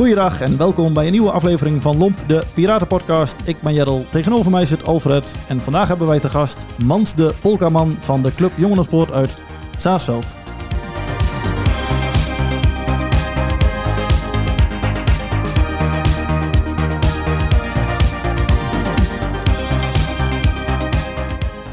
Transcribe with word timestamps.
Goeiedag 0.00 0.40
en 0.40 0.56
welkom 0.56 0.92
bij 0.92 1.06
een 1.06 1.12
nieuwe 1.12 1.30
aflevering 1.30 1.82
van 1.82 1.98
Lomp, 1.98 2.18
de 2.26 2.42
Piratenpodcast. 2.54 3.36
Ik 3.44 3.60
ben 3.60 3.74
Jerrel, 3.74 4.04
tegenover 4.10 4.50
mij 4.50 4.66
zit 4.66 4.86
Alfred. 4.86 5.36
En 5.48 5.60
vandaag 5.60 5.88
hebben 5.88 6.06
wij 6.06 6.20
te 6.20 6.30
gast 6.30 6.66
Mans 6.84 7.14
de 7.14 7.34
Polkaman 7.40 7.96
van 8.00 8.22
de 8.22 8.34
Club 8.34 8.52
Jongerensport 8.56 9.12
uit 9.12 9.30
Zaasveld. 9.78 10.39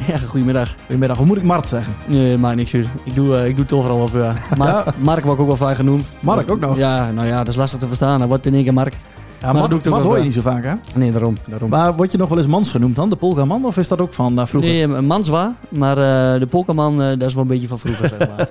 Ja, 0.14 0.18
goedemiddag. 0.18 0.76
Goedemiddag, 0.80 1.18
hoe 1.18 1.26
moet 1.26 1.38
ik 1.38 1.44
Mart 1.44 1.68
zeggen? 1.68 1.96
Nee, 2.06 2.38
maakt 2.38 2.56
niks 2.56 2.74
uit. 2.74 2.88
Ik 3.04 3.16
doe, 3.16 3.36
eh, 3.36 3.48
ik 3.48 3.56
doe 3.56 3.64
het 3.64 3.74
overal 3.74 4.12
wel. 4.12 4.32
Mark, 4.58 4.98
Mark 4.98 5.24
wordt 5.24 5.42
ook 5.42 5.48
wel 5.48 5.56
vaak 5.56 5.76
genoemd. 5.76 6.06
Mark 6.20 6.52
ook 6.52 6.60
nog? 6.60 6.78
Ja, 6.78 7.12
nou 7.12 7.28
ja, 7.28 7.38
dat 7.38 7.48
is 7.48 7.56
lastig 7.56 7.80
te 7.80 7.88
verstaan. 7.88 8.20
Dat 8.20 8.28
wordt 8.28 8.46
in 8.46 8.54
één 8.54 8.64
keer 8.64 8.74
Mark. 8.74 8.94
Ja, 9.42 9.54
dat 9.54 9.72
ik 9.72 9.82
toch 9.82 9.94
Mart 9.94 10.04
wel 10.04 10.12
hoor 10.12 10.18
je 10.18 10.24
niet 10.24 10.34
zo 10.34 10.42
vaak 10.42 10.64
hè? 10.64 10.74
Nee, 10.96 11.12
daarom. 11.12 11.38
daarom. 11.48 11.70
Maar 11.70 11.96
word 11.96 12.12
je 12.12 12.18
nog 12.18 12.30
wel 12.30 12.38
eens 12.38 12.48
Mans 12.48 12.72
genoemd 12.72 12.96
dan, 12.96 13.10
de 13.10 13.16
Polkaman? 13.16 13.66
Of 13.66 13.78
is 13.78 13.88
dat 13.88 14.02
ook 14.02 14.14
van 14.14 14.40
eh, 14.40 14.46
vroeger? 14.46 14.72
Nee, 14.72 14.84
een 14.84 15.06
Manswa, 15.06 15.56
maar 15.70 15.98
eh, 15.98 16.40
de 16.40 16.48
Polkaman, 16.48 16.98
dat 16.98 17.22
is 17.22 17.34
wel 17.34 17.44
een 17.44 17.50
beetje 17.50 17.68
van 17.68 17.80
vroeger, 17.80 18.08
zeg 18.08 18.20
maar. 18.20 18.48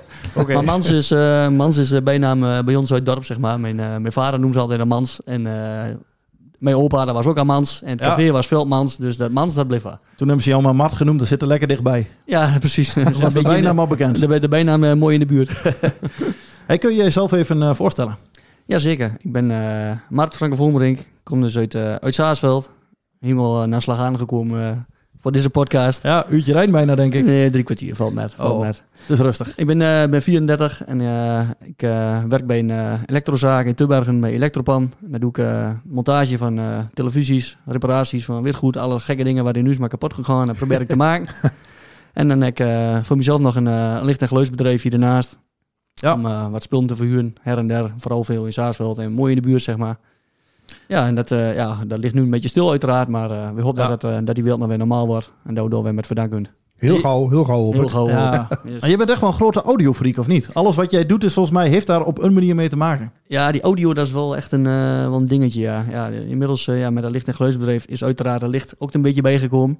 Maar 0.55 0.63
Mans 0.63 0.89
is, 0.89 1.09
Mans 1.55 1.77
is 1.77 1.89
de 1.89 2.01
bijnaam 2.01 2.65
bij 2.65 2.75
ons 2.75 2.91
uit 2.91 2.99
het 2.99 3.05
dorp, 3.05 3.25
zeg 3.25 3.39
maar. 3.39 3.59
Mijn, 3.59 3.75
mijn 3.75 4.11
vader 4.11 4.39
noemde 4.39 4.53
ze 4.53 4.59
altijd 4.59 4.79
een 4.79 4.87
Mans. 4.87 5.19
En 5.25 5.47
mijn 6.57 6.75
opa, 6.75 7.05
dat 7.05 7.13
was 7.15 7.25
ook 7.25 7.37
een 7.37 7.45
Mans. 7.45 7.81
En 7.83 7.89
het 8.03 8.17
Ja. 8.17 8.31
was 8.31 8.47
Veldmans, 8.47 8.97
dus 8.97 9.17
dat 9.17 9.31
Mans, 9.31 9.53
dat 9.53 9.67
bleef 9.67 9.81
waar. 9.83 9.99
Toen 10.15 10.27
hebben 10.27 10.45
ze 10.45 10.49
jou 10.49 10.61
maar 10.63 10.75
Mart 10.75 10.93
genoemd, 10.93 11.19
dat 11.19 11.27
zit 11.27 11.41
er 11.41 11.47
lekker 11.47 11.67
dichtbij. 11.67 12.09
Ja, 12.25 12.51
precies. 12.59 12.93
Dat 13.03 13.17
was 13.17 13.33
de 13.33 13.41
bijnaam 13.41 13.79
al 13.79 13.87
bekend. 13.87 14.19
De, 14.19 14.39
de 14.39 14.47
bijnaam 14.47 14.83
eh, 14.83 14.93
mooi 14.93 15.13
in 15.13 15.19
de 15.19 15.25
buurt. 15.25 15.51
Hey, 16.67 16.77
kun 16.77 16.91
je 16.91 17.03
jezelf 17.03 17.31
even 17.31 17.61
eh, 17.61 17.73
voorstellen? 17.73 18.15
Jazeker, 18.65 19.17
ik 19.21 19.31
ben 19.31 19.51
eh 19.51 19.91
Maarten 20.09 20.37
Franke 20.37 20.55
Volmerink. 20.55 21.07
Kom 21.23 21.41
dus 21.41 21.57
uit, 21.57 21.75
eh 21.75 21.95
uit 21.95 22.13
Saasveld. 22.13 22.71
Helemaal 23.19 23.67
naar 23.67 23.81
Slag 23.81 23.99
aangekomen 23.99 24.63
eh, 24.69 24.77
voor 25.27 25.35
deze 25.35 25.49
podcast. 25.49 26.03
Ja, 26.03 26.25
uurtje 26.29 26.51
rijden 26.53 26.71
bijna 26.71 26.95
denk 26.95 27.13
ik. 27.13 27.25
Nee, 27.25 27.49
drie 27.49 27.63
kwartier 27.63 27.95
valt 27.95 28.13
net. 28.13 28.33
Valt 28.33 28.53
Oh. 28.53 28.61
net. 28.61 28.83
Het 28.91 29.09
is 29.09 29.19
rustig. 29.19 29.55
Ik 29.55 29.65
ben, 29.65 29.81
eh, 29.81 30.09
ben 30.09 30.21
34 30.21 30.83
en 30.85 31.01
eh, 31.01 31.49
ik 31.63 31.81
eh, 31.81 32.23
werk 32.23 32.45
bij 32.47 32.59
een 32.59 32.99
elektrozaak 33.05 33.65
in 33.65 33.75
Tubbergen 33.75 34.19
bij 34.19 34.31
Elektropan. 34.31 34.91
Daar 34.99 35.19
doe 35.19 35.29
ik 35.29 35.43
montage 35.83 36.37
van 36.37 36.59
televisies, 36.93 37.57
reparaties 37.65 38.25
van 38.25 38.41
witgoed, 38.41 38.77
alle 38.77 38.99
gekke 38.99 39.23
dingen 39.23 39.43
waar 39.43 39.53
die 39.53 39.63
nu 39.63 39.69
is 39.69 39.77
maar 39.77 39.89
kapot 39.89 40.13
gegaan. 40.13 40.47
Dat 40.47 40.55
probeer 40.55 40.81
ik 40.81 40.87
te 40.87 40.95
maken. 41.07 41.27
En 42.13 42.27
dan 42.27 42.41
heb 42.41 42.59
ik 42.59 42.67
voor 43.05 43.17
mezelf 43.17 43.39
nog 43.39 43.55
een 43.55 44.03
licht- 44.05 44.21
en 44.21 44.27
geluidsbedrijf 44.27 44.81
hier 44.81 44.93
ernaast. 44.93 45.37
Ja. 45.93 46.13
Om 46.13 46.51
wat 46.51 46.63
spullen 46.63 46.87
te 46.87 46.95
verhuren, 46.95 47.33
her 47.41 47.57
en 47.57 47.67
der. 47.67 47.93
Vooral 47.97 48.23
veel 48.23 48.45
in 48.45 48.53
Saasveld 48.53 48.97
en 48.97 49.11
mooi 49.11 49.35
in 49.35 49.41
de 49.41 49.47
buurt, 49.47 49.61
zeg 49.63 49.77
maar. 49.77 49.97
Ja, 50.87 51.07
en 51.07 51.15
dat, 51.15 51.31
eh, 51.31 51.55
ja, 51.55 51.77
dat 51.87 51.99
ligt 51.99 52.13
nu 52.13 52.21
een 52.21 52.29
beetje 52.29 52.49
stil 52.49 52.69
uiteraard, 52.69 53.07
maar 53.07 53.31
eh, 53.31 53.49
we 53.55 53.61
hopen 53.61 53.83
Ja. 53.83 53.89
dat, 53.89 54.03
eh, 54.03 54.17
dat 54.23 54.33
die 54.35 54.43
wereld 54.43 54.59
nog 54.59 54.69
weer 54.69 54.77
normaal 54.77 55.07
wordt. 55.07 55.31
En 55.45 55.53
daardoor 55.53 55.83
weer 55.83 55.93
met 55.93 56.05
verdank 56.05 56.31
kunnen. 56.31 56.51
Heel 56.75 56.97
gauw, 56.97 57.29
heel 57.29 57.43
gauw. 57.43 57.61
hoop 57.63 57.73
Heel 57.73 57.87
gauw. 57.87 58.07
Ja. 58.07 58.47
Yes. 58.65 58.81
Maar 58.81 58.89
je 58.89 58.97
bent 58.97 59.09
echt 59.09 59.19
wel 59.19 59.29
een 59.29 59.35
grote 59.35 59.61
audiofreak, 59.61 60.17
of 60.17 60.27
niet? 60.27 60.49
Alles 60.53 60.75
wat 60.75 60.91
jij 60.91 61.05
doet 61.05 61.23
is 61.23 61.33
volgens 61.33 61.55
mij, 61.55 61.69
heeft 61.69 61.87
daar 61.87 62.03
op 62.03 62.21
een 62.21 62.33
manier 62.33 62.55
mee 62.55 62.69
te 62.69 62.77
maken. 62.77 63.11
Ja, 63.27 63.51
die 63.51 63.61
audio 63.61 63.93
dat 63.93 64.05
is 64.05 64.11
wel 64.11 64.35
echt 64.35 64.51
een, 64.51 64.65
eh, 64.67 65.07
wel 65.07 65.13
een 65.13 65.27
dingetje, 65.27 65.61
ja. 65.61 65.85
ja 65.89 66.07
inmiddels 66.07 66.65
ja, 66.65 66.89
met 66.89 67.03
dat 67.03 67.11
licht- 67.11 67.27
en 67.27 67.33
geluidsbedrijf 67.35 67.85
is 67.85 68.03
uiteraard 68.03 68.41
het 68.41 68.49
licht 68.51 68.75
ook 68.77 68.93
een 68.93 69.01
beetje 69.01 69.21
bijgekomen. 69.21 69.79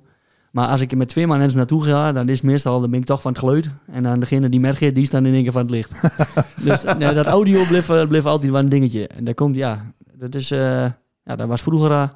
Maar 0.51 0.67
als 0.67 0.81
ik 0.81 0.91
er 0.91 0.97
met 0.97 1.07
twee 1.09 1.27
man 1.27 1.37
mensen 1.37 1.57
naartoe 1.57 1.83
ga, 1.83 2.11
dan 2.11 2.29
is 2.29 2.41
meestal 2.41 2.81
dan 2.81 2.89
ben 2.89 2.99
ik 2.99 3.05
toch 3.05 3.21
van 3.21 3.31
het 3.31 3.39
geluid. 3.39 3.69
En 3.91 4.03
dan 4.03 4.19
degene 4.19 4.49
die 4.49 4.59
merkt, 4.59 4.95
die 4.95 5.05
staan 5.05 5.25
in 5.25 5.33
één 5.33 5.43
keer 5.43 5.51
van 5.51 5.61
het 5.61 5.69
licht. 5.71 6.01
dus 6.65 6.83
nee, 6.97 7.13
dat 7.13 7.25
audio 7.25 7.63
bleef, 7.67 8.07
bleef 8.07 8.25
altijd 8.25 8.51
wel 8.51 8.59
een 8.61 8.69
dingetje. 8.69 9.07
En 9.07 9.23
daar 9.23 9.33
komt, 9.33 9.55
ja, 9.55 9.85
dat 10.17 10.35
is, 10.35 10.51
eh, 10.51 10.85
ja, 11.23 11.35
dat 11.35 11.47
was 11.47 11.61
vroeger 11.61 11.91
eh, 11.91 12.07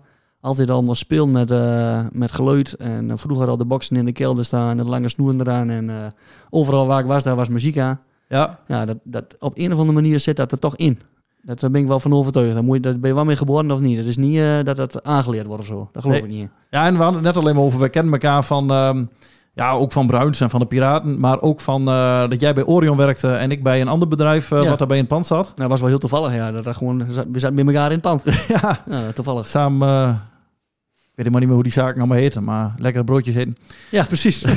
altijd 0.42 0.70
allemaal 0.70 0.96
speel 0.96 1.28
met, 1.28 1.52
eh, 1.52 2.06
met 2.12 2.32
geluid. 2.32 2.74
En 2.74 3.18
vroeger 3.18 3.48
al 3.48 3.58
de 3.58 3.66
boxen 3.66 3.96
in 3.96 4.06
de 4.06 4.12
kelder 4.12 4.46
staan, 4.46 4.80
en 4.80 4.90
lange 4.90 5.10
snoeren 5.10 5.42
eraan. 5.42 5.70
En 5.70 6.12
overal 6.50 6.88
waar 6.88 7.00
ik 7.00 7.06
was, 7.06 7.24
daar 7.24 7.36
was 7.36 7.50
muziek 7.50 7.78
aan. 7.78 8.00
Ja, 8.28 8.60
Ja, 8.68 8.86
dat, 8.86 8.98
dat, 9.04 9.36
op 9.40 9.58
een 9.58 9.72
of 9.74 9.78
andere 9.78 10.02
manier 10.02 10.20
zit 10.20 10.36
dat 10.36 10.52
er 10.52 10.60
toch 10.60 10.76
in. 10.76 11.00
Dat, 11.44 11.60
daar 11.60 11.72
ben 11.72 11.82
ik 11.82 11.88
wel 11.88 12.00
van 12.00 12.14
overtuigd. 12.14 12.54
Daar, 12.54 12.64
moet 12.64 12.76
je, 12.76 12.82
daar 12.82 13.00
ben 13.00 13.10
je 13.10 13.16
wel 13.16 13.26
mee 13.26 13.36
geboren 13.36 13.72
of 13.72 13.80
niet. 13.80 13.98
Het 13.98 14.06
is 14.06 14.18
niet 14.18 14.38
eh, 14.38 14.64
dat 14.64 14.76
dat 14.76 15.04
aangeleerd 15.04 15.46
wordt 15.46 15.62
of 15.62 15.68
zo. 15.68 15.90
Dat 15.92 16.02
geloof 16.02 16.18
Nee. 16.22 16.30
ik 16.30 16.36
niet. 16.36 16.50
Ja, 16.70 16.86
en 16.86 16.94
we 16.98 17.04
hadden 17.04 17.24
het 17.24 17.34
net 17.34 17.44
alleen 17.44 17.56
maar 17.56 17.64
over, 17.64 17.80
we 17.80 17.90
kennen 17.90 18.14
elkaar 18.14 18.44
van, 18.44 18.72
ehm, 18.72 19.06
ja, 19.54 19.72
ook 19.72 19.92
van 19.92 20.08
Bruins 20.08 20.42
en 20.42 20.50
van 20.50 20.60
de 20.60 20.66
Piraten, 20.66 21.20
maar 21.20 21.42
ook 21.42 21.62
van 21.62 21.88
eh, 21.88 22.30
dat 22.30 22.40
jij 22.42 22.54
bij 22.54 22.64
Orion 22.66 22.98
werkte 22.98 23.32
en 23.34 23.52
ik 23.52 23.64
bij 23.64 23.82
een 23.82 23.88
ander 23.88 24.08
bedrijf 24.08 24.52
eh, 24.52 24.62
Ja. 24.64 24.70
wat 24.70 24.78
daarbij 24.78 24.98
in 24.98 25.04
het 25.04 25.12
pand 25.14 25.26
zat. 25.26 25.46
Nou, 25.46 25.56
dat 25.56 25.68
was 25.70 25.80
wel 25.80 25.90
heel 25.90 25.98
toevallig, 26.00 26.34
ja. 26.34 26.52
Dat, 26.52 26.64
dat 26.64 26.76
gewoon, 26.78 27.06
we 27.32 27.40
zaten 27.40 27.56
bij 27.56 27.66
elkaar 27.66 27.86
in 27.86 27.92
het 27.92 28.02
pand. 28.02 28.24
ja, 28.62 28.84
ja, 28.90 29.12
toevallig. 29.14 29.48
samen, 29.48 29.88
eh, 29.88 30.10
ik 30.10 31.18
weet 31.18 31.26
helemaal 31.26 31.40
niet 31.40 31.48
meer 31.48 31.56
hoe 31.56 31.64
die 31.64 31.72
zaken 31.74 31.98
allemaal 32.00 32.18
heten, 32.18 32.44
maar 32.44 32.74
lekkere 32.78 33.04
broodjes 33.04 33.36
eten. 33.36 33.58
Ja, 33.90 34.04
precies. 34.04 34.44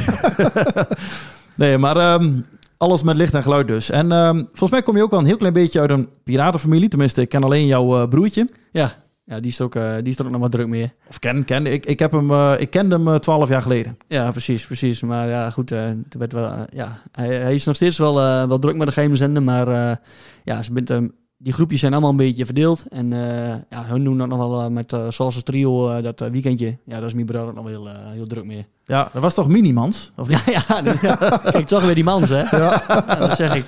Nee, 1.57 1.79
maar 1.79 1.97
ehm, 1.97 2.31
alles 2.77 3.03
met 3.03 3.17
licht 3.17 3.35
en 3.35 3.43
geluid 3.43 3.67
dus. 3.67 3.91
En 3.91 4.13
ehm, 4.13 4.37
volgens 4.37 4.71
mij 4.71 4.83
kom 4.83 4.97
je 4.97 5.03
ook 5.03 5.11
wel 5.11 5.21
een 5.21 5.27
heel 5.27 5.37
klein 5.37 5.53
beetje 5.53 5.81
uit 5.81 5.91
een 5.91 6.09
piratenfamilie, 6.25 6.89
tenminste, 6.89 7.21
ik 7.21 7.29
ken 7.29 7.45
alleen 7.45 7.67
jouw 7.67 8.09
broertje. 8.09 8.49
ja, 8.73 8.93
ja 9.25 9.41
die, 9.41 9.51
is 9.51 9.59
er 9.59 9.65
ook, 9.65 9.75
eh, 9.75 9.95
die 9.95 10.09
is 10.13 10.19
er 10.19 10.25
ook 10.25 10.31
nog 10.31 10.41
wat 10.41 10.53
druk 10.53 10.67
mee. 10.67 10.93
Of 11.09 11.19
ken, 11.19 11.45
ken, 11.45 11.67
ik, 11.67 11.87
ik, 11.87 11.99
heb 11.99 12.13
hem, 12.13 12.31
eh, 12.31 12.55
ik 12.59 12.71
kende 12.71 13.01
hem 13.01 13.21
twaalf 13.21 13.49
jaar 13.49 13.63
geleden. 13.63 13.99
Ja, 14.09 14.31
precies, 14.31 14.67
precies. 14.67 15.01
Maar 15.01 15.29
ja, 15.29 15.51
goed, 15.51 15.73
eh, 15.73 15.87
toen 15.87 16.19
werd 16.19 16.33
wel, 16.33 16.51
eh, 16.51 16.63
ja, 16.71 17.03
hij, 17.13 17.29
hij 17.29 17.55
is 17.55 17.65
nog 17.65 17.77
steeds 17.77 17.99
wel, 17.99 18.21
eh, 18.21 18.47
wel 18.49 18.59
druk 18.59 18.77
met 18.77 18.87
de 18.87 18.93
geheime 18.93 19.17
zender, 19.17 19.43
maar 19.43 19.69
eh, 19.69 19.97
ja, 20.45 20.63
ze 20.63 20.73
bent, 20.73 20.91
ehm, 20.91 21.09
die 21.45 21.53
groepjes 21.53 21.81
zijn 21.81 21.93
allemaal 21.93 22.11
een 22.11 22.17
beetje 22.17 22.45
verdeeld. 22.45 22.85
En 22.91 23.13
eh, 23.13 23.49
ja, 23.71 23.85
hun 23.87 24.05
doen 24.05 24.19
dat 24.19 24.29
nog 24.29 24.39
wel 24.39 24.61
eh, 24.63 24.69
met 24.69 24.93
uh, 24.93 25.07
Salsa 25.09 25.41
Trio, 25.41 25.89
eh, 25.91 26.03
dat 26.03 26.21
eh, 26.21 26.29
weekendje. 26.31 26.67
Ja, 26.87 26.97
daar 26.99 27.05
is 27.07 27.15
mijn 27.15 27.27
broer 27.27 27.41
ook 27.47 27.55
nog 27.55 27.65
wel 27.65 27.73
heel, 27.73 27.89
eh, 27.89 27.95
heel 28.13 28.27
druk 28.27 28.45
mee. 28.45 28.67
Ja, 28.85 29.09
dat 29.13 29.23
was 29.23 29.35
toch 29.35 29.49
Minimans? 29.49 30.13
Of 30.17 30.29
niet? 30.29 30.43
Ja, 30.53 30.65
ja, 30.69 30.93
ja. 31.03 31.17
kijk, 31.51 31.67
toch 31.67 31.85
weer 31.85 31.95
die 31.95 32.05
mans, 32.05 32.29
hè? 32.29 32.57
Ja. 32.57 32.83
dat 33.19 33.37
zeg 33.37 33.55
ik. 33.55 33.65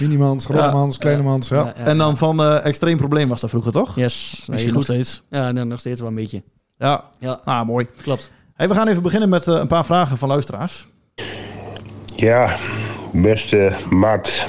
Minimans, 0.00 0.44
grote 0.44 0.60
Ja. 0.60 0.70
mans, 0.72 0.98
kleine 0.98 1.22
mans. 1.22 1.48
Ja. 1.48 1.74
En 1.74 1.98
dan 1.98 2.16
van 2.16 2.42
eh, 2.42 2.64
Extreem 2.64 2.96
Probleem 2.96 3.28
was 3.28 3.40
dat 3.40 3.50
vroeger, 3.50 3.72
toch? 3.72 3.96
Yes. 3.96 4.44
Misschien 4.50 4.72
nog 4.74 4.82
steeds. 4.82 5.22
Ja, 5.30 5.52
nee, 5.52 5.64
nog 5.64 5.78
steeds 5.78 6.00
wel 6.00 6.08
een 6.08 6.14
beetje. 6.14 6.42
Ja, 6.78 7.04
Ja, 7.18 7.40
ah, 7.44 7.66
mooi. 7.66 7.86
klopt. 8.02 8.32
Hey, 8.54 8.68
we 8.68 8.74
gaan 8.74 8.88
even 8.88 9.02
beginnen 9.02 9.28
met 9.28 9.48
eh, 9.48 9.54
een 9.54 9.66
paar 9.66 9.84
vragen 9.84 10.18
van 10.18 10.28
luisteraars. 10.28 10.88
Ja, 12.16 12.56
beste 13.12 13.72
Maat. 13.90 14.46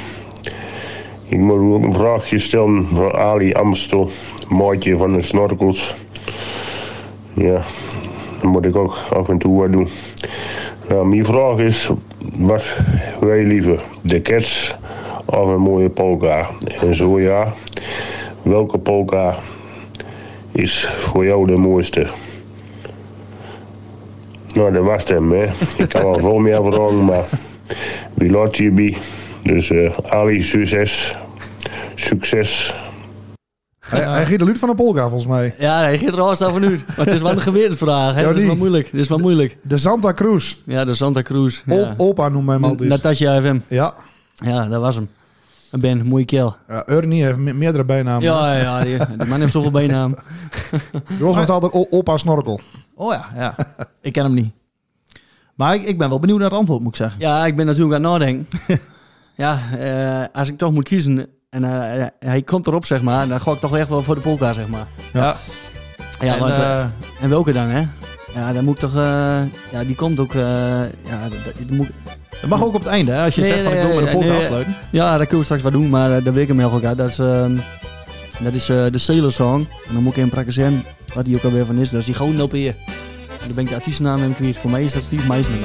Ik 1.30 1.38
moet 1.40 1.60
ook 1.60 1.84
een 1.84 1.94
vraagje 1.94 2.40
stellen 2.40 2.86
voor 2.86 3.18
Ali 3.18 3.54
Amstel, 3.54 4.10
maatje 4.50 4.98
van 4.98 5.14
de 5.14 5.22
snorkels. 5.22 5.96
Ja, 7.34 7.62
dat 8.42 8.52
moet 8.52 8.66
ik 8.66 8.76
ook 8.76 8.98
af 9.10 9.30
en 9.30 9.38
toe 9.38 9.60
wat 9.60 9.72
doen. 9.72 9.88
Nou, 10.90 11.08
mijn 11.08 11.26
vraag 11.26 11.58
is, 11.58 11.90
wat 12.38 12.64
wil 13.20 13.34
je 13.34 13.46
liever, 13.46 13.84
de 14.02 14.22
kets 14.22 14.76
of 15.26 15.48
een 15.48 15.62
mooie 15.62 15.90
polka? 15.90 16.50
En 16.82 16.96
zo 16.96 17.20
ja, 17.20 17.54
welke 18.42 18.78
polka 18.78 19.36
is 20.51 20.90
voor 20.98 21.25
jou 21.25 21.48
de 21.48 21.57
mooiste? 21.57 22.07
Nou, 24.54 24.74
dat 24.74 24.84
was 24.84 25.04
hem, 25.04 25.31
hè. 25.31 25.46
Ik 25.78 25.90
kan 25.90 26.01
wel 26.01 26.19
veel 26.19 26.40
meer 26.40 26.63
vragen, 26.63 27.06
maar 27.06 27.25
wie 28.13 28.30
laat 28.30 28.57
je 28.57 28.72
bij? 28.72 28.98
Dus 29.44 29.69
eh, 29.69 29.92
Ali, 30.07 30.44
succes. 30.44 31.16
Succes. 32.00 32.74
Hij, 33.80 34.02
hij 34.04 34.26
giet 34.26 34.40
de 34.40 34.46
luid 34.46 34.58
van 34.60 34.70
de 34.70 34.76
polka, 34.76 35.02
volgens 35.02 35.26
mij. 35.26 35.56
Ja, 35.60 35.80
hij 35.80 35.98
gaat 35.98 36.14
er 36.14 36.22
al 36.22 36.36
staan 36.36 36.52
van 36.52 36.64
u. 36.64 36.70
Maar 36.98 37.06
het 37.06 37.14
is 37.14 37.22
wel 37.22 37.32
een 37.32 37.42
gewetensvraag, 37.42 38.14
hè? 38.16 38.22
Ja, 38.22 38.28
Dat 38.28 38.38
is 38.38 38.46
wel 38.46 38.56
moeilijk. 38.56 38.92
Dat 38.92 39.00
is 39.02 39.08
wel 39.08 39.18
moeilijk. 39.18 39.58
De 39.64 39.78
Santa 39.78 40.14
Cruz. 40.14 40.56
Ja, 40.66 40.86
de 40.86 40.94
Santa 40.94 41.22
Cruz. 41.22 41.62
O- 41.68 41.76
Ja. 41.76 41.94
Opa 41.98 42.30
noemt 42.30 42.46
mij 42.46 42.56
hem 42.56 42.64
altijd. 42.64 42.90
Natasja 42.90 43.42
FM. 43.42 43.60
Ja. 43.68 43.94
Ja, 44.36 44.68
dat 44.68 44.82
was 44.82 44.96
hem. 44.96 45.10
Een 45.72 45.80
Ben, 45.80 46.08
mooie 46.08 46.26
keel. 46.26 46.56
ja. 46.68 46.86
Ernie 46.86 47.24
heeft 47.24 47.38
me- 47.38 47.54
meerdere 47.54 47.86
bijnamen. 47.86 48.24
Ja, 48.24 48.54
ja, 48.54 48.62
ja 48.62 48.80
die, 48.84 49.18
die 49.18 49.28
man 49.28 49.40
heeft 49.40 49.52
zoveel 49.52 49.72
bijnaam. 49.82 50.16
Bij 50.92 51.28
ons 51.28 51.36
was 51.38 51.48
altijd 51.48 51.88
opa 51.92 52.18
Snorkel. 52.18 52.60
Oh 52.96 53.14
ja, 53.14 53.30
ja. 53.36 53.56
ik 54.02 54.14
ken 54.14 54.24
hem 54.24 54.34
niet. 54.34 54.52
Maar 55.56 55.76
ik, 55.76 55.84
ik 55.84 55.98
ben 55.98 56.10
wel 56.10 56.20
benieuwd 56.20 56.40
naar 56.40 56.50
het 56.50 56.58
antwoord, 56.60 56.80
moet 56.82 56.90
ik 56.90 56.96
zeggen. 56.96 57.20
Ja, 57.20 57.46
ik 57.46 57.56
ben 57.56 57.66
natuurlijk 57.66 57.96
aan 57.96 58.04
het 58.04 58.12
nadenken. 58.12 58.48
ja, 59.36 59.60
eh, 59.78 60.26
als 60.40 60.50
ik 60.50 60.58
toch 60.58 60.72
moet 60.72 60.84
kiezen... 60.84 61.28
En 61.63 61.63
En 61.63 62.00
eh, 62.00 62.30
hij 62.30 62.42
komt 62.42 62.68
erop, 62.68 62.86
zeg 62.86 63.01
maar. 63.01 63.21
En 63.21 63.30
dan 63.30 63.39
ga 63.42 63.51
ik 63.51 63.59
toch 63.59 63.77
echt 63.77 63.89
wel 63.89 64.01
voor 64.01 64.15
de 64.15 64.21
polka, 64.21 64.54
zeg 64.54 64.68
maar. 64.68 64.88
Ja. 65.13 65.36
Ja, 66.19 66.33
En, 66.33 66.39
want, 66.39 66.51
eh, 66.54 66.80
en 67.21 67.30
welke 67.30 67.54
dan, 67.54 67.68
hè? 67.68 67.81
Ja, 68.36 68.54
dan 68.54 68.63
moet 68.63 68.74
ik 68.74 68.80
toch... 68.80 68.95
eh, 68.95 69.39
ja, 69.71 69.83
die 69.86 69.95
komt 69.95 70.19
ook... 70.19 70.33
eh, 70.33 70.42
ja, 70.42 71.21
dat, 71.21 71.31
dat- 71.45 71.54
dat 71.57 71.69
moet, 71.69 71.88
Dat 72.42 72.50
mag 72.50 72.63
ook 72.63 72.74
op 72.74 72.80
het 72.83 72.88
einde, 72.88 73.12
hè? 73.12 73.24
Als 73.24 73.36
je 73.36 73.42
Nee, 73.42 73.50
zegt 73.50 73.63
van 73.63 73.71
ik 73.74 73.77
nee, 73.77 73.88
wil 73.88 73.95
met 73.95 74.06
de 74.06 74.12
polka 74.12 74.27
nee. 74.27 74.38
afsluiten. 74.38 74.75
ja, 74.92 75.09
dat 75.12 75.19
kunnen 75.19 75.38
we 75.38 75.44
straks 75.44 75.62
wat 75.62 75.71
doen, 75.71 75.89
maar 75.89 76.18
eh, 76.18 76.24
dat 76.24 76.33
weet 76.33 76.42
ik 76.42 76.48
hem 76.48 76.59
heel 76.59 76.69
goed. 76.69 76.81
Dat 76.98 77.09
is, 77.09 77.19
ehm, 77.19 77.56
dat 78.39 78.53
is 78.53 78.69
eh, 78.69 78.86
de 78.92 78.98
Sailor 78.98 79.31
Song. 79.31 79.60
En 79.88 79.94
dan 79.94 80.03
moet 80.03 80.12
ik 80.12 80.18
even 80.18 80.30
praktiseren 80.30 80.83
wat 81.13 81.25
die 81.25 81.36
ook 81.36 81.44
alweer 81.44 81.65
van 81.65 81.77
is. 81.77 81.89
Dat 81.89 82.00
is 82.00 82.06
die 82.06 82.15
Gouden 82.15 82.42
op 82.42 82.51
hier. 82.51 82.75
En 83.42 83.45
dan 83.45 83.53
ben 83.56 83.63
ik 83.63 83.69
de 83.69 83.75
artiestennaam 83.75 84.19
even 84.21 84.36
kwijt. 84.36 84.57
Voor 84.57 84.69
mij 84.69 84.83
is 84.83 84.94
dat 84.94 85.03
Steve 85.03 85.27
Meisner, 85.27 85.60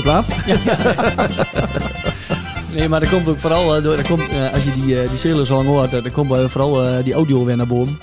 plaat. 0.00 0.26
Nee, 2.74 2.88
maar 2.88 3.00
dat 3.00 3.08
komt 3.08 3.28
ook 3.28 3.38
vooral 3.38 3.76
eh, 3.76 3.82
door, 3.82 3.96
dat 3.96 4.06
komt, 4.06 4.28
eh, 4.28 4.52
als 4.52 4.64
je 4.64 4.72
die, 4.72 5.00
eh 5.02 5.08
die 5.08 5.18
Sailor 5.18 5.64
hoort, 5.66 5.90
dan 5.90 6.10
komt 6.12 6.50
vooral 6.50 7.02
die 7.04 7.12
audio 7.14 7.44
weer 7.44 7.56
naar 7.56 7.66
boven. 7.66 7.98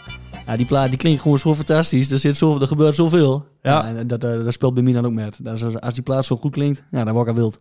Ja, 0.48 0.58
die 0.58 0.66
plaat 0.66 0.90
die 0.90 0.98
klinkt 0.98 1.22
gewoon 1.22 1.40
zo 1.40 1.56
fantastisch. 1.56 2.12
Er, 2.12 2.18
zit 2.20 2.38
zo, 2.38 2.60
er 2.60 2.68
gebeurt 2.68 2.96
zoveel. 2.96 3.46
Ja. 3.62 3.86
en 3.86 4.08
dat, 4.08 4.22
dat 4.22 4.54
speelt 4.54 4.74
bij 4.74 4.84
mij 4.84 4.94
dan 4.94 5.06
ook 5.06 5.14
met. 5.14 5.38
Dat 5.40 5.56
is, 5.56 5.80
als- 5.80 5.94
die 5.94 6.04
plaat 6.04 6.26
zo 6.26 6.36
goed 6.36 6.52
klinkt, 6.52 6.84
ja, 6.92 7.04
dan 7.04 7.14
word 7.14 7.28
ik 7.28 7.34
al 7.34 7.40
wild. 7.40 7.60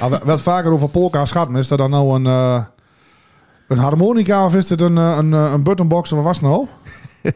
Ah, 0.00 0.12
Wat 0.24 0.40
vaker 0.40 0.72
over 0.72 0.88
polka 0.88 1.24
schatten. 1.24 1.56
Is 1.56 1.70
er 1.70 1.76
dan 1.76 1.90
nou 1.90 2.14
een, 2.14 2.24
een 3.68 3.78
harmonica 3.78 4.44
of 4.44 4.54
is 4.54 4.70
het 4.70 4.80
een, 4.80 4.96
een, 4.96 5.32
een 5.32 5.62
buttonbox 5.62 6.12
of 6.12 6.16
wat 6.16 6.26
was 6.26 6.36
het 6.36 6.44
nou? 6.46 6.66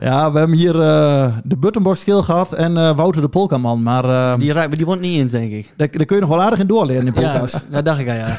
Ja, 0.00 0.32
we 0.32 0.38
hebben 0.38 0.56
hier 0.56 0.80
eh, 0.80 1.36
de 1.44 1.56
Buttonbox 1.56 2.00
skill 2.00 2.22
gehad 2.22 2.52
en 2.52 2.76
eh, 2.76 2.96
Wouter 2.96 3.20
de 3.22 3.28
Polkaman. 3.28 3.82
Maar 3.82 4.04
eh, 4.04 4.38
Die, 4.38 4.52
raakt- 4.52 4.76
die 4.76 4.86
wordt 4.86 5.00
niet 5.00 5.18
in, 5.20 5.26
denk 5.28 5.52
ik. 5.52 5.72
daar, 5.76 5.90
daar 5.90 6.04
kun 6.06 6.16
je 6.16 6.22
nog 6.22 6.30
wel 6.30 6.42
aardig 6.42 6.58
in 6.58 6.66
doorleren 6.66 7.06
in 7.06 7.12
Ja, 7.16 7.30
polka's. 7.30 7.64
dat 7.70 7.84
dacht 7.84 7.98
ik 7.98 8.08
al, 8.08 8.14
ja. 8.14 8.36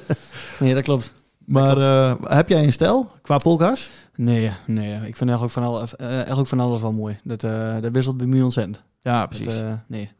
Nee, 0.58 0.74
dat 0.74 0.82
klopt. 0.82 1.12
Maar 1.44 1.76
eh, 1.78 2.12
heb 2.24 2.48
jij 2.48 2.64
een 2.64 2.72
stijl 2.72 3.10
qua 3.22 3.36
polka's? 3.36 3.90
Nee, 4.16 4.50
nee, 4.66 4.94
ik 4.94 5.16
vind 5.16 5.30
eigenlijk 5.30 5.52
van, 5.52 5.62
al, 5.62 5.82
eh, 5.82 6.08
eigenlijk 6.16 6.48
van 6.48 6.60
alles 6.60 6.80
wel 6.80 6.92
mooi. 6.92 7.18
Dat, 7.24 7.42
eh, 7.44 7.74
dat 7.80 7.92
wisselt 7.92 8.16
bij 8.16 8.26
mij 8.26 8.42
ontzettend. 8.42 8.82
Ja, 9.00 9.26
Dat, 9.26 9.54
eh, 9.54 9.54
nee. 9.86 10.10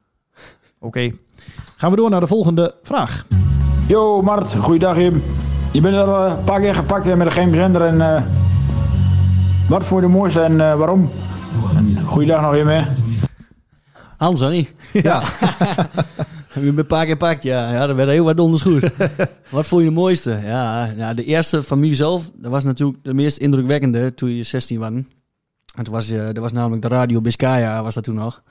Oké. 0.81 1.11
Gaan 1.77 1.91
we 1.91 1.97
door 1.97 2.11
naar 2.11 2.21
de 2.21 2.27
volgende 2.27 2.75
vraag. 2.83 3.27
Yo 3.87 4.23
Mart, 4.23 4.55
goeiedag 4.55 4.97
Jim. 4.97 5.23
Je 5.73 5.81
bent 5.81 5.97
al 5.97 6.27
een 6.31 6.45
paar 6.45 6.61
keer 6.61 6.75
gepakt 6.75 7.05
hè, 7.05 7.17
met 7.17 7.27
een 7.27 7.33
geheim 7.33 7.55
zender 7.55 7.83
en 7.83 8.01
eh, 8.01 8.23
wat 9.73 9.85
voor 9.85 10.01
de 10.01 10.07
mooiste 10.07 10.41
en 10.41 10.61
eh, 10.61 10.77
waarom? 10.77 11.11
En 11.77 12.01
goeiedag 12.05 12.43
nog 12.43 12.55
Jim 12.55 12.69
hè. 12.69 12.83
Hans, 14.17 14.41
hè? 14.41 14.51
niet? 14.51 14.71
Ja. 14.93 15.23
We 16.53 16.61
hebben 16.61 16.79
een 16.79 16.87
paar 16.87 17.07
keer 17.07 17.17
pakt, 17.17 17.43
ja. 17.43 17.73
Ja, 17.73 17.87
dat 17.87 17.97
werd 17.97 18.09
heel 18.09 18.25
wat 18.25 18.37
donders 18.37 18.63
goed. 18.63 18.91
wat 19.51 19.67
vond 19.67 19.83
je 19.83 19.89
de 19.89 19.95
mooiste? 19.95 20.41
Ja, 20.45 20.93
ja, 20.97 21.15
de 21.15 21.25
eerste 21.25 21.63
van 21.63 21.95
zelf, 21.95 22.31
dat 22.35 22.51
was 22.51 22.65
natuurlijk 22.65 22.99
de 23.05 23.15
meest 23.15 23.37
indrukwekkende 23.37 24.15
toen 24.15 24.31
je 24.31 24.43
16 24.43 24.79
was. 24.79 24.89
En 24.89 25.07
toen 25.85 25.95
was, 25.95 26.09
je, 26.09 26.31
dat 26.33 26.39
was 26.43 26.53
namelijk 26.53 26.83
de 26.83 26.89
Radio 26.89 27.21
Biscaya, 27.21 27.83
was 27.83 27.95
dat 27.95 28.05
toen 28.05 28.15
nog. 28.15 28.43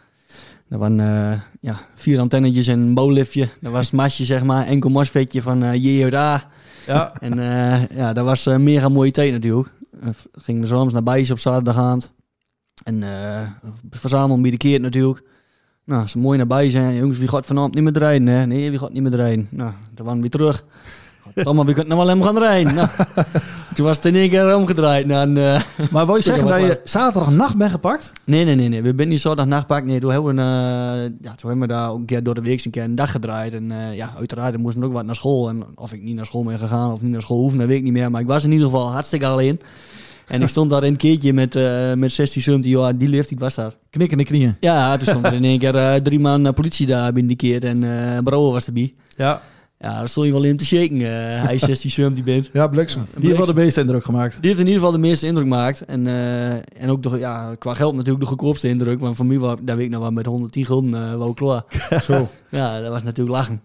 Dat 0.70 0.80
waren 0.80 1.00
eh, 1.00 1.40
ja, 1.60 1.80
vier 1.96 2.20
antennetjes 2.20 2.68
en 2.68 2.80
een 2.80 2.94
bouwliftje. 2.94 3.50
Dat 3.60 3.72
was 3.72 3.86
het 3.86 3.94
masje, 3.96 4.26
zeg 4.26 4.44
maar. 4.44 4.68
Enkel 4.68 4.90
mosvetje 4.90 5.42
van 5.42 5.64
eh 5.64 6.00
JODA. 6.00 6.44
ja. 6.88 7.14
En 7.20 7.40
eh, 7.40 7.98
ja, 7.98 8.14
dat 8.14 8.26
was 8.26 8.46
een 8.46 8.64
mega 8.64 8.90
mooie 8.90 9.12
tijd 9.12 9.32
natuurlijk. 9.32 9.72
Uh, 10.04 10.10
gingen 10.32 10.62
we 10.62 10.68
soms 10.68 10.94
naar 10.94 11.04
Bijs 11.04 11.32
op 11.32 11.40
zaterdagavond. 11.40 12.12
En 12.84 13.04
eh 13.04 13.50
verzamelen 13.90 14.42
bij 14.42 14.52
de 14.52 14.58
keer 14.58 14.80
natuurlijk. 14.80 15.24
Nou, 15.86 16.08
ze 16.08 16.18
mooi 16.18 16.38
naar 16.38 16.48
bij 16.48 16.70
zijn. 16.70 16.96
Jongens, 16.96 17.18
wie 17.18 17.28
gaat 17.28 17.46
vanavond 17.46 17.74
niet 17.74 17.84
meer 17.84 17.98
rijden? 17.98 18.48
Nee, 18.48 18.70
wie 18.70 18.80
gaat 18.80 18.94
niet 18.94 19.04
meer 19.04 19.16
rijden? 19.16 19.48
Nou, 19.52 19.72
toen 19.94 20.06
waren 20.06 20.22
we 20.22 20.22
weer 20.22 20.30
terug. 20.30 20.66
Wie 21.34 21.74
kunt 21.74 21.88
nou 21.88 22.00
wel 22.00 22.08
hem 22.08 22.24
gaan 22.24 22.38
rijden? 22.38 22.76
Nou, 22.76 22.88
toen 23.76 23.86
was 23.86 23.98
het 23.98 24.06
in 24.06 24.16
één 24.16 24.30
keer 24.30 24.56
omgedraaid. 24.56 25.06
Nou, 25.06 25.22
en, 25.22 25.38
eh, 25.38 25.62
Maar 25.92 26.06
wil 26.06 26.16
je 26.16 26.22
zeggen 26.22 26.48
dat 26.48 26.60
je 26.60 26.82
zaterdagnacht 26.84 27.58
bent 27.58 27.72
gepakt? 27.72 28.12
nee, 28.24 28.46
nee, 28.46 28.56
nee, 28.56 28.68
nee. 28.68 28.82
We 28.82 28.94
zijn 28.96 29.10
niet 29.10 29.22
zo 29.22 29.36
dag 29.36 29.46
nachtpak. 29.46 29.84
Nee, 29.84 30.00
toen 30.00 30.12
hebben 30.12 30.36
we, 30.36 30.42
eh, 30.42 31.12
ja, 31.22 31.36
toen 31.36 31.50
hebben 31.50 31.68
we 31.68 31.74
daar 31.74 31.90
ook 31.90 31.98
een 31.98 32.06
keer 32.06 32.24
door 32.24 32.36
de 32.36 32.42
week 32.42 32.66
een 32.66 32.72
keer 32.72 32.84
een 32.84 32.96
dag 32.96 33.12
gedraaid. 33.12 33.54
En 33.54 33.72
eh, 33.72 33.96
ja, 33.96 34.14
uiteraard, 34.18 34.54
er 34.54 34.60
moesten 34.60 34.84
ook 34.84 34.94
wat 34.94 35.06
naar 35.06 35.16
school. 35.16 35.50
En 35.50 35.64
of 35.76 35.94
ik 35.94 36.02
niet 36.02 36.16
naar 36.16 36.26
school 36.26 36.44
ben 36.44 36.60
gegaan 36.60 36.92
of 36.92 37.02
niet 37.02 37.12
naar 37.12 37.22
school 37.22 37.40
hoef, 37.40 37.56
dat 37.56 37.68
weet 37.68 37.78
ik 37.78 37.84
niet 37.84 37.94
meer. 37.94 38.12
Maar 38.12 38.22
ik 38.22 38.28
was 38.28 38.44
in 38.44 38.52
ieder 38.52 38.66
geval 38.66 38.92
hartstikke 38.92 39.26
alleen. 39.26 39.60
En 40.28 40.42
ik 40.42 40.50
stond 40.50 40.70
daar 40.70 40.84
een 40.84 40.98
keertje 40.98 41.34
met, 41.34 41.56
eh 41.56 41.94
met 41.94 42.12
16, 42.12 42.42
17 42.42 42.72
jaar. 42.72 42.98
Die 42.98 43.08
lift, 43.08 43.32
ik 43.32 43.40
was 43.40 43.56
daar. 43.56 43.74
Knikken 43.90 44.18
de 44.18 44.24
knieën. 44.24 44.56
Ja, 44.60 44.98
toen 44.98 45.08
stond 45.08 45.26
er 45.26 45.34
in 45.34 45.44
één 45.44 45.60
keer 45.60 45.76
eh, 45.76 45.94
drie 45.94 46.20
man 46.20 46.54
politie 46.54 46.86
daar 46.86 47.14
binnen 47.14 47.38
die 47.38 47.52
keer. 47.52 47.66
En 47.66 47.82
een 47.82 48.24
brouwer 48.24 48.52
was 48.52 48.66
erbij. 48.66 48.94
Ja. 49.16 49.42
Ja, 49.82 49.98
daar 49.98 50.08
stond 50.08 50.26
je 50.28 50.32
wel 50.34 50.44
in 50.44 50.58
te 50.58 50.66
shaken. 50.66 50.96
eh, 51.02 51.44
hij 51.46 51.56
is 51.56 51.62
16, 51.62 51.90
17 51.90 52.24
bent. 52.24 52.50
Ja, 52.54 52.68
bliksem. 52.68 53.06
Die 53.16 53.26
heeft 53.26 53.38
wel 53.38 53.46
de 53.56 53.62
meeste 53.62 53.82
indruk 53.82 54.06
gemaakt. 54.06 54.38
Die 54.40 54.48
heeft 54.50 54.60
in 54.60 54.66
ieder 54.66 54.80
geval 54.80 54.92
de 54.96 55.08
meeste 55.08 55.28
indruk 55.28 55.44
gemaakt. 55.48 55.86
En, 55.86 56.08
eh, 56.08 56.54
en 56.54 56.90
ook 56.90 57.04
de, 57.04 57.18
ja, 57.18 57.56
qua 57.56 57.74
geld 57.74 57.94
natuurlijk 57.96 58.22
de 58.22 58.30
goedkoopste 58.30 58.68
indruk. 58.68 59.00
Want 59.00 59.16
voor 59.16 59.26
mij, 59.26 59.40
was, 59.40 59.56
daar 59.62 59.76
weet 59.76 59.86
ik 59.86 59.92
nog 59.92 60.02
wel, 60.02 60.12
met 60.12 60.26
110 60.26 60.66
gulden 60.66 60.90
uh, 61.02 61.16
wou 61.16 61.30
ik 61.30 61.36
klaar. 61.36 61.64
Zo. 62.04 62.28
Ja, 62.50 62.80
dat 62.82 62.90
was 62.90 63.04
natuurlijk 63.04 63.38
lachen. 63.38 63.62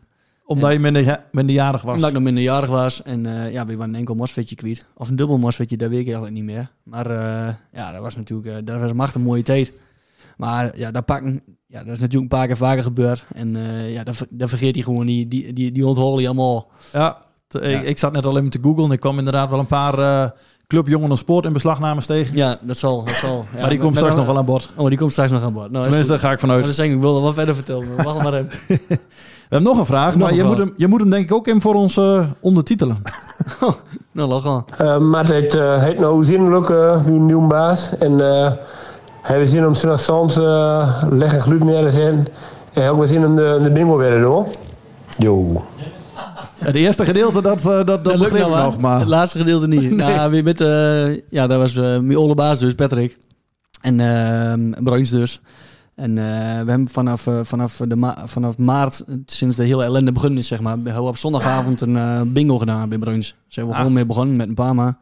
Omdat 0.47 0.73
je 0.73 0.79
minder, 0.79 1.25
minderjarig 1.33 1.83
was. 1.83 1.95
Omdat 1.95 2.09
ik 2.09 2.15
nog 2.15 2.25
minderjarig 2.25 2.69
was. 2.69 3.03
En 3.03 3.27
eh, 3.27 3.53
ja, 3.53 3.67
we 3.67 3.77
waren 3.77 3.93
een 3.93 3.99
enkel 3.99 4.15
mosvetje 4.15 4.55
kwijt. 4.57 4.85
Of 4.97 5.09
een 5.09 5.17
dubbel 5.17 5.39
mosvetje, 5.39 5.77
dat 5.77 5.89
weet 5.89 5.99
ik 5.99 6.05
eigenlijk 6.05 6.35
niet 6.35 6.45
meer. 6.45 6.71
Maar 6.83 7.11
eh, 7.11 7.55
ja, 7.73 7.93
dat 7.93 8.01
was 8.01 8.17
natuurlijk 8.17 8.67
dat 8.67 8.79
was 8.81 8.91
een 8.91 8.97
machtig 8.97 9.21
mooie 9.21 9.43
tijd. 9.43 9.73
Maar 10.37 10.79
ja, 10.79 10.91
dat 10.91 11.05
pakken, 11.05 11.43
ja, 11.67 11.79
dat 11.79 11.95
is 11.95 12.01
natuurlijk 12.01 12.33
een 12.33 12.39
paar 12.39 12.47
keer 12.47 12.57
vaker 12.57 12.83
gebeurd. 12.83 13.25
En 13.35 13.57
eh, 13.57 13.93
ja, 13.93 14.05
dat, 14.05 14.17
ver- 14.17 14.27
dat 14.31 14.49
vergeet 14.49 14.75
hij 14.75 14.85
gewoon 14.85 15.07
niet. 15.07 15.31
Die, 15.31 15.53
die, 15.53 15.73
die 15.73 15.87
onthol 15.87 16.19
je 16.19 16.27
allemaal. 16.27 16.69
Ja, 16.93 17.17
Ik, 17.61 17.83
ik 17.83 17.99
zat 17.99 18.13
net 18.13 18.27
al 18.27 18.37
even 18.39 18.51
te 18.51 18.59
googlen 18.63 18.85
en 18.85 18.91
ik 18.93 19.01
kwam 19.01 19.19
inderdaad 19.19 19.51
wel 19.51 19.59
een 19.59 19.67
paar 19.67 19.99
eh 19.99 20.31
Club 20.67 20.89
Jongen 20.89 21.19
Sport 21.19 21.45
in 21.45 21.53
beslagnames 21.53 22.07
tegen. 22.07 22.37
Ja, 22.37 22.59
dat 22.61 22.77
zal. 22.77 23.05
Dat 23.05 23.15
zal 23.15 23.45
ja, 23.55 23.61
maar 23.61 23.71
die 23.71 23.79
komt 23.79 23.97
straks 23.97 24.15
nog 24.17 24.27
wel 24.27 24.37
aan 24.39 24.45
bod. 24.45 24.69
Oh, 24.77 24.89
die 24.89 24.99
komt 24.99 25.13
straks 25.13 25.31
nog 25.31 25.43
aan 25.43 25.53
bod. 25.53 25.71
Nou, 25.71 25.85
Tenminste, 25.85 26.13
daar 26.13 26.21
ga 26.21 26.27
ik 26.27 26.31
Maar 26.31 26.41
vanuit. 26.41 26.65
dat 26.65 26.75
zeg 26.75 26.87
ik, 26.87 26.93
ik 26.93 27.01
wil 27.01 27.13
nog 27.15 27.23
wat 27.23 27.35
verder 27.35 27.55
vertellen. 27.55 27.95
maar 27.95 28.05
Wacht 28.05 28.23
maar 28.23 28.35
even. 28.35 28.51
We 29.49 29.55
hebben 29.55 29.69
nog 29.71 29.79
een 29.79 29.87
vraag, 29.87 30.11
Nog 30.13 30.19
maar 30.19 30.29
een 30.31 30.35
je, 30.37 30.41
vraag. 30.43 30.57
moet 30.57 30.65
hem, 30.67 30.75
je 30.77 30.87
moet 30.89 31.01
hem 31.01 31.11
denk 31.11 31.25
ik 31.31 31.35
ook 31.35 31.47
in 31.49 31.61
voor 31.61 31.75
ons 31.75 31.97
eh, 31.97 32.27
ondertitelen. 32.41 32.97
Nou, 34.13 34.29
lach 34.29 34.47
aan. 34.47 34.65
Uh, 34.81 34.99
maar 34.99 35.27
het 35.29 35.55
uh, 35.55 35.83
heet 35.83 35.99
nou 35.99 36.25
zinnelijk, 36.25 36.69
uh, 36.69 37.07
uw 37.07 37.19
nieuwe 37.23 37.47
baas. 37.47 37.99
En 37.99 38.21
uh, 39.27 39.33
hij 39.33 39.39
heeft 39.39 39.51
zin 39.51 39.67
om 39.67 39.75
s'nachts 39.75 40.05
soms 40.05 40.37
uh, 40.37 41.03
leggen 41.11 41.41
gluten 41.41 41.67
te 41.69 41.91
zetten. 41.91 42.27
En 42.73 42.89
ook 42.91 42.99
wel 42.99 43.07
zin 43.07 43.25
om 43.27 43.37
de, 43.37 43.61
de 43.63 43.73
bingo 43.73 43.97
weer 43.97 44.11
te 44.11 44.21
doen. 44.21 44.47
Jo. 45.19 45.65
Het 46.59 46.75
eerste 46.75 47.05
gedeelte, 47.05 47.43
dat, 47.43 47.59
eh, 47.59 47.65
dat, 47.65 47.87
dat, 47.87 48.05
lukt 48.05 48.19
begreep 48.19 48.47
ik 48.47 48.53
nou, 48.53 48.65
nog. 48.65 48.79
Maar 48.79 48.99
Het 48.99 49.09
laatste 49.09 49.39
gedeelte 49.39 49.69
niet. 49.69 49.91
Nou, 49.97 50.31
weer 50.31 50.43
met, 50.43 50.61
eh, 50.61 51.15
ja, 51.31 51.47
dat 51.47 51.59
was 51.59 51.77
eh 51.77 51.83
mijn 51.83 52.17
oude 52.17 52.35
baas 52.35 52.59
dus, 52.59 52.75
Patrick. 52.75 53.19
En 53.81 53.99
uh, 53.99 54.83
Bruins 54.83 55.11
dus. 55.11 55.41
En 55.95 56.19
eh, 56.19 56.25
we 56.65 56.71
hebben 56.71 56.89
vanaf, 56.91 57.27
eh, 57.27 57.35
vanaf, 57.43 57.81
de 57.89 57.97
ma- 57.97 58.23
vanaf 58.25 58.59
maart, 58.59 59.05
sinds 59.27 59.57
de 59.57 59.65
hele 59.65 59.85
ellende 59.85 60.13
begonnen 60.13 60.39
is, 60.39 60.47
zeg 60.47 60.61
maar, 60.61 60.73
hebben 60.73 60.95
we 60.95 61.01
op 61.01 61.17
zondagavond 61.17 61.81
een 61.81 61.97
eh, 61.97 62.21
bingo 62.27 62.59
gedaan 62.59 62.89
bij 62.89 62.99
Bruins. 62.99 63.29
Daar 63.31 63.39
zijn 63.49 63.67
we 63.67 63.73
Ah. 63.73 63.79
gewoon 63.79 63.93
mee 63.93 64.07
begonnen 64.07 64.37
met 64.37 64.49
een 64.49 64.55
Pama. 64.55 64.97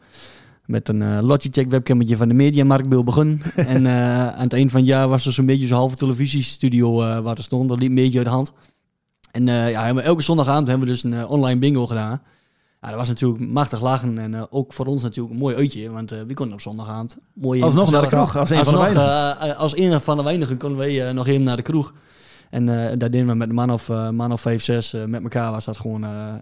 Met 0.67 0.89
een 0.89 1.01
uh, 1.01 1.19
Logitech 1.23 1.67
webcammetje 1.69 2.17
van 2.17 2.29
de 2.29 2.35
Mediamarkt 2.35 2.89
bij 2.89 3.03
begonnen. 3.05 3.41
en 3.57 3.87
eh, 3.87 4.29
aan 4.29 4.43
het 4.43 4.53
eind 4.53 4.71
van 4.71 4.81
het 4.81 4.89
jaar 4.89 5.09
was 5.09 5.27
er 5.27 5.33
zo'n 5.33 5.47
beetje 5.47 5.67
zo'n 5.67 5.77
halve 5.77 5.97
televisiestudio 5.97 7.03
eh 7.03 7.19
waar 7.19 7.37
er 7.37 7.43
stond. 7.43 7.69
Dat 7.69 7.79
liep 7.79 7.89
een 7.89 7.95
beetje 7.95 8.19
uit 8.19 8.27
de 8.27 8.33
hand. 8.33 8.53
En 9.31 9.49
eh, 9.49 9.71
ja, 9.71 9.95
elke 9.97 10.23
zondagavond 10.23 10.69
hebben 10.69 10.87
we 10.87 10.93
dus 10.93 11.03
een 11.03 11.15
eh, 11.15 11.31
online 11.31 11.59
bingo 11.61 11.87
gedaan. 11.87 12.23
Ja, 12.81 12.89
dat 12.89 12.99
was 12.99 13.09
natuurlijk 13.09 13.41
machtig 13.51 13.81
lachen 13.81 14.19
en 14.19 14.35
eh, 14.35 14.43
ook 14.51 14.73
voor 14.73 14.87
ons 14.87 15.03
natuurlijk 15.03 15.35
een 15.35 15.41
mooi 15.41 15.57
uitje, 15.57 15.91
want 15.91 16.13
eh, 16.13 16.19
we 16.27 16.35
konden 16.35 16.55
op 16.55 16.61
zondagavond 16.61 17.17
mooi 17.33 17.63
alsnog 17.63 17.91
naar 17.91 18.03
de 18.03 18.09
kroeg, 18.09 18.37
als 18.37 18.51
een 18.51 18.65
van 18.65 18.73
de 18.75 18.79
weinigen. 18.81 19.41
eh, 19.41 19.59
als 19.59 19.77
een 19.77 20.01
van 20.01 20.17
de 20.17 20.23
weinigen 20.23 20.57
konden 20.57 20.79
wij 20.79 21.07
eh, 21.09 21.15
nog 21.15 21.27
even 21.27 21.43
naar 21.43 21.57
de 21.57 21.63
kroeg. 21.63 21.93
En 22.51 22.69
eh 22.69 22.99
daar 22.99 23.11
deden 23.11 23.27
we 23.27 23.35
met 23.35 23.49
een 23.49 23.55
man 23.55 23.71
of, 23.71 23.89
eh, 23.89 24.11
man 24.11 24.33
of 24.33 24.41
vijf, 24.41 24.63
zes 24.63 24.93
eh, 24.93 25.05
met 25.05 25.23
elkaar 25.23 25.51
was 25.51 25.65
dat 25.65 25.77
gewoon, 25.77 26.01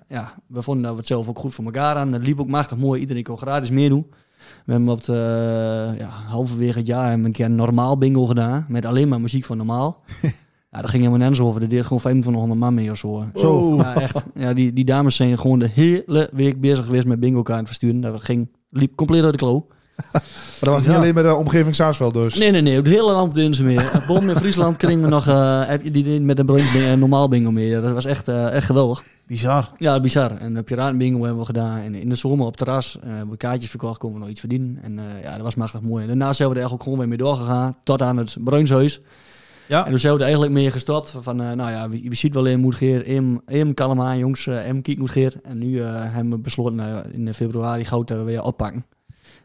ja, 0.08 0.34
we 0.46 0.62
vonden 0.62 0.82
dat 0.82 0.92
we 0.92 0.98
het 0.98 1.06
zelf 1.06 1.28
ook 1.28 1.38
goed 1.38 1.54
voor 1.54 1.64
elkaar 1.64 1.96
aan. 1.96 2.12
Het 2.12 2.24
liep 2.24 2.40
ook 2.40 2.48
machtig 2.48 2.78
mooi, 2.78 3.00
iedereen 3.00 3.22
kon 3.22 3.38
gratis 3.38 3.70
meedoen. 3.70 4.06
We 4.64 4.72
hebben 4.72 4.88
op 4.88 5.04
de, 5.04 5.94
ja, 5.98 6.08
halverwege 6.08 6.78
het 6.78 6.86
jaar 6.86 7.02
hebben 7.02 7.20
we 7.20 7.26
een 7.26 7.32
keer 7.32 7.44
een 7.44 7.54
normaal 7.54 7.98
bingo 7.98 8.26
gedaan, 8.26 8.64
met 8.68 8.84
alleen 8.84 9.08
maar 9.08 9.20
muziek 9.20 9.44
van 9.44 9.56
normaal. 9.56 10.02
Ja, 10.72 10.80
dat 10.80 10.90
ging 10.90 11.02
helemaal 11.02 11.28
nergens 11.28 11.46
over. 11.48 11.62
Er 11.62 11.68
deed 11.68 11.82
gewoon 11.82 11.98
2500 11.98 12.60
man 12.60 12.74
mee 12.74 12.90
of 12.90 12.96
zo. 12.98 13.24
Zo. 13.34 13.76
Ja, 13.76 13.94
echt. 13.94 14.24
Ja, 14.34 14.52
die, 14.52 14.72
die 14.72 14.84
dames 14.84 15.16
zijn 15.16 15.38
gewoon 15.38 15.58
de 15.58 15.68
hele 15.68 16.30
week 16.32 16.60
bezig 16.60 16.84
geweest 16.84 17.06
met 17.06 17.20
bingo 17.20 17.42
kaarten 17.42 17.66
versturen. 17.66 18.00
Dat 18.00 18.22
ging 18.22 18.48
Liep 18.70 18.96
compleet 18.96 19.22
uit 19.22 19.32
de 19.32 19.38
klo. 19.38 19.66
Maar 20.12 20.22
dat 20.60 20.68
was 20.68 20.78
niet 20.78 20.90
Ja. 20.90 20.96
alleen 20.96 21.14
met 21.14 21.24
de 21.24 21.34
omgeving 21.34 21.74
Saasveld 21.74 22.14
dus. 22.14 22.38
Nee, 22.38 22.50
nee, 22.50 22.60
nee. 22.60 22.78
Op 22.78 22.84
het 22.84 22.94
hele 22.94 23.12
land 23.12 23.34
doen 23.34 23.54
ze 23.54 23.62
meer. 23.62 24.02
Boven 24.06 24.28
in 24.28 24.36
Friesland 24.36 24.76
kregen 24.76 25.02
we 25.02 25.08
nog 25.08 25.28
eh, 25.28 25.66
heb 25.66 25.84
je 25.84 25.90
die 25.90 26.20
met 26.20 26.38
een 26.38 26.46
bruins 26.46 26.74
en 26.74 26.98
normaal 26.98 27.28
bingo 27.28 27.50
meer. 27.50 27.80
Dat 27.80 27.92
was 27.92 28.04
echt, 28.04 28.28
eh, 28.28 28.52
echt 28.52 28.66
geweldig. 28.66 29.02
Bizar. 29.26 29.70
Ja, 29.76 30.00
bizar. 30.00 30.36
En 30.36 30.54
de 30.54 30.62
piratenbingo 30.62 31.20
hebben 31.20 31.38
we 31.40 31.44
gedaan. 31.44 31.78
En 31.80 31.94
in 31.94 32.08
de 32.08 32.14
zomer 32.14 32.46
op 32.46 32.46
het 32.46 32.56
terras 32.58 32.98
eh, 33.02 33.08
hebben 33.08 33.30
we 33.30 33.36
kaartjes 33.36 33.70
verkocht, 33.70 33.98
konden 33.98 34.18
we 34.18 34.22
nog 34.24 34.30
iets 34.32 34.40
verdienen. 34.40 34.78
En 34.82 34.98
eh, 34.98 35.22
ja, 35.22 35.32
dat 35.32 35.42
was 35.42 35.54
machtig 35.54 35.80
mooi. 35.80 36.02
En 36.02 36.08
daarna 36.08 36.32
zijn 36.32 36.48
we 36.48 36.54
er 36.54 36.60
eigenlijk 36.60 36.82
gewoon 36.82 36.98
weer 36.98 37.08
mee 37.08 37.18
doorgegaan, 37.18 37.76
tot 37.84 38.02
aan 38.02 38.16
het 38.16 38.36
Bruinshuis. 38.40 39.00
Ja. 39.68 39.84
En 39.84 39.90
toen 39.90 39.98
zijn 39.98 40.12
we 40.12 40.18
er 40.18 40.24
eigenlijk 40.24 40.54
mee 40.54 40.70
gestopt. 40.70 41.14
Van, 41.20 41.40
eh, 41.42 41.52
nou 41.52 41.70
ja, 41.70 41.88
wie, 41.88 42.02
wie 42.02 42.14
ziet 42.14 42.34
wel 42.34 42.46
in 42.46 42.60
moet 42.60 42.74
geer, 42.74 43.74
kalm 43.74 44.00
aan 44.00 44.18
jongens, 44.18 44.46
eh, 44.46 44.68
em 44.68 44.82
kiek 44.82 44.98
moet 44.98 45.10
geer. 45.10 45.34
En 45.42 45.58
nu 45.58 45.80
eh, 45.80 45.88
hebben 45.94 46.30
we 46.30 46.38
besloten 46.38 46.80
eh, 46.80 46.96
in 47.12 47.34
februari 47.34 47.84
goud 47.84 48.06
te 48.06 48.22
weer 48.22 48.42
oppakken. 48.42 48.84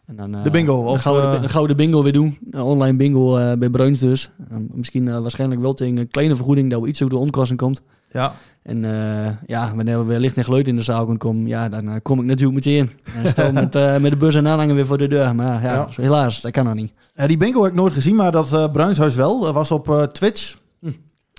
En 0.08 0.16
dan, 0.16 0.36
eh, 0.36 0.44
De 0.44 0.52
bingo, 0.52 0.94
Een 0.94 1.00
gouden, 1.00 1.36
eh, 1.36 1.42
een 1.42 1.50
gouden 1.50 1.76
bingo 1.78 2.04
weer 2.04 2.14
doen. 2.14 2.38
Een 2.52 2.62
online 2.62 2.98
bingo 2.98 3.38
eh, 3.38 3.58
bij 3.58 3.70
Bruins 3.70 4.00
dus. 4.00 4.32
Eh, 4.50 4.58
misschien 4.74 5.08
eh, 5.08 5.20
waarschijnlijk 5.20 5.62
wel 5.62 5.74
tegen 5.74 5.98
een 5.98 6.08
kleine 6.08 6.36
vergoeding 6.36 6.70
dat 6.72 6.82
we 6.82 6.88
iets 6.88 7.02
over 7.04 7.16
de 7.16 7.22
onkosten 7.22 7.58
komt. 7.58 7.82
Ja. 8.12 8.34
En 8.64 8.86
eh, 8.86 9.32
ja, 9.46 9.76
wanneer 9.76 9.98
we 10.00 10.04
weer 10.06 10.20
licht 10.20 10.38
en 10.38 10.44
geluid 10.44 10.68
in 10.68 10.76
de 10.76 10.82
zaal 10.82 11.00
kunnen 11.02 11.18
komen, 11.18 11.48
ja, 11.48 11.70
dan 11.70 11.90
eh, 11.90 11.96
kom 12.02 12.20
ik 12.20 12.26
natuurlijk 12.26 12.56
meteen. 12.66 12.90
En 13.24 13.30
stel 13.30 13.52
met, 13.52 13.76
eh, 13.76 13.98
met 13.98 14.12
de 14.12 14.18
bus 14.18 14.36
en 14.36 14.48
aanhangen 14.48 14.76
weer 14.76 14.86
voor 14.86 14.98
de 14.98 15.08
deur. 15.08 15.36
Maar 15.36 15.64
ja, 15.64 15.74
Ja. 15.74 15.88
helaas, 15.96 16.42
dat 16.42 16.52
kan 16.52 16.66
nog 16.66 16.74
niet. 16.74 16.94
Ja, 17.16 17.28
die 17.28 17.38
bingo 17.38 17.62
heb 17.64 17.72
ik 17.72 17.78
nooit 17.78 17.94
gezien, 17.94 18.16
maar 18.16 18.32
dat 18.32 18.54
eh, 18.54 18.72
Bruinshuis 18.72 19.16
wel. 19.16 19.40
Dat 19.42 19.54
was 19.54 19.72
op 19.72 19.90
eh, 19.90 20.04
Twitch. 20.04 20.58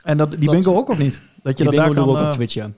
En 0.04 0.16
dat, 0.16 0.32
die 0.38 0.50
bingo 0.50 0.75
ook 0.76 0.88
of 0.88 0.98
niet? 0.98 1.22
Dat 1.42 1.58
je 1.58 1.64
Die 1.64 1.64
dat 1.64 1.70
bingo 1.72 1.84
daar 1.87 1.94
doen 1.94 2.04
kan... 2.04 2.04
we 2.04 2.10
ook 2.18 2.18
eh, 2.25 2.26
op 2.28 2.32
Twitch, 2.34 2.54
ja. 2.54 2.70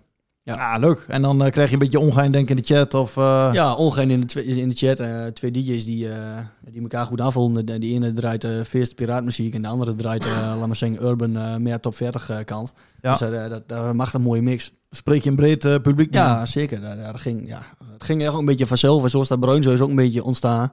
Ja, 0.54 0.78
leuk. 0.78 1.04
En 1.09 1.23
dan 1.23 1.45
eh, 1.45 1.50
krijg 1.50 1.69
je 1.69 1.73
een 1.75 1.80
beetje 1.80 1.99
ongein 1.99 2.33
denken 2.33 2.57
in 2.57 2.62
de 2.62 2.75
chat. 2.75 2.95
Of, 2.95 3.16
eh, 3.16 3.50
Ja, 3.52 3.75
ongeveer 3.75 4.11
in 4.11 4.21
de, 4.26 4.45
in 4.45 4.69
de 4.69 4.75
chat. 4.75 4.99
eh, 4.99 5.25
twee 5.26 5.50
DJ's 5.50 5.85
die, 5.85 6.09
die 6.71 6.83
elkaar 6.83 7.07
goed 7.07 7.21
aanvoelen. 7.21 7.66
De, 7.66 7.78
die 7.78 7.95
ene 7.95 8.12
draait 8.12 8.47
feest 8.66 8.95
piraatmuziek 8.95 9.54
en 9.54 9.62
de 9.62 9.69
andere 9.69 9.95
draait, 9.95 10.25
laat 10.59 10.66
maar 10.66 10.76
zeggen, 10.76 11.02
urban, 11.04 11.62
meer 11.62 11.80
top 11.80 11.95
40 11.95 12.30
eh, 12.30 12.45
kant. 12.45 12.73
Ja. 13.00 13.16
Dus 13.16 13.49
dat, 13.49 13.69
dat 13.69 13.92
mag 13.92 14.12
een 14.14 14.23
mooie 14.23 14.42
mix. 14.42 14.73
Spreek 14.90 15.23
je 15.25 15.30
een 15.30 15.37
breed 15.37 15.83
publiek. 15.83 16.14
Ja, 16.14 16.47
zeker. 16.47 16.80
Dat, 16.80 16.97
dat 16.99 17.21
ging, 17.21 17.49
ja, 17.49 17.62
het 17.92 18.04
ging 18.04 18.23
echt 18.23 18.33
ook 18.33 18.38
een 18.38 18.45
beetje 18.45 18.66
vanzelf. 18.66 19.02
En 19.02 19.11
zo 19.11 19.21
is 19.21 19.28
dat 19.28 19.40
Bruinshuis 19.40 19.80
ook 19.80 19.88
een 19.88 19.97
beetje 19.97 20.25
ontstaan. 20.25 20.73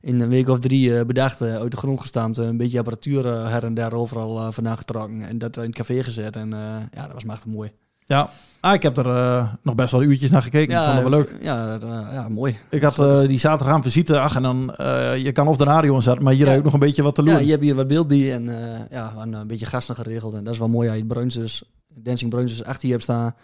In 0.00 0.20
een 0.20 0.28
week 0.28 0.48
of 0.48 0.58
drie 0.58 1.04
bedacht, 1.04 1.42
uit 1.42 1.70
de 1.70 1.76
grond 1.76 2.00
gestampt. 2.00 2.38
een 2.38 2.56
beetje 2.56 2.78
apparatuur 2.78 3.26
her 3.26 3.64
en 3.64 3.74
der 3.74 3.94
overal 3.94 4.52
vandaan 4.52 4.76
getrokken. 4.76 5.22
En 5.22 5.38
dat 5.38 5.56
in 5.56 5.62
het 5.62 5.74
café 5.74 6.02
gezet. 6.02 6.36
En 6.36 6.50
ja, 6.92 7.02
dat 7.02 7.12
was 7.12 7.24
machtig 7.24 7.46
mooi. 7.46 7.70
Ja. 8.10 8.30
Ah, 8.60 8.74
ik 8.74 8.82
heb 8.82 8.98
er 8.98 9.06
eh, 9.06 9.52
nog 9.62 9.74
best 9.74 9.92
wel 9.92 10.02
uurtjes 10.02 10.30
naar 10.30 10.42
gekeken. 10.42 10.76
ik 10.76 10.84
vond 10.84 10.92
het 10.98 11.08
wel 11.08 11.18
leuk. 11.18 11.38
Ja, 11.40 11.78
dat, 11.78 11.82
eh, 11.90 12.08
ja 12.12 12.28
mooi. 12.28 12.58
Ik 12.70 12.82
had 12.82 12.98
eh, 12.98 13.20
die 13.20 13.38
zaterdagavond 13.38 13.84
visite. 13.84 14.20
Ach, 14.20 14.36
en 14.36 14.42
dan, 14.42 14.74
je 15.22 15.30
kan 15.32 15.48
of 15.48 15.56
de 15.56 15.64
radio 15.64 15.94
inzetten, 15.94 16.24
maar 16.24 16.32
hier 16.32 16.44
Ja. 16.44 16.48
heb 16.50 16.58
ik 16.58 16.64
nog 16.64 16.72
een 16.72 16.78
beetje 16.80 17.02
wat 17.02 17.14
te 17.14 17.22
doen. 17.22 17.32
Ja, 17.32 17.38
je 17.38 17.50
hebt 17.50 17.62
hier 17.62 17.74
wat 17.74 17.86
beeld 17.88 18.08
bij 18.08 18.32
en 18.34 18.44
ja, 18.90 19.12
een, 19.18 19.32
een 19.32 19.46
beetje 19.46 19.66
gasten 19.66 19.94
geregeld. 19.94 20.34
En 20.34 20.44
dat 20.44 20.52
is 20.52 20.58
wel 20.58 20.68
mooi. 20.68 20.88
Ja, 20.88 20.94
je 20.94 21.04
Bruinsus, 21.04 21.62
Dancing 21.88 22.30
Bruinsus 22.30 22.64
achter 22.64 22.84
je 22.86 22.92
hebt 22.92 23.02
staan. 23.02 23.34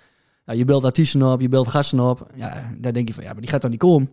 Ja, 0.47 0.53
je 0.53 0.65
belt 0.65 0.85
artiesten 0.85 1.23
op, 1.23 1.41
je 1.41 1.49
belt 1.49 1.69
gasten 1.69 2.01
op. 2.01 2.27
Ja, 2.35 2.71
daar 2.79 2.93
denk 2.93 3.09
je 3.09 3.15
van, 3.15 3.25
ja, 3.25 3.33
maar 3.33 3.41
die 3.41 3.51
gaat 3.51 3.63
dan 3.63 3.71
niet 3.71 3.79
komen. 3.81 4.11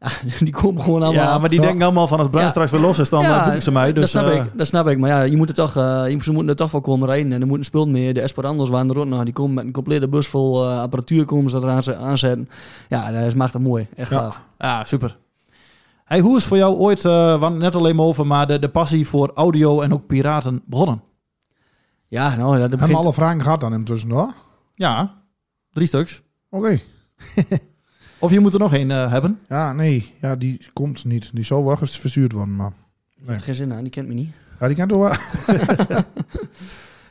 Ja, 0.00 0.10
die 0.46 0.52
komen 0.52 0.82
gewoon 0.82 1.02
allemaal. 1.02 1.24
Ja, 1.24 1.38
maar 1.38 1.48
die 1.48 1.60
Ja. 1.60 1.66
denken 1.66 1.84
allemaal 1.84 2.06
van 2.06 2.18
als 2.18 2.28
Bruin 2.28 2.44
Ja. 2.44 2.50
straks 2.50 2.70
weer 2.70 2.80
los 2.80 2.98
is, 2.98 3.08
dan 3.08 3.22
Ja, 3.22 3.38
eh, 3.38 3.44
boeken 3.44 3.62
ze 3.62 3.72
mij. 3.72 3.92
Dus, 3.92 4.00
dat, 4.12 4.22
snap 4.22 4.32
eh, 4.32 4.44
ik, 4.44 4.50
dat 4.58 4.66
snap 4.66 4.86
ik. 4.86 4.98
Maar 4.98 5.10
ja, 5.10 5.22
je 5.22 5.36
moet 5.36 5.48
er 5.48 5.54
toch, 5.54 5.76
eh, 5.76 6.02
je- 6.08 6.22
ze 6.22 6.32
moeten 6.32 6.50
er 6.50 6.56
toch 6.56 6.70
wel 6.70 6.80
komen 6.80 7.08
rijden. 7.08 7.32
En 7.32 7.40
er 7.40 7.46
moet 7.46 7.58
een 7.58 7.64
spul 7.64 7.86
meer. 7.88 8.14
De 8.14 8.20
Esperandos 8.20 8.68
waren 8.68 8.90
er 8.90 8.98
ook 8.98 9.06
nog. 9.06 9.24
Die 9.24 9.32
komen 9.32 9.54
met 9.54 9.64
een 9.64 9.72
complete 9.72 10.08
bus 10.08 10.26
vol 10.26 10.64
eh, 10.70 10.80
apparatuur 10.80 11.24
komen 11.24 11.50
ze 11.50 11.56
eraan 11.56 11.82
ze- 11.82 11.96
aanzetten. 11.96 12.48
Ja, 12.88 13.12
dat 13.12 13.22
is 13.22 13.34
machtig 13.34 13.60
mooi. 13.60 13.86
Echt 13.94 14.10
Ja. 14.10 14.18
gaaf. 14.18 14.42
Ja, 14.58 14.84
super. 14.84 15.16
Hey, 16.04 16.20
hoe 16.20 16.36
is 16.36 16.44
voor 16.44 16.56
jou 16.56 16.76
ooit, 16.76 17.04
eh, 17.04 17.42
het 17.42 17.54
net 17.58 17.74
alleen 17.76 17.96
maar 17.96 18.04
over, 18.06 18.26
maar 18.26 18.46
de, 18.46 18.58
de 18.58 18.68
passie 18.68 19.06
voor 19.08 19.30
audio 19.34 19.80
en 19.80 19.92
ook 19.92 20.06
piraten 20.06 20.62
begonnen? 20.66 21.02
Ja, 22.08 22.28
nou, 22.28 22.38
dat 22.50 22.50
Hebben 22.60 22.70
begint... 22.78 22.90
we 22.98 23.04
alle 23.04 23.12
vragen 23.12 23.42
gehad 23.42 23.64
aan 23.64 23.72
hem 23.72 23.84
tussendoor? 23.84 24.32
Ja, 24.74 25.14
drie 25.72 25.86
stuks. 25.86 26.22
Oké. 26.50 26.78
Of 28.20 28.30
je 28.30 28.40
moet 28.40 28.52
er 28.54 28.58
nog 28.58 28.74
één 28.74 28.90
eh, 28.90 29.10
hebben. 29.10 29.38
Ja, 29.48 29.72
nee. 29.72 30.14
Ja, 30.20 30.36
die 30.36 30.60
komt 30.72 31.04
niet. 31.04 31.30
Die 31.32 31.44
zal 31.44 31.64
wel 31.64 31.76
eens 31.80 31.98
verstuurd 31.98 32.32
worden, 32.32 32.56
maar... 32.56 32.72
heeft 33.26 33.42
geen 33.42 33.54
zin 33.54 33.72
aan, 33.72 33.82
die 33.82 33.90
kent 33.90 34.08
me 34.08 34.14
niet. 34.14 34.30
Ja, 34.60 34.66
die 34.66 34.76
kan 34.76 34.88
toch 34.88 34.98
wel... 34.98 35.12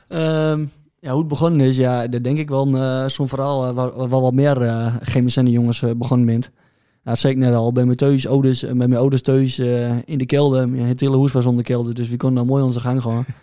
Ehm, 0.07 0.65
ja, 0.99 1.11
hoe 1.11 1.19
het 1.19 1.27
begonnen 1.27 1.65
is, 1.65 1.77
ja, 1.77 2.07
dat 2.07 2.23
denk 2.23 2.37
ik 2.37 2.49
wel 2.49 2.77
eh, 2.77 3.07
zo'n 3.07 3.27
verhaal 3.27 3.67
eh, 3.67 3.73
waar, 3.73 4.07
waar 4.07 4.21
wat 4.21 4.33
meer 4.33 4.61
uh, 4.61 4.95
chemische 5.01 5.43
jongens 5.43 5.83
begonnen 5.97 6.25
bent. 6.25 6.51
Ja, 7.03 7.09
dat 7.11 7.19
zei 7.19 7.33
ik 7.33 7.39
net 7.39 7.53
al, 7.53 7.71
bij 7.71 7.85
mijn 7.85 7.97
thuis, 7.97 8.27
ouders, 8.27 8.61
met 8.61 8.75
mijn 8.75 8.95
ouders 8.95 9.21
thuis 9.21 9.59
eh, 9.59 9.97
in 10.05 10.17
de 10.17 10.25
kelder. 10.25 10.75
Ja, 10.75 10.83
het 10.83 10.99
hele 10.99 11.17
huis 11.17 11.31
was 11.31 11.45
onder 11.45 11.63
kelder, 11.63 11.93
dus 11.93 12.09
we 12.09 12.17
konden 12.17 12.37
dan 12.37 12.47
mooi 12.47 12.63
onze 12.63 12.79
gang 12.79 13.01
gaan. 13.01 13.25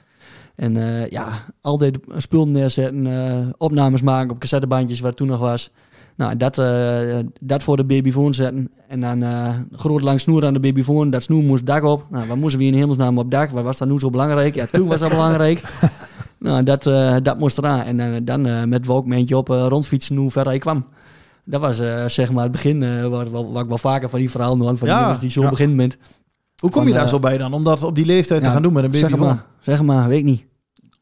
En 0.57 0.77
eh, 0.77 1.09
ja, 1.09 1.45
altijd 1.61 1.99
spullen 2.17 2.51
neerzetten, 2.51 3.07
eh, 3.07 3.47
opnames 3.57 4.03
maken 4.03 4.31
op 4.31 4.39
cassettebandjes 4.39 5.01
waar 5.01 5.09
het 5.09 5.19
toen 5.19 5.27
nog 5.27 5.39
was. 5.39 5.71
Nou, 6.17 6.37
dat, 6.37 6.59
eh, 6.59 7.19
dat 7.41 7.63
voor 7.63 7.77
de 7.77 7.85
babyfoon 7.85 8.35
zetten. 8.35 8.71
En 8.89 9.01
dan 9.01 9.23
eh 9.23 9.55
groot 9.73 10.01
lang 10.01 10.21
snoer 10.21 10.45
aan 10.45 10.53
de 10.53 10.61
babyfoon. 10.61 11.11
Dat 11.11 11.23
snoer 11.23 11.43
moest 11.43 11.67
dak 11.67 11.85
op. 11.85 12.07
Nou, 12.11 12.27
waar 12.27 12.39
moesten 12.39 12.61
we 12.61 12.67
in 12.67 12.75
hemelsnaam 12.75 13.19
op 13.19 13.31
dak? 13.31 13.51
Waar 13.51 13.63
was 13.63 13.79
dat 13.79 13.89
nu 13.89 13.99
zo 13.99 14.11
belangrijk? 14.11 14.55
Ja, 14.55 14.67
toen 14.67 14.87
was 14.87 15.01
dat 15.01 15.11
belangrijk. 15.11 15.63
Nou, 16.39 16.63
dat, 16.63 16.87
eh, 16.87 17.17
dat 17.23 17.39
moest 17.39 17.59
eraan. 17.59 17.81
En 17.81 18.25
dan 18.25 18.69
met 18.69 18.87
Walkmantje 18.87 19.37
op 19.37 19.49
rondfietsen 19.49 20.17
hoe 20.17 20.31
ver 20.31 20.53
ik 20.53 20.61
kwam. 20.61 20.85
Dat 21.45 21.61
was 21.61 21.77
zeg 22.15 22.33
maar 22.33 22.43
het 22.43 22.53
begin, 22.53 22.81
waar, 23.11 23.31
waar, 23.31 23.53
waar 23.53 23.63
ik 23.63 23.69
wel 23.69 23.79
vaker 23.79 24.09
van 24.09 24.19
die 24.19 24.31
verhalen 24.31 24.61
hoor, 24.61 24.77
van 24.77 24.89
Ja, 24.89 24.95
die 24.95 25.03
jongens 25.03 25.21
die 25.21 25.31
zo 25.31 25.65
ja. 25.65 25.69
met. 25.69 25.99
Hoe 26.61 26.71
kom 26.71 26.83
Van, 26.83 26.93
je 26.93 26.99
daar 26.99 27.09
zo 27.09 27.19
bij 27.19 27.39
dan? 27.39 27.53
Om 27.53 27.65
dat 27.65 27.83
op 27.83 27.95
die 27.95 28.05
leeftijd 28.05 28.43
te 28.43 28.51
gaan 28.51 28.63
doen 28.63 28.73
met 28.73 28.85
een 28.85 28.91
baby 28.91 29.09
Zeg 29.09 29.19
maar, 29.19 29.45
zeg 29.61 29.83
maar, 29.83 30.09
weet 30.09 30.19
ik 30.19 30.25
niet. 30.25 30.47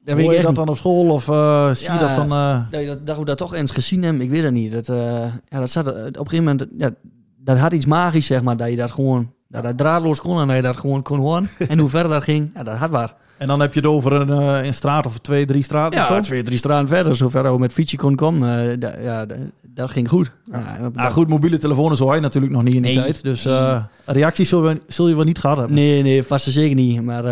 Dat 0.05 0.15
weet 0.17 0.25
Hoor 0.25 0.35
je 0.35 0.41
dat 0.41 0.49
niet. 0.49 0.57
dan 0.57 0.69
op 0.69 0.77
school 0.77 1.11
of 1.11 1.29
eh, 1.29 1.71
zie 1.75 1.87
je 1.87 1.93
Ja, 1.93 1.99
dat 1.99 2.11
van... 2.11 2.31
eh, 2.33 2.61
Dat 2.71 2.87
dat, 2.87 3.07
dat 3.17 3.27
dat 3.27 3.39
toch 3.39 3.55
eens 3.55 3.71
gezien 3.71 4.03
hebben, 4.03 4.23
ik 4.23 4.31
weet 4.31 4.43
het 4.43 4.53
niet. 4.53 4.73
Dat, 4.73 4.89
eh, 4.89 5.25
ja, 5.49 5.59
dat 5.61 5.71
zat, 5.71 5.87
op 5.89 5.95
een 5.97 6.15
gegeven 6.15 6.45
moment, 6.45 6.67
ja, 6.79 6.91
dat 7.39 7.59
had 7.59 7.73
iets 7.73 7.87
magisch, 7.87 8.27
zeg 8.27 8.43
maar, 8.43 8.57
dat 8.57 8.71
je 8.71 8.77
dat 8.77 8.91
gewoon, 8.91 9.33
dat, 9.49 9.63
dat 9.63 9.77
draadloos 9.79 10.21
kon 10.21 10.41
en 10.41 10.47
dat 10.47 10.57
je 10.57 10.63
dat 10.63 10.77
gewoon 10.77 11.03
kon 11.03 11.19
horen. 11.19 11.49
en 11.69 11.79
hoe 11.79 11.89
verder 11.89 12.11
dat 12.13 12.23
ging, 12.23 12.51
ja, 12.55 12.63
dat 12.63 12.77
had 12.77 12.91
waar. 12.91 13.15
En 13.39 13.47
dan 13.47 13.61
heb 13.61 13.73
je 13.75 13.81
het 13.81 13.89
over 13.89 14.13
een, 14.13 14.31
eh, 14.31 14.67
een 14.67 14.75
straat 14.75 15.07
of 15.07 15.19
twee, 15.19 15.45
drie 15.47 15.63
straten 15.63 16.01
of 16.01 16.07
zo? 16.07 16.15
Ja, 16.15 16.21
twee, 16.21 16.43
drie 16.43 16.59
straten 16.59 16.89
verder, 16.89 17.17
zover 17.17 17.53
we 17.53 17.59
met 17.59 17.73
fietsje 17.73 17.97
kon 17.97 18.15
komen, 18.17 18.71
eh, 18.71 18.79
dat, 18.79 18.95
ja, 19.03 19.27
dat, 19.27 19.39
dat 19.63 19.91
ging 19.91 20.09
goed. 20.09 20.33
Ja, 20.53 20.91
Nou 20.93 21.13
goed, 21.13 21.29
mobiele 21.29 21.57
telefoon 21.57 21.97
zo 21.97 22.09
hij 22.11 22.21
natuurlijk 22.21 22.53
nog 22.53 22.63
niet 22.63 22.75
in 22.75 22.83
die 22.83 22.95
Nee. 22.95 23.03
tijd. 23.05 23.23
Dus 23.23 23.45
eh, 23.45 23.85
reacties 24.05 24.49
zul 24.49 24.69
je, 24.71 24.81
zul 24.87 25.09
je 25.09 25.15
wel 25.15 25.25
niet 25.25 25.39
gehad 25.39 25.57
hebben. 25.57 25.75
Nee, 25.77 26.03
nee, 26.03 26.23
vast 26.23 26.47
en 26.47 26.53
zeker 26.53 26.77
niet. 26.77 27.03
Maar 27.03 27.25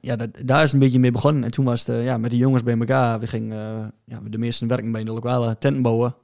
ja, 0.00 0.16
dat, 0.16 0.28
daar 0.44 0.56
is 0.56 0.62
het 0.62 0.72
een 0.72 0.78
beetje 0.78 0.98
mee 0.98 1.10
begonnen. 1.10 1.44
En 1.44 1.50
toen 1.50 1.64
was 1.64 1.86
het 1.86 2.04
ja, 2.04 2.18
met 2.18 2.30
de 2.30 2.36
jongens 2.36 2.62
bij 2.62 2.78
elkaar. 2.78 3.20
We 3.20 3.26
gingen, 3.26 3.92
ja, 4.04 4.18
de 4.24 4.38
meesten 4.38 4.68
werken 4.68 4.92
bij 4.92 5.04
de 5.04 5.12
lokale 5.12 5.56
tenten 5.58 5.82
bouwen. 5.82 6.14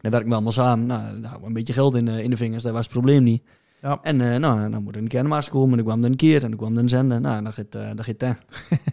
Daar 0.00 0.10
werken 0.12 0.28
we 0.28 0.34
allemaal 0.34 0.52
samen. 0.52 0.86
Nou, 0.86 1.00
daar 1.02 1.22
hadden 1.22 1.40
we 1.40 1.46
een 1.46 1.52
beetje 1.52 1.72
geld 1.72 1.94
in, 1.94 2.08
in 2.08 2.30
de 2.30 2.36
vingers. 2.36 2.62
Dat 2.62 2.72
was 2.72 2.82
het 2.82 2.92
probleem 2.92 3.22
niet. 3.22 3.42
Ja. 3.84 3.98
En 4.02 4.20
eh, 4.20 4.38
nou, 4.38 4.70
dan 4.70 4.82
moet 4.82 4.94
er 4.96 5.02
een 5.02 5.08
keer 5.08 5.20
een 5.20 5.26
maas 5.26 5.48
komen. 5.48 5.76
Dan 5.76 5.86
kwam 5.86 6.04
er 6.04 6.10
een 6.10 6.16
keer 6.16 6.42
en 6.42 6.48
dan 6.48 6.58
kwam 6.58 6.72
er 6.72 6.82
een 6.82 6.88
zender. 6.88 7.20
Nou, 7.20 7.42
dan 7.42 7.52
gaat, 7.52 7.74
eh 7.74 7.86
dan 7.94 8.04
gaat 8.04 8.20
het. 8.20 8.36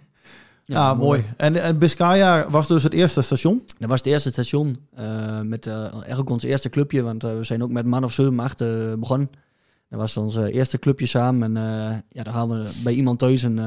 Ja, 0.66 0.94
mooi. 0.94 1.26
En, 1.38 1.62
en 1.62 1.78
Biscaya 1.78 2.50
was 2.50 2.68
dus 2.68 2.84
het 2.84 2.94
eerste 2.94 3.22
station. 3.22 3.64
Dat 3.80 3.90
was 3.90 4.00
het 4.00 4.08
eerste 4.08 4.30
station. 4.30 4.78
eh, 4.94 5.42
met 5.42 5.68
eigenlijk 5.68 6.30
ons 6.30 6.44
eerste 6.44 6.70
clubje. 6.70 7.02
Want 7.02 7.22
we 7.22 7.44
zijn 7.44 7.64
ook 7.64 7.70
met 7.70 7.86
man 7.86 8.04
of 8.04 8.12
7, 8.12 8.40
8 8.40 8.62
eh, 8.62 8.94
begonnen. 9.00 9.30
Dat 9.90 10.00
was 10.00 10.18
ons 10.18 10.36
eerste 10.36 10.80
clubje 10.80 11.06
samen. 11.06 11.58
En 11.58 11.64
ja, 12.10 12.24
daar 12.24 12.34
hadden 12.34 12.64
we 12.64 12.70
bij 12.84 12.94
iemand 12.94 13.20
thuis 13.20 13.44
een, 13.44 13.60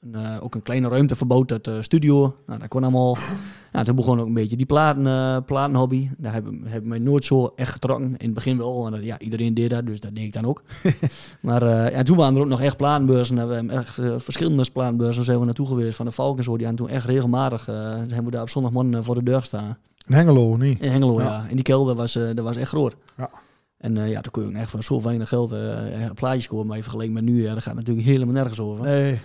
een, 0.00 0.14
eh, 0.14 0.44
ook 0.44 0.54
een 0.54 0.62
kleine 0.62 0.88
ruimte 0.88 1.16
verbouwd, 1.16 1.50
het 1.50 1.66
eh, 1.66 1.74
studio. 1.80 2.36
Nou, 2.46 2.58
dat 2.60 2.68
kon 2.68 2.82
allemaal. 2.82 3.16
Ja, 3.72 3.82
toen 3.82 3.94
begon 3.94 4.20
ook 4.20 4.26
een 4.26 4.34
beetje 4.34 4.56
die 4.56 4.66
platen, 4.66 5.06
eh, 5.06 5.36
platenhobby. 5.46 6.10
Daar 6.18 6.32
hebben, 6.32 6.60
hebben 6.66 6.90
wij 6.90 6.98
nooit 6.98 7.24
zo 7.24 7.52
echt 7.56 7.72
getrokken. 7.72 8.06
In 8.06 8.24
het 8.24 8.34
begin 8.34 8.58
wel, 8.58 8.82
want 8.82 9.04
ja, 9.04 9.18
iedereen 9.18 9.54
deed 9.54 9.70
dat, 9.70 9.86
dus 9.86 10.00
dat 10.00 10.14
deed 10.14 10.24
ik 10.24 10.32
dan 10.32 10.44
ook. 10.44 10.62
maar 11.40 11.92
ja, 11.92 12.02
toen 12.02 12.16
waren 12.16 12.34
er 12.34 12.40
ook 12.40 12.48
nog 12.48 12.60
echt 12.60 12.76
platenbeurzen. 12.76 13.36
Daar 13.36 13.48
hebben 13.48 13.66
we 13.66 13.80
echt 13.80 14.22
verschillende 14.22 14.70
platenbeurzen 14.72 15.24
zijn 15.24 15.38
we 15.38 15.44
naartoe 15.44 15.66
geweest. 15.66 15.96
Van 15.96 16.06
de 16.06 16.12
Valk 16.12 16.36
en 16.38 16.44
zo, 16.44 16.56
die 16.56 16.66
hadden 16.66 16.86
toen 16.86 16.96
echt 16.96 17.06
regelmatig. 17.06 17.66
hebben 17.66 18.24
we 18.24 18.30
daar 18.30 18.42
op 18.42 18.50
zondagmorgen 18.50 19.04
voor 19.04 19.14
de 19.14 19.22
deur 19.22 19.42
staan. 19.42 19.76
In 20.06 20.14
Hengelo, 20.14 20.56
niet? 20.56 20.80
In 20.80 20.90
Hengelo, 20.90 21.20
ja. 21.20 21.26
Ja. 21.26 21.46
In 21.48 21.54
die 21.54 21.64
kelder 21.64 21.94
was, 21.94 22.12
dat 22.12 22.40
was 22.40 22.56
echt 22.56 22.68
groot. 22.68 22.96
Ja. 23.16 23.30
En 23.78 23.96
eh, 23.96 24.10
ja, 24.10 24.20
toen 24.20 24.32
kon 24.32 24.42
je 24.42 24.48
ook 24.48 24.54
echt 24.54 24.70
voor 24.70 24.82
zo 24.82 25.02
weinig 25.02 25.28
geld 25.28 25.52
eh 25.52 26.10
plaatjes 26.14 26.48
kopen. 26.48 26.66
Maar 26.66 26.76
je 26.76 26.82
vergeleken 26.82 27.14
met 27.14 27.24
nu, 27.24 27.42
ja, 27.42 27.54
dat 27.54 27.62
gaat 27.62 27.74
natuurlijk 27.74 28.06
helemaal 28.06 28.34
nergens 28.34 28.60
over. 28.60 28.84
Nee. 28.84 29.18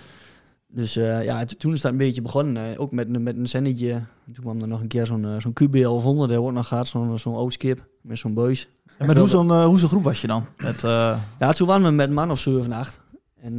Dus 0.76 0.96
eh, 0.96 1.24
ja, 1.24 1.38
het- 1.40 1.60
toen 1.60 1.74
is 1.74 1.82
dat 1.82 1.92
een 1.92 1.98
beetje 1.98 2.22
begonnen. 2.22 2.78
ook 2.78 2.92
met, 2.92 3.08
een- 3.16 3.24
met 3.24 3.38
een 3.38 3.48
zendetje. 3.48 4.02
Toen 4.34 4.44
kwam 4.44 4.62
er 4.62 4.68
nog 4.68 4.82
een 4.82 4.88
keer 4.88 5.06
zo'n 5.06 5.26
eh, 5.26 5.40
zo'n 5.40 5.54
QB 5.54 5.72
1100. 5.72 6.04
Dat 6.04 6.30
hebben 6.30 6.38
we 6.38 6.44
ook 6.50 6.52
nog 6.54 6.68
gehad. 6.68 6.88
Zo'n 6.88 7.18
zo'n 7.18 7.36
oud 7.36 7.54
skip 7.54 7.88
met 8.02 8.18
zo'n 8.18 8.34
buis. 8.34 8.70
En 8.98 9.08
met 9.08 9.18
hoe 9.18 9.28
zo'n 9.28 9.50
eh, 9.52 9.66
hoe 9.66 9.80
zo'n 9.80 9.90
groep 9.90 10.04
was 10.04 10.22
je 10.22 10.28
dan? 10.28 10.46
Met, 10.58 10.82
Ja, 10.82 11.52
toen 11.56 11.68
waren 11.68 11.84
we 11.86 11.92
met 11.92 12.08
een 12.08 12.14
man 12.14 12.32
of 12.32 12.40
7, 12.40 12.72
8. 12.72 13.02
En 13.42 13.56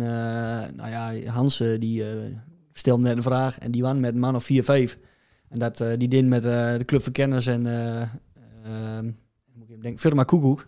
nou 0.76 0.90
ja, 0.90 1.12
Hans 1.30 1.56
die 1.78 2.04
stelde 2.72 3.02
net 3.02 3.16
een 3.16 3.22
vraag. 3.22 3.58
En 3.58 3.70
die 3.70 3.82
waren 3.82 4.00
met 4.00 4.12
een 4.14 4.20
man 4.20 4.34
of 4.34 4.44
4, 4.44 4.64
5. 4.64 4.98
En 5.48 5.58
dat, 5.58 5.84
die 5.98 6.08
deed 6.08 6.26
met 6.26 6.42
de 6.42 6.82
Club 6.86 7.02
van 7.02 7.12
Kenners 7.12 7.46
en... 7.46 7.62
moet 9.54 9.64
ik 9.64 9.70
even 9.70 9.82
denken, 9.82 10.00
Firma 10.00 10.22
Koekoek. 10.22 10.66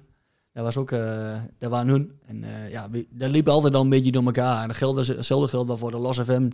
Dat 0.56 0.64
was 0.64 0.76
ook, 0.76 0.90
eh 0.90 1.34
dat 1.58 1.70
waren 1.70 1.88
hun. 1.88 2.10
En 2.26 2.44
eh, 2.44 2.70
ja, 2.70 2.88
dat 3.10 3.30
liep 3.30 3.48
altijd 3.48 3.74
al 3.74 3.82
een 3.82 3.88
beetje 3.88 4.12
door 4.12 4.24
elkaar. 4.24 4.62
En 4.62 4.68
dat 4.68 4.76
geldt, 4.76 5.06
hetzelfde 5.08 5.48
geldt 5.48 5.68
wel 5.68 5.76
voor 5.76 5.90
de 5.90 5.98
Los 5.98 6.18
FM. 6.20 6.50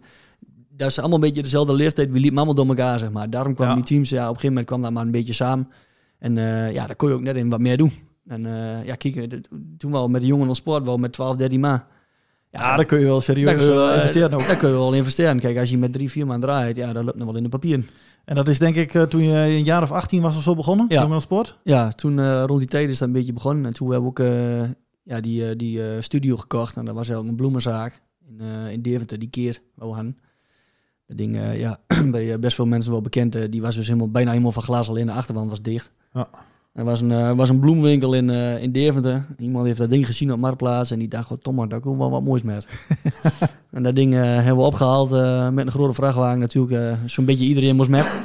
Dat 0.76 0.88
is 0.88 0.99
allemaal 0.99 1.16
een 1.18 1.25
beetje 1.25 1.42
dezelfde 1.42 1.73
leeftijd. 1.73 2.11
We 2.11 2.18
liepen 2.18 2.37
allemaal 2.37 2.54
door 2.54 2.66
elkaar, 2.66 2.99
zeg 2.99 3.11
maar. 3.11 3.30
Daarom 3.30 3.54
kwamen 3.54 3.75
Ja. 3.75 3.80
die 3.80 3.88
teams, 3.88 4.09
ja, 4.09 4.16
op 4.23 4.23
een 4.23 4.40
gegeven 4.40 4.49
moment 4.49 4.66
kwam 4.66 4.82
dat 4.82 4.92
maar 4.92 5.04
een 5.04 5.11
beetje 5.11 5.32
samen. 5.32 5.68
En 6.18 6.38
eh, 6.38 6.73
ja, 6.73 6.87
daar 6.87 6.97
kon 6.97 7.09
je 7.09 7.14
ook 7.14 7.21
net 7.21 7.37
in 7.37 7.49
wat 7.49 7.61
meer 7.61 7.76
doen. 7.76 7.92
En 8.26 8.47
eh, 8.47 8.85
ja, 8.85 8.94
kijk, 8.94 9.40
toen 9.78 9.90
wel 9.92 10.09
met 10.09 10.21
de 10.21 10.26
jongen 10.26 10.49
op 10.49 10.54
sport, 10.56 10.85
wel 10.87 10.97
met 10.97 11.12
12, 11.12 11.37
13 11.37 11.61
ma. 11.61 11.87
Ja, 12.52 12.76
daar 12.76 12.85
kun 12.85 12.99
je 12.99 13.04
wel 13.04 13.21
serieus 13.21 13.64
wel, 13.64 13.88
eh, 13.88 13.90
eh, 13.90 13.97
investeren 13.97 14.32
ook. 14.32 14.47
Daar 14.47 14.56
kun 14.56 14.68
je 14.68 14.75
wel 14.75 14.92
investeren. 14.92 15.40
Kijk, 15.40 15.59
als 15.59 15.71
je 15.71 15.78
met 15.78 15.92
drie, 15.92 16.11
vier 16.11 16.26
man 16.26 16.40
draait, 16.40 16.76
ja, 16.76 16.92
dat 16.92 17.04
loopt 17.04 17.16
nog 17.16 17.26
wel 17.26 17.37
in 17.37 17.42
de 17.42 17.49
papieren. 17.49 17.88
En 18.25 18.35
dat 18.35 18.49
is 18.49 18.59
denk 18.59 18.76
ik 18.76 18.94
eh, 18.94 19.02
toen 19.02 19.23
je 19.23 19.32
een 19.32 19.64
jaar 19.64 19.82
of 19.82 19.92
18 19.92 20.23
was 20.23 20.37
of 20.37 20.42
zo 20.42 20.54
begonnen, 20.54 20.87
Ja. 20.88 21.02
Jongen 21.02 21.21
Sport. 21.21 21.59
Ja, 21.64 21.88
toen 21.88 22.44
rond 22.44 22.59
die 22.59 22.68
tijd 22.68 22.88
is 22.88 22.99
dat 22.99 23.09
een 23.09 23.14
beetje 23.14 23.32
begonnen. 23.32 23.66
En 23.66 23.73
toen 23.73 23.90
hebben 23.90 24.12
we 24.14 24.23
ook 24.23 24.26
ja, 25.02 25.21
die, 25.21 25.56
die 25.56 26.00
studio 26.00 26.37
gekocht. 26.37 26.76
En 26.76 26.85
dat 26.85 26.94
was 26.94 27.12
ook 27.12 27.26
een 27.26 27.37
bloemenzaak 27.37 28.00
in, 28.28 28.40
in 28.71 28.82
Deventer, 28.82 29.18
die 29.18 29.30
keer 29.30 29.59
waar 29.75 29.88
we 29.88 29.94
hadden. 29.94 30.18
Dat 31.06 31.16
ding, 31.16 31.38
ja, 31.54 31.78
bij 32.11 32.38
best 32.38 32.54
veel 32.54 32.66
mensen 32.66 32.92
wel 32.92 33.00
bekend. 33.00 33.52
die 33.52 33.62
was 33.62 33.76
dus 33.76 33.87
helemaal, 33.87 34.11
bijna 34.11 34.30
helemaal 34.30 34.52
van 34.52 34.62
glas, 34.62 34.88
alleen 34.88 35.06
de 35.06 35.12
achterwand 35.12 35.50
was 35.50 35.62
dicht. 35.62 35.92
Ja. 36.12 36.28
Er 36.73 36.85
was 36.85 37.00
een, 37.00 37.12
eh, 37.12 37.33
was 37.33 37.49
een 37.49 37.59
bloemwinkel 37.59 38.14
in, 38.14 38.31
eh, 38.31 38.62
in 38.62 38.73
Deventer. 38.73 39.26
Iemand 39.38 39.67
heeft 39.67 39.79
dat 39.79 39.91
ding 39.91 40.07
gezien 40.07 40.33
op 40.33 40.38
Marktplaats. 40.38 40.91
En 40.91 40.99
die 40.99 41.09
dacht, 41.09 41.31
oh, 41.31 41.38
Tom, 41.43 41.69
daar 41.69 41.81
komt 41.81 41.99
wel 41.99 42.11
wat 42.11 42.23
moois 42.23 42.43
met. 42.43 42.67
en 43.71 43.83
dat 43.83 43.97
ding 43.97 44.14
eh, 44.14 44.21
hebben 44.21 44.57
we 44.57 44.62
opgehaald 44.62 45.12
eh, 45.12 45.49
met 45.49 45.67
een 45.67 45.73
grote 45.73 45.93
vrachtwagen 45.93 46.38
natuurlijk. 46.38 46.97
Zo'n 47.07 47.25
beetje 47.25 47.45
iedereen 47.45 47.76
moest 47.76 47.91
met. 47.91 48.25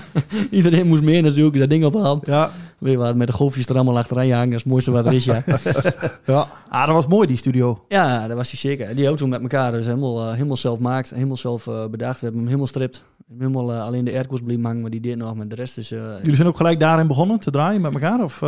iedereen 0.50 0.86
moest 0.86 1.02
meer 1.02 1.22
natuurlijk, 1.22 1.58
dat 1.58 1.70
ding 1.70 1.84
ophalen. 1.84 2.20
Ja. 2.22 2.50
Weet 2.82 2.92
je 2.92 2.98
wat, 2.98 3.16
met 3.16 3.26
de 3.26 3.32
golfjes 3.32 3.66
er 3.66 3.74
allemaal 3.74 3.98
achteraan 3.98 4.30
hangen. 4.30 4.50
Dat 4.50 4.54
is 4.54 4.62
het 4.62 4.70
mooiste 4.70 4.90
wat 4.90 5.06
er 5.06 5.12
is, 5.12 5.24
ja. 5.24 5.42
Ja. 6.26 6.48
Ah, 6.68 6.86
dat 6.86 6.94
was 6.94 7.06
mooi, 7.06 7.26
die 7.26 7.36
studio. 7.36 7.84
ja, 7.88 8.26
dat 8.26 8.36
was 8.36 8.50
hij 8.50 8.58
zeker. 8.58 8.94
Die 8.94 9.06
auto 9.06 9.26
met 9.26 9.42
elkaar 9.42 9.72
dus 9.72 9.86
helemaal, 9.86 10.20
eh, 10.20 10.32
helemaal 10.32 10.56
zelf 10.56 10.78
maakt. 10.78 11.10
Helemaal 11.10 11.36
zelf 11.36 11.66
eh, 11.66 11.86
bedacht. 11.86 12.14
We 12.14 12.20
hebben 12.20 12.36
hem 12.36 12.46
helemaal 12.46 12.66
stript. 12.66 13.04
Helemaal 13.38 13.72
eh, 13.72 13.82
alleen 13.82 14.04
de 14.04 14.12
airco's 14.12 14.40
bleef 14.40 14.62
hangen, 14.62 14.80
maar 14.80 14.90
die 14.90 15.00
deed 15.00 15.16
nog. 15.16 15.34
Maar 15.34 15.48
de 15.48 15.54
rest 15.54 15.78
is... 15.78 15.88
Jullie 15.88 16.34
zijn 16.34 16.48
ook 16.48 16.56
gelijk 16.56 16.80
daarin 16.80 17.06
begonnen 17.06 17.38
te 17.38 17.50
draaien 17.50 17.80
met 17.80 17.94
elkaar? 17.94 18.22
Of, 18.22 18.40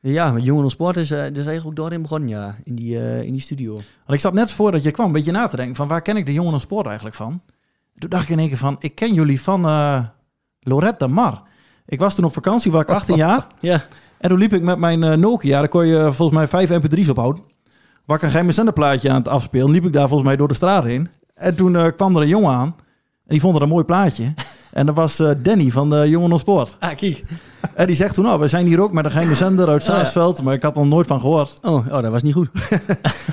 ja, 0.00 0.32
met 0.32 0.44
Jongen 0.44 0.70
Sport 0.70 0.96
is, 0.96 1.10
is 1.10 1.20
eigenlijk 1.20 1.66
ook 1.66 1.76
daarin 1.76 2.02
begonnen, 2.02 2.28
ja. 2.28 2.56
In 2.64 2.74
die, 2.74 3.24
in 3.24 3.32
die 3.32 3.40
studio. 3.40 3.72
Want 3.72 3.84
ik 4.06 4.20
zat 4.20 4.32
net 4.32 4.50
voordat 4.50 4.82
je 4.82 4.90
kwam 4.90 5.06
een 5.06 5.12
beetje 5.12 5.32
na 5.32 5.46
te 5.46 5.56
denken 5.56 5.76
van 5.76 5.88
waar 5.88 6.02
ken 6.02 6.16
ik 6.16 6.26
de 6.26 6.32
jongen 6.32 6.60
sport 6.60 6.86
eigenlijk 6.86 7.16
van? 7.16 7.42
Toen 7.98 8.10
dacht 8.10 8.22
ik 8.22 8.28
in 8.28 8.38
één 8.38 8.48
keer 8.48 8.56
van, 8.56 8.76
ik 8.78 8.94
ken 8.94 9.14
jullie 9.14 9.40
van 9.40 9.64
Lorette 10.60 11.06
de 11.06 11.12
Mar. 11.12 11.42
Ik 11.86 11.98
was 11.98 12.14
toen 12.14 12.24
op 12.24 12.32
vakantie, 12.32 12.72
was 12.72 12.82
ik 12.82 12.90
18 12.90 13.16
jaar. 13.26 13.46
Ja. 13.60 13.84
En 14.18 14.28
toen 14.28 14.38
liep 14.38 14.52
ik 14.52 14.62
met 14.62 14.78
mijn 14.78 15.02
eh, 15.02 15.16
Nokia, 15.16 15.58
daar 15.58 15.68
kon 15.68 15.86
je 15.86 16.12
volgens 16.12 16.38
mij 16.38 16.48
vijf 16.48 16.70
mp3's 16.70 17.08
ophouden. 17.08 17.42
Waar 18.04 18.16
ik 18.16 18.22
een 18.22 18.28
geheime 18.30 18.52
zenderplaatje 18.52 19.10
aan 19.10 19.16
het 19.16 19.28
afspelen, 19.28 19.70
liep 19.70 19.84
ik 19.84 19.92
daar 19.92 20.08
volgens 20.08 20.28
mij 20.28 20.36
door 20.36 20.48
de 20.48 20.54
straat 20.54 20.84
heen. 20.84 21.08
En 21.34 21.54
toen 21.56 21.76
eh, 21.76 21.86
kwam 21.96 22.16
er 22.16 22.22
een 22.22 22.28
jongen 22.28 22.50
aan 22.54 22.66
en 22.66 22.74
die 23.26 23.40
vond 23.40 23.54
het 23.54 23.62
een 23.62 23.68
mooi 23.68 23.84
plaatje. 23.84 24.34
En 24.70 24.86
dat 24.86 24.94
was 24.94 25.18
eh, 25.18 25.30
Danny 25.38 25.70
van 25.70 25.90
de 25.90 26.08
Jongen 26.08 26.32
op 26.32 26.38
Sport. 26.38 26.76
Ah, 26.80 26.96
kijk. 26.96 27.24
En 27.74 27.86
die 27.86 27.96
zegt 27.96 28.14
toen, 28.14 28.24
nou, 28.24 28.40
we 28.40 28.48
zijn 28.48 28.66
hier 28.66 28.80
ook 28.80 28.92
met 28.92 29.04
een 29.04 29.10
geheime 29.10 29.34
zender 29.34 29.68
uit 29.68 29.80
Oh, 29.80 29.86
ja. 29.88 29.94
Saasveld. 29.94 30.42
Maar 30.42 30.54
ik 30.54 30.62
had 30.62 30.74
er 30.74 30.80
nog 30.80 30.88
nooit 30.90 31.06
van 31.06 31.20
gehoord. 31.20 31.58
Oh, 31.62 31.72
oh, 31.86 32.02
dat 32.02 32.10
was 32.10 32.22
niet 32.22 32.34
goed. 32.34 32.48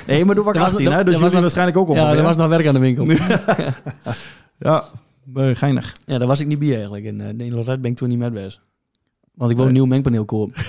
Nee, 0.08 0.26
maar 0.26 0.36
toen 0.36 0.44
was 0.46 0.54
ik 0.56 0.60
Dat 0.60 0.72
was- 0.72 0.72
18, 0.72 0.86
dat- 0.86 0.94
hè, 0.94 1.04
dus 1.04 1.18
jullie 1.20 1.40
waarschijnlijk 1.42 1.78
ook 1.78 1.88
Ja, 1.88 1.94
ongeveer. 2.02 2.18
er 2.20 2.24
was 2.26 2.36
nog 2.38 2.48
werk 2.50 2.68
aan 2.68 2.74
de 2.74 2.80
winkel. 2.80 3.06
Ja, 4.60 4.84
nee, 5.34 5.56
geinig. 5.56 5.96
Ja, 6.06 6.18
daar 6.18 6.28
was 6.28 6.40
ik 6.40 6.48
niet 6.48 6.60
bij 6.60 6.74
eigenlijk. 6.76 7.06
En 7.06 7.20
uh, 7.20 7.46
in 7.48 7.54
Lorette 7.54 7.80
ben 7.80 7.92
ik 7.92 7.98
toen 7.98 8.10
niet 8.10 8.18
met 8.18 8.28
geweest. 8.28 8.62
Want 9.34 9.52
ik 9.52 9.58
wil 9.58 9.66
een 9.66 9.74
nieuw 9.74 9.86
mengpaneel 9.86 10.26
kopen. 10.26 10.54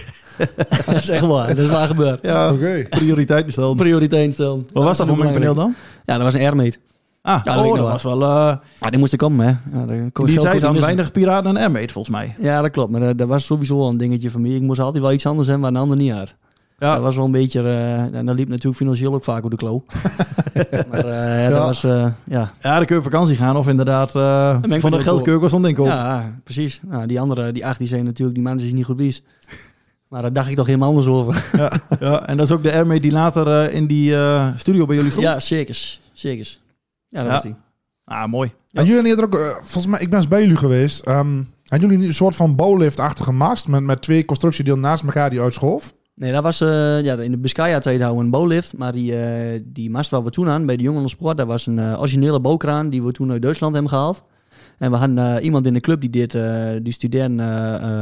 dat 0.86 0.94
is 0.94 1.08
echt 1.08 1.24
waar. 1.26 1.46
Dat 1.46 1.58
is 1.64 1.70
waar 1.70 1.86
gebeurd. 1.86 2.22
Ja, 2.22 2.52
Oké. 2.52 2.86
prioriteit 2.90 3.46
besteld. 3.46 3.76
Prioriteit 3.76 4.24
instellen. 4.24 4.66
Wat 4.72 4.84
was 4.84 4.96
dat 4.96 5.06
voor 5.06 5.18
mijn 5.18 5.32
paneel 5.32 5.54
dan? 5.54 5.74
Ja, 6.04 6.14
dat 6.14 6.22
was 6.22 6.34
een 6.34 6.40
Airmate. 6.40 6.78
Ah, 7.22 7.40
Ja, 7.44 7.54
dat 7.54 7.64
oh, 7.64 7.70
ik 7.70 7.76
dat 7.76 7.90
was 7.90 8.02
wel... 8.02 8.22
eh 8.22 8.56
Ja, 8.78 8.90
die 8.90 8.98
moest 8.98 9.12
er 9.12 9.18
komen, 9.18 9.46
hè. 9.46 9.78
Ja, 9.78 9.86
daar 9.86 10.10
kon 10.12 10.26
in 10.26 10.32
ik 10.32 10.40
die 10.40 10.50
tijd 10.50 10.60
dan 10.60 10.80
weinig 10.80 11.12
piraten 11.12 11.50
en 11.50 11.56
Airmate, 11.56 11.92
volgens 11.92 12.16
mij. 12.16 12.34
Ja, 12.38 12.62
dat 12.62 12.70
klopt. 12.70 12.90
Maar 12.90 13.00
dat, 13.00 13.18
dat 13.18 13.28
was 13.28 13.44
sowieso 13.46 13.80
al 13.80 13.88
een 13.88 13.96
dingetje 13.96 14.30
van 14.30 14.42
mij. 14.42 14.50
Ik 14.50 14.60
moest 14.62 14.80
altijd 14.80 15.02
wel 15.02 15.12
iets 15.12 15.26
anders 15.26 15.48
hebben 15.48 15.64
waar 15.64 15.74
een 15.74 15.88
ander 15.88 15.96
niet 15.96 16.12
had. 16.12 16.34
Ja. 16.78 16.94
Dat 16.94 17.02
was 17.02 17.16
wel 17.16 17.24
een 17.24 17.30
beetje... 17.30 17.62
eh 17.62 18.14
en 18.14 18.26
dat 18.26 18.34
liep 18.36 18.48
natuurlijk 18.48 18.76
financieel 18.76 19.14
ook 19.14 19.24
vaak 19.24 19.44
op 19.44 19.50
de 19.50 19.56
klo. 19.56 19.84
maar 20.90 21.04
eh, 21.04 21.42
ja, 21.42 21.48
dat 21.48 21.58
Ja. 21.58 21.64
was... 21.64 21.84
eh, 21.84 22.06
ja. 22.24 22.52
Ja, 22.60 22.76
dan 22.76 22.84
kun 22.86 22.94
je 22.96 23.00
op 23.02 23.10
vakantie 23.12 23.36
gaan 23.36 23.56
of 23.56 23.68
inderdaad 23.68 24.14
uh, 24.14 24.56
van 24.80 24.90
dat 24.90 25.02
geld 25.02 25.16
kun 25.22 25.28
je 25.30 25.34
ook 25.34 25.40
wel 25.40 25.50
zo'n 25.50 25.62
ding 25.62 25.76
kopen. 25.76 25.92
ja, 25.92 26.34
precies. 26.44 26.80
Nou, 26.86 27.06
die 27.06 27.20
andere, 27.20 27.52
die 27.52 27.66
acht, 27.66 27.78
die 27.78 27.88
zijn 27.88 28.04
natuurlijk... 28.04 28.34
Die 28.36 28.44
mannen 28.46 28.64
is 28.66 28.72
niet 28.72 28.84
goed 28.84 28.96
wies. 28.98 29.22
Maar 30.08 30.22
daar 30.22 30.32
dacht 30.32 30.48
ik 30.48 30.56
toch 30.56 30.66
helemaal 30.66 30.88
anders 30.88 31.06
over. 31.06 31.44
Ja, 32.00 32.26
en 32.28 32.36
dat 32.36 32.46
is 32.46 32.52
ook 32.52 32.62
de 32.62 32.72
Airmate 32.72 33.00
die 33.00 33.12
later 33.12 33.46
eh, 33.68 33.74
in 33.74 33.86
die 33.86 34.16
eh, 34.16 34.48
studio 34.56 34.86
bij 34.86 34.96
jullie 34.96 35.10
stond? 35.10 35.26
Ja, 35.26 35.40
zeker. 35.40 35.98
Zeker. 36.12 36.58
Ja, 37.08 37.18
dat 37.18 37.26
Ja. 37.26 37.32
was 37.32 37.42
die. 37.42 37.54
Ah, 38.04 38.28
mooi. 38.28 38.52
En 38.72 38.86
jullie 38.86 39.14
hadden 39.16 39.40
ook, 39.40 39.58
volgens 39.62 39.86
mij, 39.86 40.00
ik 40.00 40.08
ben 40.10 40.18
eens 40.18 40.28
bij 40.28 40.40
jullie 40.40 40.56
geweest. 40.56 41.00
Ehm 41.00 41.42
hadden 41.64 41.88
jullie 41.88 41.98
niet 41.98 42.08
een 42.08 42.14
soort 42.14 42.34
van 42.36 42.56
bowlift-achtige 42.56 43.32
mast 43.32 43.68
met, 43.68 43.82
met 43.82 44.02
twee 44.02 44.24
constructiedelen 44.24 44.80
naast 44.80 45.04
elkaar 45.04 45.30
die 45.30 45.40
uitschoof? 45.40 45.94
Nee, 46.18 46.32
dat 46.32 46.42
was 46.42 46.60
eh, 46.60 47.02
ja, 47.02 47.16
in 47.16 47.30
de 47.30 47.38
Biscaya-tijd 47.38 48.00
houden 48.00 48.18
we 48.18 48.24
een 48.24 48.30
bowlift. 48.30 48.76
Maar 48.76 48.92
die, 48.92 49.20
eh, 49.20 49.60
die 49.64 49.90
mast 49.90 50.10
waar 50.10 50.24
we 50.24 50.30
toen 50.30 50.48
aan, 50.48 50.66
bij 50.66 50.76
de 50.76 50.82
Jongen 50.82 51.08
Sport, 51.08 51.36
dat 51.36 51.46
was 51.46 51.66
een 51.66 51.78
eh, 51.78 52.00
originele 52.00 52.40
bouwkraan 52.40 52.90
die 52.90 53.02
we 53.02 53.12
toen 53.12 53.30
uit 53.30 53.42
Duitsland 53.42 53.72
hebben 53.72 53.90
gehaald. 53.92 54.24
En 54.78 54.90
we 54.90 54.96
hadden 54.96 55.42
iemand 55.42 55.66
in 55.66 55.72
de 55.72 55.80
club 55.80 56.00
die, 56.00 56.10
dit, 56.10 56.36
die 56.82 56.92
studeerde 56.92 57.42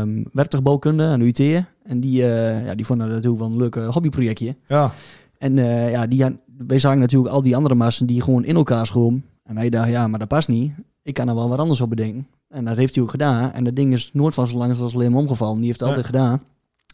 um, 0.00 0.24
werktuigbouwkunde 0.32 1.02
aan 1.04 1.18
de 1.18 1.26
UT. 1.26 1.64
En 1.86 2.00
die, 2.00 2.22
eh, 2.22 2.66
ja, 2.66 2.74
die 2.74 2.86
vonden 2.86 3.06
dat 3.06 3.14
natuurlijk 3.16 3.42
wel 3.42 3.52
een 3.52 3.58
leuk 3.58 3.74
hobbyprojectje. 3.74 4.56
Ja. 4.68 4.92
En 5.38 5.58
eh, 5.58 5.90
ja, 5.90 6.06
die, 6.06 6.24
wij 6.66 6.78
zagen 6.78 6.98
natuurlijk 6.98 7.32
al 7.32 7.42
die 7.42 7.56
andere 7.56 7.74
massen 7.74 8.06
die 8.06 8.22
gewoon 8.22 8.44
in 8.44 8.56
elkaar 8.56 8.86
schoon. 8.86 9.22
En 9.44 9.56
hij 9.56 9.68
dacht, 9.70 9.88
ja, 9.88 10.06
maar 10.06 10.18
dat 10.18 10.28
past 10.28 10.48
niet. 10.48 10.72
Ik 11.02 11.14
kan 11.14 11.28
er 11.28 11.34
wel 11.34 11.48
wat 11.48 11.58
anders 11.58 11.80
op 11.80 11.90
bedenken. 11.90 12.26
En 12.48 12.64
dat 12.64 12.76
heeft 12.76 12.94
hij 12.94 13.04
ook 13.04 13.10
gedaan. 13.10 13.52
En 13.52 13.64
dat 13.64 13.76
ding 13.76 13.92
is 13.92 14.10
nooit 14.12 14.34
van 14.34 14.46
zo 14.46 14.56
lang 14.56 14.80
als 14.80 14.94
alleen 14.94 15.10
maar 15.10 15.20
omgevallen. 15.20 15.56
Die 15.56 15.66
heeft 15.66 15.80
het 15.80 15.88
Ja. 15.88 15.94
altijd 15.94 16.14
gedaan. 16.14 16.42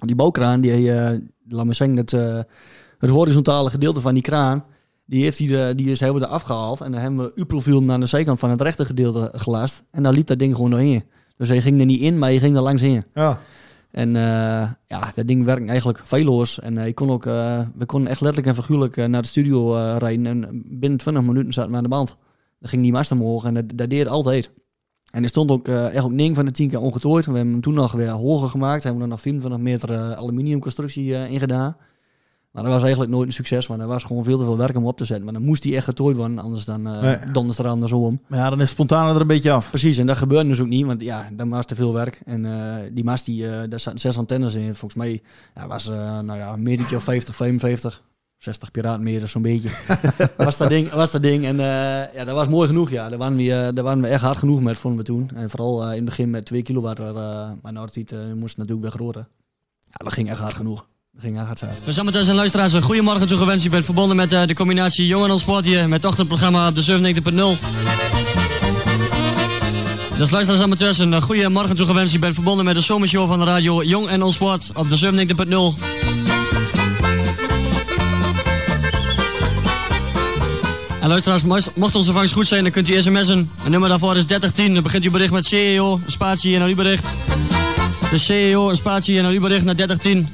Die 0.07 0.17
bouwkraan, 0.17 0.61
die, 0.61 0.93
eh 0.93 1.19
laat 1.49 1.67
me 1.67 1.73
zeggen, 1.73 1.97
het, 1.97 2.13
eh, 2.13 2.39
het 2.99 3.11
horizontale 3.11 3.71
gedeelte 3.71 4.01
van 4.01 4.15
die 4.15 4.23
kraan, 4.23 4.65
die, 5.05 5.23
heeft 5.23 5.39
hij 5.39 5.47
de, 5.47 5.73
die 5.77 5.91
is, 5.91 6.01
we 6.01 6.07
eraf 6.07 6.43
gehaald. 6.43 6.81
En 6.81 6.93
dan 6.93 7.01
hebben 7.01 7.25
we 7.25 7.33
U-profiel 7.35 7.83
naar 7.83 8.01
de 8.01 8.07
zijkant 8.07 8.39
van 8.39 8.51
het 8.51 8.61
rechte 8.61 8.85
gedeelte 8.85 9.31
gelast. 9.35 9.83
En 9.91 10.03
daar 10.03 10.13
liep 10.13 10.27
dat 10.27 10.39
ding 10.39 10.55
gewoon 10.55 10.71
doorheen. 10.71 11.05
Dus 11.37 11.49
hij 11.49 11.61
ging 11.61 11.81
er 11.81 11.87
niet 11.87 12.01
in, 12.01 12.19
maar 12.19 12.29
hij 12.29 12.39
ging 12.39 12.57
er 12.57 12.63
langs 12.63 12.83
heen. 12.83 13.05
Ja. 13.15 13.39
En 13.91 14.17
eh, 14.17 14.71
ja, 14.87 15.13
dat 15.15 15.27
ding 15.27 15.45
werkt 15.45 15.69
eigenlijk 15.69 16.01
feilloos. 16.05 16.61
En 16.61 16.79
eh, 16.79 16.87
ik 16.87 16.95
kon 16.95 17.11
ook, 17.11 17.27
eh, 17.27 17.61
we 17.75 17.87
konden 17.87 18.11
echt 18.11 18.21
letterlijk 18.21 18.57
en 18.57 18.63
figuurlijk 18.63 18.97
eh, 18.97 19.07
naar 19.07 19.23
de 19.23 19.29
studio 19.29 19.77
eh, 19.77 19.97
rijden. 19.99 20.27
En 20.27 20.63
binnen 20.65 20.99
20 20.99 21.23
minuten 21.23 21.53
zaten 21.53 21.71
we 21.71 21.77
aan 21.77 21.83
de 21.83 21.89
band. 21.89 22.17
Dan 22.61 22.69
ging 22.69 22.83
die 22.83 22.93
mast 22.93 23.13
omhoog 23.13 23.45
en 23.45 23.55
dat, 23.55 23.65
dat 23.75 23.91
deed 23.91 24.09
altijd. 24.09 24.51
En 25.13 25.23
er 25.23 25.29
stond 25.29 25.51
ook 25.51 25.69
eh, 25.69 25.95
echt 25.95 26.05
ook 26.05 26.11
9 26.11 26.35
van 26.35 26.45
de 26.45 26.51
10 26.51 26.69
keer 26.69 26.81
ongetooid. 26.81 27.27
We 27.27 27.33
hebben 27.33 27.53
hem 27.53 27.63
toen 27.63 27.75
nog 27.75 27.93
weer 27.93 28.09
hoger 28.09 28.49
gemaakt. 28.49 28.83
Hebben 28.83 29.01
we 29.01 29.07
er 29.07 29.13
nog 29.13 29.21
24 29.21 29.61
meter 29.61 29.91
eh, 29.91 30.13
aluminiumconstructie 30.13 31.17
eh 31.17 31.31
in 31.31 31.39
gedaan. 31.39 31.77
Maar 32.51 32.63
dat 32.63 32.73
was 32.73 32.83
eigenlijk 32.83 33.11
nooit 33.13 33.27
een 33.27 33.33
succes, 33.33 33.67
want 33.67 33.81
er 33.81 33.87
was 33.87 34.05
gewoon 34.05 34.25
veel 34.25 34.39
te 34.39 34.45
veel 34.45 34.57
werk 34.57 34.77
om 34.77 34.87
op 34.87 34.97
te 34.97 35.05
zetten. 35.05 35.25
Maar 35.25 35.35
dan 35.35 35.43
moest 35.43 35.63
die 35.63 35.75
echt 35.77 35.85
getooid 35.85 36.17
worden, 36.17 36.39
anders 36.39 36.65
dan 36.65 36.87
uh, 36.87 37.01
Nee. 37.01 37.17
donders 37.33 37.59
er 37.59 37.67
andersom. 37.67 38.21
Maar 38.27 38.39
ja, 38.39 38.51
dan 38.51 38.61
is 38.61 38.71
spontaan 38.71 39.15
er 39.15 39.21
een 39.21 39.27
beetje 39.27 39.51
af. 39.53 39.69
Precies, 39.69 39.99
en 39.99 40.07
dat 40.07 40.17
gebeurde 40.17 40.49
dus 40.49 40.61
ook 40.61 40.67
niet, 40.67 40.87
want 40.87 41.03
ja, 41.03 41.29
dan 41.33 41.49
was 41.49 41.67
te 41.67 41.75
veel 41.75 41.93
werk. 41.93 42.21
En 42.25 42.47
die 42.93 43.05
mast, 43.05 43.25
die, 43.25 43.69
daar 43.69 43.81
zaten 43.81 44.01
zes 44.01 44.19
antennes 44.19 44.55
in. 44.55 44.75
Volgens 44.75 44.95
mij 44.95 45.23
ja, 45.55 45.67
was 45.67 45.89
nou 45.89 46.35
ja, 46.35 46.53
een 46.53 46.63
metertje 46.63 46.97
of 46.97 47.03
50, 47.03 47.37
55, 47.37 48.03
60 48.43 48.71
piratenmeters 48.71 49.33
zo'n 49.33 49.43
beetje. 49.43 49.69
was, 50.37 50.57
dat 50.57 50.69
ding, 50.69 50.91
was 50.91 51.11
dat 51.11 51.23
ding. 51.23 51.45
En 51.45 51.61
eh, 51.61 52.15
ja, 52.15 52.25
dat 52.25 52.35
was 52.35 52.49
mooi 52.49 52.67
genoeg, 52.67 52.91
ja. 52.91 53.09
Daar 53.09 53.19
waren, 53.19 53.37
we, 53.37 53.55
eh, 53.55 53.75
daar 53.75 53.85
waren 53.85 54.03
we 54.03 54.09
echt 54.09 54.23
hard 54.23 54.39
genoeg 54.39 54.61
met, 54.61 54.77
vonden 54.77 55.01
we 55.01 55.07
toen. 55.07 55.31
En 55.35 55.51
vooral 55.51 55.83
eh, 55.83 55.89
in 55.89 55.95
het 55.95 56.05
begin 56.05 56.31
met 56.31 56.45
2 56.45 56.63
kilowatt, 56.63 56.99
maar 57.63 57.73
nou, 57.73 57.89
uh, 57.95 58.19
moest 58.35 58.57
natuurlijk 58.57 58.83
weer 58.83 58.91
groter. 58.91 59.27
Ja, 59.81 60.05
dat 60.05 60.13
ging 60.13 60.31
echt 60.31 60.39
hard 60.39 60.55
genoeg. 60.55 60.87
Dat 61.13 61.23
ging 61.23 61.37
echt 61.37 61.47
hard 61.47 61.59
zijn. 61.59 61.75
We 61.85 61.93
zijn 61.93 62.05
met 62.05 62.15
zijn 62.15 62.37
luisteraars 62.37 62.75
goedemorgen 62.75 63.27
toegewenst. 63.27 63.65
Je 63.65 63.71
bent 63.71 63.85
verbonden 63.85 64.17
met 64.17 64.31
de 64.31 64.55
combinatie 64.55 65.07
Jong 65.07 65.31
en 65.31 65.39
Sport 65.39 65.65
hier 65.65 65.89
met 65.89 66.05
ochtendprogramma 66.05 66.69
op 66.69 66.75
de 66.75 66.83
97.0. 66.83 66.91
Dus 70.19 70.31
luisteraars 70.31 70.63
amateurs, 70.63 70.99
een 70.99 71.23
goede 71.23 71.49
morgen 71.49 71.77
toegewenst. 71.77 72.13
Je 72.13 72.19
bent 72.19 72.35
verbonden 72.35 72.65
met 72.65 72.75
de 72.75 72.81
zomershow 72.81 73.29
van 73.29 73.39
de 73.39 73.45
radio 73.45 73.83
Jong 73.83 74.09
en 74.09 74.23
On 74.23 74.33
Sport 74.33 74.71
op 74.75 74.89
de 74.89 76.15
97.0. 76.17 76.22
En 81.03 81.09
luisteraars, 81.09 81.43
mocht 81.75 81.95
onze 81.95 82.13
vangst 82.13 82.33
goed 82.33 82.47
zijn, 82.47 82.63
dan 82.63 82.73
kunt 82.73 82.89
u 82.89 83.03
sms'en. 83.03 83.51
Het 83.61 83.69
nummer 83.69 83.89
daarvoor 83.89 84.17
is 84.17 84.25
3010. 84.25 84.75
Dan 84.75 84.83
begint 84.83 85.05
uw 85.05 85.11
bericht 85.11 85.33
met 85.33 85.47
CEO, 85.47 85.93
een 85.93 86.11
spatie 86.11 86.57
en 86.57 86.63
een 86.63 86.75
bericht. 86.75 87.07
De 88.11 88.19
CEO, 88.19 88.71
een 88.71 88.77
spatie 88.77 89.19
en 89.19 89.25
een 89.25 89.41
bericht 89.41 89.65
naar 89.65 89.75
3010. 89.75 90.29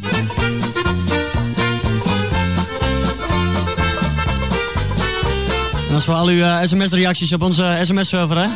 En 5.72 5.88
dat 5.88 5.98
is 5.98 6.04
voor 6.04 6.14
al 6.14 6.26
uw 6.26 6.36
uh, 6.36 6.62
sms-reacties 6.62 7.32
op 7.32 7.42
onze 7.42 7.78
sms-server, 7.82 8.38
hè? 8.38 8.46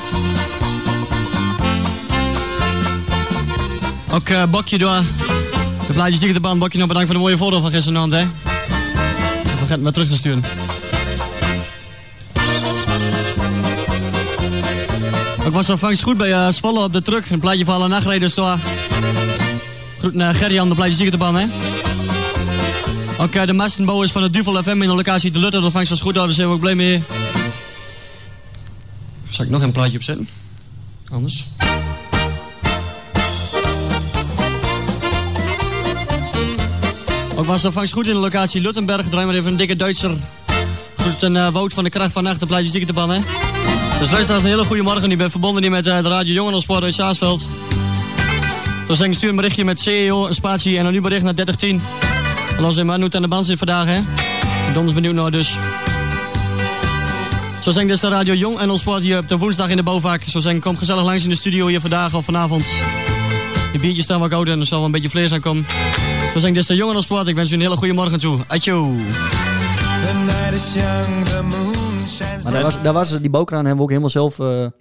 Ook 4.11 4.29
uh, 4.29 4.45
Bokje 4.45 4.79
door. 4.79 5.03
De 5.87 5.93
plaatjes 5.93 6.21
die 6.21 6.33
de 6.33 6.41
baan, 6.41 6.59
Bakje 6.59 6.79
nog 6.79 6.89
bedankt 6.89 7.09
voor 7.09 7.19
de 7.19 7.25
mooie 7.25 7.39
foto 7.39 7.61
van 7.61 7.71
gisteravond, 7.71 8.13
hè. 8.13 8.25
Vergeet 9.43 9.69
hem 9.69 9.83
maar 9.83 9.93
terug 9.93 10.09
te 10.09 10.17
sturen. 10.17 10.62
Ook 15.47 15.53
was 15.53 15.67
de 15.67 15.77
vangst 15.77 16.03
goed 16.03 16.17
bij 16.17 16.31
uh, 16.31 16.83
op 16.83 16.93
de 16.93 17.03
truck. 17.03 17.31
Een 17.31 17.41
plaatje 17.41 17.65
van 17.65 17.75
alle 17.75 17.89
nachtrijders. 17.89 18.35
Zo. 18.35 18.57
Groet 19.99 20.15
naar 20.15 20.35
Gerjan, 20.35 20.69
de 20.69 21.11
de 21.11 21.17
baan, 21.17 21.35
hè. 21.35 21.47
Ook 23.19 23.35
uh, 23.35 23.47
de 23.47 23.53
mastenbouwers 23.53 24.13
van 24.13 24.23
het 24.23 24.33
Duvel 24.33 24.63
FM 24.63 24.69
in 24.69 24.89
de 24.89 24.95
locatie 24.95 25.31
De 25.31 25.39
Lutter. 25.39 25.61
De 25.61 25.71
vangst 25.71 25.91
was 25.91 26.01
goed, 26.01 26.15
daar 26.15 26.31
zijn 26.31 26.49
we 26.49 26.55
ook 26.55 26.61
blij 26.61 26.75
mee. 26.75 27.03
Zal 29.29 29.45
ik 29.45 29.51
nog 29.51 29.63
een 29.63 29.73
plaatje 29.73 29.97
opzetten? 29.97 30.29
Anders. 31.11 31.45
Ook 37.37 37.47
was 37.47 37.63
de 37.63 37.73
vangst 37.73 37.93
goed 37.93 38.07
in 38.07 38.13
de 38.13 38.19
locatie 38.19 38.61
Luttenberg. 38.61 39.09
Draai 39.09 39.27
maar 39.27 39.35
even 39.35 39.51
een 39.51 39.57
dikke 39.57 39.77
Duitser. 39.77 40.17
Goed 40.97 41.23
een 41.23 41.35
uh, 41.35 41.49
Wout 41.49 41.73
van 41.73 41.85
de 41.85 41.91
kracht 41.91 42.13
van. 42.13 42.25
De 42.25 42.47
plaatjes 42.47 42.73
die 42.73 42.87
de 42.87 42.93
ban, 42.93 43.11
hè. 43.11 43.21
Dus 44.03 44.11
luisteraars, 44.11 44.43
een 44.43 44.51
hele 44.51 44.65
goede 44.65 44.83
morgen. 44.83 45.11
Ik 45.11 45.19
ben 45.19 45.31
verbonden 45.31 45.63
hier 45.63 45.71
met 45.71 45.85
de 45.85 46.01
Radio 46.01 46.33
Jongensport 46.33 46.83
uit 46.83 46.95
Saasveld. 46.95 47.47
Dus 48.89 49.01
ik 49.01 49.15
stuur 49.15 49.29
een 49.29 49.37
berichtje 49.37 49.65
met 49.65 49.81
CEO, 49.81 50.27
een 50.27 50.35
spatie 50.35 50.79
en 50.79 50.87
een 50.87 51.03
bericht 51.03 51.23
naar 51.23 51.35
3010. 51.35 51.81
En 52.57 52.65
onze 52.65 52.85
Manoet 52.85 53.15
aan 53.15 53.23
de 53.23 53.29
band 53.29 53.47
zit 53.47 53.59
vandaag, 53.59 53.87
hè. 53.87 54.01
Ons 54.79 54.93
benieuwd 54.93 55.15
naar 55.15 55.31
dus. 55.31 55.57
Zo 57.61 57.71
zijn 57.71 57.89
dus 57.89 58.01
de 58.01 58.09
Radio 58.09 58.35
Jong 58.35 58.59
en 58.59 58.71
ons 58.71 58.81
sport 58.81 59.03
hier 59.03 59.19
op 59.19 59.29
de 59.29 59.39
woensdag 59.39 59.69
in 59.69 59.77
de 59.77 59.83
bouwvak. 59.83 60.23
Zo 60.27 60.39
zijn 60.39 60.61
kom 60.61 60.77
gezellig 60.77 61.05
langs 61.05 61.25
in 61.25 61.31
de 61.31 61.37
studio 61.37 61.67
hier 61.67 61.81
vandaag 61.81 62.15
of 62.15 62.25
vanavond. 62.25 62.67
De 63.73 63.79
biertjes 63.79 64.05
staan 64.05 64.21
wat 64.21 64.31
koud 64.31 64.49
en 64.49 64.61
er 64.61 64.67
zal 64.67 64.77
wel 64.77 64.87
een 64.87 64.93
beetje 64.93 65.09
vlees 65.09 65.33
aankomen. 65.33 65.67
Zo 66.33 66.39
zijn 66.39 66.55
dus 66.55 66.67
de 66.67 66.75
Jong 66.75 66.91
en 66.91 66.97
ons 66.97 67.05
sport. 67.05 67.27
Ik 67.27 67.35
wens 67.35 67.51
u 67.51 67.55
een 67.55 67.61
hele 67.61 67.77
goede 67.77 67.95
morgen 67.95 68.19
toe. 68.19 68.39
Atjo. 68.47 68.97
Maar 72.45 72.53
daar 72.53 72.63
was, 72.63 72.83
daar 72.83 72.93
was, 72.93 73.21
die 73.21 73.31
bouwkraan 73.31 73.59
hebben 73.59 73.77
we 73.77 73.83
ook 73.83 73.89
helemaal 73.89 74.11
zelf, 74.11 74.39
uh, 74.39 74.47
hebben 74.47 74.73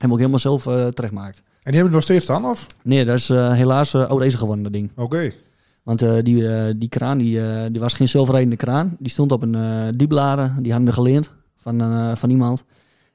we 0.00 0.10
ook 0.10 0.18
helemaal 0.18 0.38
zelf 0.38 0.66
uh, 0.66 0.72
terechtgemaakt. 0.72 1.36
En 1.38 1.72
die 1.72 1.74
hebben 1.74 1.84
we 1.84 1.94
nog 1.94 2.02
steeds 2.02 2.24
staan, 2.24 2.44
of? 2.44 2.66
Nee, 2.82 3.04
dat 3.04 3.16
is 3.16 3.30
uh, 3.30 3.52
helaas 3.52 3.94
oud 3.94 4.20
ijzer 4.20 4.38
geworden, 4.38 4.64
dat 4.64 4.72
ding. 4.72 4.90
Oké. 4.90 5.02
Okay. 5.02 5.34
Want 5.82 5.98
die, 5.98 6.78
die 6.78 6.88
kraan, 6.88 7.18
die, 7.18 7.40
die 7.70 7.80
was 7.80 7.94
geen 7.94 8.08
zelfrijdende 8.08 8.56
kraan. 8.56 8.96
Die 8.98 9.10
stond 9.10 9.32
op 9.32 9.42
een 9.42 9.92
dieplader. 9.96 10.54
Die 10.58 10.72
hadden 10.72 10.88
we 10.88 10.94
geleend 10.94 11.30
van, 11.56 11.80
van 12.16 12.30
iemand. 12.30 12.64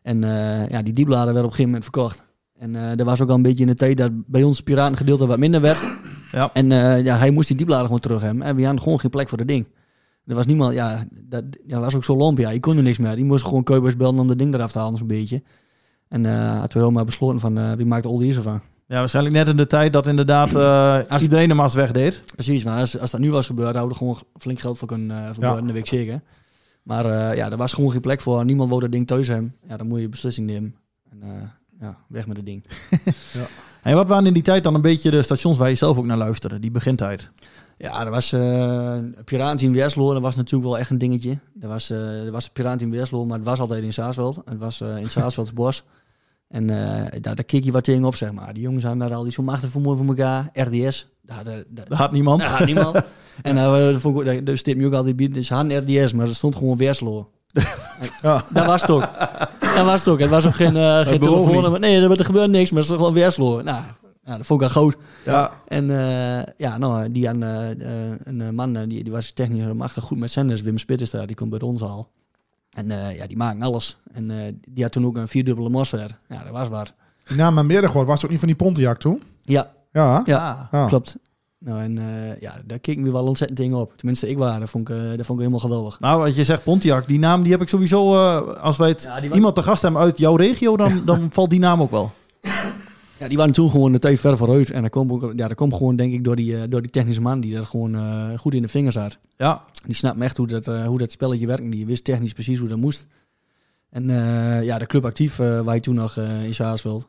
En 0.01 0.21
ja, 0.69 0.81
die 0.81 0.93
dieplader 0.93 1.33
werd 1.33 1.45
op 1.45 1.51
een 1.51 1.55
gegeven 1.55 1.65
moment 1.65 1.83
verkocht. 1.83 2.27
En 2.57 2.75
er 2.75 3.05
was 3.05 3.21
ook 3.21 3.29
al 3.29 3.35
een 3.35 3.41
beetje 3.41 3.63
in 3.63 3.69
de 3.69 3.75
tijd 3.75 3.97
dat 3.97 4.12
bij 4.25 4.43
ons 4.43 4.62
piratengedeelte 4.62 5.25
wat 5.25 5.38
minder 5.38 5.62
werd. 5.62 5.77
Ja. 6.31 6.49
En 6.53 6.69
ja, 7.03 7.17
hij 7.17 7.31
moest 7.31 7.47
die 7.47 7.57
dieplader 7.57 7.85
gewoon 7.85 7.99
terug 7.99 8.21
hebben. 8.21 8.43
En 8.43 8.55
we 8.55 8.63
hadden 8.63 8.81
gewoon 8.81 8.99
geen 8.99 9.12
plek 9.12 9.29
voor 9.29 9.38
dat 9.38 9.47
ding. 9.47 9.67
Er 10.30 10.36
was 10.36 10.46
niemand, 10.46 10.74
ja, 10.74 11.04
dat 11.12 11.44
ja, 11.68 11.80
was 11.80 11.96
ook 11.96 12.04
zo 12.04 12.15
lomp. 12.15 12.38
Ja, 12.38 12.50
je 12.50 12.60
kon 12.60 12.78
er 12.78 12.84
niks 12.84 12.98
meer. 12.98 13.15
Die 13.15 13.26
moest 13.26 13.44
gewoon 13.44 13.63
keubers 13.63 13.96
bellen 13.96 14.20
om 14.20 14.28
dat 14.28 14.38
ding 14.38 14.54
eraf 14.54 14.72
te 14.72 14.80
halen, 14.80 14.98
zo'n 14.98 15.08
beetje. 15.08 15.42
En 16.08 16.24
uh, 16.24 16.50
hadden 16.50 16.74
we 16.74 16.80
helemaal 16.80 17.06
besloten 17.06 17.39
van 17.39 17.60
uh, 17.60 17.72
wie 17.72 17.86
maakt 17.86 18.06
al 18.06 18.18
die 18.18 18.34
van. 18.34 18.62
Ja, 18.88 19.00
waarschijnlijk 19.00 19.36
net 19.36 19.48
in 19.48 19.58
de 19.58 19.68
tijd 19.68 19.94
dat 19.94 20.08
inderdaad 20.08 20.56
uh, 20.56 21.12
als, 21.12 21.22
iedereen 21.22 21.50
hem 21.50 21.60
als 21.60 21.74
wegdeed. 21.74 22.24
Precies, 22.36 22.63
maar 22.63 22.80
als, 22.80 23.00
als 23.00 23.12
dat 23.12 23.20
nu 23.20 23.32
was 23.32 23.46
gebeurd, 23.46 23.76
hadden 23.76 23.92
we 23.92 23.98
gewoon 23.98 24.22
flink 24.39 24.60
geld 24.60 24.78
voor 24.78 24.88
kunnen 24.88 25.34
ja. 25.39 25.58
in 25.58 25.68
de 25.68 25.74
week 25.74 25.88
zeker. 25.88 26.22
Maar 26.84 27.36
ja, 27.36 27.52
er 27.52 27.58
was 27.58 27.74
gewoon 27.74 27.92
geen 27.92 28.02
plek 28.02 28.22
voor. 28.22 28.46
Niemand 28.46 28.70
wou 28.70 28.82
dat 28.82 28.92
ding 28.92 29.08
thuis 29.08 29.28
hebben. 29.28 29.56
Ja, 29.68 29.78
dan 29.78 29.88
moet 29.88 30.00
je 30.00 30.10
beslissing 30.10 30.48
nemen. 30.48 30.76
En 31.10 31.52
ja, 31.80 31.98
weg 32.08 32.28
met 32.28 32.38
het 32.38 32.46
ding. 32.46 32.65
ja. 33.39 33.48
En 33.84 33.96
wat 33.96 34.08
waren 34.08 34.26
in 34.26 34.34
die 34.34 34.44
tijd 34.44 34.63
dan 34.63 34.76
een 34.76 34.82
beetje 34.82 35.12
de 35.12 35.22
stations 35.22 35.58
waar 35.58 35.70
je 35.70 35.76
zelf 35.76 35.98
ook 35.98 36.06
naar 36.06 36.18
luisterde, 36.18 36.60
die 36.60 36.72
begintijd? 36.72 37.30
Ja, 37.82 38.06
er 38.06 38.12
was 38.12 38.34
uh, 38.34 38.98
Piratenteam 39.26 39.74
Werslo, 39.74 40.13
dat 40.13 40.22
was 40.22 40.36
natuurlijk 40.36 40.70
wel 40.70 40.78
echt 40.78 40.89
een 40.89 40.98
dingetje. 40.98 41.38
Er 41.62 41.68
was, 41.68 41.92
uh, 41.92 42.26
er 42.26 42.32
was 42.32 42.50
Piratenteam 42.50 42.92
Werslo, 42.92 43.26
maar 43.26 43.38
het 43.38 43.46
was 43.46 43.60
altijd 43.60 43.84
in 43.84 43.94
Saasveld. 43.94 44.42
Het 44.46 44.58
was 44.58 44.82
uh, 44.82 44.98
in 44.98 45.10
Saasvelds 45.10 45.54
bos. 45.54 45.84
En 46.48 46.68
daar, 46.68 47.20
daar 47.22 47.44
keek 47.44 47.63
je 47.63 47.72
wat 47.72 47.84
tegen 47.84 48.06
op, 48.06 48.15
zeg 48.15 48.32
maar. 48.32 48.54
Die 48.54 48.63
jongens 48.63 48.84
hadden 48.84 49.08
daar 49.08 49.18
al 49.18 49.24
die 49.24 49.32
zo 49.32 49.44
machtig 49.44 49.70
voor 49.70 49.82
mooi 49.82 49.98
voor 49.98 50.08
elkaar. 50.08 50.50
RDS, 50.54 51.08
daar, 51.22 51.44
daar, 51.44 51.63
daar 51.70 51.86
had 51.98 52.12
niemand. 52.12 52.42
Daar 52.42 52.58
had 52.58 52.65
niemand. 52.65 52.96
en 53.42 53.56
uh, 53.56 53.96
vond 53.98 54.28
ik, 54.28 54.46
daar 54.46 54.58
stipt 54.58 54.78
me 54.78 54.86
ook 54.86 54.94
altijd 54.94 55.15
bieden. 55.15 55.36
Dus 55.36 55.50
hadden 55.50 55.78
RDS, 55.78 56.13
maar 56.13 56.28
er 56.28 56.36
stond 56.36 56.56
gewoon 56.56 56.78
Werslo. 56.78 57.30
ja. 58.22 58.44
Dat 58.50 58.65
was 58.65 58.82
het 58.82 58.92
ook. 58.92 59.10
Dat 59.60 59.86
was 59.86 60.00
het 60.00 60.10
ook. 60.10 60.20
Het 60.20 60.30
was 60.30 60.48
ook 60.48 60.56
geen, 60.56 61.06
geen 61.06 61.20
telefoon. 61.20 61.80
Nee, 61.80 62.02
er, 62.02 62.26
gebeurde 62.26 62.58
niks, 62.58 62.72
maar 62.72 62.82
het 62.82 62.89
was 62.89 62.98
gewoon 62.98 63.13
Werslo. 63.13 63.62
Nou, 63.62 63.84
ja, 64.30 64.38
dat 64.38 64.46
vond 64.46 64.62
ik 64.62 64.70
wel 64.70 64.84
goed. 64.84 64.98
Ja. 65.26 65.52
En 65.68 65.89
uh, 65.89 66.42
ja, 66.58 66.78
nou, 66.78 67.12
die 67.12 67.30
aan, 67.30 67.44
uh, 67.44 67.70
een 68.24 68.56
man, 68.56 68.74
die, 68.74 69.04
die 69.04 69.12
was 69.12 69.32
technisch 69.32 69.74
machtig 69.74 70.04
goed 70.04 70.18
met 70.18 70.32
zenders. 70.32 70.62
Wim 70.62 70.78
Spit 70.78 71.02
is 71.02 71.10
daar, 71.10 71.28
die 71.28 71.36
komt 71.36 71.50
bij 71.50 71.60
ons 71.60 71.82
al. 71.82 72.08
En 72.70 72.89
uh, 72.89 73.18
ja, 73.18 73.28
die 73.28 73.38
maken 73.38 73.62
alles. 73.62 73.98
En 74.13 74.60
die 74.68 74.84
had 74.84 74.92
toen 74.92 75.06
ook 75.06 75.18
een 75.18 75.28
vierdubbele 75.28 75.70
Mosfer. 75.70 76.18
Ja, 76.30 76.44
dat 76.44 76.52
was 76.52 76.68
waar. 76.68 76.94
Die 77.24 77.38
naam 77.38 77.58
aan 77.58 77.65
meerdere 77.65 77.88
gehoord. 77.88 78.08
Was 78.08 78.15
het 78.15 78.26
ook 78.26 78.32
niet 78.32 78.39
van 78.39 78.48
die 78.48 78.58
Pontiac 78.58 79.00
toen? 79.00 79.22
Ja. 79.42 79.72
Ja? 79.92 80.22
Ja, 80.26 80.68
ja. 80.72 80.86
klopt. 80.88 81.15
Nou, 81.58 81.82
en 81.82 82.00
ja, 82.39 82.62
daar 82.65 82.80
keken 82.80 83.04
we 83.04 83.12
wel 83.12 83.26
ontzettend 83.26 83.60
tegen 83.60 83.78
op. 83.78 83.98
Tenminste, 83.98 84.30
ik 84.30 84.38
waar. 84.38 84.60
Dat 84.60 84.70
vond 84.70 84.89
ik, 84.89 84.96
dat 84.96 85.26
vond 85.26 85.39
ik 85.39 85.46
helemaal 85.46 85.60
geweldig. 85.60 86.00
Nou, 86.00 86.20
wat 86.20 86.36
je 86.36 86.44
zegt 86.44 86.63
Pontiac, 86.63 87.08
die 87.08 87.20
naam 87.20 87.42
die 87.42 87.52
heb 87.52 87.62
ik 87.62 87.70
sowieso... 87.70 88.15
als 88.44 88.78
wij 88.78 88.89
het, 88.89 89.04
ja, 89.04 89.22
iemand 89.22 89.56
te 89.56 89.63
gast 89.63 89.82
hebben 89.82 90.02
uit 90.02 90.18
jouw 90.18 90.36
regio, 90.36 90.78
dan, 90.78 91.02
dan 91.06 91.28
valt 91.32 91.50
die 91.50 91.60
naam 91.60 91.82
ook 91.82 91.92
wel. 91.92 92.12
Ja, 93.19 93.27
die 93.27 93.38
waren 93.38 93.53
toen 93.53 93.69
gewoon 93.69 93.99
tijd 93.99 94.19
ver 94.19 94.38
vooruit. 94.38 94.69
En 94.69 94.82
dat 94.82 94.91
komt, 94.91 95.12
ook, 95.12 95.34
ja, 95.36 95.47
dat 95.47 95.58
komt 95.58 95.73
gewoon, 95.73 95.95
denk 95.95 96.13
ik, 96.13 96.23
door 96.23 96.36
die, 96.36 96.51
uh, 96.51 96.62
door 96.69 96.82
die 96.82 96.91
technische 96.91 97.21
man 97.21 97.39
die 97.39 97.55
dat 97.55 97.65
gewoon 97.65 97.95
uh, 97.95 98.38
goed 98.38 98.53
in 98.53 98.62
de 98.62 98.67
vingers 98.67 98.95
had. 98.95 99.17
Ja. 99.38 99.63
Die 99.86 99.95
snapt 99.95 100.21
echt 100.21 100.38
hoe 100.38 100.47
dat, 100.47 100.67
uh, 100.67 100.86
hoe 100.86 100.97
dat 100.97 101.12
spelletje 101.12 101.47
werkt. 101.47 101.71
Die 101.71 101.86
wist 101.86 102.03
technisch 102.03 102.34
precies 102.34 102.60
hoe 102.60 102.67
dat 102.67 102.77
moest. 102.77 103.08
En 103.89 104.08
ja, 104.63 104.77
de 104.77 104.86
club 104.86 105.05
actief 105.05 105.36
waar 105.38 105.75
je 105.75 105.82
toen 105.82 105.95
nog 105.95 106.17
in 106.17 106.53
Saasveld. 106.53 107.08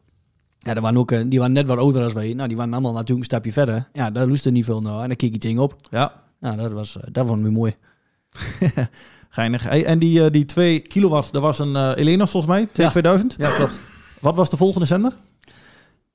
Ja, 0.59 0.73
die 0.73 0.83
waren, 0.83 0.99
ook, 0.99 1.31
die 1.31 1.39
waren 1.39 1.55
net 1.55 1.67
wat 1.67 1.79
ouder 1.79 2.03
als 2.03 2.13
wij. 2.13 2.35
Nou, 2.35 2.49
die 2.49 2.57
waren 2.57 2.73
allemaal 2.73 2.93
natuurlijk 2.93 3.19
een 3.19 3.25
stapje 3.25 3.53
verder. 3.53 3.89
Ja, 3.93 4.11
daar 4.11 4.29
er 4.29 4.53
niet 4.53 4.65
veel 4.65 4.81
naar. 4.81 5.01
En 5.01 5.07
dan 5.07 5.17
keek 5.17 5.33
je 5.33 5.39
ding 5.39 5.59
op. 5.59 5.77
Ja. 5.91 6.13
Nou, 6.41 6.57
dat, 6.57 6.73
was, 6.73 6.97
dat 7.13 7.27
vond 7.27 7.47
ik 7.47 7.53
mooi. 7.53 7.77
Geinig. 9.29 9.63
Hey, 9.63 9.85
en 9.85 9.99
die, 9.99 10.31
die 10.31 10.45
2 10.45 10.81
kilowatt, 10.81 11.33
dat 11.33 11.43
was 11.43 11.59
een 11.59 11.73
uh, 11.73 11.93
Elenos 11.95 12.31
volgens 12.31 12.53
mij, 12.53 12.69
T2000? 12.69 13.03
Ja. 13.03 13.49
ja, 13.49 13.57
klopt. 13.57 13.81
Wat 14.21 14.35
was 14.35 14.51
de 14.51 14.57
volgende 14.57 14.87
zender? 14.87 15.13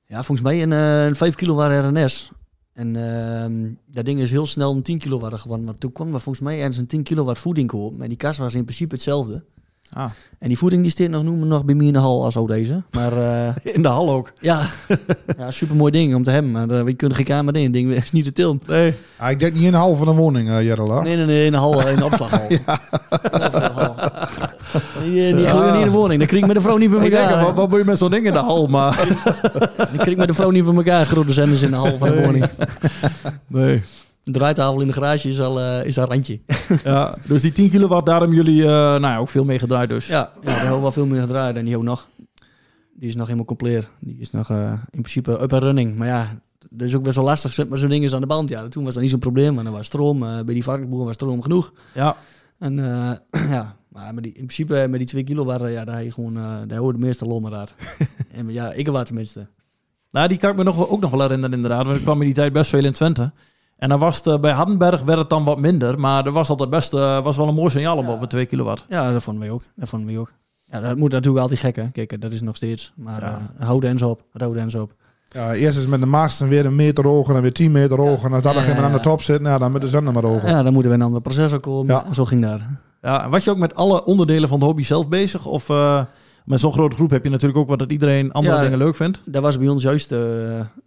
Ja, 0.08 0.22
volgens 0.22 0.40
mij 0.40 0.62
een, 0.62 0.70
uh, 0.70 1.04
een 1.04 1.16
5 1.16 1.34
kilowatt 1.34 1.96
RNS. 1.96 2.30
En 2.72 2.94
uh, 2.94 3.70
dat 3.86 4.04
ding 4.04 4.20
is 4.20 4.30
heel 4.30 4.46
snel 4.46 4.74
een 4.74 4.82
10 4.82 4.98
kilowatt 4.98 5.40
geworden. 5.40 5.64
Maar 5.64 5.74
toen 5.74 5.92
kwam 5.92 6.14
er 6.14 6.20
volgens 6.20 6.44
mij 6.44 6.58
ergens 6.58 6.76
een 6.76 6.86
10 6.86 7.02
kilowatt 7.02 7.38
voeding 7.38 7.72
op. 7.72 7.96
Maar 7.96 8.08
die 8.08 8.16
kast 8.16 8.38
was 8.38 8.54
in 8.54 8.64
principe 8.64 8.94
hetzelfde. 8.94 9.44
Ah. 9.92 10.10
En 10.38 10.48
die 10.48 10.58
voeding 10.58 10.82
die 10.82 10.90
steekt 10.90 11.10
nog, 11.10 11.22
noemen 11.22 11.48
nog 11.48 11.64
bij 11.64 11.74
mij 11.74 11.86
in 11.86 11.92
de 11.92 11.98
hal 11.98 12.24
als 12.24 12.36
ook 12.36 12.48
deze. 12.48 12.82
Maar, 12.90 13.12
uh, 13.12 13.48
in 13.74 13.82
de 13.82 13.88
hal 13.88 14.10
ook? 14.10 14.32
Ja, 14.40 14.60
ja 15.38 15.50
super 15.50 15.76
mooi 15.76 15.92
ding 15.92 16.14
om 16.14 16.22
te 16.22 16.30
hebben. 16.30 16.50
Maar 16.50 16.70
uh, 16.70 16.82
we 16.82 16.92
kunnen 16.92 17.16
geen 17.16 17.26
kamer 17.26 17.56
in. 17.56 17.72
ding 17.72 17.92
is 18.02 18.12
niet 18.12 18.24
te 18.24 18.32
tillen. 18.32 18.60
Nee. 18.66 18.94
Ah, 19.16 19.30
ik 19.30 19.38
denk 19.38 19.54
niet 19.54 19.62
in 19.62 19.70
de 19.70 19.76
hal 19.76 19.96
van 19.96 20.08
een 20.08 20.16
woning, 20.16 20.48
uh. 20.48 20.56
Nee, 20.56 21.16
nee, 21.16 21.26
nee, 21.26 21.44
in 21.44 21.52
de 21.52 21.58
hal, 21.58 21.88
in 21.88 21.96
de 21.96 22.04
opslaghal. 22.04 22.46
ja. 22.66 22.78
Die, 25.02 25.34
die 25.34 25.44
ja. 25.44 25.70
niet 25.70 25.78
in 25.78 25.84
de 25.84 25.90
woning. 25.90 26.18
Dan 26.18 26.28
kreeg 26.28 26.40
ik 26.40 26.46
met 26.46 26.56
de 26.56 26.62
vrouw 26.62 26.76
niet 26.76 26.90
voor 26.90 27.00
elkaar. 27.00 27.28
Denk, 27.28 27.40
wat, 27.40 27.54
wat 27.54 27.68
moet 27.68 27.78
je 27.78 27.84
met 27.84 27.98
zo'n 27.98 28.10
ding 28.10 28.26
in 28.26 28.32
de 28.32 28.38
hal? 28.38 28.66
Maar... 28.66 29.06
Dan 29.76 29.86
kreeg 29.96 30.06
ik 30.06 30.16
met 30.16 30.28
de 30.28 30.34
vrouw 30.34 30.50
niet 30.50 30.64
voor 30.64 30.74
elkaar. 30.74 31.06
Grote 31.06 31.32
zenders 31.32 31.62
in 31.62 31.70
de 31.70 31.76
hal 31.76 31.98
van 31.98 32.08
de 32.08 32.22
woning. 32.22 32.44
Nee. 33.46 33.82
De 34.26 34.32
draaitafel 34.32 34.80
in 34.80 34.86
de 34.86 34.92
garage 34.92 35.28
is 35.28 35.40
al, 35.40 35.60
uh, 35.60 35.84
is 35.84 35.98
al 35.98 36.06
randje. 36.06 36.40
ja, 36.84 37.16
dus 37.26 37.42
die 37.42 37.52
10 37.52 37.70
kilowatt, 37.70 38.06
daar 38.06 38.18
hebben 38.18 38.36
jullie 38.36 38.60
uh, 38.60 38.68
nou 38.68 39.00
ja, 39.00 39.18
ook 39.18 39.28
veel 39.28 39.44
mee 39.44 39.58
gedraaid 39.58 39.88
dus. 39.88 40.06
Ja, 40.06 40.32
ja 40.34 40.40
daar 40.42 40.56
hebben 40.56 40.74
we 40.74 40.80
wel 40.80 40.92
veel 40.92 41.06
mee 41.06 41.20
gedraaid. 41.20 41.56
En 41.56 41.64
die 41.64 41.76
ook 41.76 41.82
nog. 41.82 42.08
Die 42.94 43.08
is 43.08 43.14
nog 43.14 43.24
helemaal 43.24 43.46
compleet. 43.46 43.88
Die 44.00 44.16
is 44.18 44.30
nog 44.30 44.50
uh, 44.50 44.72
in 44.72 45.00
principe 45.00 45.42
up 45.42 45.52
and 45.52 45.62
running. 45.62 45.96
Maar 45.96 46.06
ja, 46.06 46.38
dat 46.70 46.88
is 46.88 46.94
ook 46.94 47.02
best 47.02 47.16
wel 47.16 47.24
lastig. 47.24 47.52
Zet 47.52 47.68
maar 47.68 47.78
zo'n 47.78 47.88
ding 47.88 48.04
is 48.04 48.14
aan 48.14 48.20
de 48.20 48.26
band. 48.26 48.48
Ja, 48.48 48.68
toen 48.68 48.84
was 48.84 48.92
dat 48.92 49.02
niet 49.02 49.10
zo'n 49.10 49.20
probleem. 49.20 49.54
Maar 49.54 49.64
er 49.64 49.72
was 49.72 49.86
stroom. 49.86 50.18
bij 50.18 50.54
die 50.54 50.64
varkensboer 50.64 51.04
was 51.04 51.14
stroom 51.14 51.42
genoeg. 51.42 51.72
Ja. 51.94 52.16
En 52.58 52.74
ja, 53.30 53.76
maar 53.88 54.14
met 54.14 54.22
die, 54.22 54.32
in 54.32 54.46
principe 54.46 54.86
met 54.88 54.98
die 54.98 55.08
2 55.08 55.24
kilowatt, 55.24 55.70
ja, 55.70 55.84
daar, 55.84 56.04
je 56.04 56.12
gewoon, 56.12 56.34
daar 56.66 56.78
hoorde 56.78 56.98
de 56.98 57.04
meeste 57.04 57.24
lommer 57.24 57.54
uit. 57.54 57.74
en 58.32 58.52
ja, 58.52 58.72
ik 58.72 58.88
wat 58.88 59.06
tenminste. 59.06 59.46
Nou, 60.10 60.28
die 60.28 60.38
kan 60.38 60.50
ik 60.50 60.56
me 60.56 60.62
nog, 60.62 60.88
ook 60.88 61.00
nog 61.00 61.10
wel 61.10 61.20
herinneren 61.20 61.56
inderdaad. 61.56 61.84
Want 61.84 61.96
ik 61.96 62.02
kwam 62.02 62.20
in 62.20 62.26
die 62.26 62.34
tijd 62.34 62.52
best 62.52 62.70
veel 62.70 62.84
in 62.84 62.92
Twente. 62.92 63.32
En 63.76 63.88
dan 63.88 63.98
was 63.98 64.20
het, 64.24 64.40
bij 64.40 64.52
Hardenberg 64.52 65.02
werd 65.02 65.18
het 65.18 65.30
dan 65.30 65.44
wat 65.44 65.58
minder. 65.58 66.00
Maar 66.00 66.26
er 66.26 66.32
was 66.32 66.48
altijd 66.48 66.70
best 66.70 66.94
uh, 66.94 67.20
was 67.20 67.36
wel 67.36 67.48
een 67.48 67.54
mooi 67.54 67.70
signaal 67.70 68.02
ja. 68.02 68.10
op 68.10 68.20
met 68.20 68.30
2 68.30 68.46
kilowatt. 68.46 68.84
Ja, 68.88 69.12
dat 69.12 69.22
vonden 69.22 69.48
we 69.48 69.54
ook. 69.54 69.62
Dat 69.74 69.88
vonden 69.88 70.14
we 70.14 70.20
ook. 70.20 70.32
Ja, 70.64 70.80
dat 70.80 70.96
moet 70.96 71.12
natuurlijk 71.12 71.42
altijd 71.42 71.60
gek, 71.60 71.76
hè. 71.76 71.90
Kijk, 71.90 72.20
dat 72.20 72.32
is 72.32 72.42
nog 72.42 72.56
steeds. 72.56 72.92
Maar 72.96 73.20
ja. 73.20 73.38
uh, 73.60 73.66
houden 73.66 73.90
en 73.90 73.98
zo 73.98 74.08
op. 74.08 74.22
Houden 74.32 74.62
en 74.62 74.70
zo 74.70 74.82
op. 74.82 74.94
Ja, 75.26 75.54
eerst 75.54 75.78
is 75.78 75.86
met 75.86 76.00
de 76.00 76.06
masten 76.06 76.48
weer 76.48 76.66
een 76.66 76.76
meter 76.76 77.06
hoger 77.06 77.36
en 77.36 77.42
weer 77.42 77.52
10 77.52 77.72
meter 77.72 77.98
hoger. 77.98 78.26
En 78.26 78.32
als 78.32 78.42
dat 78.42 78.54
dan 78.54 78.62
geen 78.62 78.76
aan 78.76 78.92
de 78.92 79.00
top 79.00 79.22
zit, 79.22 79.40
nou, 79.40 79.58
dan 79.58 79.72
met 79.72 79.80
de 79.80 79.88
zender 79.88 80.12
maar 80.12 80.22
hoger. 80.22 80.48
Ja, 80.48 80.62
dan 80.62 80.72
moeten 80.72 80.90
we 80.90 80.96
een 80.96 81.02
ander 81.02 81.20
processor 81.20 81.60
komen. 81.60 81.94
Ja. 81.94 82.12
Zo 82.12 82.24
ging 82.24 82.42
dat. 82.42 82.60
Ja, 83.02 83.28
was 83.28 83.44
je 83.44 83.50
ook 83.50 83.56
met 83.56 83.74
alle 83.74 84.04
onderdelen 84.04 84.48
van 84.48 84.58
de 84.58 84.64
hobby 84.64 84.82
zelf 84.82 85.08
bezig? 85.08 85.46
Of, 85.46 85.68
uh, 85.68 86.02
met 86.46 86.60
zo'n 86.60 86.72
grote 86.72 86.96
groep 86.96 87.10
heb 87.10 87.24
je 87.24 87.30
natuurlijk 87.30 87.58
ook 87.58 87.68
wat 87.68 87.78
dat 87.78 87.92
iedereen 87.92 88.32
andere 88.32 88.54
Ja. 88.56 88.62
dingen 88.62 88.78
leuk 88.78 88.94
vindt. 88.96 89.20
Dat 89.24 89.42
was 89.42 89.58
bij 89.58 89.68
ons 89.68 89.82
juist, 89.82 90.12
eh, 90.12 90.18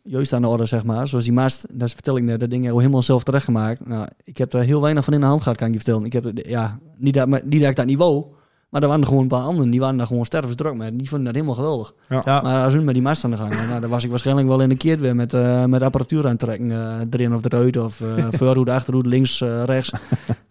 juist 0.04 0.34
aan 0.34 0.42
de 0.42 0.48
orde, 0.48 0.66
zeg 0.66 0.84
maar. 0.84 1.08
Zoals 1.08 1.24
die 1.24 1.34
mast, 1.34 1.66
dat 1.72 1.92
vertel 1.92 2.18
ik 2.18 2.24
net, 2.24 2.40
dat 2.40 2.50
ding 2.50 2.62
hebben 2.62 2.76
we 2.78 2.82
helemaal 2.84 3.04
zelf 3.04 3.24
terechtgemaakt. 3.24 3.88
Nou, 3.88 4.08
ik 4.24 4.38
heb 4.38 4.54
er 4.54 4.62
heel 4.62 4.82
weinig 4.82 5.04
van 5.04 5.14
in 5.14 5.20
de 5.20 5.26
hand 5.26 5.42
gehad, 5.42 5.58
kan 5.58 5.68
ik 5.68 5.74
je 5.74 5.80
vertellen. 5.80 6.06
Ik 6.06 6.14
heb, 6.14 6.24
het- 6.24 6.46
ja, 6.48 6.78
niet 6.98 7.14
dat, 7.14 7.28
maar- 7.28 7.42
niet 7.46 7.60
dat 7.62 7.70
ik 7.70 7.76
dat 7.76 7.86
niet 7.86 7.98
wou, 7.98 8.24
maar 8.70 8.82
er 8.82 8.88
waren 8.88 9.02
er 9.04 9.08
gewoon 9.08 9.24
een 9.24 9.30
paar 9.30 9.42
anderen, 9.44 9.70
die 9.70 9.80
waren 9.80 9.98
daar 9.98 10.08
gewoon 10.08 10.26
stervensdruk 10.26 10.74
mee. 10.76 10.96
Die 10.96 11.08
vonden 11.08 11.26
dat 11.26 11.36
helemaal 11.36 11.56
geweldig. 11.56 11.94
Ja. 12.10 12.22
Ja. 12.26 12.42
Maar 12.42 12.64
als 12.64 12.74
we 12.74 12.80
met 12.82 12.94
die 12.94 13.04
mast 13.04 13.24
aan 13.24 13.32
de 13.32 13.38
gang, 13.38 13.54
nou, 13.68 13.80
dan 13.82 13.90
was 13.90 14.04
ik 14.04 14.10
waarschijnlijk 14.10 14.48
wel 14.48 14.62
in 14.62 14.70
een 14.70 14.78
keer 14.78 15.00
weer 15.00 15.16
met, 15.16 15.34
eh, 15.34 15.66
met 15.66 15.82
apparatuur 15.82 16.28
aantrekken. 16.28 16.72
eh 16.72 16.94
erin 17.10 17.34
of 17.34 17.46
eruit, 17.46 17.78
of 17.78 18.02
eh 18.02 18.26
voorhoede, 18.40 18.72
achterhoede, 18.72 19.10
links, 19.10 19.40
rechts. 19.66 19.92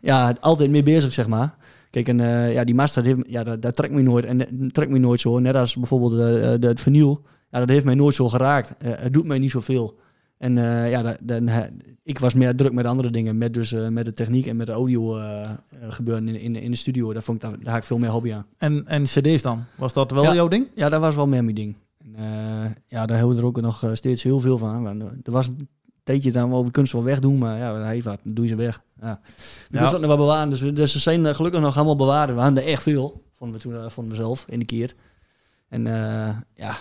ja, 0.01 0.35
altijd 0.41 0.71
mee 0.71 0.83
bezig, 0.83 1.13
zeg 1.13 1.27
maar. 1.29 1.55
Kijk, 1.91 2.09
en 2.09 2.21
eh, 2.21 2.53
ja, 2.53 2.65
die 2.65 2.75
mast, 2.75 2.95
dat, 2.95 3.05
heeft, 3.05 3.19
ja, 3.27 3.45
dat, 3.45 3.63
dat 3.63 3.77
trekt 3.77 3.95
me 3.95 4.03
nooit. 4.03 4.25
En 4.25 4.39
dat 4.39 4.75
trekt 4.75 4.91
me 4.91 4.99
nooit 4.99 5.21
zo. 5.21 5.39
Net 5.39 5.55
als 5.55 5.77
bijvoorbeeld 5.77 6.13
eh, 6.13 6.19
de, 6.61 6.67
het 6.67 6.81
vinyl. 6.81 7.23
Ja, 7.51 7.59
dat 7.59 7.69
heeft 7.69 7.85
mij 7.85 7.95
nooit 7.95 8.15
zo 8.15 8.29
geraakt. 8.29 8.75
Eh, 8.79 8.93
het 8.97 9.13
doet 9.13 9.27
mij 9.27 9.39
niet 9.39 9.51
zoveel. 9.51 9.99
En 10.39 10.59
eh, 10.59 10.91
ja, 10.91 11.17
dan, 11.23 11.49
eh, 11.49 11.59
ik 12.03 12.19
was 12.19 12.35
meer 12.35 12.57
druk 12.57 12.73
met 12.73 12.85
andere 12.85 13.11
dingen. 13.11 13.39
Met, 13.39 13.55
dus, 13.55 13.73
eh, 13.73 13.89
met 13.89 14.05
de 14.05 14.13
techniek 14.15 14.47
en 14.47 14.57
met 14.57 14.67
de 14.67 14.73
audio 14.73 15.17
eh, 15.17 15.43
eh, 15.43 15.51
gebeuren 15.89 16.29
in, 16.29 16.41
in, 16.41 16.57
in 16.57 16.71
de 16.71 16.77
studio. 16.77 17.13
Daar, 17.13 17.23
vond 17.23 17.43
ik, 17.43 17.49
daar, 17.51 17.59
daar 17.61 17.69
had 17.73 17.77
ik 17.81 17.85
veel 17.85 17.99
meer 17.99 18.11
hobby 18.11 18.33
aan. 18.33 18.47
En, 18.59 18.87
en 18.87 19.03
cd's 19.03 19.43
dan? 19.43 19.65
Was 19.77 19.93
dat 19.93 20.11
wel 20.11 20.23
Ja. 20.23 20.35
jouw 20.35 20.49
ding? 20.49 20.67
Ja, 20.75 20.89
dat 20.89 21.01
was 21.01 21.15
wel 21.15 21.27
meer 21.27 21.45
mijn 21.45 21.57
ding. 21.57 21.75
En, 21.99 22.15
eh, 22.17 22.71
ja, 22.87 23.07
daar 23.07 23.17
houden 23.19 23.37
we 23.37 23.43
er 23.43 23.49
ook 23.49 23.61
nog 23.61 23.83
eh, 23.85 23.91
steeds 23.93 24.23
heel 24.23 24.41
veel 24.41 24.59
van. 24.59 24.83
Want, 24.83 25.03
eh, 25.03 25.09
er 25.23 25.33
was 25.33 25.49
tijdje 26.15 26.33
dan 26.33 26.51
wel, 26.51 26.65
we 26.65 26.71
kunnen 26.71 26.91
ze 26.91 26.97
wel 26.97 27.07
wegdoen, 27.07 27.39
maar 27.39 27.59
ja, 27.59 27.75
hij 27.75 28.03
wat, 28.03 28.19
dan 28.25 28.35
doe 28.35 28.45
je 28.45 28.51
ze 28.51 28.57
weg. 28.57 28.83
Ja. 29.01 29.21
Je 29.71 29.79
Ja. 29.79 29.89
ze 29.89 29.95
ook 29.95 30.01
nog 30.01 30.11
wel 30.11 30.17
bewaren. 30.19 30.51
Dus, 30.51 30.61
we- 30.61 30.73
dus 30.73 30.93
ze 30.93 30.99
zijn 30.99 31.27
eh, 31.27 31.35
gelukkig 31.35 31.61
nog 31.61 31.77
allemaal 31.77 31.97
bewaard. 31.97 32.31
We 32.35 32.41
hadden 32.41 32.63
er 32.63 32.69
echt 32.69 32.83
veel, 32.83 33.23
vonden 33.35 33.57
we 33.57 33.63
toen 33.63 33.75
eh, 33.75 33.89
vonden 33.89 34.17
we 34.17 34.23
zelf 34.23 34.45
in 34.49 34.59
de 34.59 34.65
keer. 34.65 34.93
En 35.69 35.87
eh, 35.87 36.37
ja, 36.55 36.77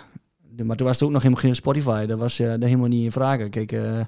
maar 0.63 0.77
toen 0.77 0.87
was 0.87 0.99
er 0.99 1.05
ook 1.05 1.11
nog 1.11 1.21
helemaal 1.21 1.43
geen 1.43 1.55
Spotify. 1.55 2.05
Dat 2.05 2.19
was 2.19 2.39
eh, 2.39 2.47
daar 2.47 2.59
helemaal 2.61 2.87
niet 2.87 3.03
in 3.03 3.11
vragen. 3.11 3.49
Kijk, 3.49 3.71
eh, 3.71 3.99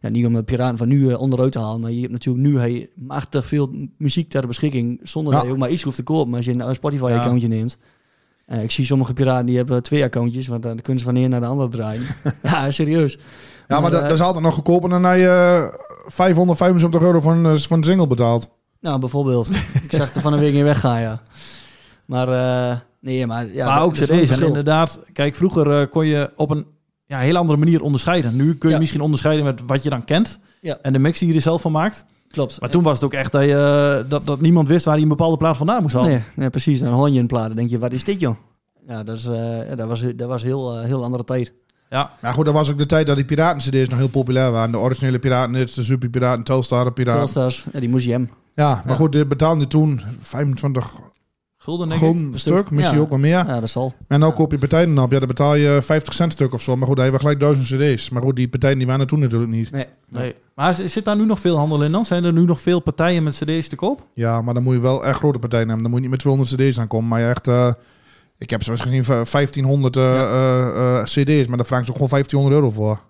ja, 0.00 0.08
niet 0.08 0.26
om 0.26 0.32
de 0.34 0.42
piraten 0.42 0.78
van 0.78 0.88
nu 0.88 1.12
onderuit 1.12 1.52
te 1.52 1.58
halen, 1.58 1.80
maar 1.80 1.90
je 1.90 2.00
hebt 2.00 2.12
natuurlijk 2.12 2.44
nu 2.46 2.58
hey, 2.58 2.88
machtig 2.94 3.46
veel 3.46 3.74
muziek 3.98 4.28
ter 4.28 4.46
beschikking 4.46 5.00
zonder 5.02 5.32
Ja. 5.32 5.38
dat 5.38 5.46
je 5.46 5.52
ook 5.54 5.58
maar 5.60 5.70
iets 5.70 5.82
hoeft 5.82 5.96
te 5.96 6.02
kopen 6.02 6.34
als 6.34 6.44
je 6.44 6.58
een 6.60 6.74
Spotify-accountje 6.74 7.48
neemt. 7.48 7.78
Ik 8.62 8.70
zie 8.70 8.84
sommige 8.84 9.12
piraten 9.12 9.46
die 9.46 9.56
hebben 9.56 9.82
twee 9.82 10.02
accountjes, 10.02 10.46
want 10.46 10.62
dan 10.62 10.80
kunnen 10.80 10.98
ze 10.98 11.04
van 11.04 11.14
de 11.14 11.20
een 11.20 11.30
naar 11.30 11.40
de 11.40 11.46
ander 11.46 11.70
draaien. 11.70 12.02
ja, 12.42 12.70
serieus. 12.70 13.18
Ja, 13.68 13.80
maar 13.80 13.80
Maar, 13.80 13.90
dat, 13.90 14.00
eh, 14.02 14.08
dat 14.08 14.18
is 14.18 14.24
altijd 14.24 14.44
nog 14.44 14.54
goedkoper 14.54 14.88
dan 14.90 15.02
dat 15.02 15.18
je 15.18 15.68
eh, 15.72 15.78
575 16.06 17.02
euro 17.02 17.20
voor 17.20 17.32
een, 17.32 17.46
eh, 17.46 17.56
voor 17.56 17.76
een 17.76 17.84
single 17.84 18.06
betaalt. 18.06 18.50
Nou, 18.80 18.98
bijvoorbeeld. 18.98 19.48
ik 19.86 19.92
zag 19.92 20.14
er 20.14 20.20
van 20.20 20.32
een 20.32 20.38
week 20.38 20.54
in 20.54 20.64
weggaan, 20.64 21.00
ja. 21.00 21.20
Maar 22.06 22.28
eh, 22.28 22.76
nee, 23.00 23.26
maar 23.26 23.46
ja. 23.46 23.66
maar 23.66 23.82
ook 23.82 23.92
cd's. 23.92 24.38
Inderdaad, 24.38 25.00
kijk, 25.12 25.34
vroeger 25.34 25.80
eh, 25.80 25.90
kon 25.90 26.06
je 26.06 26.30
op 26.36 26.50
een 26.50 26.66
ja, 27.06 27.18
heel 27.18 27.36
andere 27.36 27.58
manier 27.58 27.82
onderscheiden. 27.82 28.36
Nu 28.36 28.54
kun 28.54 28.68
je 28.68 28.74
Ja. 28.74 28.80
misschien 28.80 29.00
onderscheiden 29.00 29.44
met 29.44 29.60
wat 29.66 29.82
je 29.82 29.90
dan 29.90 30.04
kent. 30.04 30.38
Ja. 30.60 30.78
En 30.82 30.92
de 30.92 30.98
mix 30.98 31.18
die 31.18 31.28
je 31.28 31.34
er 31.34 31.40
zelf 31.40 31.60
van 31.60 31.72
maakt. 31.72 32.04
Klopt. 32.30 32.60
Maar 32.60 32.70
toen 32.70 32.82
was 32.82 32.94
het 32.94 33.04
ook 33.04 33.12
echt 33.12 33.32
dat, 33.32 33.42
je, 33.42 34.04
dat, 34.08 34.26
dat 34.26 34.40
niemand 34.40 34.68
wist 34.68 34.84
waar 34.84 34.94
hij 34.94 35.02
een 35.02 35.08
bepaalde 35.08 35.36
plaat 35.36 35.56
vandaan 35.56 35.82
moest 35.82 35.94
halen. 35.94 36.10
Nee, 36.10 36.22
nee, 36.36 36.50
precies. 36.50 36.80
Dan 36.80 36.92
hoor 36.92 37.10
je 37.10 37.20
een 37.20 37.26
plaat. 37.26 37.46
Dan 37.46 37.56
denk 37.56 37.70
je, 37.70 37.78
wat 37.78 37.92
is 37.92 38.04
dit, 38.04 38.20
joh? 38.20 38.36
Ja, 38.88 39.02
dat, 39.04 39.16
is, 39.16 39.26
eh, 39.26 39.58
dat 39.76 39.88
was, 39.88 40.04
dat 40.16 40.28
was 40.28 40.42
heel, 40.42 40.76
eh, 40.76 40.84
heel 40.84 41.04
andere 41.04 41.24
tijd. 41.24 41.52
Ja. 41.92 42.10
Maar 42.20 42.32
goed, 42.34 42.44
dat 42.44 42.54
was 42.54 42.70
ook 42.70 42.78
de 42.78 42.86
tijd 42.86 43.06
dat 43.06 43.16
die 43.16 43.24
piraten-cd's 43.24 43.88
nog 43.88 43.98
heel 43.98 44.08
populair 44.08 44.50
waren. 44.52 44.70
De 44.70 44.78
originele 44.78 45.18
piraten, 45.18 45.52
de 45.52 45.66
Super 45.66 46.08
Piraten, 46.08 46.44
Telstar 46.44 46.84
de 46.84 46.92
Piraten. 46.92 47.18
Telstar's, 47.20 47.66
ja, 47.72 47.80
die 47.80 47.88
moest 47.88 48.04
je 48.04 48.10
hem. 48.10 48.30
Ja, 48.52 48.68
maar 48.74 48.82
Ja. 48.86 48.94
goed, 48.94 49.12
dit 49.12 49.28
betaalde 49.28 49.66
toen 49.66 50.00
25 50.20 50.90
Gulden, 51.58 51.88
denk 51.88 52.00
ik. 52.00 52.06
gulden 52.06 52.38
stuk, 52.40 52.70
misschien 52.70 52.96
Ja. 52.96 53.02
ook 53.02 53.08
wel 53.10 53.18
meer. 53.18 53.46
Ja, 53.46 53.60
dat 53.60 53.70
zal. 53.70 53.94
En 54.08 54.20
nou 54.20 54.32
koop 54.32 54.50
je 54.52 54.58
partijen 54.58 54.98
op, 54.98 55.12
ja, 55.12 55.18
dan 55.18 55.28
betaal 55.28 55.54
je 55.54 55.78
50 55.82 56.14
cent 56.14 56.32
stuk 56.32 56.52
of 56.52 56.62
zo. 56.62 56.76
Maar 56.76 56.88
goed, 56.88 56.96
hebben 56.96 57.14
we 57.14 57.20
gelijk 57.20 57.40
duizend 57.40 57.66
cd's. 57.66 58.10
Maar 58.10 58.22
goed, 58.22 58.36
die 58.36 58.48
partijen 58.48 58.78
die 58.78 58.86
waren 58.86 59.00
er 59.02 59.06
toen 59.06 59.20
natuurlijk 59.20 59.50
niet. 59.52 59.70
Nee. 59.70 59.86
Nee. 60.08 60.34
Maar 60.54 60.74
zit 60.86 61.04
daar 61.04 61.16
nu 61.16 61.24
nog 61.24 61.40
veel 61.40 61.56
handel 61.56 61.82
in 61.84 61.92
dan? 61.92 62.04
Zijn 62.04 62.24
er 62.24 62.32
nu 62.32 62.44
nog 62.44 62.60
veel 62.60 62.80
partijen 62.80 63.22
met 63.22 63.34
cd's 63.44 63.68
te 63.68 63.76
koop? 63.76 64.06
Ja, 64.12 64.40
maar 64.42 64.54
dan 64.54 64.62
moet 64.62 64.74
je 64.74 64.80
wel 64.80 65.04
echt 65.04 65.16
grote 65.18 65.38
partijen 65.38 65.66
hebben. 65.68 65.82
Dan 65.82 65.92
moet 65.92 66.02
je 66.02 66.08
niet 66.08 66.24
met 66.24 66.36
200 66.36 66.54
cd's 66.70 66.78
aankomen. 66.80 67.08
Maar 67.08 67.20
je 67.20 67.26
echt... 67.26 67.48
eh, 67.48 67.72
ik 68.42 68.50
heb 68.50 68.62
zoals 68.62 68.80
gezien 68.80 69.04
v- 69.04 69.30
1500 69.30 69.96
eh, 69.96 70.20
eh, 70.20 70.98
eh, 70.98 71.04
cd's, 71.04 71.46
maar 71.46 71.56
daar 71.56 71.66
vragen 71.66 71.84
ze 71.84 71.90
ook 71.90 71.96
gewoon 71.96 72.08
1500 72.10 72.54
euro 72.54 72.70
voor. 72.70 73.00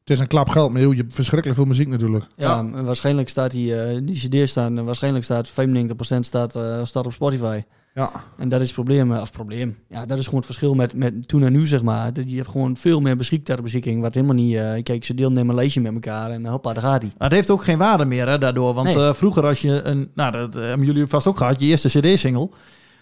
Het 0.00 0.10
is 0.10 0.18
een 0.20 0.26
klap 0.26 0.48
geld, 0.48 0.72
maar 0.72 0.80
joh, 0.82 0.92
je 0.94 1.00
hebt 1.00 1.14
verschrikkelijk 1.14 1.58
veel 1.58 1.68
muziek 1.68 1.88
natuurlijk. 1.88 2.24
Ja, 2.36 2.58
en 2.58 2.84
waarschijnlijk 2.84 3.28
staat 3.28 3.50
die, 3.50 3.74
eh, 3.76 4.00
die 4.02 4.28
cd's 4.28 4.50
staan, 4.50 4.78
en 4.78 4.84
waarschijnlijk 4.84 5.24
staat 5.24 5.48
95% 5.48 6.26
staat, 6.26 6.56
eh, 6.56 6.84
staat 6.84 7.06
op 7.06 7.12
Spotify. 7.12 7.60
Ja. 7.94 8.10
En 8.38 8.48
dat 8.48 8.60
is 8.60 8.66
het 8.66 8.74
probleem, 8.74 9.12
eh, 9.14 9.20
of 9.20 9.32
probleem. 9.32 9.76
Ja, 9.88 10.06
dat 10.06 10.18
is 10.18 10.24
gewoon 10.24 10.36
het 10.38 10.46
verschil 10.46 10.74
met, 10.74 10.94
met 10.94 11.28
toen 11.28 11.42
en 11.42 11.52
nu, 11.52 11.66
zeg 11.66 11.82
maar. 11.82 12.12
Dat 12.12 12.30
Je 12.30 12.36
hebt 12.36 12.48
gewoon 12.50 12.76
veel 12.76 13.00
meer 13.00 13.16
beschik 13.16 13.44
ter 13.44 13.62
beschikking, 13.62 14.00
wat 14.00 14.14
helemaal 14.14 14.34
niet... 14.36 14.56
eh, 14.56 14.82
kijk, 14.82 15.04
ze 15.04 15.14
deelnemen 15.14 15.48
een 15.48 15.54
lijstje 15.54 15.80
met 15.80 15.92
elkaar 15.94 16.30
en 16.30 16.46
hoppa, 16.46 16.72
daar 16.72 16.82
gaat 16.82 17.02
hij. 17.02 17.10
Maar 17.18 17.28
het 17.28 17.36
heeft 17.36 17.50
ook 17.50 17.64
geen 17.64 17.78
waarde 17.78 18.04
meer 18.04 18.28
hè, 18.28 18.38
daardoor. 18.38 18.74
Want 18.74 18.86
Nee. 18.94 18.96
eh, 19.06 19.12
vroeger 19.14 19.46
als 19.46 19.60
je 19.60 19.82
een... 19.82 20.10
Nou, 20.14 20.32
dat 20.32 20.56
eh, 20.56 20.62
hebben 20.62 20.86
jullie 20.86 21.06
vast 21.06 21.26
ook 21.26 21.36
gehad. 21.36 21.60
Je 21.60 21.66
eerste 21.66 21.88
cd-single. 22.00 22.48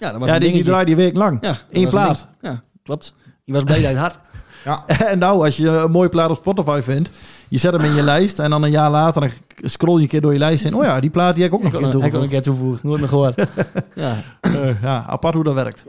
Ja, 0.00 0.10
dat 0.10 0.20
was 0.20 0.28
Ja, 0.28 0.34
een 0.34 0.40
die, 0.40 0.52
die 0.52 0.64
draaide 0.64 0.90
je 0.90 0.96
week 0.96 1.16
lang. 1.16 1.38
Ja, 1.40 1.48
dat 1.48 1.60
Eén 1.70 1.82
een 1.82 1.88
plaat. 1.88 2.26
Ja, 2.40 2.62
klopt. 2.82 3.14
Je 3.44 3.52
was 3.52 3.64
blij 3.64 3.80
dat 3.80 3.90
het 3.90 3.98
had. 3.98 4.18
Ja, 4.64 4.84
En 5.12 5.18
nou, 5.18 5.44
als 5.44 5.56
je 5.56 5.68
een 5.68 5.90
mooie 5.90 6.08
plaat 6.08 6.30
op 6.30 6.36
Spotify 6.36 6.80
vindt, 6.82 7.10
je 7.48 7.58
zet 7.58 7.72
hem 7.72 7.84
in 7.84 7.94
je 7.94 8.02
lijst 8.02 8.38
en 8.38 8.50
dan 8.50 8.62
een 8.62 8.70
jaar 8.70 8.90
later 8.90 9.20
dan 9.20 9.30
scroll 9.70 9.96
je 9.96 10.02
een 10.02 10.08
keer 10.08 10.20
door 10.20 10.32
je 10.32 10.38
lijst 10.38 10.64
en 10.64 10.74
oh 10.74 10.84
ja, 10.84 11.00
die 11.00 11.10
plaat 11.10 11.34
die 11.34 11.42
heb 11.42 11.52
ik 11.52 11.58
ook 11.58 11.64
Ik 11.64 11.72
nog 11.72 11.80
in 11.82 11.86
ik 11.86 11.92
kon 11.92 12.02
een 12.02 12.10
toegevoegd. 12.10 12.30
keer 12.32 12.42
toevoegen. 12.42 12.80
Nooit 12.88 13.00
meer 13.00 13.08
gehoord. 13.08 13.34
ja. 13.94 14.16
Eh, 14.40 14.82
ja, 14.82 15.04
apart 15.08 15.34
hoe 15.34 15.44
dat 15.44 15.54
werkt. 15.54 15.84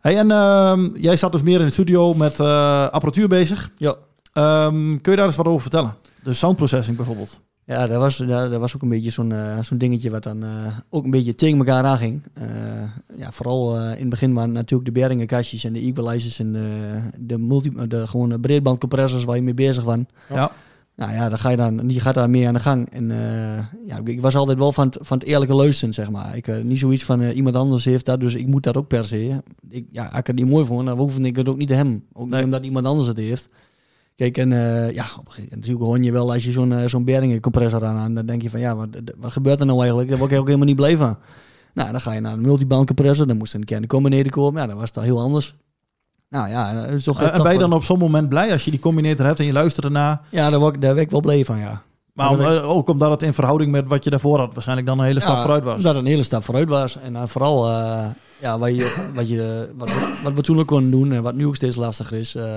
Hey, 0.00 0.18
en 0.18 0.30
ehm, 0.30 0.88
jij 0.96 1.16
zat 1.16 1.32
dus 1.32 1.42
meer 1.42 1.60
in 1.60 1.66
de 1.66 1.72
studio 1.72 2.14
met 2.14 2.40
eh, 2.40 2.88
apparatuur 2.88 3.28
bezig. 3.28 3.70
Ja. 3.76 3.94
Ehm, 4.32 4.98
kun 5.00 5.12
je 5.12 5.16
daar 5.16 5.26
eens 5.26 5.36
wat 5.36 5.46
over 5.46 5.60
vertellen? 5.60 5.94
De 6.22 6.32
sound 6.34 6.56
processing 6.56 6.96
bijvoorbeeld. 6.96 7.40
Ja, 7.66 7.86
dat 7.86 7.98
was, 7.98 8.16
dat, 8.16 8.50
dat 8.50 8.60
was 8.60 8.74
ook 8.74 8.82
een 8.82 8.88
beetje 8.88 9.10
zo'n 9.10 9.32
eh, 9.32 9.58
zo'n 9.62 9.78
dingetje 9.78 10.10
wat 10.10 10.22
dan 10.22 10.42
eh, 10.42 10.48
ook 10.90 11.04
een 11.04 11.10
beetje 11.10 11.34
tegen 11.34 11.58
elkaar 11.58 11.84
aanging. 11.84 12.22
Eh 12.34 12.44
ja, 13.16 13.32
vooral 13.32 13.76
eh, 13.76 13.92
in 13.92 14.00
het 14.00 14.08
begin 14.08 14.34
waren 14.34 14.52
natuurlijk 14.52 14.94
de 14.94 15.00
Beringen-kastjes 15.00 15.64
en 15.64 15.72
de 15.72 15.80
equalizers 15.80 16.38
en 16.38 16.52
de, 16.52 16.98
de, 17.18 17.38
multi, 17.38 17.72
de 17.88 18.06
gewone 18.06 18.40
breedbandcompressors 18.40 19.24
waar 19.24 19.36
je 19.36 19.42
mee 19.42 19.54
bezig 19.54 19.84
was. 19.84 19.98
Ja. 20.28 20.50
Nou 20.96 21.12
ja, 21.12 21.28
dan 21.28 21.38
ga 21.38 21.50
je 21.50 21.56
dan, 21.56 21.86
die 21.86 22.00
gaat 22.00 22.14
daar 22.14 22.30
meer 22.30 22.48
aan 22.48 22.54
de 22.54 22.60
gang. 22.60 22.90
En 22.90 23.10
eh, 23.10 23.66
ja, 23.86 24.00
ik 24.04 24.20
was 24.20 24.34
altijd 24.36 24.58
wel 24.58 24.72
van 24.72 24.86
het, 24.86 24.98
van 25.00 25.18
het 25.18 25.26
eerlijke 25.26 25.54
luisteren, 25.54 25.94
zeg 25.94 26.10
maar. 26.10 26.36
Ik, 26.36 26.48
eh, 26.48 26.62
niet 26.62 26.78
zoiets 26.78 27.04
van 27.04 27.20
eh, 27.20 27.36
iemand 27.36 27.56
anders 27.56 27.84
heeft 27.84 28.06
dat, 28.06 28.20
dus 28.20 28.34
ik 28.34 28.46
moet 28.46 28.62
dat 28.62 28.76
ook 28.76 28.88
per 28.88 29.04
se. 29.04 29.42
Ik, 29.68 29.86
ja, 29.90 30.06
als 30.06 30.18
ik 30.18 30.26
het 30.26 30.36
niet 30.36 30.48
mooi 30.48 30.64
vond, 30.64 30.86
dan 30.86 30.98
hoefde 30.98 31.22
ik 31.22 31.36
het 31.36 31.48
ook 31.48 31.56
niet 31.56 31.68
te 31.68 31.74
hem. 31.74 32.04
Ook 32.12 32.30
niet 32.30 32.44
omdat 32.44 32.64
iemand 32.64 32.86
anders 32.86 33.08
het 33.08 33.16
heeft. 33.16 33.48
Kijk, 34.16 34.38
en 34.38 34.52
eh, 34.52 34.94
ja, 34.94 35.02
op 35.02 35.26
een 35.26 35.32
gegeven 35.32 35.42
moment 35.42 35.50
natuurlijk 35.50 35.84
hoor 35.84 35.98
je 35.98 36.12
wel 36.12 36.32
als 36.32 36.44
je 36.44 36.52
zo'n 36.52 36.72
eh, 36.72 36.86
zo'n 36.86 37.04
Beringen 37.04 37.40
compressor 37.40 37.84
aan, 37.84 37.96
aan, 37.96 38.14
dan 38.14 38.26
denk 38.26 38.42
je 38.42 38.50
van 38.50 38.60
ja, 38.60 38.76
wat, 38.76 38.88
wat 39.16 39.32
gebeurt 39.32 39.60
er 39.60 39.66
nou 39.66 39.78
eigenlijk? 39.78 40.08
Daar 40.08 40.18
word 40.18 40.30
ik 40.30 40.38
ook 40.38 40.46
helemaal 40.46 40.66
niet 40.66 40.76
blij 40.76 40.96
van. 40.96 41.16
Nou, 41.74 41.90
dan 41.90 42.00
ga 42.00 42.12
je 42.12 42.20
naar 42.20 42.32
een 42.32 42.40
multiband 42.40 42.86
compressor, 42.86 43.26
dan 43.26 43.36
moest 43.36 43.54
een 43.54 43.62
een 43.66 43.86
combinator 43.86 44.30
komen. 44.30 44.60
Ja, 44.60 44.66
dan 44.66 44.76
was 44.76 44.88
het 44.88 44.96
al 44.96 45.02
heel 45.02 45.20
anders. 45.20 45.54
Nou 46.28 46.48
ja, 46.48 46.70
Eh, 46.72 46.90
en 46.92 47.02
toch 47.02 47.18
ben 47.42 47.52
je 47.52 47.58
dan 47.58 47.72
op 47.72 47.84
zo'n 47.84 47.98
moment 47.98 48.28
blij 48.28 48.52
als 48.52 48.64
je 48.64 48.70
die 48.70 48.80
combinator 48.80 49.26
hebt 49.26 49.40
en 49.40 49.46
je 49.46 49.52
luistert 49.52 49.84
ernaar? 49.84 50.20
Ja, 50.30 50.50
daar 50.50 50.58
word, 50.58 50.74
ik- 50.74 50.80
daar 50.80 50.94
werd 50.94 51.06
ik 51.06 51.10
wel 51.12 51.20
blij 51.20 51.44
van, 51.44 51.58
ja. 51.58 51.82
Maar 52.12 52.30
om, 52.30 52.40
eh, 52.40 52.70
ook 52.70 52.88
omdat 52.88 53.10
het 53.10 53.22
in 53.22 53.32
verhouding 53.34 53.70
met 53.70 53.86
wat 53.86 54.04
je 54.04 54.10
daarvoor 54.10 54.38
had 54.38 54.52
waarschijnlijk 54.52 54.86
dan 54.88 54.98
een 54.98 55.04
hele 55.04 55.20
stap 55.20 55.34
Ja, 55.34 55.40
vooruit 55.40 55.64
was. 55.64 55.82
Dat 55.82 55.96
een 55.96 56.06
hele 56.06 56.22
stap 56.22 56.42
vooruit 56.44 56.68
was. 56.68 56.98
En 56.98 57.12
dan 57.12 57.28
vooral 57.28 57.68
eh, 57.70 58.04
ja, 58.40 58.58
wat, 58.58 58.74
je, 58.76 59.08
wat, 59.14 59.28
je, 59.28 59.70
wat, 59.76 59.88
we- 59.88 60.14
wat 60.22 60.32
we 60.32 60.40
toen 60.42 60.58
ook 60.58 60.66
konden 60.66 60.90
doen 60.90 61.12
en 61.12 61.22
wat 61.22 61.34
nu 61.34 61.46
ook 61.46 61.56
steeds 61.56 61.76
lastiger 61.76 62.18
is, 62.18 62.34
eh, 62.34 62.56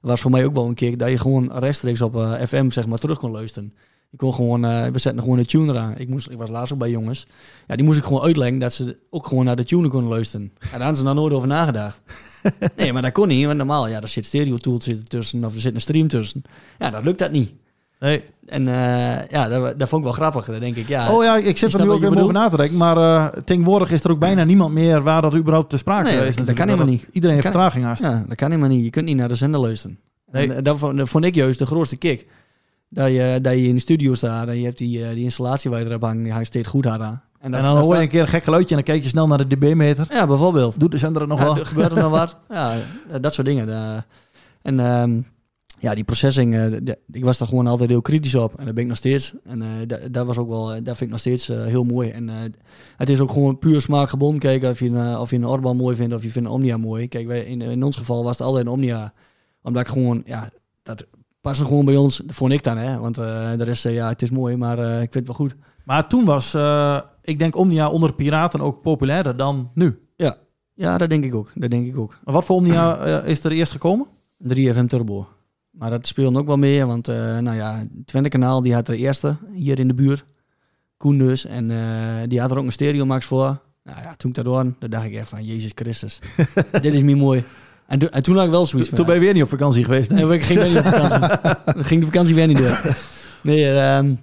was 0.00 0.20
voor 0.20 0.30
mij 0.30 0.44
ook 0.44 0.54
wel 0.54 0.66
een 0.66 0.74
keer 0.74 0.96
dat 0.96 1.08
je 1.10 1.18
gewoon 1.18 1.52
rechtstreeks 1.58 2.02
op 2.02 2.16
eh, 2.16 2.32
FM 2.46 2.70
zeg 2.70 2.86
maar, 2.86 2.98
terug 2.98 3.18
kon 3.18 3.30
luisteren. 3.30 3.74
Ik 4.12 4.18
kon 4.18 4.34
gewoon, 4.34 4.64
eh, 4.64 4.86
we 4.86 4.98
zetten 4.98 5.22
gewoon 5.22 5.38
een 5.38 5.46
tuner 5.46 5.78
aan. 5.78 5.94
Ik, 5.96 6.08
moest, 6.08 6.30
ik 6.30 6.38
was 6.38 6.50
laatst 6.50 6.72
ook 6.72 6.78
bij 6.78 6.90
jongens. 6.90 7.26
Ja, 7.66 7.76
die 7.76 7.84
moest 7.84 7.98
ik 7.98 8.04
gewoon 8.04 8.22
uitleggen 8.22 8.58
dat 8.58 8.72
ze 8.72 8.96
ook 9.10 9.26
gewoon 9.26 9.44
naar 9.44 9.56
de 9.56 9.64
tuner 9.64 9.90
konden 9.90 10.10
luisteren. 10.10 10.52
En 10.60 10.68
daar 10.70 10.78
hadden 10.78 10.96
ze 10.96 11.04
nog 11.04 11.14
nooit 11.14 11.32
over 11.32 11.48
nagedacht. 11.48 12.00
nee, 12.76 12.92
maar 12.92 13.02
dat 13.02 13.12
kon 13.12 13.28
niet. 13.28 13.46
Want 13.46 13.56
normaal, 13.58 13.88
ja, 13.88 14.00
er 14.00 14.08
zit 14.08 14.24
stereo 14.24 14.56
tool 14.56 14.80
zit 14.80 14.98
er 14.98 15.04
tussen 15.04 15.44
of 15.44 15.54
er 15.54 15.60
zit 15.60 15.74
een 15.74 15.80
stream 15.80 16.08
tussen. 16.08 16.42
Ja, 16.78 16.90
dat 16.90 17.04
lukt 17.04 17.18
dat 17.18 17.30
niet. 17.30 17.52
Nee. 18.00 18.22
En 18.46 18.68
eh, 18.68 19.28
ja, 19.28 19.48
dat, 19.48 19.78
dat 19.78 19.88
vond 19.88 20.04
ik 20.04 20.10
wel 20.10 20.18
grappig. 20.18 20.44
Dan 20.44 20.60
denk 20.60 20.76
ik, 20.76 20.88
ja... 20.88 21.12
oh 21.12 21.24
ja, 21.24 21.36
ik 21.36 21.56
zit 21.56 21.74
er 21.74 21.80
nu 21.80 21.90
ook 21.90 22.00
weer 22.00 22.20
over 22.20 22.32
na 22.32 22.48
te 22.48 22.56
denken. 22.56 22.76
Maar 22.76 22.96
eh 22.96 23.42
tegenwoordig 23.44 23.90
is 23.90 24.04
er 24.04 24.10
ook 24.10 24.18
bijna 24.18 24.44
niemand 24.44 24.74
meer 24.74 25.02
waar 25.02 25.22
dat 25.22 25.34
überhaupt 25.34 25.70
te 25.70 25.76
sprake 25.76 26.10
Nee, 26.10 26.26
is. 26.26 26.36
dat- 26.36 26.52
kan 26.52 26.68
helemaal 26.68 26.88
niet. 26.88 27.06
Iedereen 27.12 27.36
heeft 27.36 27.46
vertraging 27.46 27.84
haast. 27.84 28.02
Ja, 28.02 28.24
dat 28.28 28.36
kan 28.36 28.50
helemaal 28.50 28.70
niet. 28.70 28.84
Je 28.84 28.90
kunt 28.90 29.06
niet 29.06 29.16
naar 29.16 29.28
de 29.28 29.34
zender 29.34 29.60
luisteren. 29.60 29.98
Nee. 30.32 30.52
En, 30.52 30.64
dat, 30.64 30.78
vond, 30.78 30.96
dat 30.96 31.08
vond 31.08 31.24
ik 31.24 31.34
juist 31.34 31.58
de 31.58 31.66
grootste 31.66 31.96
kick. 31.96 32.26
Dat 32.92 33.08
je, 33.10 33.38
dat 33.42 33.52
je 33.52 33.62
in 33.66 33.74
de 33.74 33.80
studio 33.80 34.14
staat 34.14 34.48
en 34.48 34.58
je 34.58 34.64
hebt 34.64 34.78
die, 34.78 35.04
eh, 35.04 35.14
die 35.14 35.24
installatie 35.24 35.70
waar 35.70 35.80
je 35.80 35.86
erop 35.86 36.02
hangt, 36.02 36.22
die 36.22 36.32
hangt 36.32 36.46
steeds 36.46 36.68
goed 36.68 36.84
hard 36.84 37.00
aan. 37.00 37.22
En 37.40 37.50
dat- 37.50 37.60
dan 37.60 37.76
hoor 37.78 37.96
je 37.96 38.02
een 38.02 38.08
keer 38.08 38.20
een 38.20 38.28
gek 38.28 38.44
geluidje 38.44 38.68
en 38.76 38.82
dan 38.84 38.84
kijk 38.94 39.02
je 39.02 39.08
snel 39.08 39.26
naar 39.26 39.48
de 39.48 39.56
dB-meter. 39.56 40.06
Ja, 40.10 40.26
bijvoorbeeld. 40.26 40.80
Doet 40.80 40.90
de 40.92 40.98
zender 40.98 41.20
het 41.22 41.30
nog 41.30 41.38
Ja, 41.38 41.44
wel? 41.44 41.56
er 41.56 41.66
gebeurt 41.66 41.90
er 41.92 42.02
nog 42.02 42.10
wat? 42.10 42.36
Ja, 42.48 42.72
eh, 43.10 43.14
dat 43.20 43.34
soort 43.34 43.46
dingen. 43.46 43.68
en 44.62 44.80
ehm, 44.80 45.20
ja, 45.78 45.94
die 45.94 46.04
processing, 46.04 46.54
eh, 46.54 46.94
ik 47.12 47.24
was 47.24 47.38
daar 47.38 47.48
gewoon 47.48 47.66
altijd 47.66 47.90
heel 47.90 48.02
kritisch 48.02 48.34
op. 48.34 48.58
En 48.58 48.64
dat 48.64 48.74
ben 48.74 48.82
ik 48.82 48.88
nog 48.88 48.98
steeds. 48.98 49.34
En 49.44 49.62
da- 49.86 49.98
dat 50.10 50.26
was 50.26 50.38
ook 50.38 50.48
wel, 50.48 50.66
dat 50.66 50.82
vind 50.84 51.00
ik 51.00 51.08
nog 51.10 51.18
steeds 51.18 51.46
heel 51.46 51.84
mooi. 51.84 52.08
En 52.10 52.28
het 52.96 53.08
is 53.08 53.20
ook 53.20 53.30
gewoon 53.30 53.58
puur 53.58 53.80
smaakgebonden. 53.80 54.40
Kijk, 54.40 54.62
of 54.64 54.78
je, 54.78 54.88
een, 54.88 55.16
of 55.18 55.30
je 55.30 55.36
een 55.36 55.46
Orban 55.46 55.76
mooi 55.76 55.96
vindt 55.96 56.14
of 56.14 56.22
je 56.22 56.30
vindt 56.30 56.48
een 56.48 56.54
Omnia 56.54 56.76
mooi. 56.76 57.08
Kijk, 57.08 57.26
wij, 57.26 57.40
in, 57.44 57.60
in 57.62 57.82
ons 57.84 57.96
geval 57.96 58.24
was 58.24 58.38
het 58.38 58.46
altijd 58.46 58.66
een 58.66 58.72
Omnia. 58.72 59.12
Omdat 59.62 59.82
ik 59.82 59.88
gewoon, 59.88 60.22
ja, 60.26 60.50
dat 60.82 61.06
past 61.40 61.60
gewoon 61.60 61.84
bij 61.84 61.96
ons. 61.96 62.22
Vond 62.26 62.52
ik 62.52 62.62
dan, 62.62 62.76
hè. 62.76 62.98
Want 62.98 63.18
eh 63.18 63.52
de 63.56 63.64
rest, 63.64 63.86
eh, 63.86 63.94
ja, 63.94 64.08
het 64.08 64.22
is 64.22 64.30
mooi, 64.30 64.56
maar 64.56 64.78
eh, 64.78 64.92
ik 64.92 65.12
vind 65.12 65.14
het 65.14 65.26
wel 65.26 65.34
goed. 65.34 65.56
Maar 65.84 66.08
toen 66.08 66.24
was, 66.24 66.54
ik 67.22 67.38
denk 67.38 67.56
Omnia 67.56 67.90
onder 67.90 68.14
piraten 68.14 68.60
ook 68.60 68.82
populairder 68.82 69.36
dan 69.36 69.70
nu. 69.74 69.98
Ja, 70.74 70.98
dat 70.98 71.08
denk 71.08 71.24
ik 71.24 71.34
ook. 71.34 71.52
Dat 71.54 71.70
denk 71.70 71.86
ik 71.86 71.98
ook. 71.98 72.18
Maar 72.24 72.34
Wat 72.34 72.44
voor 72.44 72.56
Omnia 72.56 72.96
is 73.22 73.44
er 73.44 73.52
eerst 73.52 73.72
gekomen? 73.72 74.06
3FM 74.54 74.86
Turbo. 74.86 75.28
Maar 75.70 75.90
dat 75.90 76.06
speelde 76.06 76.38
ook 76.38 76.46
wel 76.46 76.56
meer, 76.56 76.86
want 76.86 77.06
nou 77.06 77.52
ja, 77.52 77.86
Twente 78.04 78.28
Kanaal 78.28 78.62
die 78.62 78.74
had 78.74 78.86
de 78.86 78.96
eerste 78.96 79.36
hier 79.52 79.78
in 79.78 79.88
de 79.88 79.94
buurt. 79.94 80.24
Koen 80.96 81.18
dus. 81.18 81.44
En 81.44 81.68
die 82.28 82.40
had 82.40 82.50
er 82.50 82.58
ook 82.58 82.64
een 82.64 82.72
Stereomax 82.72 83.26
voor. 83.26 83.60
Nou 83.84 84.02
ja, 84.02 84.14
toen 84.14 84.30
ik 84.30 84.36
dat 84.36 84.46
hoorde, 84.46 84.74
dan 84.78 84.90
dacht 84.90 85.04
ik 85.04 85.14
echt 85.14 85.28
van, 85.28 85.44
Jezus 85.44 85.72
Christus. 85.74 86.18
dit 86.82 86.94
is 86.94 87.02
niet 87.02 87.16
mooi. 87.16 87.44
En, 87.90 87.98
toen- 87.98 88.10
en 88.10 88.22
toen 88.22 88.34
had 88.36 88.44
ik 88.44 88.50
wel 88.50 88.66
zoiets 88.66 88.88
Toen 88.88 88.96
van... 88.98 89.06
ben 89.06 89.14
je 89.14 89.20
weer 89.20 89.32
niet 89.34 89.42
op 89.42 89.48
vakantie 89.48 89.84
geweest. 89.84 90.10
Nee, 90.10 90.32
ik 90.32 90.42
ging 90.42 90.58
weer 90.58 90.68
niet 90.68 90.78
op 90.78 90.84
vakantie. 90.94 91.84
Ging 91.84 92.00
de 92.00 92.06
vakantie 92.06 92.34
weer 92.34 92.46
niet 92.46 92.58
door. 92.58 92.80
Nee, 93.42 93.64
ehm, 93.72 94.14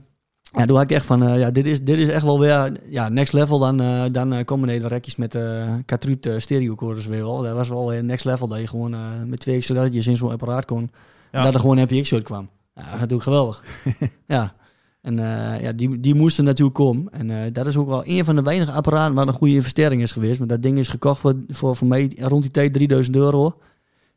ja, 0.52 0.66
toen 0.66 0.76
had 0.76 0.84
ik 0.84 0.92
echt 0.92 1.06
van, 1.06 1.24
eh, 1.24 1.40
ja, 1.40 1.52
dit 1.52 1.66
is, 1.68 1.82
dit 1.84 1.98
is 2.00 2.08
echt 2.10 2.24
wel 2.24 2.40
weer, 2.40 2.72
ja, 2.90 3.10
next 3.10 3.34
level. 3.34 3.60
Dan, 3.60 3.82
eh 3.82 4.04
dan 4.12 4.44
komen 4.46 4.68
de 4.82 4.88
rekjes 4.88 5.16
met 5.16 5.36
uh, 5.36 5.74
Katruut 5.86 6.26
uh, 6.26 6.40
stereocoders 6.40 7.06
weer 7.06 7.24
wel. 7.24 7.42
Dat 7.42 7.56
was 7.56 7.70
wel 7.70 7.88
weer 7.90 8.04
next 8.04 8.26
level, 8.26 8.48
dat 8.48 8.60
je 8.60 8.68
gewoon 8.68 8.96
met 9.26 9.40
twee 9.40 9.56
acceleratjes 9.56 10.08
in 10.08 10.16
zo'n 10.16 10.32
apparaat 10.32 10.66
kon. 10.66 10.92
Ja. 11.32 11.44
Dat 11.44 11.54
er 11.54 11.60
gewoon 11.60 11.78
een 11.78 11.88
MPX 11.92 12.14
uit 12.14 12.24
kwam. 12.24 12.50
Ja, 12.76 12.98
dat 12.98 13.10
doe 13.10 13.18
ik 13.18 13.24
geweldig. 13.24 13.64
ja. 14.28 14.54
En 15.08 15.20
eh, 15.20 15.62
ja, 15.62 15.72
die, 15.72 16.00
die 16.00 16.16
moesten 16.16 16.44
natuurlijk 16.44 16.76
komen. 16.76 17.08
En 17.12 17.32
eh, 17.32 17.54
dat 17.54 17.68
is 17.68 17.78
ook 17.78 17.88
wel 17.88 18.02
een 18.06 18.26
van 18.26 18.36
de 18.36 18.42
weinige 18.42 18.72
apparaten 18.72 19.16
waar 19.16 19.28
een 19.28 19.34
goede 19.34 19.54
investering 19.54 20.02
is 20.02 20.12
geweest. 20.12 20.38
Want 20.38 20.50
dat 20.50 20.62
ding 20.62 20.78
is 20.78 20.88
gekocht 20.88 21.20
voor, 21.20 21.36
voor, 21.48 21.76
voor 21.76 21.88
mij 21.88 22.12
rond 22.18 22.42
die 22.42 22.52
tijd 22.52 22.74
3000 22.74 23.16
euro. 23.16 23.58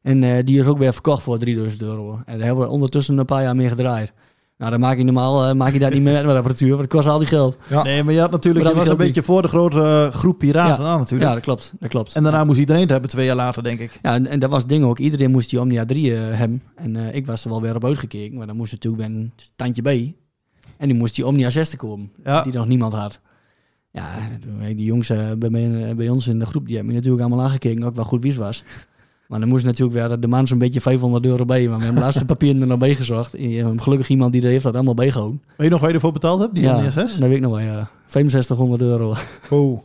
En 0.03 0.22
eh, 0.22 0.44
die 0.44 0.61
is 0.61 0.66
ook 0.66 0.79
weer 0.79 0.92
verkocht 0.92 1.22
voor 1.22 1.38
3000 1.38 1.83
euro. 1.83 2.20
En 2.26 2.37
daar 2.38 2.46
hebben 2.46 2.64
we 2.64 2.70
ondertussen 2.70 3.18
een 3.18 3.24
paar 3.24 3.42
jaar 3.42 3.57
mee 3.57 3.68
gedraaid. 3.68 4.12
Nou, 4.59 4.70
dan 4.70 4.81
maak 4.81 4.96
je 4.96 5.05
normaal 5.05 5.55
maak 5.55 5.72
je 5.72 5.79
dat 5.79 5.92
niet 5.92 6.03
meer 6.03 6.26
met 6.26 6.37
apparatuur, 6.37 6.68
want 6.68 6.81
dat 6.81 6.90
kost 6.90 7.09
al 7.09 7.18
die 7.18 7.29
geld. 7.29 7.57
Ja. 7.68 7.83
Nee, 7.83 8.03
maar 8.03 8.14
je 8.14 8.20
had 8.20 8.31
natuurlijk, 8.31 8.64
je 8.64 8.70
dat 8.70 8.81
was 8.81 8.90
een 8.90 8.96
beetje 8.96 9.22
voor 9.22 9.42
de 9.42 9.48
grote 9.48 10.11
groep 10.12 10.38
piraten 10.38 10.85
aan 10.85 10.98
natuurlijk. 10.98 11.29
Ja, 11.29 11.35
dat 11.35 11.44
klopt. 11.44 11.72
Dat 11.81 11.88
klopt. 11.88 12.14
En 12.14 12.22
daarna 12.22 12.44
moest 12.44 12.59
iedereen 12.59 12.83
het 12.83 12.90
hebben, 12.90 13.11
twee 13.11 13.26
jaar 13.26 13.37
later, 13.37 13.62
denk 13.62 13.79
ik. 13.79 13.98
Ja, 14.03 14.14
en, 14.14 14.26
en 14.26 14.38
dat 14.38 14.50
was 14.50 14.61
het 14.61 14.68
ding 14.68 14.85
ook. 14.85 14.98
Iedereen 14.98 15.31
moest 15.31 15.50
die 15.50 15.61
Omnia 15.61 15.85
3 15.85 16.14
eh, 16.14 16.20
hebben. 16.38 16.62
En 16.74 16.96
eh, 16.96 17.14
ik 17.14 17.26
was 17.26 17.44
er 17.44 17.50
wel 17.50 17.62
weer 17.62 17.74
op 17.74 17.85
uitgekeken. 17.85 18.37
Maar 18.37 18.46
dan 18.46 18.57
moest 18.57 18.72
natuurlijk 18.72 19.03
bij 19.03 19.12
een 19.12 19.33
tandje 19.57 19.83
bij. 19.83 20.14
En 20.81 20.88
die 20.88 20.97
moest 20.97 21.14
die 21.14 21.27
Omnia 21.27 21.51
6 21.51 21.69
te 21.69 21.77
komen. 21.77 22.11
Ja. 22.25 22.43
Die 22.43 22.53
nog 22.53 22.66
niemand 22.66 22.93
had. 22.93 23.21
Ja, 23.90 24.19
toen, 24.40 24.77
die 24.77 24.85
jongens 24.85 25.11
eh, 25.11 25.33
bij, 25.38 25.51
mij, 25.51 25.88
eh, 25.88 25.97
bij 25.97 26.09
ons 26.09 26.27
in 26.27 26.38
de 26.38 26.47
groep, 26.47 26.66
die 26.66 26.75
hebben 26.75 26.93
me 26.93 26.99
natuurlijk 26.99 27.27
allemaal 27.27 27.47
aangekeken. 27.47 27.85
Ook 27.85 27.95
wel 27.95 28.05
goed 28.05 28.23
wie 28.23 28.35
was. 28.35 28.64
Maar 29.29 29.40
dan 29.40 29.49
moest 29.49 29.64
natuurlijk 29.64 29.93
weer 29.93 30.21
de 30.21 30.29
man 30.29 30.47
zo'n 30.47 30.59
beetje 30.59 30.81
500 30.81 31.25
euro 31.25 31.45
bij. 31.45 31.69
Maar 31.69 31.79
we 31.79 31.85
hebben 31.85 32.03
laatste 32.03 32.25
papieren 32.25 32.61
er 32.61 32.66
nog 32.66 32.79
bij 32.79 32.95
gezocht. 32.95 33.35
En 33.35 33.83
gelukkig 33.83 34.09
iemand 34.09 34.33
die 34.33 34.43
er 34.43 34.49
heeft 34.49 34.64
dat 34.64 34.75
allemaal 34.75 34.95
bijgehouden. 34.95 35.43
Weet 35.47 35.66
je 35.66 35.69
nog 35.69 35.81
waar 35.81 35.88
je 35.88 35.95
ervoor 35.95 36.12
betaald 36.12 36.40
hebt, 36.40 36.55
die 36.55 36.62
ja, 36.62 36.77
Omnia 36.77 36.90
6? 36.90 37.16
dat 37.16 37.29
weet 37.29 37.37
ik 37.37 37.43
nog 37.43 37.51
wel, 37.51 37.61
ja. 37.61 37.90
6500 38.07 38.83
euro. 38.83 39.14
Oh. 39.51 39.81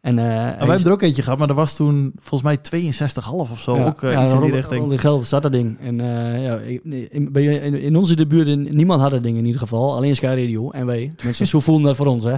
En, 0.00 0.14
Nou, 0.14 0.26
wij 0.32 0.56
hebben 0.58 0.84
er 0.84 0.92
ook 0.92 1.02
eentje 1.02 1.22
gehad, 1.22 1.38
maar 1.38 1.46
dat 1.46 1.56
was 1.56 1.76
toen 1.76 2.12
volgens 2.20 2.42
mij 2.42 2.80
62,5 2.82 3.50
of 3.50 3.60
zo. 3.60 3.84
ook 3.84 4.02
eh, 4.02 4.22
iets 4.22 4.32
in 4.32 4.40
die 4.40 4.50
richting. 4.50 4.78
rond 4.78 4.90
die 4.90 4.98
geld 4.98 5.26
zat 5.26 5.42
dat 5.42 5.52
ding. 5.52 5.78
En 5.80 6.00
eh, 6.00 6.44
ja, 6.44 6.56
in, 6.56 7.10
in, 7.32 7.80
in 7.80 7.96
onze 7.96 8.16
de 8.16 8.26
buurt, 8.26 8.48
in- 8.48 8.68
niemand 8.70 9.00
had 9.00 9.10
dat 9.10 9.22
ding 9.22 9.36
in 9.38 9.44
ieder 9.44 9.60
geval. 9.60 9.94
Alleen 9.96 10.14
Sky 10.16 10.26
Radio 10.26 10.70
en 10.70 10.86
wij. 10.86 11.12
Tenminste, 11.16 11.44
zo 11.54 11.60
voelden 11.60 11.84
dat 11.86 11.96
voor 11.96 12.06
ons, 12.06 12.24
hè. 12.24 12.34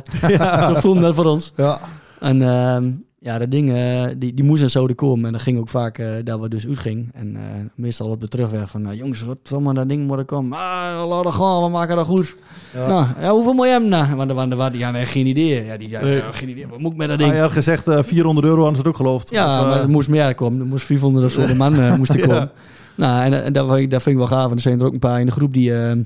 Zo 0.66 0.74
voelden 0.74 1.02
dat 1.02 1.14
voor 1.14 1.24
ons. 1.24 1.52
Ja. 1.56 1.80
En 2.20 2.42
ehm, 2.42 2.90
ja, 3.22 3.38
dat 3.38 3.50
ding, 3.50 3.72
eh, 3.72 4.04
die, 4.18 4.34
die 4.34 4.44
moest 4.44 4.62
en 4.62 4.70
zo 4.70 4.86
er 4.86 4.94
komen. 4.94 5.26
En 5.26 5.32
dat 5.32 5.40
ging 5.40 5.58
ook 5.58 5.68
vaak 5.68 5.98
eh 5.98 6.08
dat 6.24 6.40
we 6.40 6.48
dus 6.48 6.66
uitgingen. 6.66 7.08
En 7.14 7.36
eh, 7.36 7.42
meestal 7.74 8.08
op 8.10 8.20
de 8.20 8.28
terugweg 8.28 8.70
van, 8.70 8.82
nou, 8.82 8.96
jongens, 8.96 9.22
wat 9.22 9.38
van 9.42 9.62
maar 9.62 9.74
dat 9.74 9.88
ding 9.88 10.06
moet 10.06 10.18
er 10.18 10.24
komen. 10.24 10.58
Ah, 10.58 11.08
laat 11.08 11.24
dat 11.24 11.34
gaan, 11.34 11.62
we 11.62 11.68
maken 11.68 11.96
dat 11.96 12.06
goed. 12.06 12.36
Ja. 12.74 12.86
Nou, 12.88 13.06
ja, 13.20 13.30
hoeveel 13.32 13.52
moet 13.52 13.64
je 13.66 13.70
hebben? 13.72 13.88
Nou, 13.90 14.14
want 14.14 14.30
er 14.30 14.56
waren- 14.56 14.72
die 14.72 14.82
hadden 14.84 15.00
echt 15.00 15.10
geen 15.10 15.26
idee. 15.26 15.64
Ja, 15.64 15.76
die 15.76 15.88
ja, 15.88 16.00
Nee. 16.00 16.22
geen 16.30 16.48
idee. 16.48 16.66
Wat 16.66 16.78
moet 16.78 16.92
ik 16.92 16.96
met 16.98 17.08
dat 17.08 17.18
ding? 17.18 17.30
Hij 17.30 17.40
had 17.40 17.52
gezegd 17.52 17.88
eh, 17.88 18.02
400 18.02 18.46
euro, 18.46 18.56
hadden 18.56 18.74
ze 18.76 18.80
het 18.82 18.90
ook 18.90 18.96
geloofd. 18.96 19.30
Ja, 19.30 19.58
Of, 19.58 19.64
eh, 19.64 19.70
maar 19.70 19.80
er 19.80 19.88
moest 19.90 20.08
meer 20.08 20.34
komen. 20.34 20.60
Er 20.60 20.66
moest 20.66 20.84
400 20.84 21.24
of 21.26 21.32
zo 21.32 21.46
de 21.46 21.54
man 21.54 21.74
eh, 21.78 21.96
moest 21.98 22.10
er 22.10 22.18
Ja. 22.18 22.26
komen. 22.26 22.50
Nou, 22.94 23.24
en, 23.24 23.44
en 23.44 23.52
dat, 23.52 23.68
dat 23.68 24.02
vind 24.02 24.06
ik 24.06 24.16
wel 24.16 24.26
gaaf. 24.26 24.50
En 24.50 24.56
er 24.56 24.60
zijn 24.60 24.80
er 24.80 24.86
ook 24.86 24.92
een 24.92 24.98
paar 24.98 25.20
in 25.20 25.26
de 25.26 25.32
groep 25.32 25.52
die, 25.52 25.74
eh, 25.74 25.96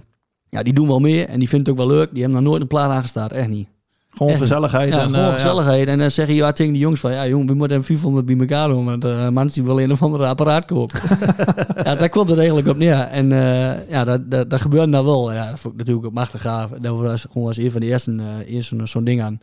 ja, 0.48 0.62
die 0.62 0.72
doen 0.72 0.86
wel 0.86 0.98
meer. 1.00 1.28
En 1.28 1.38
die 1.38 1.48
vinden 1.48 1.72
het 1.72 1.80
ook 1.80 1.88
wel 1.88 1.96
leuk. 1.96 2.08
Die 2.12 2.22
hebben 2.22 2.40
nog 2.40 2.48
nooit 2.50 2.62
een 2.62 2.68
plaat 2.68 2.90
aangestaan. 2.90 3.28
Echt 3.28 3.48
niet. 3.48 3.68
Gewoon 4.16 4.36
gezelligheid. 4.36 4.92
Ja, 4.92 5.00
en, 5.00 5.10
gewoon 5.10 5.24
eh, 5.24 5.32
gezelligheid. 5.32 5.88
En 5.88 5.98
dan 5.98 6.10
zeggen 6.10 6.34
je 6.34 6.52
tegen 6.52 6.72
die 6.72 6.82
jongens 6.82 7.00
van... 7.00 7.12
Ja, 7.12 7.26
jongen, 7.26 7.46
we 7.46 7.54
moeten 7.54 7.84
400 7.84 8.26
bij 8.26 8.36
elkaar 8.38 8.68
doen. 8.68 8.84
Want 8.84 9.04
uh, 9.04 9.28
mensen 9.28 9.62
die 9.62 9.62
willen 9.62 9.84
een 9.84 9.92
of 9.92 10.02
andere 10.02 10.26
apparaat 10.26 10.64
kopen. 10.64 11.00
ja, 11.84 11.94
daar 11.94 12.08
komt 12.08 12.28
het 12.28 12.38
eigenlijk 12.38 12.68
op 12.68 12.76
neer. 12.76 12.98
En 12.98 13.32
eh, 13.32 13.88
ja, 13.88 14.04
dat, 14.04 14.30
dat, 14.30 14.50
dat 14.50 14.60
gebeurde 14.60 14.86
nou 14.86 15.04
wel. 15.04 15.32
Ja, 15.32 15.50
dat 15.50 15.60
vond 15.60 15.74
ik 15.74 15.78
natuurlijk 15.78 16.06
ook 16.06 16.12
machtig 16.12 16.40
gaaf. 16.40 16.70
Dat 16.70 17.00
was 17.00 17.26
gewoon 17.30 17.46
als 17.46 17.56
een 17.56 17.70
van 17.70 17.80
de 17.80 17.86
eerste 17.86 18.44
eerst 18.46 18.72
zo'n 18.84 19.04
ding 19.04 19.22
aan. 19.22 19.40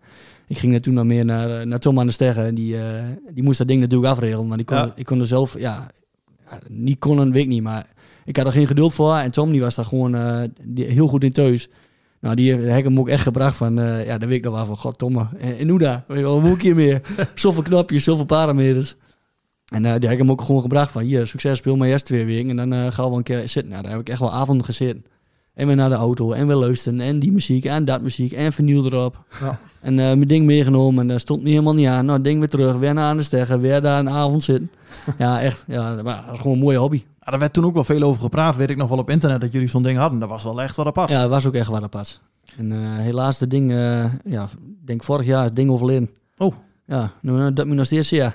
Ik 0.48 0.58
ging 0.58 0.74
er 0.74 0.82
toen 0.82 0.94
nog 0.94 1.06
meer 1.06 1.26
naar, 1.26 1.60
eh, 1.60 1.66
naar 1.66 1.80
Tom 1.80 2.00
aan 2.00 2.06
de 2.06 2.12
Sterren. 2.12 2.46
En 2.46 2.56
die, 2.56 2.76
die 3.34 3.44
moest 3.44 3.58
dat 3.58 3.68
ding 3.68 3.82
natuurlijk 3.82 4.12
afregelen. 4.12 4.48
Maar 4.48 4.58
die 4.58 4.66
kon, 4.66 4.78
Ja. 4.78 4.92
ik 4.96 5.06
kon 5.06 5.20
er 5.20 5.26
zelf... 5.26 5.60
Ja, 5.60 5.92
ja, 6.50 6.60
niet 6.68 7.00
kon 7.00 7.18
een 7.18 7.32
weet 7.32 7.44
ik 7.44 7.50
niet. 7.50 7.64
Maar 7.64 7.86
ik 8.26 8.38
had 8.38 8.46
er 8.46 8.52
geen 8.52 8.68
geduld 8.68 8.94
voor. 8.94 9.16
En 9.16 9.32
Tom 9.32 9.52
die 9.52 9.62
was 9.62 9.76
daar 9.76 9.86
gewoon 9.86 10.16
eh, 10.16 10.42
die, 10.64 10.86
heel 10.86 11.08
goed 11.08 11.24
in 11.24 11.32
thuis. 11.32 11.70
Nou, 12.22 12.36
die 12.36 12.54
heb 12.54 12.78
ik 12.78 12.84
hem 12.84 13.00
ook 13.00 13.10
echt 13.10 13.24
gebracht 13.24 13.58
van, 13.58 13.80
uh, 13.80 14.06
ja, 14.06 14.18
dat 14.18 14.30
weet 14.30 14.38
ik 14.38 14.44
nog 14.44 14.54
wel 14.54 14.66
van, 14.66 14.78
god 14.78 14.98
Tomme, 14.98 15.28
en, 15.40 15.58
en 15.58 15.70
hoe? 15.70 16.04
Wat 16.08 16.42
moet 16.42 16.56
ik 16.56 16.62
hier 16.62 16.76
meer? 16.76 17.02
zoveel 17.36 17.64
knopjes, 17.64 18.04
zoveel 18.04 18.26
parameters. 18.26 18.96
En 19.74 19.84
uh, 19.84 19.92
die 19.92 20.02
heb 20.02 20.12
ik 20.12 20.18
hem 20.18 20.32
ook 20.32 20.42
gewoon 20.42 20.62
gebracht 20.62 20.92
van, 20.92 21.02
hier, 21.02 21.28
succes, 21.28 21.58
speel 21.58 21.76
maar 21.76 21.88
eerst 21.88 22.06
twee 22.06 22.26
weken 22.26 22.50
en 22.50 22.56
dan 22.56 22.74
uh, 22.74 22.92
gaan 22.92 23.10
we 23.10 23.18
een 23.18 23.24
keer 23.24 23.50
zitten. 23.50 23.72
Nou, 23.72 23.82
daar 23.82 23.92
heb 23.92 24.02
ik 24.02 24.10
echt 24.10 24.20
wel 24.20 24.34
avonden 24.34 24.66
gezeten. 24.66 25.06
En 25.54 25.68
weer 25.68 25.76
naar 25.76 25.90
de 25.90 25.96
auto 25.96 26.32
en 26.32 26.48
weer 26.48 26.56
luisteren 26.56 27.00
en 27.00 27.20
die 27.20 27.32
muziek 27.32 27.66
en 27.66 27.86
dat 27.86 28.02
muziek 28.02 28.32
en 28.32 28.54
vernieuw 28.54 28.86
erop. 28.86 29.24
Ja. 29.42 29.60
En 29.82 29.92
uh, 29.92 30.06
mijn 30.06 30.28
ding 30.28 30.46
meegenomen 30.46 31.02
en 31.02 31.08
daar 31.08 31.20
stond 31.20 31.44
me 31.44 31.50
helemaal 31.50 31.74
niet 31.74 31.88
aan. 31.88 32.06
Nou, 32.06 32.22
ding 32.22 32.40
weer 32.40 32.50
terug, 32.50 32.76
weer 32.76 32.94
naar 32.94 33.04
aan 33.04 33.18
de 33.18 33.24
steggen, 33.24 33.62
weer 33.62 33.82
daar 33.82 34.00
een 34.00 34.10
avond 34.10 34.44
zitten. 34.44 34.72
ja, 35.18 35.42
echt, 35.42 35.64
ja, 35.68 35.96
dat 35.96 36.04
was 36.04 36.40
gewoon 36.40 36.54
een 36.54 36.64
mooie 36.64 36.78
hobby. 36.78 37.04
Ja, 37.26 37.32
er 37.32 37.40
werd 37.40 37.54
toen 37.54 37.66
ook 37.66 37.74
wel 37.74 37.84
veel 37.84 38.02
over 38.02 38.22
gepraat, 38.22 38.56
weet 38.56 38.70
ik 38.70 38.78
nog 38.78 38.90
wel 38.90 38.98
op 38.98 39.10
internet, 39.10 39.42
dat 39.42 39.52
jullie 39.52 39.68
zo'n 39.68 39.84
ding 39.84 39.98
hadden. 39.98 40.20
Dat 40.20 40.30
was 40.30 40.44
wel 40.44 40.62
echt 40.62 40.76
wat 40.76 40.86
apart. 40.86 41.10
Ja, 41.10 41.22
dat 41.22 41.30
was 41.30 41.46
ook 41.46 41.54
echt 41.54 41.70
wat 41.70 41.84
apart. 41.84 42.22
En 42.58 42.72
uh, 42.72 42.96
helaas, 42.96 43.38
de 43.38 43.48
ding, 43.48 43.72
uh, 43.72 44.06
ja, 44.26 44.44
ik 44.44 44.88
denk 44.88 45.04
vorig 45.04 45.26
jaar 45.26 45.44
het 45.44 45.56
ding 45.56 45.70
overleden. 45.70 46.10
Oh. 46.38 46.56
Ja, 46.86 47.12
nu, 47.22 47.54
dat 47.54 47.66
moet 47.66 47.76
nog 47.76 47.86
steeds 47.86 48.10
ja. 48.10 48.34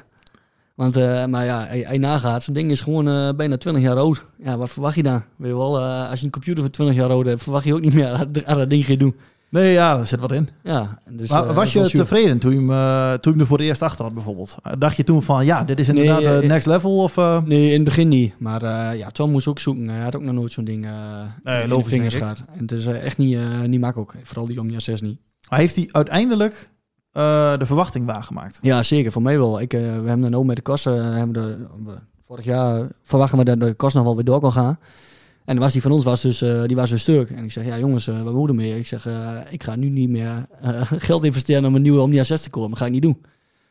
Want, 0.74 0.96
uh, 0.96 1.24
maar 1.24 1.44
ja, 1.44 1.64
hij, 1.64 1.80
hij 1.80 1.98
nagaat, 1.98 2.42
zo'n 2.42 2.54
ding 2.54 2.70
is 2.70 2.80
gewoon 2.80 3.36
bijna 3.36 3.56
20 3.56 3.82
jaar 3.82 3.96
oud. 3.96 4.24
Ja, 4.38 4.56
wat 4.56 4.70
verwacht 4.70 4.96
je 4.96 5.02
dan? 5.02 5.22
Weet 5.36 5.50
je 5.50 5.56
wel, 5.56 5.80
als 5.80 6.18
je 6.18 6.24
een 6.24 6.32
computer 6.32 6.62
van 6.62 6.72
20 6.72 6.96
jaar 6.96 7.10
oud 7.10 7.26
hebt, 7.26 7.42
verwacht 7.42 7.64
je 7.64 7.74
ook 7.74 7.80
niet 7.80 7.94
meer 7.94 8.18
dat, 8.18 8.34
dat, 8.34 8.46
dat 8.46 8.70
ding 8.70 8.86
gaat 8.86 8.98
doen. 8.98 9.16
Nee, 9.48 9.72
ja, 9.72 9.96
daar 9.96 10.06
zit 10.06 10.20
wat 10.20 10.32
in. 10.32 10.48
Ja, 10.62 10.98
dus, 11.10 11.30
maar 11.30 11.54
was 11.54 11.72
je 11.72 11.90
tevreden 11.90 12.38
toen 12.38 12.50
je, 12.50 12.58
hem, 12.58 12.70
uh, 12.70 13.12
toen 13.12 13.20
je 13.20 13.30
hem 13.30 13.40
er 13.40 13.46
voor 13.46 13.58
de 13.58 13.64
eerst 13.64 13.82
achter 13.82 14.04
had 14.04 14.14
bijvoorbeeld? 14.14 14.56
Dacht 14.78 14.96
je 14.96 15.04
toen 15.04 15.22
van, 15.22 15.44
ja, 15.44 15.64
dit 15.64 15.78
is 15.78 15.88
inderdaad 15.88 16.20
nee, 16.20 16.48
next 16.48 16.66
level? 16.66 16.96
Of. 16.96 17.16
Nee, 17.44 17.68
in 17.68 17.74
het 17.74 17.84
begin 17.84 18.08
niet. 18.08 18.34
Maar 18.38 18.96
ja, 18.96 19.10
Tom 19.10 19.30
moest 19.30 19.46
ook 19.46 19.58
zoeken. 19.58 19.88
Hij 19.88 20.02
had 20.02 20.16
ook 20.16 20.22
nog 20.22 20.34
nooit 20.34 20.52
zo'n 20.52 20.64
ding 20.64 20.86
nee, 21.42 21.84
vingers 21.84 22.14
gehad. 22.14 22.42
En 22.52 22.60
het 22.60 22.72
is 22.72 22.86
echt 22.86 23.18
niet, 23.18 23.38
niet 23.66 23.80
makkelijk. 23.80 24.14
Vooral 24.22 24.46
die 24.46 24.60
Omnia 24.60 24.78
6 24.78 25.00
niet. 25.00 25.18
Maar 25.48 25.58
heeft 25.58 25.76
hij 25.76 25.88
uiteindelijk 25.90 26.70
uh, 27.16 27.58
de 27.58 27.66
verwachting 27.66 28.06
waargemaakt? 28.06 28.58
Ja, 28.62 28.82
zeker. 28.82 29.12
Voor 29.12 29.22
mij 29.22 29.38
wel. 29.38 29.60
Ik, 29.60 29.74
uh, 29.74 29.80
we 29.80 29.86
hebben 29.86 30.20
dan 30.20 30.34
ook 30.34 30.44
met 30.44 30.56
de 30.56 30.62
kosten, 30.62 31.12
hebben 31.12 31.32
de, 31.32 31.66
vorig 32.26 32.44
jaar 32.44 32.88
verwachten 33.02 33.38
we 33.38 33.44
dat 33.44 33.60
de 33.60 33.74
kost 33.74 33.94
nog 33.94 34.04
wel 34.04 34.14
weer 34.14 34.24
door 34.24 34.40
kan 34.40 34.52
gaan. 34.52 34.78
En 35.46 35.58
was 35.58 35.72
die 35.72 35.82
van 35.82 35.90
ons 35.90 36.04
was 36.04 36.22
dus, 36.22 36.42
uh, 36.42 36.62
die 36.64 36.76
was 36.76 36.90
dus 36.90 37.00
stuk. 37.00 37.30
En 37.30 37.44
ik 37.44 37.52
zeg, 37.52 37.64
ja 37.64 37.78
jongens, 37.78 38.06
uh, 38.06 38.22
wat 38.22 38.34
moeten 38.34 38.56
we 38.56 38.62
mee? 38.62 38.78
Ik 38.78 38.86
zeg, 38.86 39.06
uh, 39.06 39.38
ik 39.50 39.62
ga 39.62 39.76
nu 39.76 39.88
niet 39.88 40.08
meer 40.08 40.46
geld 41.08 41.24
investeren 41.24 41.64
om 41.64 41.74
een 41.74 41.82
nieuwe 41.82 42.00
Omnia 42.00 42.24
6 42.24 42.42
te 42.42 42.50
kopen. 42.50 42.70
Dat 42.70 42.78
ga 42.78 42.84
ik 42.86 42.92
niet 42.92 43.02
doen. 43.02 43.22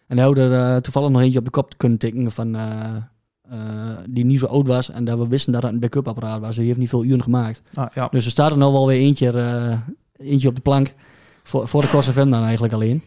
En 0.07 0.15
daar 0.15 0.25
hadden 0.25 0.51
er 0.51 0.81
toevallig 0.81 1.09
nog 1.09 1.21
eentje 1.21 1.39
op 1.39 1.45
de 1.45 1.51
kop 1.51 1.73
kunnen 1.77 1.97
tikken 1.97 2.31
van, 2.31 2.57
die 4.09 4.25
niet 4.25 4.39
zo 4.39 4.45
oud 4.45 4.67
was. 4.67 4.91
En 4.91 5.03
dat 5.05 5.17
we 5.17 5.27
wisten 5.27 5.53
dat 5.53 5.63
het 5.63 5.71
een 5.71 5.79
backup 5.79 6.07
apparaat 6.07 6.39
was. 6.39 6.55
Die 6.55 6.65
heeft 6.65 6.77
niet 6.77 6.89
veel 6.89 7.03
uren 7.03 7.23
gemaakt. 7.23 7.61
Ah, 7.73 7.85
ja. 7.93 8.07
Dus 8.11 8.25
er 8.25 8.31
staat 8.31 8.51
er 8.51 8.57
nou 8.57 8.71
wel 8.71 8.87
weer 8.87 8.99
eentje, 8.99 9.83
eentje 10.17 10.47
op 10.47 10.55
de 10.55 10.61
plank. 10.61 10.93
Voor, 11.43 11.67
voor 11.67 11.81
de 11.81 11.87
Corsa 11.87 12.11
dan 12.11 12.33
eigenlijk 12.33 12.73
alleen. 12.73 13.01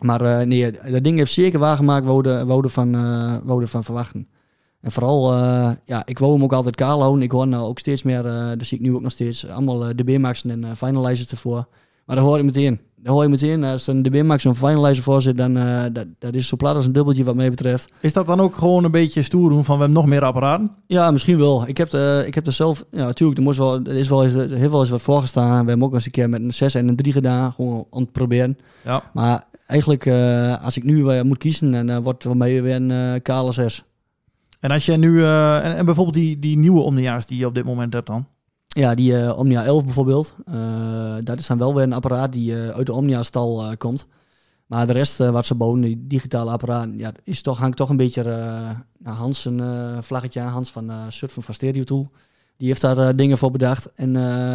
Maar 0.00 0.46
nee, 0.46 0.70
dat 0.90 1.04
ding 1.04 1.18
heeft 1.18 1.32
zeker 1.32 1.58
waargemaakt 1.58 2.06
wouden, 2.06 2.46
wouden, 2.46 2.70
van, 2.70 2.92
wouden 3.44 3.68
van 3.68 3.84
verwachten. 3.84 4.28
En 4.84 4.92
vooral, 4.92 5.32
uh, 5.32 5.70
ja, 5.84 6.02
ik 6.06 6.18
wou 6.18 6.32
hem 6.32 6.42
ook 6.42 6.52
altijd 6.52 6.74
kaal 6.74 7.00
houden. 7.00 7.22
Ik 7.22 7.30
hoor 7.30 7.46
nou 7.46 7.68
ook 7.68 7.78
steeds 7.78 8.02
meer, 8.02 8.26
uh, 8.26 8.48
dat 8.48 8.64
zie 8.66 8.78
ik 8.78 8.84
nu 8.84 8.94
ook 8.94 9.00
nog 9.00 9.12
steeds, 9.12 9.48
allemaal 9.48 9.88
uh, 9.88 9.94
de 9.94 10.04
B-maxen 10.04 10.50
en 10.50 10.62
uh, 10.62 10.70
finalizers 10.76 11.30
ervoor. 11.30 11.66
Maar 12.06 12.16
dat 12.16 12.24
hoor 12.24 12.36
je 12.36 12.42
meteen. 12.42 12.80
Dat 12.96 13.12
hoor 13.12 13.22
je 13.22 13.28
meteen. 13.28 13.64
Als 13.64 13.86
een 13.86 14.02
de 14.02 14.22
max 14.22 14.42
zo'n 14.42 14.56
finalizer 14.56 15.02
voor 15.02 15.22
zit, 15.22 15.36
dan 15.36 15.54
dat, 15.92 16.06
dat 16.18 16.34
is 16.34 16.48
zo 16.48 16.56
plat 16.56 16.74
als 16.74 16.86
een 16.86 16.92
dubbeltje 16.92 17.24
wat 17.24 17.34
mij 17.34 17.50
betreft. 17.50 17.92
Is 18.00 18.12
dat 18.12 18.26
dan 18.26 18.40
ook 18.40 18.56
gewoon 18.56 18.84
een 18.84 18.90
beetje 18.90 19.22
stoer 19.22 19.50
doen 19.50 19.64
van 19.64 19.74
we 19.74 19.82
hebben 19.82 20.00
nog 20.00 20.10
meer 20.10 20.24
apparaten? 20.24 20.70
Ja, 20.86 21.10
misschien 21.10 21.38
wel. 21.38 21.68
Ik 21.68 21.76
heb, 21.76 21.90
de, 21.90 22.24
ik 22.26 22.34
heb 22.34 22.46
er 22.46 22.52
zelf, 22.52 22.84
ja 22.90 23.04
natuurlijk, 23.04 23.38
er, 23.38 23.44
moest 23.44 23.58
wel, 23.58 23.84
er 23.84 23.94
is 23.94 24.08
wel 24.08 24.24
eens, 24.24 24.32
er 24.32 24.56
heeft 24.56 24.70
wel 24.70 24.80
eens 24.80 24.90
wat 24.90 25.02
voorgestaan. 25.02 25.62
We 25.62 25.68
hebben 25.68 25.86
ook 25.86 25.94
eens 25.94 26.06
een 26.06 26.10
keer 26.10 26.28
met 26.28 26.40
een 26.40 26.52
6 26.52 26.74
en 26.74 26.88
een 26.88 26.96
3 26.96 27.12
gedaan, 27.12 27.52
gewoon 27.52 27.86
om 27.90 28.04
te 28.04 28.12
proberen. 28.12 28.58
Ja. 28.84 29.02
Maar 29.12 29.44
eigenlijk, 29.66 30.06
als 30.62 30.76
ik 30.76 30.84
nu 30.84 31.22
moet 31.22 31.38
kiezen, 31.38 31.86
dan 31.86 32.02
wordt 32.02 32.22
het 32.22 32.32
voor 32.32 32.36
mij 32.36 32.62
weer 32.62 32.74
een 32.74 33.22
kale 33.22 33.52
6. 33.52 33.84
En 34.64 34.70
als 34.70 34.86
je 34.86 34.96
nu, 34.96 35.24
en, 35.24 35.76
en, 35.76 35.84
bijvoorbeeld 35.84 36.16
die, 36.16 36.38
die 36.38 36.58
nieuwe 36.58 36.80
Omnia's 36.80 37.26
die 37.26 37.38
je 37.38 37.46
op 37.46 37.54
dit 37.54 37.64
moment 37.64 37.92
hebt 37.92 38.06
dan? 38.06 38.26
Ja, 38.66 38.94
die 38.94 39.12
uh, 39.12 39.38
Omnia 39.38 39.64
11 39.64 39.84
bijvoorbeeld. 39.84 40.34
Uh, 40.48 41.14
dat 41.24 41.38
is 41.38 41.46
dan 41.46 41.58
wel 41.58 41.74
weer 41.74 41.82
een 41.82 41.92
apparaat 41.92 42.32
die 42.32 42.52
uh, 42.52 42.68
uit 42.68 42.86
de 42.86 42.92
Omnia-stal 42.92 43.76
komt. 43.76 44.06
Maar 44.66 44.86
de 44.86 44.92
rest 44.92 45.16
wat 45.16 45.46
ze 45.46 45.54
bouwen, 45.54 45.80
die 45.80 46.06
digitale 46.06 46.50
apparaat, 46.50 46.88
ja, 46.96 47.12
is 47.24 47.42
toch, 47.42 47.58
hangt 47.58 47.76
toch 47.76 47.88
een 47.88 47.96
beetje 47.96 48.22
Hans 49.02 49.44
een 49.44 50.02
vlaggetje 50.02 50.40
aan. 50.40 50.52
Hans 50.52 50.70
van 50.70 50.92
Surfen 51.08 51.42
van 51.42 51.54
Stereo 51.54 51.84
Tool. 51.84 52.10
Die 52.56 52.68
heeft 52.68 52.80
daar 52.80 53.16
dingen 53.16 53.38
voor 53.38 53.50
bedacht. 53.50 53.92
En 53.94 54.12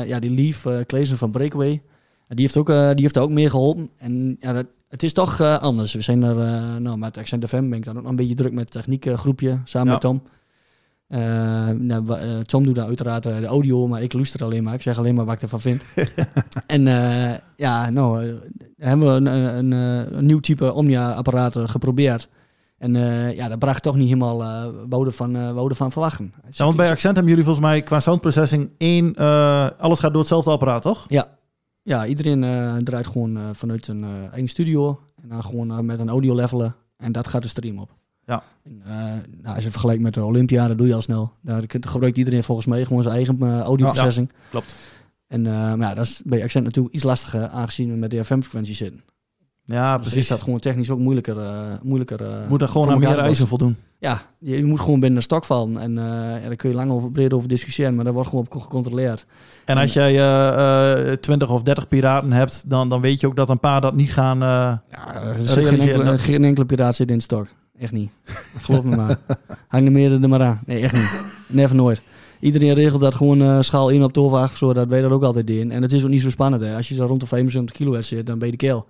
ja, 0.08 0.20
die 0.20 0.32
Lief 0.32 0.66
uh, 0.66 1.04
van 1.04 1.32
Breakaway, 1.32 1.82
die 2.28 2.42
heeft, 2.42 2.58
ook, 2.58 2.68
die 2.68 3.02
heeft 3.02 3.18
ook 3.18 3.32
mee 3.32 3.50
geholpen. 3.50 3.90
En 3.98 4.38
ja, 4.40 4.54
dat, 4.54 4.66
het 4.90 5.04
is 5.04 5.14
toch 5.14 5.42
anders. 5.42 5.94
We 5.94 6.02
zijn 6.02 6.24
er, 6.24 6.36
nou, 6.82 6.98
met 6.98 7.18
Accent 7.18 7.48
FM 7.48 7.70
ben 7.70 7.78
ik 7.78 7.86
dan 7.86 7.96
ook 7.96 8.02
nog 8.02 8.12
een 8.12 8.18
beetje 8.18 8.36
druk 8.36 8.52
met 8.52 8.74
het 8.74 8.84
techniekgroepje, 8.84 9.62
samen 9.64 9.88
ja. 9.88 9.94
met 9.94 10.02
Tom. 10.02 10.22
Uh, 11.10 11.20
nou, 11.70 12.04
uh, 12.08 12.40
Tom 12.40 12.64
doet 12.64 12.76
dan 12.76 12.88
uiteraard 12.88 13.26
uh, 13.26 13.38
de 13.38 13.46
audio, 13.46 13.88
maar 13.88 14.02
ik 14.02 14.14
luister 14.14 14.44
alleen 14.44 14.64
maar. 14.64 14.74
Ik 14.74 14.82
zeg 14.82 14.98
alleen 14.98 15.16
maar 15.16 15.26
wat 15.26 15.36
ik 15.36 15.42
ervan 15.42 15.62
vind. 15.62 15.84
en 16.68 16.82
ja, 17.56 17.90
nou, 17.90 18.38
hebben 18.78 19.08
we 19.08 19.30
een, 19.30 19.56
een, 19.58 19.72
een 20.18 20.26
nieuw 20.26 20.40
type 20.40 20.74
Omnia-apparaat 20.74 21.58
geprobeerd. 21.58 22.30
En 22.78 22.94
ja, 23.36 23.48
dat 23.48 23.60
bracht 23.60 23.84
toch 23.84 23.96
niet 23.96 24.08
helemaal 24.08 24.42
uh, 24.42 24.66
wouden 24.90 25.14
van, 25.14 25.54
wouden 25.54 25.78
van 25.78 25.92
verwachten. 25.92 26.34
Ja, 26.50 26.64
want 26.64 26.78
bij 26.78 26.90
Accent 26.90 27.16
hebben 27.16 27.34
jullie 27.34 27.44
volgens 27.46 27.66
mij 27.66 27.82
qua 27.82 28.00
sound 28.00 28.22
processing 28.22 28.70
één, 28.78 29.16
alles 29.78 30.00
gaat 30.00 30.12
door 30.12 30.20
hetzelfde 30.20 30.52
apparaat, 30.52 30.82
toch? 30.82 31.06
Ja, 31.08 31.28
ja 31.90 32.06
iedereen 32.06 32.84
draait 32.84 33.08
gewoon 33.08 33.56
vanuit 33.56 33.88
een 33.88 34.04
eigen 34.04 34.48
studio. 34.48 35.00
En 35.22 35.30
dan 35.30 35.44
gewoon 35.44 35.86
met 35.86 36.00
een 36.00 36.10
audio 36.10 36.36
levelen. 36.36 36.76
En 36.98 37.12
dat 37.12 37.28
gaat 37.28 37.42
de 37.42 37.48
stream 37.48 37.80
op. 37.80 37.98
Ja. 38.26 38.44
En, 38.64 38.82
uh, 38.88 38.94
nou, 39.42 39.56
als 39.56 39.64
je 39.64 39.72
vergelijkt 39.72 40.02
met 40.02 40.14
de 40.14 40.26
Olympia, 40.26 40.68
dat 40.68 40.78
doe 40.78 40.88
je 40.88 40.94
al 40.94 41.02
snel. 41.02 41.34
Daar 41.42 41.64
gebruikt 41.68 42.18
iedereen 42.18 42.44
volgens 42.44 42.68
mij 42.68 42.86
gewoon 42.86 43.04
zijn 43.04 43.16
eigen 43.16 43.38
uh, 43.42 43.60
audioprocessing. 43.60 44.30
Ja, 44.32 44.40
klopt. 44.50 44.76
En 45.28 45.46
uh, 45.46 45.52
maar 45.54 45.88
ja, 45.88 45.94
dat 45.94 46.06
is 46.06 46.22
bij 46.26 46.44
Accent 46.44 46.66
natuurlijk 46.66 46.96
iets 46.96 47.04
lastiger, 47.04 47.48
aangezien 47.48 47.90
we 47.90 47.96
met 47.96 48.12
de 48.12 48.24
FM-frequentie 48.24 48.76
zitten. 48.76 49.04
Ja, 49.72 49.94
dus 49.94 50.02
precies. 50.02 50.20
is 50.20 50.28
dat 50.28 50.42
gewoon 50.42 50.60
technisch 50.60 50.90
ook 50.90 51.00
moeilijker. 51.00 51.36
moeilijker 51.82 52.46
moet 52.50 52.62
er 52.62 52.68
gewoon 52.68 52.90
aan 52.90 53.00
meer 53.00 53.18
eisen 53.18 53.48
voldoen. 53.48 53.76
Ja, 54.00 54.22
je, 54.40 54.58
je, 54.58 54.66
moet 54.66 54.80
gewoon 54.80 55.00
binnen 55.00 55.20
de 55.20 55.26
stok 55.26 55.46
vallen. 55.46 55.78
En 55.78 55.94
ja, 55.94 56.40
daar 56.40 56.56
kun 56.56 56.70
je 56.70 56.76
lang 56.76 56.92
over, 56.92 57.12
breed 57.12 57.34
over 57.34 57.50
discussiëren, 57.50 57.96
maar 57.96 58.06
dat 58.06 58.14
wordt 58.14 58.30
gewoon 58.30 58.46
op 58.52 58.62
gecontroleerd. 58.62 59.26
En 59.66 59.78
als 59.78 59.94
jij 59.94 60.14
uh, 61.10 61.14
20 61.14 61.50
of 61.50 61.62
30 61.62 61.88
piraten 61.88 62.32
hebt, 62.32 62.64
dan, 62.68 62.90
dan 62.90 63.02
weet 63.02 63.22
je 63.22 63.28
ook 63.28 63.36
dat 63.36 63.50
een 63.50 63.60
paar 63.60 63.82
dat 63.82 63.96
niet 63.96 64.14
gaan. 64.14 64.40
ja, 64.40 64.84
geen, 65.38 65.80
enkele, 65.80 66.18
geen 66.18 66.44
enkele 66.44 66.66
piraat 66.66 66.96
zit 66.96 67.10
in 67.10 67.18
de 67.18 67.24
stok. 67.24 67.48
Echt 67.80 67.92
niet. 67.92 68.10
Geloof 68.64 68.84
me 68.84 68.96
maar. 68.96 69.18
Hang 69.68 69.84
de 69.84 69.90
meer 69.90 70.22
er 70.22 70.30
maar 70.30 70.42
aan. 70.42 70.62
Nee, 70.66 70.82
echt 70.82 70.94
niet. 70.94 71.12
Never 71.48 71.76
nooit. 71.76 72.02
Iedereen 72.40 72.74
regelt 72.74 73.02
dat 73.02 73.16
gewoon 73.16 73.42
uh, 73.42 73.58
schaal 73.62 73.92
1 73.92 74.04
op 74.04 74.14
de 74.14 74.20
overag, 74.20 74.58
zodat 74.58 74.88
wij 74.88 75.02
dat 75.02 75.12
ook 75.12 75.24
altijd 75.24 75.48
doen. 75.48 75.72
En 75.72 75.82
het 75.82 75.92
is 75.92 76.04
ook 76.04 76.10
niet 76.10 76.22
zo 76.22 76.30
spannend. 76.30 76.62
Hè. 76.62 76.76
Als 76.76 76.90
je 76.90 76.96
zo 76.96 77.06
rond 77.06 77.20
de 77.20 77.28
75 77.28 77.76
kilo 77.76 78.02
zit, 78.02 78.26
dan 78.26 78.38
ben 78.38 78.46
je 78.48 78.58
de 78.58 78.66
keel. 78.66 78.88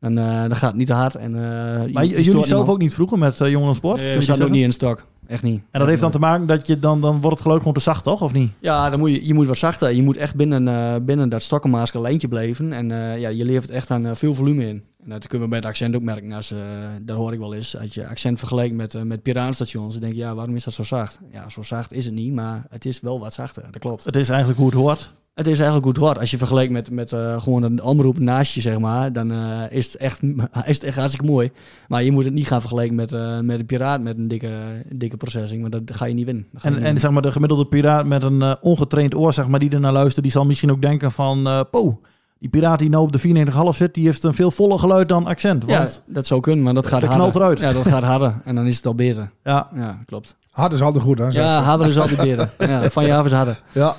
Dan, 0.00 0.18
uh, 0.18 0.40
dan 0.40 0.56
gaat 0.56 0.70
het 0.70 0.78
niet 0.78 0.86
te 0.86 0.92
hard. 0.92 1.14
En, 1.14 1.34
uh, 1.34 1.92
maar 1.92 2.04
jullie 2.04 2.44
zelf 2.44 2.68
ook 2.68 2.78
niet 2.78 2.94
vroeger 2.94 3.18
met 3.18 3.40
uh, 3.40 3.48
Jongen 3.48 3.74
Sport? 3.74 4.02
Nee, 4.02 4.14
we 4.14 4.22
zaten 4.22 4.44
ook 4.44 4.50
niet 4.50 4.62
in 4.62 4.72
stok. 4.72 5.06
Echt 5.26 5.42
niet. 5.42 5.62
En 5.70 5.80
dat 5.80 5.88
heeft 5.88 6.00
dan 6.00 6.10
te 6.10 6.18
maken 6.18 6.46
dat 6.46 6.66
je 6.66 6.78
dan, 6.78 7.00
dan 7.00 7.12
wordt 7.12 7.30
het 7.30 7.40
geluid 7.40 7.58
gewoon 7.58 7.74
te 7.74 7.80
zacht, 7.80 8.04
toch? 8.04 8.22
Of 8.22 8.32
niet? 8.32 8.50
Ja, 8.60 8.90
dan 8.90 8.98
moet 8.98 9.10
je, 9.10 9.26
je 9.26 9.34
moet 9.34 9.46
wat 9.46 9.58
zachter. 9.58 9.92
Je 9.92 10.02
moet 10.02 10.16
echt 10.16 10.34
binnen, 10.34 10.66
uh, 10.66 10.94
binnen 11.02 11.28
dat 11.28 11.42
stokkenmasker 11.42 12.00
lijntje 12.00 12.28
blijven. 12.28 12.72
En 12.72 12.90
uh, 12.90 13.18
ja, 13.20 13.28
je 13.28 13.44
levert 13.44 13.70
echt 13.70 13.90
aan 13.90 14.06
uh, 14.06 14.14
veel 14.14 14.34
volume 14.34 14.66
in. 14.66 14.82
En 15.04 15.10
dat 15.10 15.26
kunnen 15.26 15.42
we 15.42 15.48
bij 15.48 15.58
het 15.58 15.68
accent 15.68 15.94
ook 15.94 16.02
merken. 16.02 16.32
Als, 16.32 16.54
dat 17.02 17.16
hoor 17.16 17.32
ik 17.32 17.38
wel 17.38 17.54
eens. 17.54 17.76
Als 17.76 17.94
je 17.94 18.06
accent 18.06 18.38
vergelijkt 18.38 18.74
met, 18.74 19.04
met 19.04 19.22
piraanstations, 19.22 19.92
dan 19.92 20.02
denk 20.02 20.12
je, 20.12 20.18
ja, 20.18 20.34
waarom 20.34 20.54
is 20.54 20.64
dat 20.64 20.74
zo 20.74 20.82
zacht? 20.82 21.20
Ja, 21.32 21.48
zo 21.48 21.62
zacht 21.62 21.92
is 21.92 22.04
het 22.04 22.14
niet, 22.14 22.32
maar 22.32 22.66
het 22.70 22.84
is 22.84 23.00
wel 23.00 23.20
wat 23.20 23.34
zachter. 23.34 23.62
Dat 23.70 23.78
klopt. 23.78 24.04
Het 24.04 24.16
is 24.16 24.28
eigenlijk 24.28 24.58
hoe 24.58 24.68
het 24.68 24.78
hoort. 24.78 25.12
Het 25.34 25.46
is 25.46 25.58
eigenlijk 25.58 25.86
goed 25.86 25.96
hoor. 25.96 26.18
Als 26.18 26.30
je 26.30 26.38
vergelijkt 26.38 26.72
met, 26.72 26.90
met 26.90 27.12
uh, 27.12 27.40
gewoon 27.40 27.62
een 27.62 27.82
omroep 27.82 28.18
naast 28.18 28.54
je, 28.54 28.60
zeg 28.60 28.78
maar, 28.78 29.12
dan 29.12 29.32
uh, 29.32 29.62
is, 29.70 29.86
het 29.86 29.96
echt, 29.96 30.22
is 30.64 30.74
het 30.74 30.82
echt 30.82 30.96
hartstikke 30.96 31.26
mooi. 31.26 31.50
Maar 31.88 32.02
je 32.02 32.12
moet 32.12 32.24
het 32.24 32.34
niet 32.34 32.46
gaan 32.46 32.60
vergelijken 32.60 32.96
met, 32.96 33.12
uh, 33.12 33.40
met 33.40 33.58
een 33.58 33.66
piraat 33.66 34.00
met 34.00 34.18
een 34.18 34.28
dikke, 34.28 34.50
dikke 34.94 35.16
processing, 35.16 35.60
want 35.60 35.72
dat 35.72 35.96
ga 35.96 36.04
je 36.04 36.14
niet 36.14 36.24
winnen. 36.24 36.46
En, 36.52 36.58
niet 36.58 36.64
en 36.64 36.72
winnen. 36.72 37.00
zeg 37.00 37.10
maar, 37.10 37.22
de 37.22 37.32
gemiddelde 37.32 37.66
piraat 37.66 38.06
met 38.06 38.22
een 38.22 38.56
ongetraind 38.60 39.14
oor, 39.14 39.32
zeg 39.32 39.48
maar, 39.48 39.60
die 39.60 39.70
er 39.70 39.80
naar 39.80 39.92
luistert, 39.92 40.22
die 40.22 40.32
zal 40.32 40.44
misschien 40.44 40.70
ook 40.70 40.82
denken 40.82 41.12
van, 41.12 41.66
po, 41.70 42.00
die 42.38 42.48
piraat 42.48 42.78
die 42.78 42.90
nou 42.90 43.04
op 43.04 43.12
de 43.12 43.46
94,5 43.72 43.76
zit, 43.76 43.94
die 43.94 44.04
heeft 44.04 44.24
een 44.24 44.34
veel 44.34 44.50
voller 44.50 44.78
geluid 44.78 45.08
dan 45.08 45.26
accent. 45.26 45.64
Want 45.64 46.02
ja, 46.06 46.12
dat 46.12 46.26
zou 46.26 46.40
kunnen, 46.40 46.64
maar 46.64 46.74
dat 46.74 46.86
gaat 46.86 47.00
dat 47.00 47.10
harder. 47.10 47.30
knalt 47.30 47.44
eruit. 47.44 47.60
Ja, 47.60 47.72
dat 47.72 47.92
gaat 47.92 48.02
harder 48.02 48.40
en 48.44 48.54
dan 48.54 48.66
is 48.66 48.76
het 48.76 48.86
al 48.86 48.94
beter. 48.94 49.30
Ja, 49.44 49.68
ja 49.74 49.98
klopt. 50.06 50.36
Hard 50.50 50.72
is 50.72 50.82
altijd 50.82 51.04
goed, 51.04 51.18
hè? 51.18 51.28
Ja, 51.28 51.62
harder 51.62 51.88
is 51.88 51.98
altijd 51.98 52.22
beter. 52.22 52.50
ja, 52.58 52.90
van 52.90 53.06
je 53.06 53.14
af 53.14 53.24
is 53.24 53.32
harder. 53.32 53.60
Ja. 53.72 53.94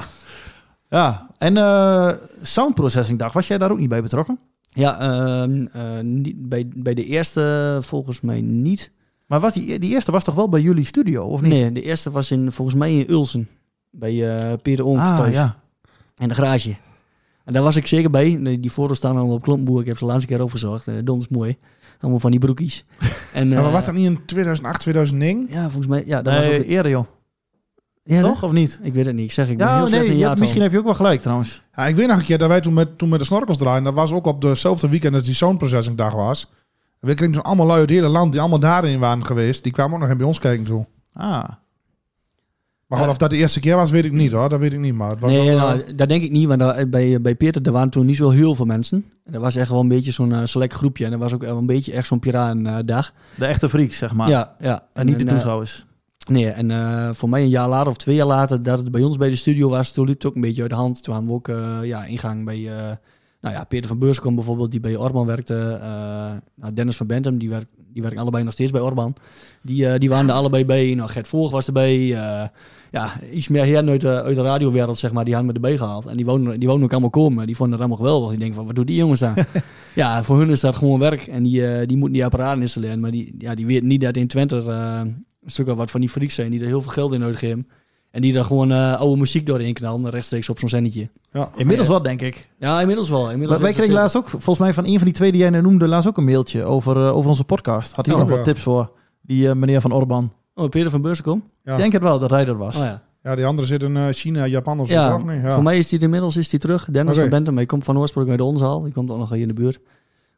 Ja, 0.92 1.28
en 1.38 1.56
uh, 1.56 2.12
sound 2.42 2.74
processing 2.74 3.20
dag, 3.20 3.34
was 3.34 3.48
jij 3.48 3.58
daar 3.58 3.72
ook 3.72 3.80
niet 3.80 3.89
bij 3.89 4.02
betrokken? 4.02 4.39
Ja, 4.68 5.02
uh, 5.46 5.68
uh, 5.76 6.00
niet, 6.02 6.50
bij, 6.50 6.68
bij 6.76 6.94
de 6.94 7.06
eerste 7.06 7.78
volgens 7.82 8.22
mij 8.22 8.42
niet. 8.42 8.92
Maar 9.26 9.39
was 9.39 9.54
die, 9.54 9.80
die 9.80 9.94
eerste 9.94 10.12
was 10.12 10.24
toch 10.24 10.36
wel 10.36 10.50
bij 10.50 10.62
jullie 10.62 10.86
studio, 10.86 11.26
of 11.26 11.42
niet? 11.42 11.52
Nee, 11.52 11.72
de 11.72 11.82
eerste 11.82 12.12
was 12.12 12.32
in, 12.32 12.52
volgens 12.52 12.78
mij 12.78 12.98
in 12.98 13.10
Ulsen. 13.10 13.50
Bij 13.89 14.14
uh, 14.14 14.54
Peter 14.62 14.86
Onk 14.86 15.00
ah, 15.00 15.18
thuis. 15.18 15.36
Ja. 15.36 15.58
En 16.16 16.28
de 16.28 16.36
garage. 16.36 16.76
En 17.46 17.54
daar 17.54 17.64
was 17.64 17.76
ik 17.76 17.88
zeker 17.88 18.10
bij. 18.10 18.58
Die 18.60 18.70
foto's 18.70 18.98
staan 18.98 19.18
allemaal 19.18 19.36
op 19.36 19.42
Klompenboer. 19.42 19.82
Ik 19.82 19.88
heb 19.88 19.98
ze 19.98 20.06
de 20.06 20.12
laatste 20.12 20.28
keer 20.28 20.44
opgezocht. 20.44 20.88
Uh, 20.88 20.96
dons 21.04 21.28
mooi. 21.28 21.58
Allemaal 22.00 22.20
van 22.20 22.32
die 22.32 22.39
broekjes. 22.39 22.86
En, 23.34 23.50
ja, 23.50 23.62
maar 23.62 23.72
was 23.72 23.86
dat 23.86 23.94
niet 23.94 24.06
in 24.06 24.26
2008, 24.26 24.80
2009? 24.80 25.48
Ja, 25.50 25.62
volgens 25.62 25.88
mij. 25.88 26.04
Ja, 26.06 26.22
dat 26.22 26.34
nee, 26.34 26.50
was 26.50 26.60
ook... 26.60 26.66
eerder 26.66 26.92
joh. 26.92 27.06
Ja, 28.14 28.22
Toch, 28.22 28.43
of 28.43 28.51
niet? 28.51 28.80
Ik 28.84 28.93
weet 28.93 29.05
het 29.05 29.16
niet. 29.16 29.26
Ik 29.26 29.32
zeg, 29.32 29.49
ik 29.49 29.57
ben 29.57 29.68
ja, 29.68 29.76
heel 29.76 29.88
slecht 29.88 30.05
in 30.05 30.39
misschien 30.39 30.62
heb 30.62 30.72
je 30.72 30.78
ook 30.78 30.84
wel 30.84 30.93
gelijk 30.93 31.22
trouwens. 31.22 31.62
Ja, 31.76 31.88
ik 31.88 31.95
weet 31.95 32.07
nog 32.07 32.18
een 32.18 32.24
keer 32.24 32.38
dat 32.38 32.47
wij 32.47 32.62
toen 32.62 32.74
met, 32.74 32.97
toen 32.97 33.09
met 33.09 33.20
de 33.20 33.26
snorkels 33.26 33.57
draaien, 33.57 33.84
dat 33.84 33.93
was 33.93 34.12
ook 34.12 34.26
op 34.26 34.41
dezelfde 34.41 34.89
weekend 34.89 35.14
als 35.14 35.24
die 35.24 35.34
sound 35.34 35.57
processing 35.57 35.97
dag 35.97 36.14
was. 36.14 36.49
En 36.99 37.07
we 37.07 37.14
kregen 37.14 37.34
toen 37.34 37.43
allemaal 37.43 37.66
lui 37.66 37.80
uit 37.80 37.89
het 37.89 37.97
hele 37.97 38.12
land 38.12 38.32
die 38.32 38.41
allemaal 38.41 38.59
daarin 38.59 38.99
waren 38.99 39.26
geweest. 39.26 39.64
Die 39.64 39.72
kwamen 39.72 39.93
ook 39.93 39.99
nog 39.99 40.05
even 40.05 40.18
bij 40.18 40.28
ons 40.28 40.39
kijken 40.39 40.66
toe. 40.66 40.86
Ah. 41.14 41.43
Maar 42.88 43.09
of 43.09 43.18
dat 43.18 43.30
de 43.30 43.36
eerste 43.36 43.59
keer 43.59 43.76
was, 43.76 43.91
weet 43.91 44.05
ik 44.05 44.12
niet 44.12 44.32
hoor. 44.32 44.49
Dat 44.49 44.59
weet 44.59 44.74
ik 44.74 44.80
niet. 44.80 44.93
Maar 44.93 45.09
het 45.09 45.20
was 45.20 45.32
nee, 45.32 45.49
wel, 45.49 45.57
nou, 45.57 45.78
uh, 45.78 45.84
dat 45.95 46.09
denk 46.09 46.24
ik 46.24 46.32
niet. 46.32 46.47
Want 46.47 46.59
daar, 46.59 46.89
bij, 46.89 47.22
bij 47.22 47.36
Peter 47.36 47.62
er 47.62 47.72
waren 47.72 47.89
toen 47.89 48.05
niet 48.05 48.16
zo 48.16 48.30
heel 48.30 48.55
veel 48.55 48.66
mensen. 48.66 49.05
En 49.26 49.32
dat 49.32 49.41
was 49.41 49.55
echt 49.55 49.70
wel 49.70 49.80
een 49.80 49.88
beetje 49.88 50.12
zo'n 50.12 50.30
uh, 50.30 50.39
select 50.43 50.74
groepje. 50.74 51.05
En 51.05 51.12
dat 51.12 51.20
was 51.20 51.34
ook 51.34 51.41
wel 51.41 51.57
een 51.57 51.66
beetje 51.66 51.93
echt 51.93 52.07
zo'n 52.07 52.20
piratendag. 52.20 53.14
De 53.36 53.45
echte 53.45 53.70
freaks, 53.70 53.97
zeg 53.97 54.14
maar. 54.14 54.30
Ja, 54.30 54.55
ja. 54.59 54.84
En, 54.93 55.05
niet 55.05 55.20
de 55.20 55.26
uh, 55.26 55.32
toeschouwers. 55.32 55.86
Nee, 56.30 56.50
en 56.50 56.70
uh, 56.70 57.10
voor 57.14 57.30
mij 57.30 57.42
een 57.42 57.50
jaar 57.50 57.68
later 57.68 57.88
of 57.88 57.98
twee 57.98 58.16
jaar 58.16 58.28
later 58.28 58.64
dat 58.64 58.78
het 58.78 58.92
bij 58.92 59.04
ons 59.04 59.18
bij 59.18 59.30
de 59.30 59.36
studio 59.36 59.70
was, 59.70 59.92
toen 59.92 60.06
liep 60.06 60.16
het 60.16 60.26
ook 60.26 60.36
een 60.36 60.42
beetje 60.42 60.62
uit 60.62 60.70
de 60.70 60.76
hand. 60.76 61.04
Toen 61.04 61.14
hadden 61.14 61.32
we 61.32 61.38
ook 61.38 61.48
uh, 61.48 61.78
ja, 61.84 62.06
ingang 62.06 62.46
bij 62.46 62.58
uh, 62.58 62.76
nou 63.42 63.56
ja, 63.56 63.64
Peter 63.64 63.88
van 63.88 64.00
Beurskom 64.00 64.36
bijvoorbeeld, 64.36 64.72
die 64.72 64.80
bij 64.80 64.96
Orban 64.96 65.26
werkte. 65.26 65.80
nou, 66.56 66.74
Dennis 66.74 66.98
van 66.98 67.08
Bentham, 67.08 67.38
die, 67.38 67.50
werkt, 67.50 67.68
die 67.94 68.02
werkt 68.02 68.18
allebei 68.18 68.44
nog 68.44 68.54
steeds 68.54 68.72
bij 68.72 68.82
Orban. 68.82 69.14
Die, 69.62 70.00
die 70.00 70.10
waren 70.10 70.30
er 70.30 70.36
allebei 70.36 70.66
bij. 70.66 70.94
Nou, 70.96 71.10
Gert 71.10 71.28
Volg 71.28 71.52
was 71.52 71.68
erbij. 71.68 72.06
ja, 72.92 73.22
iets 73.32 73.48
meer 73.48 73.64
heren 73.64 73.90
uit 73.90 74.02
de, 74.02 74.22
uit 74.22 74.36
de 74.36 74.42
radiowereld, 74.42 74.98
zeg 74.98 75.12
maar, 75.12 75.26
die 75.26 75.34
hadden 75.34 75.52
me 75.52 75.60
erbij 75.60 75.78
gehaald. 75.78 76.06
En 76.06 76.18
die 76.18 76.26
wonen, 76.26 76.60
die 76.60 76.68
wonen 76.70 76.84
ook 76.84 76.92
allemaal 76.92 77.10
komen. 77.10 77.46
Die 77.46 77.56
vonden 77.56 77.80
het 77.80 77.88
allemaal 77.88 78.06
geweldig. 78.06 78.30
Die 78.30 78.40
denken 78.40 78.56
van, 78.56 78.66
wat 78.66 78.76
doen 78.76 78.86
die 78.86 78.96
jongens 78.96 79.20
daar? 79.20 79.48
ja, 79.96 80.24
voor 80.24 80.38
hun 80.38 80.50
is 80.50 80.60
dat 80.60 80.76
gewoon 80.76 81.00
werk. 81.00 81.28
En 81.28 81.44
die, 81.44 81.86
die 81.86 81.98
moeten 81.98 82.14
die 82.14 82.26
apparaten 82.26 82.62
installeren. 82.62 83.00
Maar 83.00 83.12
die, 83.12 83.36
ja, 83.38 83.56
die 83.56 83.66
weten 83.66 83.88
niet 83.88 84.02
dat 84.02 84.16
in 84.18 84.28
Twente 84.28 84.62
stuk 85.46 85.68
al 85.68 85.76
wat 85.76 85.92
van 85.92 86.00
die 86.00 86.10
freaks 86.10 86.36
zijn 86.36 86.52
die 86.52 86.60
er 86.60 86.66
heel 86.66 86.82
veel 86.82 86.92
geld 86.92 87.14
in 87.14 87.20
nodig 87.20 87.42
hebben. 87.42 87.68
En 88.12 88.22
die 88.22 88.34
daar 88.34 88.44
gewoon 88.44 88.72
uh, 88.72 89.00
oude 89.00 89.20
muziek 89.20 89.46
doorheen 89.46 89.74
knallen, 89.74 90.10
rechtstreeks 90.10 90.50
op 90.50 90.60
zo'n 90.60 90.70
zennetje. 90.70 91.10
Ja. 91.30 91.50
Inmiddels 91.56 91.88
wel, 91.88 92.02
denk 92.02 92.22
ik. 92.22 92.50
Ja, 92.60 92.80
inmiddels 92.80 93.10
wel. 93.10 93.32
Inmiddels 93.32 93.60
wij 93.60 93.74
kregen 93.74 93.94
laatst 93.94 94.16
ook, 94.16 94.30
volgens 94.30 94.60
mij 94.60 94.74
van 94.74 94.86
een 94.86 94.98
van 94.98 95.06
die 95.06 95.14
twee 95.14 95.32
die 95.32 95.42
jij 95.42 95.50
noemde, 95.50 95.88
laatst 95.88 96.08
ook 96.08 96.18
een 96.18 96.24
mailtje 96.24 96.64
over, 96.64 96.98
uh, 96.98 97.16
over 97.16 97.30
onze 97.30 97.44
podcast. 97.44 97.94
Had 97.94 98.06
hij 98.06 98.16
Oh, 98.16 98.22
nog 98.22 98.30
ja. 98.30 98.36
wat 98.36 98.46
tips 98.46 98.62
voor, 98.62 98.92
die 99.22 99.46
uh, 99.46 99.54
meneer 99.54 99.82
van 99.82 99.92
Orban. 99.92 100.34
Oh, 100.56 100.70
Peter 100.70 100.89
van 100.89 101.02
Beursenkom? 101.02 101.44
Ja. 101.64 101.72
Ik 101.72 101.78
denk 101.78 101.94
het 101.94 102.02
wel, 102.02 102.20
dat 102.20 102.30
hij 102.30 102.48
er 102.48 102.58
was. 102.58 102.76
Oh 102.76 102.84
ja. 102.84 103.02
ja, 103.24 103.36
die 103.36 103.46
andere 103.46 103.68
zit 103.68 103.84
in 103.84 103.96
uh, 103.96 104.08
China, 104.10 104.48
Japan 104.48 104.80
of 104.80 104.88
zo. 104.88 104.94
Ja, 104.94 105.12
toch? 105.12 105.26
Nee, 105.26 105.39
ja. 105.39 105.54
voor 105.54 105.64
mij 105.64 105.78
is 105.78 105.88
die 105.88 106.00
inmiddels 106.00 106.36
is 106.38 106.50
die 106.50 106.60
terug. 106.60 106.88
Dennis 106.92 107.14
Oké. 107.14 107.22
van 107.22 107.30
Bentham, 107.30 107.56
hij 107.56 107.66
komt 107.66 107.84
van 107.84 107.98
oorsprong 107.98 108.30
uit 108.30 108.42
onze 108.42 108.64
hal. 108.64 108.82
Die 108.82 108.94
komt 108.94 109.10
ook 109.12 109.18
nog 109.18 109.30
hier 109.30 109.42
in 109.42 109.48
de 109.48 109.54
buurt. 109.54 109.80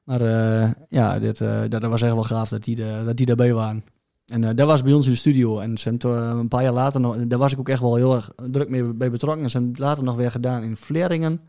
Maar 0.04 0.22
uh, 0.22 0.70
ja, 0.90 1.20
dit, 1.20 1.40
uh, 1.40 1.60
dat, 1.70 1.82
dat 1.82 1.90
was 1.90 2.02
echt 2.02 2.14
wel 2.14 2.24
gaaf 2.24 2.50
dat 2.50 2.64
die, 2.64 2.76
de, 2.76 3.02
dat 3.06 3.18
die 3.18 3.26
daarbij 3.26 3.54
waren. 3.54 3.84
En 4.28 4.42
uh, 4.42 4.50
dat 4.56 4.68
was 4.68 4.84
bij 4.84 4.94
ons 4.94 5.06
in 5.06 5.12
de 5.12 5.18
studio. 5.18 5.60
En 5.60 5.78
ze 5.78 5.90
hebben 5.90 6.12
toen, 6.12 6.40
een 6.40 6.48
paar 6.48 6.64
jaar 6.64 6.74
later 6.74 7.00
nog, 7.00 7.18
daar 7.18 7.40
was 7.40 7.52
ik 7.52 7.60
ook 7.60 7.70
echt 7.70 7.82
wel 7.82 7.96
heel 7.96 8.16
erg 8.16 8.32
druk 8.52 8.70
mee 8.70 8.84
bij 8.84 9.12
betrokken. 9.12 9.44
En 9.44 9.50
ze 9.50 9.58
hebben 9.58 9.76
het 9.76 9.84
later 9.84 10.04
nog 10.04 10.16
weer 10.16 10.32
gedaan 10.32 10.64
in 10.64 10.76
Vleringen 10.76 11.42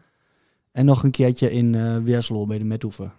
En 0.72 0.84
nog 0.84 1.02
een 1.02 1.10
keertje 1.10 1.50
in 1.50 1.74
eh 1.74 1.96
Weerslo 1.96 2.46
bij 2.46 2.58
de 2.58 2.64
Methoeven. 2.64 3.12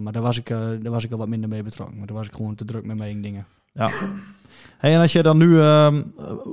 Maar 0.00 0.12
daar 0.12 0.22
was, 0.22 0.38
ik, 0.38 0.50
eh, 0.50 0.58
daar 0.58 0.92
was 0.92 1.04
ik 1.04 1.12
al 1.12 1.18
wat 1.18 1.28
minder 1.28 1.48
mee 1.48 1.62
betrokken. 1.62 1.96
Maar 1.98 2.06
daar 2.06 2.16
was 2.16 2.26
ik 2.26 2.34
gewoon 2.34 2.54
te 2.54 2.64
druk 2.64 2.84
met 2.84 2.96
mijn 2.96 3.20
dingen. 3.22 3.46
Ja. 3.72 3.90
Hey, 4.78 4.94
en 4.94 5.00
als 5.00 5.12
je 5.12 5.22
dan 5.22 5.38
nu, 5.38 5.60
ehm, 5.60 6.02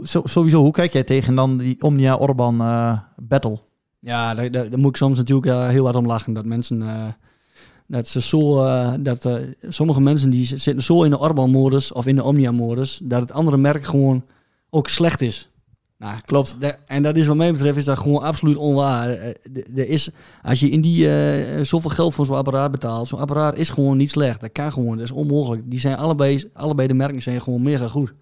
sowieso, 0.03 0.61
hoe 0.61 0.71
kijk 0.71 0.93
jij 0.93 1.03
tegen 1.03 1.35
dan 1.35 1.57
die 1.57 1.81
Omnia 1.81 2.15
Orban 2.15 2.61
eh, 2.61 2.97
battle? 3.17 3.59
Ja, 3.99 4.33
daar, 4.35 4.51
daar, 4.51 4.69
daar 4.69 4.79
moet 4.79 4.89
ik 4.89 4.95
soms 4.95 5.17
natuurlijk 5.17 5.47
eh, 5.47 5.67
heel 5.67 5.83
hard 5.83 5.95
om 5.95 6.05
lachen. 6.05 6.33
Dat 6.33 6.45
mensen, 6.45 6.81
eh, 6.81 7.07
dat 7.93 8.07
ze 8.07 8.21
zo, 8.21 8.63
eh, 8.63 8.93
dat 8.99 9.25
eh, 9.25 9.35
sommige 9.69 10.01
mensen 10.01 10.29
die 10.29 10.45
zitten 10.45 10.83
zo 10.83 11.03
in 11.03 11.09
de 11.09 11.19
Orban-modus 11.19 11.91
of 11.91 12.05
in 12.05 12.15
de 12.15 12.23
Omnia-modus, 12.23 12.99
dat 13.03 13.21
het 13.21 13.31
andere 13.31 13.57
merk 13.57 13.83
gewoon 13.83 14.23
ook 14.69 14.89
slecht 14.89 15.21
is. 15.21 15.49
Nou, 16.03 16.19
klopt. 16.25 16.57
en 16.85 17.03
dat 17.03 17.15
is 17.15 17.27
wat 17.27 17.35
mij 17.35 17.51
betreft 17.51 17.77
is 17.77 17.85
dat 17.85 17.97
gewoon 17.97 18.21
absoluut 18.21 18.55
onwaar. 18.55 19.09
Eh, 19.09 19.27
Er 19.75 19.89
is, 19.89 20.09
als 20.41 20.59
je 20.59 20.69
in 20.69 20.81
die 20.81 21.09
eh, 21.09 21.63
zoveel 21.63 21.89
geld 21.89 22.13
voor 22.13 22.25
zo'n 22.25 22.35
apparaat 22.35 22.71
betaalt, 22.71 23.07
zo'n 23.07 23.19
apparaat 23.19 23.57
is 23.57 23.69
gewoon 23.69 23.97
niet 23.97 24.09
slecht. 24.09 24.41
Dat 24.41 24.51
kan 24.51 24.71
gewoon, 24.71 24.97
dat 24.97 25.05
is 25.05 25.11
onmogelijk. 25.11 25.61
Die 25.65 25.79
zijn 25.79 25.97
allebei, 25.97 26.43
allebei 26.53 26.87
de 26.87 26.93
merken 26.93 27.21
zijn 27.21 27.41
gewoon 27.41 27.61
mega 27.61 27.87
goed. 27.87 28.13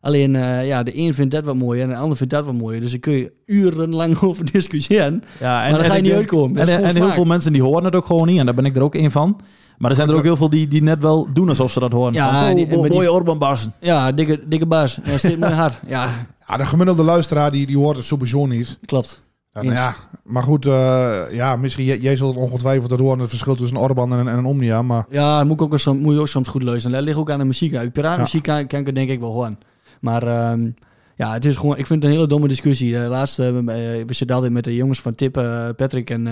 Alleen, 0.00 0.36
eh, 0.36 0.66
ja, 0.66 0.82
de 0.82 0.98
een 0.98 1.14
vindt 1.14 1.30
dat 1.34 1.44
wat 1.44 1.54
mooier 1.54 1.82
en 1.82 1.88
de 1.88 1.96
ander 1.96 2.16
vindt 2.16 2.32
dat 2.32 2.44
wat 2.44 2.54
mooier. 2.54 2.80
Dus 2.80 2.90
daar 2.90 3.00
kun 3.00 3.12
je 3.12 3.32
urenlang 3.46 4.20
over 4.22 4.52
discussiëren. 4.52 5.22
Ja, 5.40 5.48
Maar 5.60 5.70
daar 5.72 5.84
ga 5.84 5.94
je 5.94 6.00
niet 6.02 6.04
denk- 6.10 6.16
uitkomen. 6.16 6.60
En, 6.60 6.68
en 6.68 6.90
gewoon 6.90 6.96
heel 7.04 7.12
veel 7.12 7.24
mensen 7.24 7.52
die 7.52 7.62
horen 7.62 7.84
het 7.84 7.94
ook 7.94 8.06
gewoon 8.06 8.26
niet. 8.26 8.38
En 8.38 8.44
daar 8.46 8.54
ben 8.54 8.64
ik 8.64 8.76
er 8.76 8.82
ook 8.82 8.94
één 8.94 9.10
van. 9.10 9.40
Maar 9.78 9.90
er 9.90 9.96
zijn 9.96 10.08
er 10.08 10.14
ook 10.14 10.22
heel 10.22 10.36
veel 10.36 10.50
die, 10.50 10.68
die 10.68 10.82
net 10.82 10.98
wel 11.02 11.28
doen 11.32 11.48
alsof 11.48 11.70
ze 11.72 11.80
dat 11.80 11.92
horen. 11.92 12.12
Ja, 12.12 12.40
van, 12.40 12.50
oh, 12.50 12.56
die- 12.56 12.66
die- 12.66 12.88
mooie 12.92 13.12
Orban-barsen. 13.12 13.72
Ja, 13.80 14.12
dikke, 14.12 14.40
dikke 14.48 14.66
baas. 14.66 14.98
Ja, 15.04 15.18
steekt 15.18 15.38
mooi 15.38 15.52
hard. 15.52 15.80
Ja, 15.86 16.08
Ja, 16.48 16.56
de 16.56 16.64
gemiddelde 16.66 17.02
luisteraar 17.02 17.50
die, 17.50 17.66
die 17.66 17.76
hoort 17.78 17.96
het 17.96 18.06
sowieso 18.06 18.46
niet. 18.46 18.78
klopt. 18.84 19.22
Ja, 19.52 19.62
nou 19.62 19.74
ja, 19.74 19.94
maar 20.24 20.42
goed, 20.42 20.66
eh, 20.66 21.20
ja, 21.30 21.56
misschien 21.56 21.84
jij, 21.84 21.98
jij 21.98 22.16
zult 22.16 22.36
ongetwijfeld 22.36 22.90
het 22.90 23.00
horen 23.00 23.18
het 23.18 23.28
verschil 23.28 23.54
tussen 23.54 23.76
een 23.76 23.82
Orban 23.82 24.12
en 24.12 24.18
een, 24.18 24.28
en 24.28 24.38
een 24.38 24.44
Omnia. 24.44 24.82
Maar 24.82 25.04
Ja, 25.10 25.44
moet, 25.44 25.52
ik 25.52 25.62
ook, 25.62 25.72
eens- 25.72 25.86
moet 25.86 26.14
je 26.14 26.20
ook 26.20 26.28
soms 26.28 26.48
goed 26.48 26.62
luisteren. 26.62 26.96
Dat 26.96 27.06
ligt 27.06 27.18
ook 27.18 27.30
aan 27.30 27.38
de 27.38 27.44
muziek. 27.44 27.74
Uit 27.74 27.92
piratenmuziek 27.92 28.42
kan, 28.42 28.66
kan 28.66 28.80
ik 28.80 28.86
het 28.86 28.94
denk 28.94 29.10
ik 29.10 29.20
wel 29.20 29.32
horen. 29.32 29.58
Maar 30.00 30.22
ehm, 30.22 30.70
ja, 31.14 31.32
het 31.32 31.44
is 31.44 31.56
gewoon, 31.56 31.76
ik 31.76 31.86
vind 31.86 32.02
het 32.02 32.10
een 32.10 32.16
hele 32.16 32.28
domme 32.28 32.48
discussie. 32.48 32.92
De 32.92 32.98
laatste, 32.98 33.44
eh, 33.44 33.62
we 34.06 34.14
zitten 34.14 34.36
altijd 34.36 34.52
met 34.52 34.64
de 34.64 34.74
jongens 34.74 35.00
van 35.00 35.14
Tip, 35.14 35.36
eh, 35.36 35.68
Patrick 35.76 36.10
en 36.10 36.26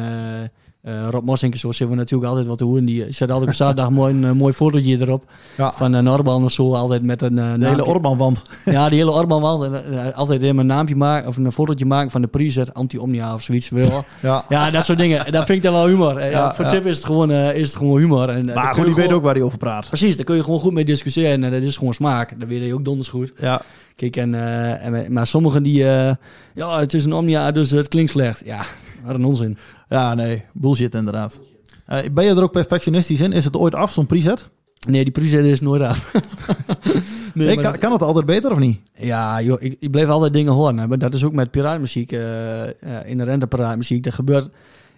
eh, 0.82 0.98
eh, 1.04 1.08
Rob 1.10 1.24
Mossink. 1.24 1.56
Zo 1.56 1.68
zitten 1.72 1.88
we 1.88 1.94
natuurlijk 2.02 2.28
altijd 2.28 2.46
wat 2.46 2.58
te 2.58 2.64
horen. 2.64 2.84
Die 2.84 3.00
zetten 3.02 3.30
altijd 3.30 3.48
op 3.48 3.56
zaterdag 3.56 3.90
mooi, 3.90 4.14
een 4.14 4.24
eh, 4.24 4.30
mooi 4.32 4.52
fotootje 4.52 5.00
erop. 5.00 5.24
Ja. 5.56 5.72
Van 5.72 5.92
een 5.92 6.08
Orban 6.08 6.44
of 6.44 6.52
zo, 6.52 6.74
altijd 6.74 7.02
met 7.02 7.22
een 7.22 7.38
eh, 7.38 7.54
De 7.58 7.66
hele. 7.68 7.84
Orban-wand. 7.84 8.42
Ja, 8.64 8.88
die 8.88 8.98
hele 8.98 9.10
Orban-wand. 9.10 9.62
En, 9.62 10.04
eh, 10.06 10.16
altijd 10.16 10.42
even 10.42 10.58
een 10.58 10.66
naampje 10.66 10.96
maken 10.96 11.28
of 11.28 11.36
een 11.36 11.52
fotootje 11.52 11.86
maken 11.86 12.10
van 12.10 12.20
de 12.20 12.26
prijs, 12.26 12.72
anti-omnia 12.72 13.34
of 13.34 13.42
zoiets. 13.42 13.68
Wil. 13.68 14.04
ja, 14.22 14.44
Ja, 14.48 14.70
dat 14.70 14.84
soort 14.84 14.98
dingen. 14.98 15.32
Dat 15.32 15.44
vind 15.46 15.58
ik 15.58 15.62
dan 15.62 15.72
wel 15.72 15.86
humor. 15.86 16.16
Eh, 16.16 16.30
Ja, 16.30 16.54
voor. 16.54 16.66
Tip 16.66 16.86
is 16.86 16.96
het 16.96 17.04
gewoon, 17.04 17.30
eh, 17.30 17.54
is 17.54 17.66
het 17.68 17.76
gewoon 17.76 17.98
humor. 17.98 18.28
En, 18.28 18.48
eh, 18.48 18.54
Maar 18.54 18.74
goed, 18.74 18.84
die 18.84 18.94
weet 18.94 19.12
ook 19.12 19.22
waar 19.22 19.34
hij 19.34 19.42
over 19.42 19.58
praat. 19.58 19.86
Precies, 19.88 20.16
daar 20.16 20.24
kun 20.24 20.36
je 20.36 20.42
gewoon 20.44 20.58
goed 20.58 20.72
mee 20.72 20.84
discussiëren. 20.84 21.44
En 21.44 21.50
dat 21.50 21.62
is 21.62 21.76
gewoon 21.76 21.94
smaak. 21.94 22.40
Dat 22.40 22.48
weet 22.48 22.64
je 22.66 22.74
ook 22.74 22.84
donders 22.84 23.08
goed. 23.08 23.32
Ja. 23.40 23.60
Kijk, 23.96 24.16
en, 24.16 24.34
eh, 24.34 24.86
en, 24.86 25.12
maar 25.12 25.26
sommigen 25.26 25.62
die... 25.62 25.88
eh, 25.88 26.14
ja, 26.54 26.80
het 26.80 26.94
is 26.94 27.04
een 27.04 27.12
Omnia, 27.12 27.50
dus 27.52 27.70
het 27.70 27.88
klinkt 27.88 28.10
slecht. 28.10 28.42
Ja, 28.44 28.60
wat 29.05 29.14
een 29.14 29.24
onzin. 29.24 29.57
ja, 29.88 30.14
nee. 30.14 30.44
Bullshit 30.53 30.94
inderdaad. 30.94 31.40
Eh, 31.86 31.99
ben 32.12 32.24
je 32.24 32.30
er 32.30 32.42
ook 32.42 32.53
perfectionistisch 32.53 33.20
in? 33.20 33.32
Is 33.32 33.44
het 33.44 33.57
ooit 33.57 33.74
af, 33.74 33.92
zo'n 33.92 34.07
preset? 34.07 34.49
Nee, 34.88 35.03
die 35.05 35.12
preset 35.12 35.44
is 35.44 35.61
nooit 35.61 35.82
af. 35.82 36.11
Nee, 37.34 37.55
kan, 37.55 37.62
dat- 37.62 37.78
kan 37.78 37.92
het 37.92 38.03
altijd 38.03 38.26
beter 38.26 38.51
of 38.51 38.59
niet? 38.59 38.80
Ja, 38.94 39.42
joh, 39.42 39.62
ik, 39.62 39.76
ik 39.80 39.90
bleef 39.90 40.09
altijd 40.09 40.32
dingen 40.32 40.53
horen. 40.53 40.78
hè. 40.78 40.86
Maar 40.86 40.99
dat 40.99 41.14
is 41.14 41.24
ook 41.24 41.32
met 41.32 41.51
piraatmuziek, 41.51 42.12
eh 42.12 42.64
eh, 42.68 42.70
inherente 43.05 43.46
piraatmuziek. 43.46 44.03
Dat 44.05 44.14
gebeurt... 44.14 44.49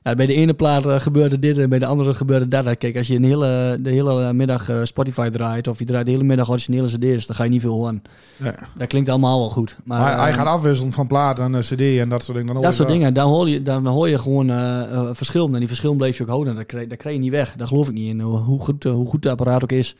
Ja, 0.02 0.14
bij 0.14 0.26
de 0.26 0.34
ene 0.34 0.54
plaat 0.54 0.86
eh, 0.86 1.00
gebeurde 1.00 1.38
dit 1.38 1.58
en 1.58 1.68
bij 1.68 1.78
de 1.78 1.86
andere 1.86 2.14
gebeurde 2.14 2.48
dat. 2.48 2.78
Kijk, 2.78 2.96
als 2.96 3.06
je 3.06 3.16
een 3.16 3.24
hele, 3.24 3.78
de 3.80 3.90
hele 3.90 4.32
middag 4.32 4.68
eh, 4.68 4.80
Spotify 4.84 5.28
draait... 5.28 5.68
of 5.68 5.78
je 5.78 5.84
draait 5.84 6.04
de 6.06 6.10
hele 6.10 6.24
middag 6.24 6.50
originele 6.50 6.86
cd's... 6.86 7.26
dan 7.26 7.36
ga 7.36 7.44
je 7.44 7.50
niet 7.50 7.60
veel 7.60 7.72
horen. 7.72 8.02
Ja. 8.36 8.54
Dat 8.76 8.88
klinkt 8.88 9.08
allemaal 9.08 9.38
wel 9.38 9.50
goed. 9.50 9.76
Maar, 9.84 10.00
hij, 10.00 10.14
hij 10.14 10.30
eh, 10.30 10.36
gaat 10.36 10.46
afwisselen 10.46 10.92
van 10.92 11.06
plaat 11.06 11.38
en 11.38 11.54
eh, 11.54 11.60
cd 11.60 11.80
en 11.80 12.08
dat 12.08 12.24
soort 12.24 12.38
dingen. 12.38 12.54
Dan 12.54 12.62
Dat 12.62 12.74
soort 12.74 12.88
dingen, 12.88 13.14
daar 13.14 13.24
hoor 13.24 13.48
je, 13.48 13.62
daar 13.62 13.82
hoor 13.82 14.08
je 14.08 14.18
gewoon 14.18 14.50
eh 14.50 14.80
eh, 14.90 15.08
verschillen. 15.12 15.52
En 15.52 15.58
die 15.58 15.68
verschillen 15.68 15.96
bleef 15.96 16.16
je 16.16 16.22
ook 16.22 16.28
houden. 16.28 16.54
Dat 16.54 16.66
krijg, 16.66 16.86
dat 16.86 17.02
je 17.02 17.10
niet 17.18 17.30
weg. 17.30 17.54
Daar 17.56 17.66
geloof 17.66 17.88
ik 17.88 17.94
niet 17.94 18.08
in, 18.08 18.20
hoe 18.20 18.60
goed, 18.60 18.84
eh, 18.84 18.92
hoe 18.92 19.06
goed 19.06 19.24
het 19.24 19.32
apparaat 19.32 19.62
ook 19.62 19.72
is. 19.72 19.96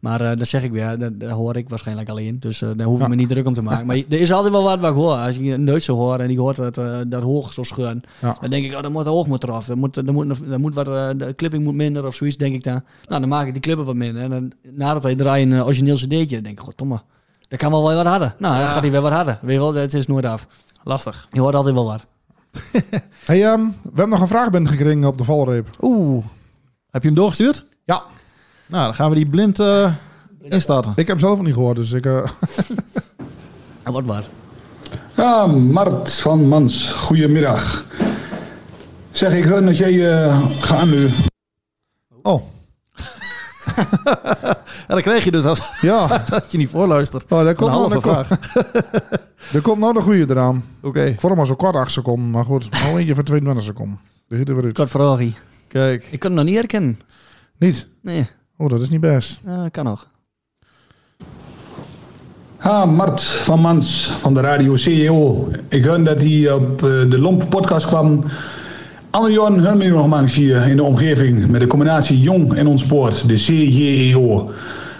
Maar 0.00 0.20
eh 0.20 0.38
dat 0.38 0.48
zeg 0.48 0.62
ik 0.62 0.70
weer, 0.70 0.98
dat, 0.98 1.20
daar 1.20 1.30
hoor 1.30 1.56
ik 1.56 1.68
waarschijnlijk 1.68 2.08
alleen. 2.08 2.40
Dus 2.40 2.62
eh, 2.62 2.68
daar 2.76 2.86
hoef 2.86 2.96
ik 2.96 3.02
Ja. 3.02 3.08
me 3.08 3.14
niet 3.14 3.28
druk 3.28 3.46
om 3.46 3.54
te 3.54 3.62
maken. 3.62 3.86
Maar 3.86 3.96
er 3.96 4.20
is 4.20 4.32
altijd 4.32 4.52
wel 4.52 4.62
wat 4.62 4.78
wat 4.80 4.90
ik 4.90 4.96
hoor. 4.96 5.14
Als 5.14 5.36
je 5.36 5.52
een 5.52 5.64
Duitse 5.64 5.92
hoort 5.92 6.20
en 6.20 6.28
die 6.28 6.38
hoort 6.40 6.56
dat, 6.56 6.78
eh, 6.78 6.98
dat 7.06 7.22
hoog 7.22 7.52
zo 7.52 7.62
scheuren. 7.62 8.02
Ja. 8.20 8.36
Dan 8.40 8.50
denk 8.50 8.64
ik, 8.64 8.74
oh, 8.76 8.82
dat 8.82 8.90
moet 8.90 9.06
hoog 9.06 9.26
moet 9.26 9.42
eraf. 9.42 9.68
Er 9.68 9.78
moet, 9.78 9.96
er 9.96 10.12
moet, 10.12 10.50
er 10.50 10.60
moet 10.60 10.74
wat, 10.74 10.88
eh, 10.88 11.08
de 11.16 11.34
clipping 11.36 11.64
moet 11.64 11.74
minder 11.74 12.06
of 12.06 12.14
zoiets, 12.14 12.36
denk 12.36 12.54
ik 12.54 12.62
dan. 12.62 12.82
Nou, 13.08 13.20
dan 13.20 13.28
maak 13.30 13.46
ik 13.46 13.52
die 13.52 13.62
clippen 13.62 13.84
wat 13.84 13.94
minder. 13.94 14.22
En 14.22 14.30
dan, 14.30 14.52
nadat 14.70 15.02
hij 15.02 15.14
draait 15.14 15.50
een 15.50 15.62
origineel 15.62 15.96
cd'tje, 15.96 16.26
dan 16.34 16.42
denk 16.42 16.58
ik, 16.58 16.60
goddomme. 16.60 17.00
Dat 17.48 17.58
kan 17.58 17.70
wel 17.70 17.86
weer 17.86 17.96
wat 17.96 18.06
harder. 18.06 18.34
Nou, 18.38 18.58
dan 18.58 18.68
gaat 18.68 18.82
hij 18.82 18.90
weer 18.90 19.00
wat 19.00 19.12
harder. 19.12 19.38
Weet 19.42 19.54
je 19.54 19.60
wel, 19.60 19.74
het 19.74 19.94
is 19.94 20.06
nooit 20.06 20.24
af. 20.24 20.46
Lastig. 20.84 21.28
Je 21.30 21.40
hoort 21.40 21.54
altijd 21.54 21.74
wel 21.74 21.84
wat. 21.84 22.06
Hey, 23.24 23.44
ehm, 23.44 23.60
we 23.64 23.72
hebben 23.84 24.08
nog 24.08 24.20
een 24.20 24.28
vraag 24.28 24.50
binnengekregen 24.50 25.04
op 25.04 25.18
de 25.18 25.24
valreep. 25.24 25.68
Oeh. 25.80 26.24
Heb 26.90 27.02
je 27.02 27.08
hem 27.08 27.16
doorgestuurd? 27.16 27.64
Ja, 27.84 28.02
Nou, 28.70 28.84
dan 28.84 28.94
gaan 28.94 29.10
we 29.10 29.16
die 29.16 29.26
blind 29.28 29.60
eh, 29.60 29.92
instarten. 30.42 30.90
ik 30.90 31.06
heb 31.06 31.06
hem 31.06 31.18
zelf 31.18 31.36
nog 31.36 31.44
niet 31.46 31.54
gehoord, 31.54 31.76
dus 31.76 31.92
ik... 31.92 32.06
eh, 32.06 32.16
En 33.82 33.92
wat 33.92 34.04
waar. 34.04 34.24
Ja, 35.16 35.46
Mart 35.46 36.12
van 36.20 36.48
Mans, 36.48 36.92
goedemiddag. 36.92 37.84
Zeg, 39.10 39.32
ik 39.32 39.44
hoor 39.44 39.60
dat 39.64 39.76
jij 39.76 40.12
eh 40.24 40.40
gaat 40.60 40.86
nu. 40.86 41.08
oh, 42.22 42.42
Ja, 44.88 44.96
dat 44.96 45.02
krijg 45.02 45.24
je 45.24 45.30
dus 45.30 45.44
als 45.44 45.80
ja. 45.80 46.06
dat 46.30 46.52
je 46.52 46.58
niet 46.58 46.70
voorluistert. 46.70 47.22
Oh, 47.24 47.38
daar 47.38 47.46
Een 47.48 47.54
komt, 47.54 47.70
nou, 47.70 47.90
komt, 47.90 48.02
vraag. 48.02 48.28
er 49.52 49.60
komt 49.62 49.78
nou 49.78 49.92
de 49.92 50.00
goede 50.00 50.26
eraan. 50.28 50.64
Oké, 50.82 51.04
Ik 51.04 51.20
vond 51.20 51.32
hem 51.32 51.40
al 51.42 51.46
zo 51.48 51.54
kort 51.54 51.76
8 51.76 51.92
seconden, 51.92 52.30
maar 52.30 52.44
goed. 52.44 52.70
Nou 52.70 52.98
eentje 52.98 53.14
van 53.14 53.24
22 53.24 53.64
seconden. 53.64 54.00
Die 54.28 54.38
zit 54.38 54.48
er 54.48 54.54
weer 54.54 54.64
uit. 54.64 54.74
Kort 54.74 54.90
vraagje. 54.90 55.32
kijk. 55.68 56.04
Ik 56.10 56.18
kan 56.18 56.30
het 56.30 56.38
nog 56.40 56.48
niet 56.48 56.58
herkennen. 56.58 57.00
Niet? 57.58 57.88
Nee, 58.02 58.28
Oh, 58.60 58.68
dat 58.68 58.80
is 58.80 58.88
niet 58.88 59.00
best. 59.00 59.40
uh, 59.46 59.62
kan 59.70 59.84
nog. 59.84 60.08
Ha, 62.56 62.84
Mart 62.84 63.22
van 63.22 63.60
Mans 63.60 64.10
van 64.10 64.34
de 64.34 64.40
radio 64.40 64.76
CEO. 64.76 65.48
Ik 65.68 65.84
hoor 65.84 66.04
dat 66.04 66.22
hij 66.22 66.52
op 66.52 66.82
eh, 66.82 67.10
de 67.10 67.18
Lomp 67.18 67.50
podcast 67.50 67.86
kwam. 67.86 68.24
Andere 69.10 69.34
jaren 69.34 69.90
horen 69.90 70.10
we 70.10 70.20
nog 70.20 70.34
hier 70.34 70.66
in 70.66 70.76
de 70.76 70.82
omgeving 70.82 71.48
met 71.48 71.60
de 71.60 71.66
combinatie 71.66 72.20
Jong 72.20 72.54
en 72.54 72.66
Ontspoort, 72.66 73.28
de 73.28 73.34
CJEO. 73.34 74.50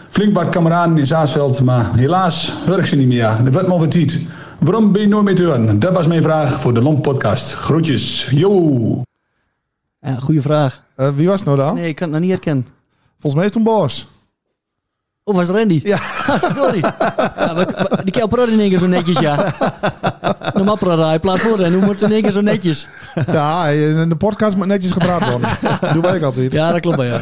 Flink 0.09 0.35
wat 0.35 0.49
kameraden 0.49 0.99
in 0.99 1.07
Zaasveld, 1.07 1.63
maar 1.63 1.95
helaas 1.97 2.55
hoor 2.67 2.79
ik 2.79 2.87
ze 2.87 2.97
niet 2.97 3.09
meer. 3.09 3.41
Dat 3.45 3.53
wordt 3.53 3.69
maar 3.69 3.79
wat 3.79 3.91
tijd. 3.91 4.19
Waarom 4.59 4.93
ben 4.93 5.03
je 5.03 5.09
nooit 5.09 5.25
meer 5.25 5.35
te 5.35 5.45
horen? 5.45 5.79
Dat 5.79 5.95
was 5.95 6.07
mijn 6.07 6.23
vraag 6.23 6.61
voor 6.61 6.75
de 6.75 6.83
Lomp 6.83 7.03
podcast. 7.03 7.55
Groetjes. 7.55 8.31
Yo! 8.31 9.03
Ja, 10.01 10.15
goede 10.15 10.43
vraag. 10.43 10.83
Eh, 10.97 11.09
wie 11.09 11.27
was 11.27 11.41
het 11.41 11.45
nou 11.45 11.59
dan? 11.59 11.75
Nee, 11.75 11.89
ik 11.89 11.95
kan 11.95 12.07
het 12.07 12.17
nog 12.17 12.27
niet 12.27 12.37
herkennen. 12.37 12.67
Volgens 13.21 13.35
mij 13.35 13.45
is 13.45 13.49
het 13.49 13.55
een 13.55 13.63
Bos. 13.63 14.09
Oh, 15.25 15.35
was 15.37 15.49
het 15.49 15.57
Randy? 15.57 15.81
Ja. 15.85 15.97
Sorry. 16.57 16.79
Ja, 16.81 17.55
we- 17.55 17.65
we- 17.65 18.01
die 18.05 18.29
praat 18.29 18.49
in 18.49 18.61
één 18.61 18.69
keer 18.69 18.79
zo 18.79 18.87
netjes, 18.87 19.19
ja. 19.19 19.55
Normaal 20.55 20.77
praat 20.77 20.99
hij 20.99 21.19
plaat 21.21 21.39
voor 21.39 21.59
en 21.61 21.73
hoe 21.73 21.81
moet 21.85 22.01
het 22.01 22.03
in 22.03 22.13
één 22.13 22.23
keer 22.23 22.31
zo 22.31 22.41
netjes? 22.41 22.89
Ja, 23.27 23.67
in 23.69 24.09
de 24.09 24.17
podcast 24.17 24.57
moet 24.57 24.67
netjes 24.67 24.93
gepraat 24.93 25.31
worden. 25.31 25.49
Dat 25.81 25.93
doe 26.03 26.17
ik 26.17 26.23
altijd. 26.23 26.53
Ja, 26.53 26.71
dat 26.73 26.81
klopt 26.81 26.97
wel, 26.97 27.07
ja. 27.07 27.21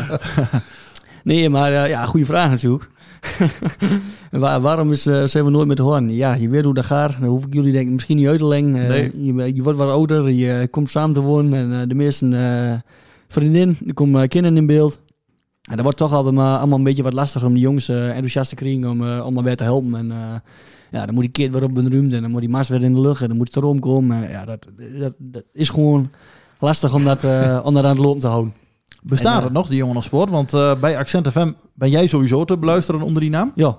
Nee, 1.25 1.49
maar 1.51 1.73
eh, 1.73 1.89
ja, 1.89 2.05
goede 2.05 2.27
vraag 2.27 2.51
natuurlijk. 2.51 2.89
Waar, 4.31 4.61
waarom 4.61 4.93
is, 4.93 5.07
eh, 5.07 5.23
zijn 5.25 5.45
we 5.45 5.51
nooit 5.51 5.69
met 5.69 5.79
hoorn? 5.79 6.15
Ja, 6.15 6.35
je 6.35 6.49
weet 6.49 6.65
hoe 6.65 6.75
dat 6.75 6.85
gaat. 6.85 7.17
Dan 7.21 7.29
hoef 7.29 7.45
ik 7.47 7.55
jullie 7.55 7.73
denk 7.73 7.87
ik 7.87 7.93
misschien 7.93 8.17
niet 8.17 8.27
uit 8.29 8.39
te 8.39 8.47
leggen. 8.47 8.75
Eh, 8.83 8.89
Nee. 8.89 9.13
je, 9.25 9.55
je 9.55 9.63
wordt 9.63 9.79
wat 9.79 9.91
ouder, 9.91 10.29
je 10.31 10.69
komt 10.71 10.91
samen 10.91 11.15
te 11.15 11.21
wonen 11.21 11.59
en 11.73 11.81
eh, 11.83 11.89
de 11.89 11.95
meeste 11.95 12.37
eh, 12.37 12.91
vriendin, 13.29 13.79
er 13.87 13.95
komen 13.95 14.29
kinderen 14.29 14.57
in 14.57 14.67
beeld. 14.67 15.01
En 15.69 15.75
dat 15.75 15.83
wordt 15.83 15.99
toch 15.99 16.13
altijd 16.13 16.35
maar 16.35 16.59
allemaal 16.59 16.79
een 16.79 16.85
beetje 16.85 17.03
wat 17.03 17.13
lastiger 17.13 17.49
om 17.49 17.55
die 17.55 17.63
jongens 17.63 17.89
eh, 17.89 18.09
enthousiast 18.09 18.49
te 18.49 18.55
krijgen 18.55 18.91
om, 18.91 19.07
eh, 19.07 19.27
om 19.27 19.35
maar 19.35 19.45
weer 19.45 19.57
te 19.57 19.65
helpen. 19.65 19.95
En 19.95 20.11
eh, 20.11 20.19
ja, 20.91 21.07
dan 21.07 21.15
moet 21.15 21.23
die 21.23 21.33
kind 21.33 21.53
weer 21.53 21.63
op 21.63 21.77
een 21.77 21.91
ruimte 21.91 22.17
en 22.17 22.23
dan 22.23 22.31
moet 22.31 22.41
die 22.41 22.51
mast 22.51 22.69
weer 22.69 22.83
in 22.83 22.95
de 22.95 23.01
lucht 23.01 23.23
en 23.23 23.29
dan 23.29 23.37
moet 23.37 23.47
het 23.47 23.57
erom 23.57 23.81
komen. 23.81 24.25
En 24.25 24.31
ja, 24.31 24.45
dat, 24.45 24.67
dat, 24.99 25.13
dat 25.19 25.43
is 25.53 25.69
gewoon 25.69 26.11
lastig 26.59 26.95
om 26.95 27.05
dat, 27.05 27.25
om 27.65 27.75
dat 27.75 27.85
aan 27.85 27.91
het 27.91 27.99
lopen 27.99 28.21
te 28.21 28.27
houden. 28.27 28.53
Bestaat 29.03 29.39
En, 29.39 29.45
het 29.45 29.53
nog, 29.53 29.69
die 29.69 29.77
jongen 29.77 29.97
op 29.97 30.03
sport? 30.03 30.31
Want 30.31 30.51
bij 30.81 30.99
Accent 30.99 31.29
FM 31.29 31.53
ben 31.75 31.91
jij 31.91 32.07
sowieso 32.07 32.45
te 32.45 32.59
beluisteren 32.59 33.03
onder 33.03 33.21
die 33.21 33.31
naam. 33.31 33.53
Ja, 33.55 33.79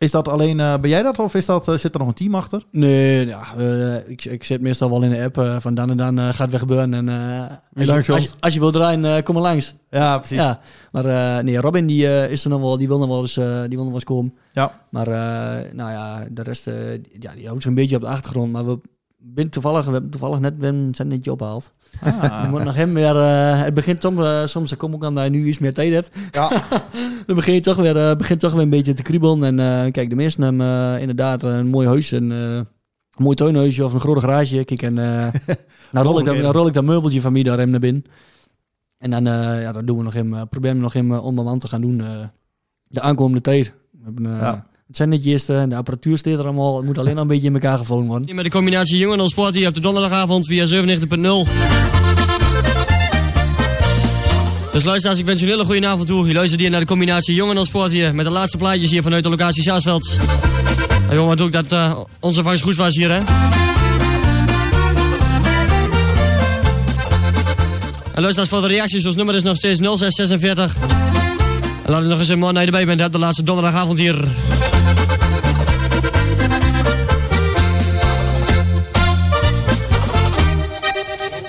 Is 0.00 0.10
dat 0.10 0.28
alleen, 0.28 0.60
eh, 0.60 0.78
ben 0.78 0.90
jij 0.90 1.02
dat 1.02 1.18
of 1.18 1.34
is 1.34 1.46
dat, 1.46 1.68
eh, 1.68 1.76
zit 1.76 1.92
er 1.92 1.98
nog 1.98 2.08
een 2.08 2.14
team 2.14 2.34
achter? 2.34 2.62
Nee, 2.70 3.26
ja, 3.26 3.54
eh, 3.56 4.08
ik, 4.08 4.24
ik 4.24 4.44
zit 4.44 4.60
meestal 4.60 4.90
wel 4.90 5.02
in 5.02 5.10
de 5.10 5.22
app 5.22 5.60
van 5.62 5.74
dan 5.74 5.90
en 5.90 5.96
dan 5.96 6.18
gaat 6.18 6.38
het 6.38 6.50
weer 6.50 6.58
gebeuren. 6.58 6.94
En, 6.94 7.08
als, 7.76 8.06
je, 8.06 8.12
als, 8.12 8.22
je, 8.22 8.30
als 8.40 8.54
je 8.54 8.60
wilt 8.60 8.72
draaien, 8.72 9.22
kom 9.22 9.34
maar 9.34 9.42
langs. 9.42 9.74
Ja, 9.90 10.18
precies. 10.18 10.36
Ja, 10.36 10.60
maar 10.92 11.44
nee, 11.44 11.60
Robin 11.60 11.86
die, 11.86 12.28
is 12.28 12.44
er 12.44 12.50
nog 12.50 12.60
wel, 12.60 12.78
die 12.78 12.88
wil 12.88 12.98
nog 12.98 13.08
wel 13.08 13.20
eens, 13.20 13.34
die 13.34 13.44
wil 13.44 13.68
nog 13.68 13.84
wel 13.84 13.94
eens 13.94 14.04
komen. 14.04 14.34
Ja. 14.52 14.72
Maar 14.90 15.08
nou 15.74 15.90
ja, 15.90 16.26
de 16.30 16.42
rest, 16.42 16.64
ja, 17.18 17.32
die 17.34 17.46
houdt 17.46 17.62
zich 17.62 17.70
een 17.70 17.74
beetje 17.74 17.96
op 17.96 18.02
de 18.02 18.08
achtergrond. 18.08 18.52
Maar 18.52 18.66
we, 18.66 18.78
ben 19.16 19.48
toevallig, 19.48 19.84
we 19.84 19.92
hebben 19.92 20.10
toevallig 20.10 20.38
net 20.38 20.54
een 20.60 20.94
zendetje 20.94 21.32
opgehaald. 21.32 21.72
Ah. 22.02 22.40
Je 22.42 22.48
moet 22.50 22.64
nog 22.64 22.74
hem 22.74 22.94
weer... 22.94 23.16
eh, 23.16 23.62
het 23.62 23.74
begint 23.74 24.02
soms, 24.02 24.22
eh, 24.24 24.46
soms 24.46 24.68
dan 24.68 24.78
kom 24.78 24.94
ik 24.94 25.04
aan 25.04 25.14
dat 25.14 25.24
je 25.24 25.30
nu 25.30 25.46
iets 25.46 25.58
meer 25.58 25.74
tijd 25.74 25.92
hebt. 25.92 26.10
Ja. 26.30 26.48
dan 27.26 27.36
begin 27.36 27.54
je 27.54 27.60
toch 27.60 27.76
weer, 27.76 27.96
eh, 27.96 28.16
begint 28.16 28.40
toch 28.40 28.52
weer 28.52 28.62
een 28.62 28.70
beetje 28.70 28.92
te 28.92 29.02
kriebelen. 29.02 29.58
En 29.58 29.92
kijk, 29.92 30.08
de 30.08 30.14
meesten 30.16 30.42
hebben 30.42 31.00
inderdaad 31.00 31.42
een 31.42 31.66
mooi 31.66 31.86
huis. 31.86 32.12
En, 32.12 32.30
een 32.30 32.66
mooi 33.16 33.36
tuinhuisje 33.36 33.84
of 33.84 33.92
een 33.92 34.00
grote 34.00 34.20
garage. 34.20 34.64
Kijk, 34.64 34.82
en 34.82 34.94
nou, 35.92 36.06
rol 36.06 36.18
ik 36.18 36.24
dat, 36.24 36.38
dan 36.38 36.52
rol 36.52 36.66
ik 36.66 36.74
dat 36.74 36.84
meubeltje 36.84 37.20
van 37.20 37.32
mij 37.32 37.42
daar 37.42 37.58
hem 37.58 37.70
naar 37.70 37.80
binnen. 37.80 38.04
En 38.98 39.10
dan, 39.10 39.24
ja, 39.60 39.72
dan 39.72 39.84
doen 39.84 39.96
we 39.96 40.02
nog 40.02 40.14
hem, 40.14 40.48
proberen 40.48 40.76
we 40.76 40.82
nog 40.82 40.92
hem 40.92 41.12
om 41.12 41.36
wand 41.36 41.60
te 41.60 41.68
gaan 41.68 41.80
doen. 41.80 42.02
de 42.88 43.00
aankomende 43.00 43.40
tijd. 43.40 43.74
We 43.90 43.98
hebben, 44.04 44.34
Ja. 44.34 44.69
Het 44.90 44.98
zendetje 44.98 45.32
is 45.32 45.48
er, 45.48 45.68
de 45.68 45.76
apparatuur 45.76 46.18
staat 46.18 46.38
er 46.38 46.44
allemaal. 46.44 46.76
Het 46.76 46.86
moet 46.86 46.98
alleen 46.98 47.14
nog 47.14 47.22
een 47.22 47.28
beetje 47.28 47.46
in 47.46 47.52
elkaar 47.52 47.78
gevonden 47.78 48.06
worden. 48.06 48.34
Met 48.34 48.44
de 48.44 48.50
combinatie 48.50 48.98
Jong 48.98 49.20
en 49.20 49.28
Sport 49.28 49.54
hier 49.54 49.68
op 49.68 49.74
de 49.74 49.80
donderdagavond 49.80 50.46
via 50.46 50.66
97.0. 50.66 50.72
Dus 54.72 54.84
luisteraars, 54.84 55.18
ik 55.18 55.24
wens 55.24 55.40
u 55.40 55.44
een 55.44 55.50
hele 55.50 55.64
goede 55.64 55.86
avond 55.86 56.06
toe. 56.06 56.26
Je 56.26 56.34
luistert 56.34 56.60
hier 56.60 56.70
naar 56.70 56.80
de 56.80 56.86
combinatie 56.86 57.34
Jong 57.34 57.58
en 57.58 57.64
Sport 57.64 57.92
hier 57.92 58.14
met 58.14 58.24
de 58.24 58.30
laatste 58.30 58.56
plaatjes 58.56 58.90
hier 58.90 59.02
vanuit 59.02 59.22
de 59.22 59.28
locatie 59.28 59.62
Saasveld. 59.62 60.16
En 61.08 61.14
jongen, 61.14 61.36
wat 61.36 61.40
ook 61.40 61.52
dat 61.52 61.72
eh, 61.72 61.98
onze 62.20 62.42
vangst 62.42 62.62
goed 62.62 62.76
was 62.76 62.96
hier, 62.96 63.10
hè? 63.10 63.18
En 68.14 68.22
luisteraars, 68.22 68.48
voor 68.48 68.60
de 68.60 68.66
reacties, 68.66 69.06
ons 69.06 69.16
nummer 69.16 69.34
is 69.34 69.42
nog 69.42 69.56
steeds 69.56 69.78
0646. 69.78 70.74
En 71.84 71.90
laat 71.90 72.00
het 72.00 72.10
nog 72.10 72.18
eens 72.18 72.28
een 72.28 72.38
man 72.38 72.54
naar 72.54 72.62
je 72.62 72.70
erbij 72.72 72.96
bent, 72.96 73.12
de 73.12 73.18
laatste 73.18 73.42
donderdagavond 73.42 73.98
hier. 73.98 74.24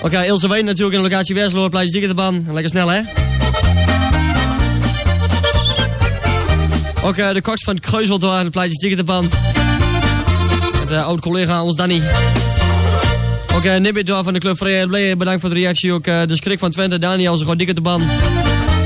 Oké, 0.02 0.22
Ilse 0.22 0.48
Ween 0.48 0.66
natuurlijk 0.66 0.98
in 0.98 1.04
de 1.04 1.10
locatie 1.10 1.36
Wersloor, 1.36 1.70
plaatje 1.70 1.92
Diekerbaan. 1.92 2.46
Lekker 2.52 2.70
snel, 2.70 2.88
hè? 2.88 3.02
Ook 7.04 7.18
eh, 7.18 7.34
de 7.34 7.42
koks 7.42 7.64
van 7.64 7.80
door, 8.20 8.44
de 8.44 8.50
plaatje 8.50 8.88
Diekerbaan. 8.88 9.30
Met 10.80 10.92
uh, 10.92 11.06
oud-collega 11.06 11.64
ons 11.64 11.76
Danny. 11.76 12.02
Ook 13.56 13.64
uh, 13.64 13.76
Nibbit 13.76 14.06
door 14.06 14.24
van 14.24 14.34
de 14.34 14.40
Club 14.40 14.58
Vrijheid 14.58 14.88
Blij, 14.88 15.18
bedankt 15.18 15.42
voor 15.42 15.50
de 15.50 15.56
reactie. 15.56 15.94
Ook 15.94 16.08
uh, 16.08 16.22
de 16.26 16.36
schrik 16.36 16.60
van 16.60 16.72
Twente, 16.72 17.00
Daniel, 17.00 17.34
ze 17.34 17.40
gewoon 17.40 17.58
Diekerbaan. 17.58 18.02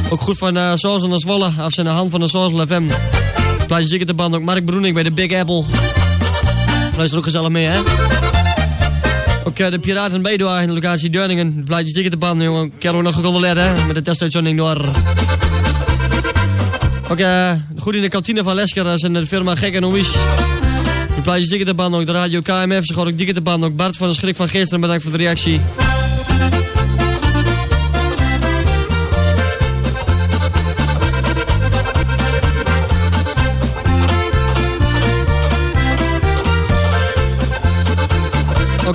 Ook 0.10 0.22
goed 0.22 0.38
van 0.38 0.58
uh, 0.58 0.72
Sozel 0.76 1.08
naar 1.08 1.20
Zwolle, 1.20 1.52
af 1.60 1.74
zijn 1.74 1.88
hand 1.88 2.12
van 2.12 2.20
de 2.20 2.28
Sozel 2.28 2.68
FM. 2.68 2.84
Plaatje 3.68 3.88
Diekerbaan, 3.88 4.36
ook 4.36 4.42
Mark 4.42 4.66
Broening 4.66 4.94
bij 4.94 5.04
de 5.04 5.12
Big 5.12 5.34
Apple. 5.34 5.64
Luister 6.96 7.18
ook 7.18 7.24
gezellig 7.24 7.50
mee, 7.50 7.66
hè? 7.66 7.80
Ook 9.48 9.56
de 9.56 9.80
Piraten 9.80 10.22
Beidwaar 10.22 10.62
in 10.62 10.68
de 10.68 10.74
locatie 10.74 11.10
Deurningen. 11.10 11.64
Blijf 11.66 11.84
je 11.84 11.90
stikken 11.90 12.12
te 12.12 12.18
banden, 12.18 12.46
jongen. 12.46 12.78
Kerel 12.78 13.02
nog 13.02 13.16
gecontroleerd? 13.16 13.86
Met 13.86 13.96
de 13.96 14.02
testuitzending 14.02 14.58
door. 14.58 14.86
Ook 17.10 17.20
goed 17.78 17.96
in 17.96 18.02
de 18.02 18.08
kantine 18.08 18.44
van 18.44 18.56
Lesker. 18.56 19.04
In 19.04 19.14
de 19.14 19.28
firma 19.28 19.56
Gek 19.56 19.74
en 19.74 19.86
Omies. 19.86 20.12
De 20.12 21.22
blijf 21.24 21.40
je 21.40 21.46
stikken 21.46 21.68
te 21.68 21.74
banden. 21.74 22.00
Ook 22.00 22.06
de 22.06 22.12
radio 22.12 22.42
KMF. 22.42 22.86
Ze 22.86 22.94
gaan 22.94 23.08
ook 23.08 23.18
dikke 23.18 23.34
te 23.34 23.42
banden. 23.42 23.70
Ook 23.70 23.76
Bart 23.76 23.98
van 23.98 24.08
de 24.08 24.14
Schrik 24.14 24.36
van 24.36 24.48
Geesteren. 24.48 24.82
Bedankt 24.82 25.04
voor 25.04 25.12
de 25.12 25.18
reactie. 25.18 25.62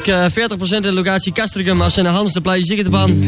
Ook 0.01 0.07
uh, 0.07 0.25
40% 0.25 0.75
in 0.75 0.83
de 0.83 0.93
locatie 0.93 1.33
Castricum 1.33 1.83
als 1.83 1.95
zijn 1.95 2.07
Hans 2.07 2.33
de 2.33 2.57
Ziekenbaan. 2.59 3.21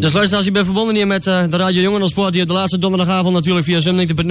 Dus 0.00 0.12
luister 0.12 0.36
als 0.36 0.46
je 0.46 0.52
bent 0.52 0.64
verbonden 0.64 0.94
hier 0.94 1.06
met 1.06 1.26
uh, 1.26 1.44
de 1.50 1.56
Radio 1.56 1.80
Jongen 1.80 2.08
Sport 2.08 2.32
die 2.32 2.42
op 2.42 2.48
de 2.48 2.54
laatste 2.54 2.78
donderdagavond 2.78 3.34
natuurlijk 3.34 3.64
via 3.64 3.80
Zumning.0. 3.80 4.22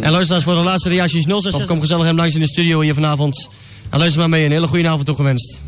En 0.00 0.10
luisteraars 0.10 0.44
voor 0.44 0.54
de 0.54 0.62
laatste 0.62 0.88
reacties 0.88 1.24
06 1.24 1.54
of 1.54 1.64
kom 1.64 1.80
gezellig 1.80 2.04
hem 2.04 2.16
langs 2.16 2.34
in 2.34 2.40
de 2.40 2.46
studio 2.46 2.80
hier 2.80 2.94
vanavond. 2.94 3.48
En 3.90 3.98
luister 3.98 4.20
maar 4.20 4.28
mee, 4.28 4.44
een 4.44 4.50
hele 4.50 4.66
goede 4.66 4.88
avond 4.88 5.06
toegewenst. 5.06 5.64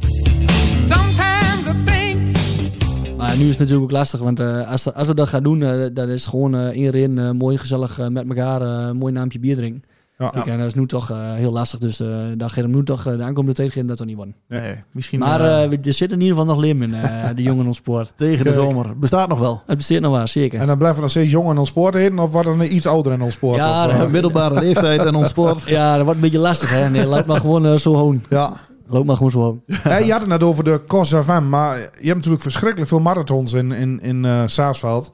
Maar 3.16 3.36
nu 3.36 3.42
is 3.42 3.50
het 3.50 3.58
natuurlijk 3.58 3.82
ook 3.82 3.90
lastig, 3.90 4.20
want 4.20 4.40
uh, 4.40 4.70
als, 4.70 4.94
als 4.94 5.06
we 5.06 5.14
dat 5.14 5.28
gaan 5.28 5.42
doen, 5.42 5.60
uh, 5.60 5.86
dat 5.92 6.08
is 6.08 6.26
gewoon 6.26 6.54
uh, 6.54 6.76
iedereen 6.76 7.16
uh, 7.16 7.30
mooi 7.30 7.58
gezellig 7.58 8.08
met 8.08 8.28
elkaar 8.28 8.62
een 8.62 8.96
mooi 8.96 9.12
naampje 9.12 9.38
bier 9.38 9.56
drinken. 9.56 9.89
Ja. 10.20 10.46
En 10.46 10.58
dat 10.58 10.66
is 10.66 10.74
nu 10.74 10.86
toch 10.86 11.10
uh, 11.10 11.32
heel 11.34 11.52
lastig, 11.52 11.78
dus 11.78 12.00
uh, 12.00 12.08
daar 12.36 12.50
gaan 12.50 12.62
we 12.62 12.76
nu 12.76 12.84
toch 12.84 13.06
uh, 13.06 13.16
de 13.16 13.22
aankomende 13.22 13.54
tijd 13.54 13.72
gaan 13.72 13.86
dat 13.86 13.96
toch 13.96 14.06
niet 14.06 14.16
worden. 14.16 14.34
Nee, 14.48 14.74
misschien. 14.92 15.18
Maar 15.18 15.40
uh, 15.40 15.86
er 15.86 15.92
zit 15.92 16.12
in 16.12 16.20
ieder 16.20 16.36
geval 16.36 16.54
nog 16.54 16.58
lim 16.58 16.82
in 16.82 16.94
de 17.36 17.42
jongen 17.42 17.66
ons 17.66 17.76
spoor. 17.76 18.10
Tegen 18.16 18.44
de 18.44 18.52
zomer. 18.52 18.98
Bestaat 18.98 19.28
nog 19.28 19.38
wel. 19.38 19.62
Het 19.66 19.76
bestaat 19.76 20.00
nog 20.00 20.16
wel, 20.16 20.26
zeker. 20.26 20.60
En 20.60 20.66
dan 20.66 20.76
blijven 20.76 20.96
we 20.96 21.02
nog 21.02 21.10
steeds 21.10 21.30
jong 21.30 21.50
in 21.50 21.58
ons 21.58 21.68
sport 21.68 21.94
heen, 21.94 22.18
of 22.18 22.32
wordt 22.32 22.48
er 22.48 22.64
iets 22.64 22.86
ouder 22.86 23.12
in 23.12 23.22
ons 23.22 23.34
sport? 23.34 23.56
Ja, 23.56 23.86
of, 23.86 23.92
uh, 23.92 24.06
middelbare 24.06 24.60
leeftijd 24.60 25.04
en 25.04 25.14
ons 25.14 25.28
sport. 25.28 25.62
Ja, 25.70 25.94
dat 25.94 26.04
wordt 26.04 26.16
een 26.16 26.24
beetje 26.24 26.38
lastig, 26.38 26.70
hè? 26.70 26.90
Nee, 26.90 27.06
laat 27.06 27.26
maar 27.26 27.40
gewoon 27.40 27.78
zo 27.78 27.94
hoon. 27.94 28.22
Ja. 28.28 28.52
Loop 28.86 29.04
maar 29.06 29.16
gewoon 29.16 29.30
zo 29.30 29.40
hoon. 29.40 29.62
Ja, 29.84 29.96
je 29.96 30.12
had 30.12 30.20
het 30.20 30.30
net 30.30 30.42
over 30.42 30.64
de 30.64 30.82
Corsa 30.86 31.22
FM, 31.22 31.48
maar 31.48 31.78
je 31.78 31.86
hebt 32.06 32.14
natuurlijk 32.14 32.42
verschrikkelijk 32.42 32.88
veel 32.88 33.00
marathons 33.00 33.52
in, 33.52 33.72
in, 33.72 34.00
in 34.00 34.24
uh, 34.24 34.42
Saasveld. 34.46 35.10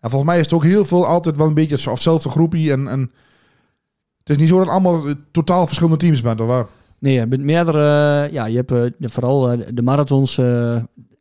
En 0.00 0.10
volgens 0.10 0.30
mij 0.30 0.38
is 0.38 0.44
het 0.44 0.54
ook 0.54 0.64
heel 0.64 0.84
veel 0.84 1.06
altijd 1.06 1.36
wel 1.36 1.46
een 1.46 1.54
beetje 1.54 1.90
of 1.90 2.00
zelfde 2.00 2.28
groepie 2.28 2.72
en... 2.72 2.88
en 2.88 3.10
het 4.28 4.36
is 4.36 4.42
niet 4.42 4.48
zo 4.48 4.58
dat 4.58 4.68
allemaal 4.68 5.04
totaal 5.30 5.66
verschillende 5.66 5.98
teams 5.98 6.20
bent, 6.20 6.40
of 6.40 6.46
waar? 6.46 6.66
Nee, 6.98 7.14
je 7.14 7.26
bent 7.26 7.42
meerdere... 7.42 7.78
Uh, 8.26 8.32
ja, 8.32 8.46
je 8.46 8.56
hebt 8.56 8.70
uh, 8.72 9.08
vooral 9.08 9.52
uh, 9.52 9.66
de 9.72 9.82
marathons... 9.82 10.34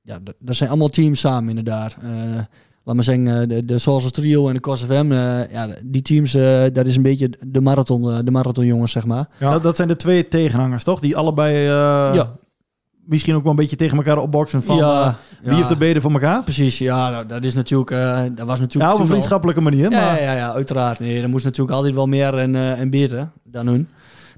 ja, 0.03 0.19
dat 0.39 0.55
zijn 0.55 0.69
allemaal 0.69 0.89
teams 0.89 1.19
samen 1.19 1.49
inderdaad. 1.49 1.97
laat 2.83 2.95
maar 2.95 3.03
zeggen, 3.03 3.49
de, 3.49 3.65
de 3.65 3.77
Sources 3.77 4.11
Trio 4.11 4.47
en 4.47 4.53
de 4.53 4.59
Cos 4.59 4.83
FM. 4.83 5.11
ja, 5.51 5.69
die 5.83 6.01
teams, 6.01 6.31
dat 6.73 6.87
is 6.87 6.95
een 6.95 7.01
beetje 7.01 7.29
de 7.45 7.61
marathon, 7.61 8.25
de 8.25 8.31
marathonjongens, 8.31 8.91
zeg 8.91 9.05
maar. 9.05 9.29
Ja. 9.39 9.51
Dat, 9.51 9.63
dat, 9.63 9.75
zijn 9.75 9.87
de 9.87 9.95
twee 9.95 10.27
tegenhangers, 10.27 10.83
toch? 10.83 10.99
Die 10.99 11.17
allebei... 11.17 11.57
ja. 12.13 12.35
Misschien 13.07 13.35
ook 13.35 13.41
wel 13.41 13.51
een 13.51 13.57
beetje 13.57 13.75
tegen 13.75 13.97
elkaar 13.97 14.17
opboksen 14.17 14.63
van 14.63 14.75
ja, 14.75 15.17
wie 15.43 15.53
heeft 15.53 15.69
de 15.69 15.77
beden 15.77 16.01
voor 16.01 16.11
elkaar? 16.11 16.43
Precies, 16.43 16.77
ja, 16.77 17.09
nou, 17.09 17.25
dat 17.25 17.43
is 17.43 17.53
natuurlijk, 17.53 17.89
dat 18.37 18.47
was 18.47 18.59
natuurlijk. 18.59 18.91
Ja, 18.91 18.93
op 18.93 18.99
een 18.99 19.07
vriendschappelijke 19.07 19.61
manier. 19.61 19.91
Ja, 19.91 20.05
maar... 20.05 20.21
ja, 20.21 20.33
ja, 20.33 20.53
uiteraard. 20.53 20.99
Nee, 20.99 21.21
er 21.21 21.29
moest 21.29 21.45
natuurlijk 21.45 21.77
altijd 21.77 21.95
wel 21.95 22.05
meer 22.05 22.37
en, 22.37 22.53
uh, 22.53 22.79
en 22.79 22.89
beter 22.89 23.29
dan 23.43 23.67
hun. 23.67 23.87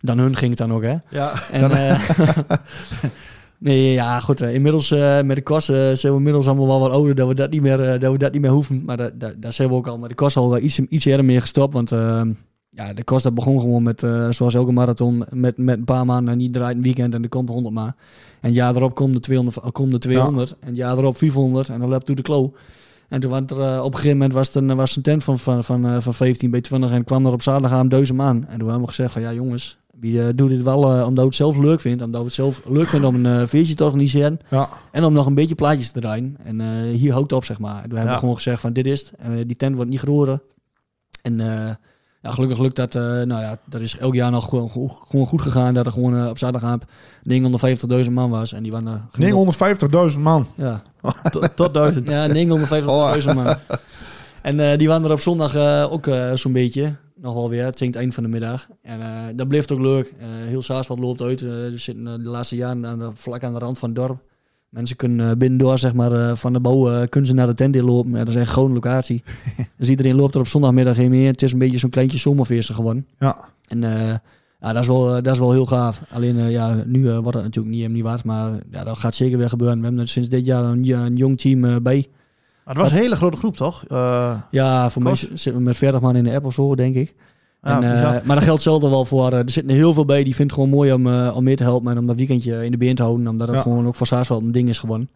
Dan 0.02 0.18
hun 0.18 0.36
ging 0.36 0.50
het 0.50 0.60
dan 0.60 0.74
ook, 0.74 0.82
hè? 0.82 0.96
Ja. 1.10 1.32
En, 1.52 1.72
nee, 3.58 3.92
ja, 3.92 4.20
goed. 4.20 4.42
Inmiddels 4.42 4.90
met 5.24 5.36
de 5.36 5.42
kosten 5.42 5.98
zijn 5.98 6.12
we 6.12 6.18
inmiddels 6.18 6.48
allemaal 6.48 6.68
wel 6.68 6.80
wat 6.80 6.92
ouder 6.92 7.16
dat 7.16 7.28
we 7.28 7.34
dat 7.34 7.50
niet 7.50 7.62
meer, 7.62 8.00
dat 8.00 8.12
we 8.12 8.18
dat 8.18 8.32
niet 8.32 8.42
meer 8.42 8.52
hoeven. 8.52 8.84
Maar 8.86 8.98
dat, 8.98 9.20
dat, 9.20 9.34
dat 9.38 9.54
zijn 9.54 9.70
we 9.70 9.76
ook 9.76 9.88
al 9.88 9.98
met 9.98 10.10
de 10.10 10.16
kosten 10.16 10.42
al 10.42 10.58
iets, 10.58 10.80
iets 10.80 11.06
eerder 11.06 11.26
meer 11.26 11.42
gestopt. 11.42 11.74
Want 11.74 11.90
ja, 12.70 12.94
de 12.94 13.04
kost 13.04 13.24
dat 13.24 13.34
begon 13.34 13.60
gewoon 13.60 13.84
met, 13.84 14.00
zoals 14.30 14.54
elke 14.54 14.72
marathon, 14.72 15.26
met, 15.30 15.58
met 15.58 15.78
een 15.78 15.84
paar 15.84 16.06
maanden 16.06 16.34
en 16.34 16.40
niet 16.40 16.54
draait 16.54 16.76
een 16.76 16.84
weekend 16.84 17.14
en 17.14 17.24
er 17.24 17.30
komt 17.30 17.50
100 17.50 17.76
maar. 17.76 17.96
En 18.42 18.54
jaar 18.54 18.76
erop 18.76 18.96
komt 18.96 19.14
de 19.14 19.20
200, 19.20 19.72
komt 19.72 19.92
de 19.92 19.98
200 19.98 20.50
ja. 20.50 20.68
en 20.68 20.76
jaar 20.76 20.98
erop 20.98 21.18
500 21.18 21.70
en 21.70 21.80
dan 21.80 21.90
loopt 21.90 22.06
toe 22.06 22.16
de 22.16 22.22
klo. 22.22 22.54
En 23.08 23.20
toen 23.20 23.32
was 23.32 23.42
er, 23.58 23.76
uh, 23.76 23.84
op 23.84 23.92
een 23.92 23.98
gegeven 23.98 24.18
moment 24.18 24.34
was 24.34 24.48
het 24.48 24.56
een, 24.56 24.76
was 24.76 24.96
een 24.96 25.02
tent 25.02 25.24
van, 25.24 25.40
van, 25.40 25.64
van, 25.64 25.86
uh, 25.86 26.00
van 26.00 26.14
15 26.14 26.52
bij 26.52 26.62
20 26.62 26.92
en 26.92 27.04
kwam 27.04 27.26
er 27.26 27.32
op 27.32 27.42
zaterdagavond 27.42 27.92
duizend 27.92 28.20
aan. 28.20 28.36
En 28.36 28.58
toen 28.58 28.68
hebben 28.68 28.82
we 28.82 28.88
gezegd 28.88 29.14
van 29.14 29.22
ja 29.22 29.34
jongens, 29.34 29.78
wie 30.00 30.18
uh, 30.18 30.28
doet 30.36 30.50
dit 30.50 30.64
wel 30.64 30.84
omdat 30.84 31.18
we 31.18 31.22
het 31.22 31.36
zelf 31.36 31.58
leuk 31.58 31.80
vindt. 31.80 32.04
Omdat 32.04 32.20
we 32.20 32.26
het 32.26 32.36
zelf 32.36 32.62
leuk 32.66 32.88
vinden 32.88 33.10
om 33.10 33.26
een 33.26 33.48
feestje 33.48 33.76
te 33.76 33.84
organiseren. 33.84 34.40
Ja. 34.50 34.70
En 34.92 35.04
om 35.04 35.14
nog 35.14 35.26
een 35.26 35.34
beetje 35.34 35.56
plaatjes 35.56 35.92
te 35.92 36.00
draaien. 36.00 36.38
En 36.44 36.90
hier 36.92 37.12
houdt 37.12 37.32
op 37.32 37.46
zeg 37.46 37.60
maar. 37.60 37.84
En 37.84 37.90
toen 37.90 37.98
hebben 37.98 38.14
we 38.14 38.20
gewoon 38.20 38.36
gezegd 38.36 38.62
van 38.62 38.74
dit 38.74 38.86
is 38.86 39.00
het. 39.00 39.12
En 39.18 39.48
die 39.48 39.56
tent 39.56 39.76
wordt 39.76 39.92
niet 39.92 40.00
geroren. 40.00 40.42
En 41.22 41.40
ja, 42.22 42.32
gelukkig 42.32 42.60
lukt 42.60 42.76
dat. 42.76 42.96
Uh, 42.96 43.02
nou 43.04 43.42
ja, 43.42 43.58
dat 43.66 43.82
is 43.82 43.98
elk 43.98 44.16
jaar 44.16 44.32
nog 44.32 44.50
gewoon, 44.50 44.70
gewoon 45.08 45.26
goed 45.26 45.42
gegaan. 45.42 45.74
Dat 45.74 45.86
er 45.86 45.92
gewoon 45.92 46.16
uh, 46.16 46.28
op 46.30 46.38
zaterdagavond 46.38 46.84
950.000 48.06 48.12
man 48.12 48.30
was. 48.30 48.54
En 48.54 48.64
die 48.64 48.72
waren... 48.72 49.10
Uh, 49.20 50.12
950.000 50.14 50.20
man? 50.20 50.48
Ja. 50.56 50.82
tot, 51.32 51.50
tot 51.56 51.74
duizend. 51.74 52.10
Ja, 52.10 52.28
950.000 52.28 52.86
oh. 52.86 53.34
man. 53.34 53.56
En 54.42 54.78
die 54.78 54.88
waren 54.88 55.04
er 55.04 55.12
op 55.12 55.20
zondag 55.20 55.56
ook 55.90 56.10
zo'n 56.34 56.54
beetje. 56.54 56.96
Nog 57.16 57.34
wel 57.34 57.50
weer, 57.50 57.66
het 57.66 57.80
het 57.80 57.96
eind 57.96 58.14
van 58.14 58.24
de 58.24 58.30
middag. 58.30 58.68
En 58.82 59.00
dat 59.36 59.48
bleef 59.48 59.62
het 59.62 59.72
ook 59.72 59.80
leuk. 59.80 60.14
heel 60.46 60.62
Saasveld 60.62 61.00
loopt 61.00 61.22
uit. 61.22 61.42
er 61.42 61.80
zitten 61.80 62.04
de 62.04 62.30
laatste 62.30 62.56
jaren 62.56 62.86
aan 62.86 63.00
de, 63.00 63.12
vlak 63.14 63.44
aan 63.44 63.54
de 63.54 63.60
rand 63.60 63.80
van 63.80 63.90
het 63.90 63.98
dorp. 63.98 64.22
Mensen 64.70 64.96
kunnen 64.96 65.38
binnendoor, 65.38 65.78
zeg 65.78 65.94
maar, 65.94 66.38
van 66.38 66.54
de 66.54 66.60
bouw 66.60 66.92
uh, 66.92 67.08
kunnen 67.10 67.30
ze 67.30 67.36
naar 67.36 67.48
de 67.48 67.54
tent 67.54 67.76
in 67.76 67.84
lopen. 67.84 68.12
Ja, 68.12 68.18
dat 68.18 68.28
is 68.28 68.36
echt 68.36 68.52
gewoon 68.52 68.74
locatie. 68.74 69.24
dus 69.78 69.90
iedereen 69.90 70.16
loopt 70.16 70.34
er 70.34 70.40
op 70.40 70.48
zondagmiddag 70.48 70.96
heen 70.96 71.10
meer. 71.10 71.32
Het 71.32 71.42
is 71.42 71.52
een 71.52 71.60
beetje 71.60 71.78
zo'n 71.78 71.90
kleintje 71.90 72.18
zomerfeest 72.18 72.74
geworden. 72.74 73.08
Ja. 73.18 73.38
En 73.68 73.82
uh, 73.82 74.10
ja, 74.60 74.74
dat 74.74 74.82
is, 74.82 74.88
wel, 74.88 75.06
dat 75.22 75.28
is 75.28 75.40
wel 75.40 75.52
heel 75.52 75.66
gaaf. 75.66 76.04
Alleen, 76.10 76.36
uh, 76.36 76.52
ja, 76.52 76.84
nu 76.86 77.12
wordt 77.12 77.38
het 77.38 77.44
natuurlijk 77.44 77.76
niet, 77.76 77.90
niet 77.90 78.04
waard. 78.04 78.24
Maar 78.24 78.60
ja, 78.72 78.84
dat 78.84 78.98
gaat 78.98 79.16
zeker 79.16 79.38
weer 79.38 79.50
gebeuren. 79.50 79.78
We 79.78 79.84
hebben 79.84 80.02
er 80.02 80.08
sinds 80.08 80.30
dit 80.30 80.46
jaar 80.46 80.64
een, 80.64 80.90
een 80.90 81.16
jong 81.16 81.40
team 81.40 81.84
bij. 81.84 82.08
Maar 82.66 82.74
het 82.74 82.84
was 82.84 82.92
een 82.92 83.04
hele 83.04 83.16
grote 83.16 83.38
groep, 83.38 83.56
toch? 83.56 83.86
ja, 84.52 84.90
voor 84.90 85.02
mij 85.02 85.16
zitten 85.16 85.54
we 85.54 85.60
met 85.60 85.78
40 85.78 86.02
man 86.02 86.16
in 86.16 86.24
de 86.24 86.34
app 86.34 86.46
of 86.46 86.54
zo, 86.54 86.76
denk 86.76 86.96
ik. 86.96 87.16
En, 87.62 87.84
eh, 87.84 88.02
maar 88.02 88.36
dat 88.36 88.44
geldt 88.44 88.48
hetzelfde 88.48 88.90
wel 88.90 89.06
voor. 89.06 89.32
eh, 89.32 89.40
er 89.40 89.50
zitten 89.50 89.74
heel 89.76 89.94
veel 89.94 90.06
bij 90.06 90.24
die 90.24 90.36
vindt 90.36 90.52
het 90.52 90.62
gewoon 90.62 90.76
mooi 90.78 90.94
om, 90.94 91.08
eh, 91.08 91.32
om 91.36 91.44
mee 91.44 91.56
te 91.56 91.64
helpen 91.64 91.92
en 91.92 91.98
om 91.98 92.06
dat 92.08 92.16
weekendje 92.16 92.66
in 92.66 92.72
de 92.72 92.78
been 92.78 92.96
te 92.96 93.04
houden. 93.04 93.28
Omdat 93.28 93.48
het 93.48 93.56
Ja. 93.56 93.62
gewoon 93.62 93.88
ook 93.88 93.96
voor 93.96 94.08
Saasveld 94.08 94.44
een 94.44 94.52
ding 94.52 94.70
is 94.70 94.80
gewoon. 94.80 95.08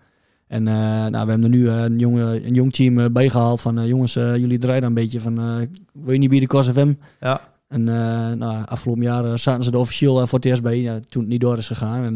En 0.48 0.64
nou, 0.64 1.10
we 1.12 1.18
hebben 1.18 1.44
er 1.44 1.50
nu 1.50 1.70
een, 1.70 2.00
jonge, 2.00 2.46
een 2.48 2.54
jong 2.54 2.74
team 2.74 3.00
eh, 3.00 3.06
bijgehaald 3.12 3.62
van 3.62 3.88
jongens, 3.88 4.14
jullie 4.14 4.58
draaien 4.58 4.84
een 4.84 4.94
beetje 4.94 5.20
van 5.20 5.36
wil 5.94 6.14
je 6.14 6.20
niet 6.20 6.30
bij 6.30 6.40
de 6.40 6.48
Kos 6.48 6.70
FM? 6.70 6.94
Ja. 7.20 7.42
En 7.68 7.84
nou, 8.38 8.66
afgelopen 8.66 9.04
jaar 9.04 9.40
zaten 9.40 9.64
ze 9.64 9.72
er 9.72 9.78
officieel 9.78 10.28
voor 10.28 10.40
het 10.40 10.48
eerst 10.48 10.62
bij, 10.62 10.82
ja, 10.82 11.00
toen 11.10 11.22
het 11.22 11.32
niet 11.32 11.42
door 11.42 11.58
is 11.58 11.68
gegaan. 11.68 12.04
En, 12.04 12.16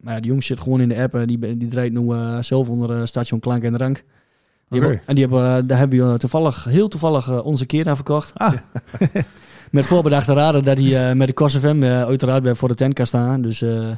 maar 0.00 0.14
ja, 0.14 0.16
die 0.16 0.26
jongens 0.26 0.46
zit 0.46 0.60
gewoon 0.60 0.80
in 0.80 0.88
de 0.88 1.00
app, 1.02 1.14
eh, 1.14 1.26
die, 1.26 1.56
die 1.56 1.68
draait 1.68 1.92
nu 1.92 2.14
zelf 2.40 2.68
onder 2.68 3.08
station 3.08 3.40
Klank 3.40 3.62
en 3.62 3.76
Rank. 3.76 4.04
Die 4.68 4.80
hebben- 4.80 5.00
en 5.06 5.14
die 5.14 5.24
hebben, 5.24 5.66
daar 5.66 5.78
hebben 5.78 6.12
we 6.12 6.18
toevallig, 6.18 6.64
heel 6.64 6.88
toevallig 6.88 7.42
onze 7.42 7.66
keer 7.66 7.88
aan 7.88 7.94
verkocht. 7.96 8.32
Ah. 8.34 8.52
met 9.70 9.86
voorbedachte 9.86 10.32
raden 10.32 10.64
dat 10.64 10.78
hij 10.78 11.10
eh, 11.10 11.16
met 11.16 11.28
de 11.28 11.34
Kos 11.34 11.56
FM 11.56 11.82
eh, 11.82 12.02
uiteraard 12.02 12.42
weer 12.42 12.56
voor 12.56 12.68
de 12.68 12.74
tent 12.74 12.94
kan 12.94 13.06
staan. 13.06 13.42
Dus 13.42 13.62
eh, 13.62 13.88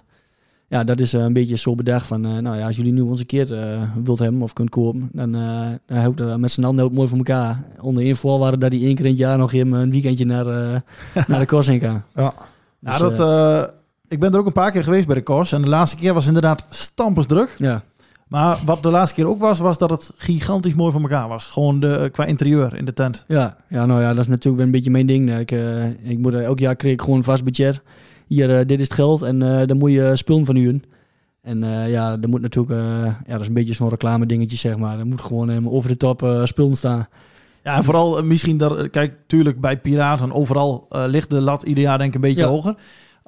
ja, 0.68 0.84
dat 0.84 1.00
is 1.00 1.12
een 1.12 1.32
beetje 1.32 1.56
zo 1.56 1.74
bedacht 1.74 2.06
van, 2.06 2.20
nou 2.20 2.56
ja, 2.56 2.66
als 2.66 2.76
jullie 2.76 2.92
nu 2.92 3.00
onze 3.00 3.24
keer 3.24 3.46
wilt 4.04 4.18
hebben 4.18 4.42
of 4.42 4.52
kunt 4.52 4.70
kopen, 4.70 5.08
dan, 5.12 5.32
dan 5.86 5.98
houdt 5.98 6.36
met 6.36 6.50
z'n 6.50 6.64
allen 6.64 6.84
ook 6.84 6.92
mooi 6.92 7.08
voor 7.08 7.18
elkaar. 7.18 7.62
Onder 7.80 8.04
één 8.04 8.16
voorwaarde 8.16 8.58
dat 8.58 8.72
hij 8.72 8.80
één 8.80 8.94
keer 8.94 9.04
in 9.04 9.10
het 9.10 9.20
jaar 9.20 9.38
nog 9.38 9.52
even 9.52 9.72
een 9.72 9.90
weekendje 9.90 10.24
naar, 10.24 10.44
naar 11.28 11.38
de 11.38 11.46
Kos 11.46 11.66
heen 11.66 11.78
kan. 11.78 12.02
Ja. 12.14 12.32
Ja, 12.78 12.98
Dus, 12.98 13.16
dat, 13.16 13.72
ik 14.08 14.20
ben 14.20 14.32
er 14.32 14.38
ook 14.38 14.46
een 14.46 14.52
paar 14.52 14.70
keer 14.70 14.84
geweest 14.84 15.06
bij 15.06 15.14
de 15.14 15.22
Kos. 15.22 15.52
En 15.52 15.62
de 15.62 15.68
laatste 15.68 15.96
keer 15.96 16.14
was 16.14 16.26
inderdaad 16.26 16.66
stampensdruk. 16.70 17.54
ja. 17.58 17.82
Maar 18.28 18.58
wat 18.64 18.82
de 18.82 18.90
laatste 18.90 19.14
keer 19.14 19.26
ook 19.28 19.40
was, 19.40 19.58
was 19.58 19.78
dat 19.78 19.90
het 19.90 20.10
gigantisch 20.16 20.74
mooi 20.74 20.92
voor 20.92 21.00
elkaar 21.00 21.28
was. 21.28 21.44
Gewoon 21.46 21.80
de, 21.80 22.08
qua 22.12 22.24
interieur 22.24 22.76
in 22.76 22.84
de 22.84 22.92
tent. 22.92 23.24
Ja, 23.28 23.56
ja, 23.68 23.86
nou 23.86 24.00
ja, 24.00 24.08
dat 24.08 24.18
is 24.18 24.26
natuurlijk 24.26 24.56
weer 24.56 24.66
een 24.66 24.72
beetje 24.72 24.90
mijn 24.90 25.06
ding. 25.06 25.38
Ik, 25.38 25.50
eh, 25.50 25.86
ik 26.10 26.18
moet, 26.18 26.34
eh, 26.34 26.44
elk 26.44 26.58
jaar 26.58 26.76
kreeg 26.76 26.92
ik 26.92 27.00
gewoon 27.00 27.16
een 27.16 27.24
vast 27.24 27.44
budget. 27.44 27.80
Hier, 28.26 28.58
eh, 28.58 28.66
dit 28.66 28.78
is 28.80 28.84
het 28.84 28.94
geld 28.94 29.22
en 29.22 29.42
eh, 29.60 29.66
dan 29.66 29.78
moet 29.78 29.92
je 29.92 30.10
spullen 30.16 30.44
van 30.44 30.56
huren. 30.56 30.82
En 31.42 31.62
eh, 31.64 31.90
ja, 31.90 32.18
er 32.22 32.28
moet 32.28 32.40
natuurlijk, 32.40 32.80
eh, 32.80 33.04
ja, 33.04 33.32
dat 33.32 33.40
is 33.40 33.46
een 33.46 33.52
beetje 33.54 33.74
zo'n 33.74 33.88
reclame 33.88 34.26
dingetje, 34.26 34.56
zeg 34.56 34.76
maar. 34.76 34.98
Er 34.98 35.06
moet 35.06 35.20
gewoon 35.20 35.48
helemaal 35.48 35.72
over 35.72 35.88
de 35.88 35.96
top 35.96 36.22
eh 36.22 36.44
spullen 36.44 36.76
staan. 36.76 37.06
Ja, 37.64 37.76
en 37.76 37.84
vooral 37.84 38.18
eh, 38.18 38.24
misschien, 38.24 38.56
dat, 38.56 38.90
kijk, 38.90 39.14
tuurlijk 39.26 39.60
bij 39.60 39.78
Piraten 39.78 40.32
overal 40.32 40.86
eh, 40.90 41.02
ligt 41.06 41.30
de 41.30 41.40
lat 41.40 41.62
ieder 41.62 41.82
jaar 41.84 41.98
denk 41.98 42.08
ik 42.08 42.14
een 42.14 42.20
beetje 42.20 42.40
Ja. 42.40 42.48
hoger. 42.48 42.74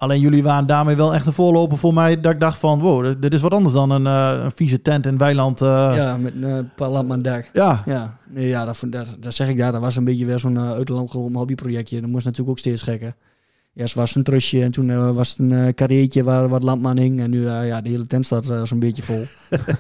Alleen 0.01 0.20
jullie 0.20 0.42
waren 0.42 0.66
daarmee 0.66 0.96
wel 0.96 1.14
echt 1.14 1.26
een 1.26 1.32
voorloper 1.32 1.78
voor 1.78 1.94
mij. 1.94 2.20
Dat 2.20 2.32
ik 2.32 2.40
dacht 2.40 2.59
van, 2.59 2.80
wow, 2.80 3.20
dit- 3.20 3.32
is 3.34 3.40
wat 3.40 3.55
anders 3.55 3.74
dan 3.74 3.90
een, 3.90 4.07
eh, 4.07 4.40
een 4.44 4.51
vieze 4.51 4.82
tent 4.82 5.07
in 5.07 5.18
weiland. 5.18 5.61
eh. 5.61 5.92
Ja, 5.96 6.16
met 6.16 6.32
een 6.42 6.70
paar 6.76 6.88
lampen 6.88 7.12
aan 7.12 7.18
het 7.18 7.26
dak. 7.34 7.48
ja. 7.53 7.82
Ja, 7.86 8.16
nee, 8.28 8.48
ja 8.48 8.64
dat, 8.64 8.82
dat, 8.88 9.16
dat 9.20 9.34
zeg 9.34 9.48
ik 9.48 9.57
daar. 9.59 9.72
Dat 9.72 9.80
was 9.80 9.96
een 9.96 10.05
beetje 10.05 10.26
weer 10.26 10.38
zo'n 10.38 10.55
uh, 10.55 11.32
hobbyprojectje. 11.32 12.01
Dat 12.01 12.11
moest 12.11 12.24
natuurlijk 12.24 12.51
ook 12.51 12.59
steeds 12.59 12.82
gekker. 12.82 13.14
Eerst 13.74 13.94
was 13.94 14.08
het 14.08 14.16
een 14.16 14.22
trusje 14.22 14.62
en 14.62 14.70
toen 14.70 14.90
eh, 14.90 15.10
was 15.10 15.28
het 15.28 15.38
een 15.38 15.74
uh, 16.14 16.24
waar 16.24 16.48
wat 16.48 16.62
lampman 16.62 16.98
hing. 16.98 17.20
En 17.20 17.30
nu, 17.30 17.40
uh, 17.40 17.66
ja, 17.66 17.80
de 17.80 17.88
hele 17.88 18.06
tent 18.06 18.26
staat 18.26 18.44
zo'n 18.64 18.78
beetje 18.78 19.02
vol. 19.02 19.20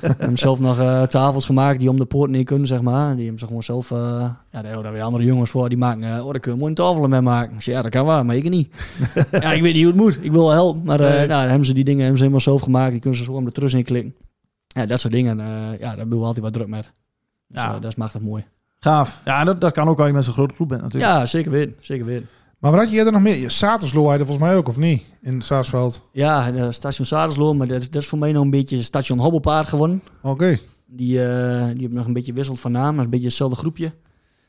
We 0.00 0.14
hebben 0.18 0.38
zelf 0.38 0.60
nog 0.60 1.08
tafels 1.08 1.44
gemaakt 1.44 1.78
die 1.78 1.90
om 1.90 1.96
de 1.96 2.04
poort 2.04 2.30
heen 2.30 2.44
kunnen, 2.44 2.66
zeg 2.66 2.80
maar. 2.80 3.14
Die 3.14 3.22
hebben 3.22 3.40
ze 3.40 3.46
gewoon 3.46 3.62
zelf, 3.62 3.88
ja, 3.88 4.36
daar 4.50 4.64
hebben 4.64 4.82
we 4.82 4.90
weer 4.90 5.02
andere 5.02 5.24
jongens 5.24 5.50
voor. 5.50 5.68
Die 5.68 5.78
maken, 5.78 6.24
oh, 6.24 6.30
daar 6.30 6.40
kun 6.40 6.52
je 6.52 6.58
mooi 6.58 6.70
een 6.70 6.76
tafel 6.76 7.08
mee 7.08 7.20
maken. 7.20 7.54
Ik 7.54 7.62
zei, 7.62 7.76
ja, 7.76 7.82
dat 7.82 7.90
kan 7.90 8.06
wel, 8.06 8.24
maar 8.24 8.36
ik 8.36 8.48
niet. 8.48 8.74
ja, 9.30 9.52
ik 9.52 9.62
weet 9.62 9.74
niet 9.74 9.82
hoe 9.82 9.92
het 9.92 10.00
moet. 10.00 10.18
Ik 10.20 10.32
wil 10.32 10.42
wel 10.42 10.52
helpen. 10.52 10.82
Maar 10.84 11.00
nee. 11.00 11.26
nou, 11.26 11.48
hebben 11.48 11.66
ze 11.66 11.74
die 11.74 11.84
dingen 11.84 12.00
hebben 12.00 12.18
ze 12.18 12.22
helemaal 12.22 12.44
zelf 12.44 12.62
gemaakt. 12.62 12.90
Die 12.90 13.00
kunnen 13.00 13.18
ze 13.18 13.24
zo 13.24 13.32
om 13.32 13.44
de 13.44 13.52
trus 13.52 13.72
in 13.72 13.84
klikken. 13.84 14.14
Ja, 14.66 14.86
dat 14.86 15.00
soort 15.00 15.12
dingen, 15.12 15.36
ja, 15.78 15.96
daar 15.96 16.08
doen 16.08 16.18
we 16.18 16.24
altijd 16.24 16.44
wat 16.44 16.52
druk 16.52 16.68
met. 16.68 16.92
Dus, 17.46 17.62
ja. 17.62 17.72
dat 17.72 17.90
is 17.90 17.94
machtig 17.94 18.20
mooi. 18.20 18.44
Gaaf. 18.78 19.20
Ja, 19.24 19.44
dat 19.44 19.72
kan 19.72 19.88
ook 19.88 19.98
als 19.98 20.06
je 20.06 20.12
met 20.12 20.24
zo'n 20.24 20.32
grote 20.32 20.54
groep 20.54 20.68
bent 20.68 20.82
natuurlijk. 20.82 21.12
Ja, 21.12 21.26
zeker 21.26 21.50
weten. 21.50 21.74
Zeker 21.80 22.04
weten. 22.06 22.28
Maar 22.60 22.70
wat 22.70 22.80
had 22.80 22.90
je 22.90 22.96
eerder 22.96 23.12
nog 23.12 23.22
meer? 23.22 23.50
Saterslo 23.50 24.08
had 24.08 24.18
je 24.18 24.26
volgens 24.26 24.46
mij 24.46 24.56
ook, 24.56 24.68
of 24.68 24.76
niet? 24.76 25.02
In 25.20 25.42
Saasveld. 25.42 26.08
Ja, 26.12 26.50
de 26.50 26.72
station 26.72 27.06
Saterslo, 27.06 27.54
maar 27.54 27.66
dat, 27.66 27.80
dat 27.90 28.02
is 28.02 28.08
voor 28.08 28.18
mij 28.18 28.32
nog 28.32 28.42
een 28.42 28.50
beetje 28.50 28.82
station 28.82 29.18
Hobbelpaard 29.18 29.68
gewonnen. 29.68 30.02
Oké. 30.22 30.28
Okay. 30.28 30.60
Die, 30.86 31.18
uh, 31.18 31.22
die 31.64 31.80
hebben 31.80 31.92
nog 31.92 32.06
een 32.06 32.12
beetje 32.12 32.32
wisseld 32.32 32.60
van 32.60 32.72
naam, 32.72 32.94
maar 32.94 33.04
een 33.04 33.10
beetje 33.10 33.26
hetzelfde 33.26 33.56
groepje. 33.56 33.92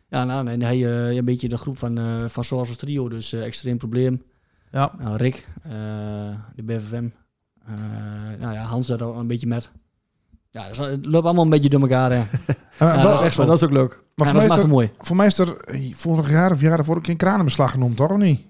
Ja, 0.07 0.25
nou, 0.25 0.47
en 0.47 0.61
hij 0.61 0.77
uh, 0.77 1.15
een 1.15 1.25
beetje 1.25 1.49
de 1.49 1.57
groep 1.57 1.77
van, 1.77 1.99
uh, 1.99 2.25
van 2.27 2.43
Sources 2.43 2.77
Trio, 2.77 3.09
dus 3.09 3.33
uh, 3.33 3.45
extreem 3.45 3.77
probleem. 3.77 4.23
Ja. 4.71 4.93
Nou, 4.99 5.17
Rick, 5.17 5.47
de 6.55 6.63
BVM. 6.63 7.07
nou 8.39 8.53
ja, 8.53 8.63
Hans 8.63 8.87
daar 8.87 9.01
ook 9.01 9.15
een 9.15 9.27
beetje 9.27 9.47
met. 9.47 9.71
Ja, 10.49 10.67
dat 10.67 11.05
loopt 11.05 11.25
allemaal 11.25 11.43
een 11.43 11.49
beetje 11.49 11.69
door 11.69 11.81
elkaar. 11.81 12.11
Hè. 12.11 12.17
ja, 12.85 13.03
dat, 13.03 13.19
is 13.19 13.25
echt 13.25 13.35
zo. 13.35 13.45
dat 13.45 13.55
is 13.55 13.63
ook 13.63 13.71
leuk. 13.71 14.03
Maar 14.25 14.33
ja, 14.33 14.39
voor, 14.39 14.49
dat 14.49 14.57
mij 14.57 14.57
is 14.57 14.63
er, 14.63 14.69
mooi. 14.69 14.91
voor 14.97 15.15
mij 15.15 15.25
is 15.25 15.37
er 15.37 15.55
vorig 15.93 16.29
jaar 16.29 16.51
of 16.51 16.61
jaar 16.61 16.75
daarvoor 16.75 16.97
ook 16.97 17.07
een 17.07 17.17
kranenbeslag 17.17 17.71
genoemd, 17.71 17.97
toch? 17.97 18.09
Of 18.09 18.17
niet? 18.17 18.41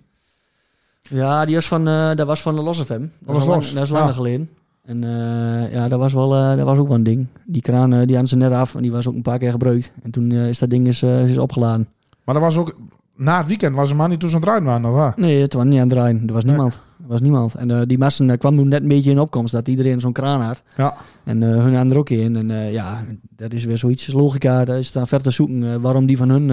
Ja, 1.01 1.45
die 1.45 1.55
was 1.55 1.67
van, 1.67 1.87
uh, 1.87 2.15
dat 2.15 2.27
was 2.27 2.41
van 2.41 2.55
de 2.55 2.61
Los 2.61 2.81
FM. 2.81 2.99
Dat, 2.99 3.09
was, 3.19 3.35
was, 3.35 3.45
los. 3.45 3.65
lang, 3.65 3.73
dat 3.73 3.83
is 3.83 3.89
langer 3.89 4.07
ja. 4.07 4.13
geleden. 4.13 4.49
En 4.85 5.01
uh, 5.01 5.73
ja, 5.73 5.87
dat 5.87 5.99
was, 5.99 6.13
wel, 6.13 6.35
uh, 6.35 6.55
dat 6.55 6.65
was 6.65 6.77
ook 6.77 6.87
wel 6.87 6.95
een 6.95 7.03
ding. 7.03 7.27
Die 7.45 7.61
kraan 7.61 7.89
die 7.89 7.99
hadden 7.99 8.27
ze 8.27 8.35
net 8.35 8.51
af 8.51 8.75
en 8.75 8.81
die 8.81 8.91
was 8.91 9.07
ook 9.07 9.15
een 9.15 9.21
paar 9.21 9.37
keer 9.37 9.51
gebruikt. 9.51 9.93
En 10.03 10.11
toen 10.11 10.31
is 10.31 10.59
dat 10.59 10.69
ding 10.69 10.87
is, 10.87 11.03
is 11.03 11.37
opgeladen. 11.37 11.87
Maar 12.23 12.35
dat 12.35 12.43
was 12.43 12.57
ook... 12.57 12.75
Na 13.21 13.37
het 13.37 13.47
weekend 13.47 13.75
was 13.75 13.89
er 13.89 13.95
maar 13.95 14.09
niet 14.09 14.19
toen 14.19 14.29
ze 14.29 14.35
aan 14.35 14.41
het 14.41 14.49
draaien 14.49 14.67
waren, 14.67 14.85
of 14.85 14.95
waar? 14.95 15.13
Nee, 15.15 15.41
het 15.41 15.53
was 15.53 15.63
niet 15.63 15.73
aan 15.73 15.79
het 15.79 15.89
draaien. 15.89 16.23
Er 16.27 16.33
was 16.33 16.43
nee. 16.43 16.53
niemand. 16.53 16.73
Er 16.75 17.07
was 17.07 17.21
niemand. 17.21 17.55
En 17.55 17.87
die 17.87 17.97
massen 17.97 18.37
kwam 18.37 18.55
toen 18.55 18.67
net 18.67 18.81
een 18.81 18.87
beetje 18.87 19.11
in 19.11 19.19
opkomst. 19.19 19.53
Dat 19.53 19.67
iedereen 19.67 19.99
zo'n 19.99 20.11
kraan 20.11 20.41
had. 20.41 20.61
Ja. 20.75 20.95
En 21.23 21.41
hun 21.41 21.75
aan 21.75 21.91
er 21.91 21.97
ook 21.97 22.09
in. 22.09 22.35
En 22.35 22.71
ja, 22.71 23.03
dat 23.35 23.53
is 23.53 23.65
weer 23.65 23.77
zoiets 23.77 24.13
logica. 24.13 24.65
Daar 24.65 24.77
is 24.77 24.91
daar 24.91 25.07
ver 25.07 25.21
te 25.21 25.31
zoeken 25.31 25.81
waarom, 25.81 26.05
die 26.05 26.17
van 26.17 26.29
hun, 26.29 26.47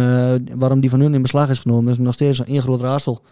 waarom 0.59 0.81
die 0.81 0.91
van 0.91 1.01
hun 1.01 1.15
in 1.15 1.23
beslag 1.23 1.51
is 1.51 1.59
genomen. 1.59 1.85
Dat 1.85 1.99
is 1.99 2.05
nog 2.05 2.15
steeds 2.15 2.43
een 2.47 2.63
groot 2.63 2.81
raadsel. 2.81 3.23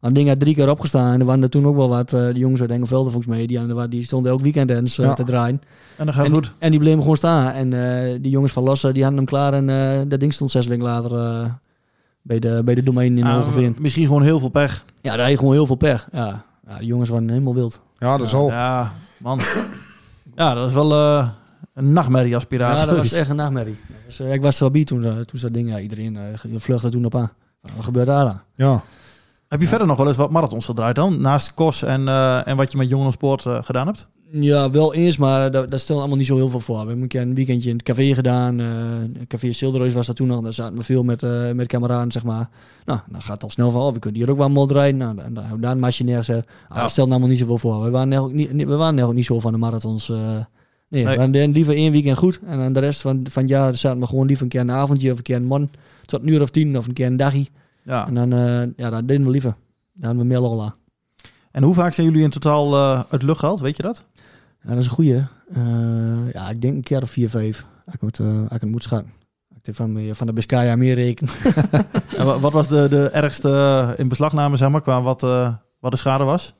Dat 0.00 0.14
ding 0.14 0.28
had 0.28 0.40
drie 0.40 0.54
keer 0.54 0.70
opgestaan. 0.70 1.12
En 1.12 1.20
er 1.20 1.26
waren 1.26 1.42
er 1.42 1.48
toen 1.48 1.66
ook 1.66 1.76
wel 1.76 1.88
wat 1.88 2.12
uh, 2.12 2.26
de 2.26 2.38
jongens 2.38 2.60
uit 2.60 2.70
Engelvelde 2.70 3.10
volgens 3.10 3.36
mij. 3.36 3.46
Die, 3.46 3.88
die 3.88 4.02
stonden 4.02 4.32
elk 4.32 4.40
weekend 4.40 4.70
eens 4.70 4.98
uh, 4.98 5.06
ja. 5.06 5.14
te 5.14 5.24
draaien. 5.24 5.60
En 5.96 6.04
dan 6.04 6.14
gaat 6.14 6.24
en, 6.24 6.32
goed. 6.32 6.52
En 6.58 6.70
die 6.70 6.80
bleven 6.80 7.00
gewoon 7.00 7.16
staan. 7.16 7.52
En 7.52 7.72
uh, 7.72 8.18
die 8.20 8.30
jongens 8.30 8.52
van 8.52 8.62
Lossen, 8.62 8.94
die 8.94 9.02
hadden 9.02 9.20
hem 9.20 9.28
klaar. 9.28 9.52
En 9.52 9.68
uh, 9.68 10.08
dat 10.08 10.20
ding 10.20 10.32
stond 10.32 10.50
zes 10.50 10.66
weken 10.66 10.84
later 10.84 11.12
uh, 11.12 11.44
bij, 12.24 12.38
de, 12.38 12.62
bij 12.64 12.74
de 12.74 12.82
domein 12.82 13.18
in 13.18 13.26
Hogeveen. 13.26 13.76
Misschien 13.78 14.06
gewoon 14.06 14.22
heel 14.22 14.38
veel 14.38 14.48
pech. 14.48 14.84
Ja, 15.00 15.16
daar 15.16 15.30
je 15.30 15.38
gewoon 15.38 15.52
heel 15.52 15.66
veel 15.66 15.76
pech. 15.76 16.08
Ja, 16.12 16.44
ja 16.66 16.78
de 16.78 16.84
jongens 16.84 17.08
waren 17.08 17.28
helemaal 17.28 17.54
wild. 17.54 17.80
Ja, 17.98 18.16
dat 18.16 18.26
is 18.26 18.34
al. 18.34 18.48
Ja, 18.48 18.92
man. 19.18 19.40
ja, 20.34 20.54
dat 20.54 20.68
is 20.68 20.74
wel 20.74 20.92
uh, 20.92 21.28
een 21.74 21.92
nachtmerrie 21.92 22.34
als 22.34 22.44
piraat. 22.44 22.78
Ja, 22.78 22.86
dat 22.86 22.96
was 22.96 23.12
echt 23.12 23.28
een 23.28 23.36
nachtmerrie. 23.36 23.76
Dus, 24.06 24.20
ik 24.20 24.42
was 24.42 24.54
er 24.54 24.60
wel 24.60 24.70
bij 24.70 24.84
toen, 24.84 25.02
toen 25.02 25.40
dat 25.40 25.54
ding, 25.54 25.68
ja, 25.68 25.78
iedereen 25.78 26.18
vluchtte 26.54 26.88
toen 26.88 27.04
op 27.04 27.14
aan. 27.14 27.32
Wat 27.60 27.84
gebeurde 27.84 28.10
daar 28.10 28.24
dan? 28.24 28.40
Ja. 28.54 28.82
Heb 29.48 29.60
je 29.60 29.68
verder 29.68 29.86
nog 29.86 29.96
wel 29.96 30.06
eens 30.06 30.16
wat 30.16 30.30
marathons 30.30 30.64
gedraaid 30.64 30.94
dan? 30.94 31.20
Naast 31.20 31.54
KOS 31.54 31.82
en, 31.82 32.00
uh, 32.00 32.46
en 32.46 32.56
wat 32.56 32.72
je 32.72 32.78
met 32.78 32.88
Jongensport 32.88 33.44
uh, 33.44 33.58
gedaan 33.62 33.86
hebt? 33.86 34.08
Ja, 34.40 34.70
wel 34.70 34.94
eens, 34.94 35.16
maar 35.16 35.50
daar, 35.50 35.68
daar 35.68 35.78
stelt 35.78 35.98
allemaal 35.98 36.16
niet 36.16 36.26
zo 36.26 36.36
heel 36.36 36.48
veel 36.48 36.60
voor. 36.60 36.74
We 36.80 36.86
hebben 36.86 37.02
een 37.02 37.08
keer 37.08 37.20
een 37.20 37.34
weekendje 37.34 37.70
in 37.70 37.76
het 37.76 37.84
café 37.84 38.14
gedaan. 38.14 38.60
Uh, 38.60 38.66
café 39.28 39.52
Silderoos 39.52 39.92
was 39.92 40.06
dat 40.06 40.16
toen 40.16 40.26
nog. 40.26 40.40
Daar 40.40 40.52
zaten 40.52 40.76
we 40.76 40.82
veel 40.82 41.02
met, 41.02 41.22
uh, 41.22 41.52
met 41.52 41.66
kameraden, 41.66 42.12
zeg 42.12 42.24
maar. 42.24 42.48
Nou, 42.84 43.00
dan 43.10 43.22
gaat 43.22 43.34
het 43.34 43.42
al 43.42 43.50
snel 43.50 43.70
van, 43.70 43.80
oh, 43.80 43.92
we 43.92 43.98
kunnen 43.98 44.20
hier 44.20 44.30
ook 44.30 44.36
wel 44.36 44.48
mod 44.48 44.70
rijden. 44.70 44.96
Nou, 44.96 45.14
dan, 45.14 45.34
dan 45.34 45.42
hebben 45.42 45.60
we 45.60 45.66
daar 45.66 45.72
een 45.72 45.78
masje 45.78 46.04
neergezet. 46.04 46.46
Ah, 46.68 46.76
ja. 46.76 46.82
Dat 46.82 46.90
stelt 46.90 47.10
allemaal 47.10 47.28
niet 47.28 47.38
zoveel 47.38 47.58
voor. 47.58 47.82
We 47.82 47.90
waren 47.90 48.18
ook 48.18 48.32
niet, 48.32 48.50
we 48.50 48.76
waren 48.76 49.00
ook 49.00 49.14
niet 49.14 49.24
zo 49.24 49.40
van 49.40 49.52
de 49.52 49.58
marathons. 49.58 50.08
Uh, 50.08 50.16
nee, 50.18 50.44
nee, 50.88 51.04
we 51.04 51.16
waren 51.16 51.50
liever 51.50 51.74
één 51.74 51.92
weekend 51.92 52.18
goed. 52.18 52.40
En 52.46 52.58
dan 52.58 52.72
de 52.72 52.80
rest 52.80 53.00
van, 53.00 53.26
van 53.30 53.42
het 53.42 53.50
jaar 53.50 53.74
zaten 53.74 54.00
we 54.00 54.06
gewoon 54.06 54.26
liever 54.26 54.44
een 54.44 54.50
keer 54.50 54.60
een 54.60 54.70
avondje 54.70 55.10
of 55.10 55.16
een 55.16 55.22
keer 55.22 55.36
een 55.36 55.46
man. 55.46 55.70
Tot 56.04 56.20
een 56.20 56.28
uur 56.28 56.40
of 56.40 56.50
tien 56.50 56.78
of 56.78 56.86
een 56.86 56.94
keer 56.94 57.06
een 57.06 57.16
dagje. 57.16 57.46
Ja. 57.84 58.06
En 58.06 58.14
dan, 58.14 58.30
ja, 58.76 58.90
dan 58.90 59.06
deden 59.06 59.24
we 59.24 59.30
liever. 59.30 59.54
Daar 59.94 60.06
hebben 60.06 60.22
we 60.22 60.32
meer 60.32 60.40
lol 60.40 60.62
aan. 60.62 60.74
En 61.50 61.62
hoe 61.62 61.74
vaak 61.74 61.92
zijn 61.92 62.06
jullie 62.06 62.22
in 62.22 62.30
totaal 62.30 62.76
uit 63.10 63.22
lucht 63.22 63.38
gehaald? 63.38 63.60
Weet 63.60 63.76
je 63.76 63.82
dat? 63.82 64.04
Ja, 64.64 64.70
dat 64.70 64.78
is 64.78 64.84
een 64.84 64.90
goeie. 64.90 65.22
Uh, 65.56 66.32
ja, 66.32 66.50
ik 66.50 66.60
denk 66.60 66.74
een 66.74 66.82
keer 66.82 67.02
of 67.02 67.10
vier, 67.10 67.28
vijf. 67.28 67.64
Ik 67.92 68.02
moet, 68.02 68.18
uh, 68.18 68.40
ik 68.48 68.64
moet 68.64 68.82
schatten. 68.82 69.12
Ik 69.62 69.74
van, 69.74 69.98
van 70.12 70.26
de 70.26 70.32
Biscaya 70.32 70.76
meer 70.76 70.94
rekenen. 70.94 71.32
en 72.18 72.40
wat 72.40 72.52
was 72.52 72.68
de, 72.68 72.86
de 72.88 73.08
ergste 73.08 73.94
in 73.96 74.08
beslagname, 74.08 74.56
zeg 74.56 74.68
maar, 74.68 74.80
qua 74.80 75.02
wat, 75.02 75.22
uh, 75.22 75.54
wat 75.80 75.90
de 75.90 75.96
schade 75.96 76.24
was? 76.24 76.54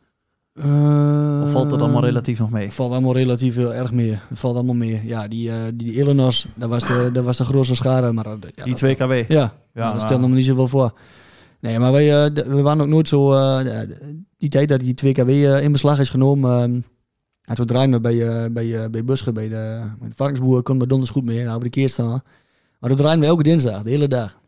of 1.42 1.50
valt 1.50 1.70
dat 1.70 1.80
allemaal 1.80 2.04
relatief 2.04 2.38
nog 2.38 2.50
mee? 2.50 2.72
valt 2.72 2.92
allemaal 2.92 3.12
relatief 3.12 3.54
heel 3.54 3.74
erg 3.74 3.92
mee. 3.92 4.18
Het 4.28 4.38
valt 4.38 4.54
allemaal 4.54 4.74
mee. 4.74 5.00
Ja, 5.04 5.28
die, 5.28 5.76
die 5.76 5.94
Illinois, 5.94 6.46
dat 6.54 6.68
was 6.68 6.86
de, 6.86 7.10
dat 7.12 7.24
was 7.24 7.36
de 7.36 7.44
grootste 7.44 7.74
schade. 7.74 8.12
Maar, 8.12 8.26
ja, 8.54 8.64
die 8.64 8.74
2 8.74 8.94
kW? 8.94 9.12
Ja, 9.12 9.24
ja 9.28 9.52
nou, 9.72 9.92
dat 9.92 10.00
stelt 10.00 10.20
nog 10.20 10.30
niet 10.30 10.46
zoveel 10.46 10.68
voor. 10.68 10.92
Nee, 11.60 11.78
maar 11.78 11.92
wij, 11.92 12.32
we 12.32 12.62
waren 12.62 12.80
ook 12.80 12.88
nooit 12.88 13.08
zo... 13.08 13.30
Die 14.38 14.48
tijd 14.48 14.68
dat 14.68 14.80
die 14.80 14.94
2 14.94 15.12
kW 15.12 15.28
in 15.62 15.72
beslag 15.72 15.98
is 15.98 16.08
genomen... 16.08 16.84
En 17.44 17.54
toen 17.54 17.66
draaien 17.66 17.90
we 17.90 18.00
bij, 18.00 18.14
uh, 18.14 18.44
bij, 18.50 18.66
uh, 18.66 18.86
bij 18.90 19.04
bij 19.04 19.14
de, 19.14 19.32
bij 19.32 19.48
de 20.08 20.14
varkensboer, 20.14 20.62
kon 20.62 20.78
we 20.78 20.86
donders 20.86 21.10
goed 21.10 21.24
mee. 21.24 21.44
Nou, 21.44 21.58
we 21.58 21.64
de 21.64 21.70
keer 21.70 21.88
staan. 21.88 22.22
Maar 22.78 22.90
toen 22.90 22.98
draaien 22.98 23.20
we 23.20 23.26
elke 23.26 23.42
dinsdag, 23.42 23.82
de 23.82 23.90
hele 23.90 24.08
dag. 24.08 24.42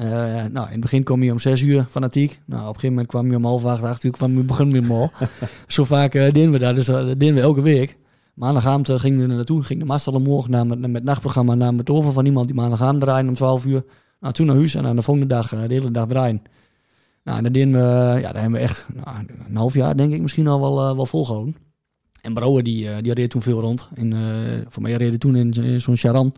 Uh, 0.00 0.06
nou, 0.44 0.66
in 0.66 0.72
het 0.72 0.80
begin 0.80 1.02
kwam 1.02 1.22
je 1.22 1.32
om 1.32 1.38
6 1.38 1.60
uur 1.60 1.86
fanatiek. 1.88 2.40
Nou, 2.46 2.60
op 2.60 2.66
een 2.66 2.74
gegeven 2.74 2.88
moment 2.88 3.08
kwam 3.08 3.30
je 3.30 3.36
om 3.36 3.44
half 3.44 3.64
acht, 3.64 3.82
acht 3.82 4.04
uur, 4.04 4.10
kwam 4.10 4.36
je 4.36 4.42
begon 4.42 4.72
weer 4.72 4.84
mal. 4.84 5.10
Zo 5.66 5.84
vaak 5.84 6.14
uh, 6.14 6.22
deden 6.22 6.50
we 6.50 6.58
dat, 6.58 6.74
dus 6.74 6.86
dat 6.86 7.06
deden 7.06 7.34
we 7.34 7.40
elke 7.40 7.62
week. 7.62 7.98
Maandagavond 8.34 8.88
uh, 8.90 8.98
gingen 8.98 9.18
we 9.18 9.28
er 9.28 9.34
naartoe, 9.34 9.62
ging 9.62 9.80
de 9.80 9.86
mast 9.86 10.06
al 10.06 10.12
omhoog, 10.12 10.48
namen 10.48 10.80
met 10.80 10.94
het 10.94 11.04
nachtprogramma, 11.04 11.54
namen 11.54 11.74
we 11.74 11.80
het 11.80 11.90
over 11.90 12.12
van 12.12 12.26
iemand 12.26 12.46
die 12.46 12.54
maandagavond 12.54 13.00
draaien 13.00 13.28
om 13.28 13.34
12 13.34 13.64
uur. 13.66 13.84
Nou, 14.20 14.34
toen 14.34 14.46
naar 14.46 14.56
huis 14.56 14.74
en 14.74 14.86
aan 14.86 14.96
de 14.96 15.02
volgende 15.02 15.28
dag, 15.28 15.48
de 15.48 15.74
hele 15.74 15.90
dag 15.90 16.06
draaien. 16.06 16.42
Nou, 17.24 17.38
en 17.38 17.44
dat 17.44 17.54
deden 17.54 17.72
we, 17.72 18.20
ja, 18.20 18.32
daar 18.32 18.42
hebben 18.42 18.60
we 18.60 18.66
echt 18.66 18.86
nou, 18.94 19.26
een 19.48 19.56
half 19.56 19.74
jaar, 19.74 19.96
denk 19.96 20.12
ik, 20.12 20.20
misschien 20.20 20.46
al 20.46 20.60
wel, 20.60 20.88
eh, 20.88 20.94
wel 20.94 21.06
volgehouden. 21.06 21.56
En 22.22 22.34
Brouwer, 22.34 22.62
die, 22.62 22.88
eh, 22.88 22.96
die 23.00 23.14
reed 23.14 23.30
toen 23.30 23.42
veel 23.42 23.60
rond. 23.60 23.88
En, 23.94 24.12
eh, 24.12 24.18
voor 24.68 24.82
mij 24.82 24.92
reed 24.92 25.20
toen 25.20 25.36
in, 25.36 25.80
zo'n 25.80 25.96
Charan. 25.96 26.34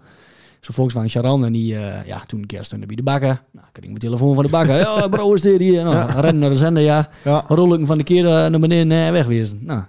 Zo'n 0.61 0.75
Volkswagen 0.75 1.11
Charan. 1.11 1.45
En 1.45 1.53
die, 1.53 1.77
eh, 1.77 2.07
ja, 2.07 2.23
toen 2.27 2.45
stond 2.61 2.87
bij 2.87 2.97
de 2.97 3.03
bakker. 3.03 3.43
Nou, 3.53 3.67
kreeg 3.73 3.85
ik 3.85 3.91
mijn 3.91 3.99
telefoon 3.99 4.35
van 4.35 4.45
de 4.45 4.51
bakker. 4.51 4.77
ja, 4.77 5.09
Brouwer 5.09 5.37
is 5.37 5.43
dit 5.43 5.61
hier. 5.61 5.85
Nou, 5.85 6.11
rennen 6.13 6.39
naar 6.39 6.51
de 6.51 6.57
zender, 6.57 6.83
ja. 6.83 7.11
Ja. 7.25 7.45
Rol 7.47 7.75
ik 7.75 7.87
van 7.87 7.99
de 7.99 8.05
keer 8.05 8.25
naar 8.25 8.59
beneden 8.59 8.99
en 8.99 9.13
wegwezen. 9.13 9.59
Nou. 9.63 9.83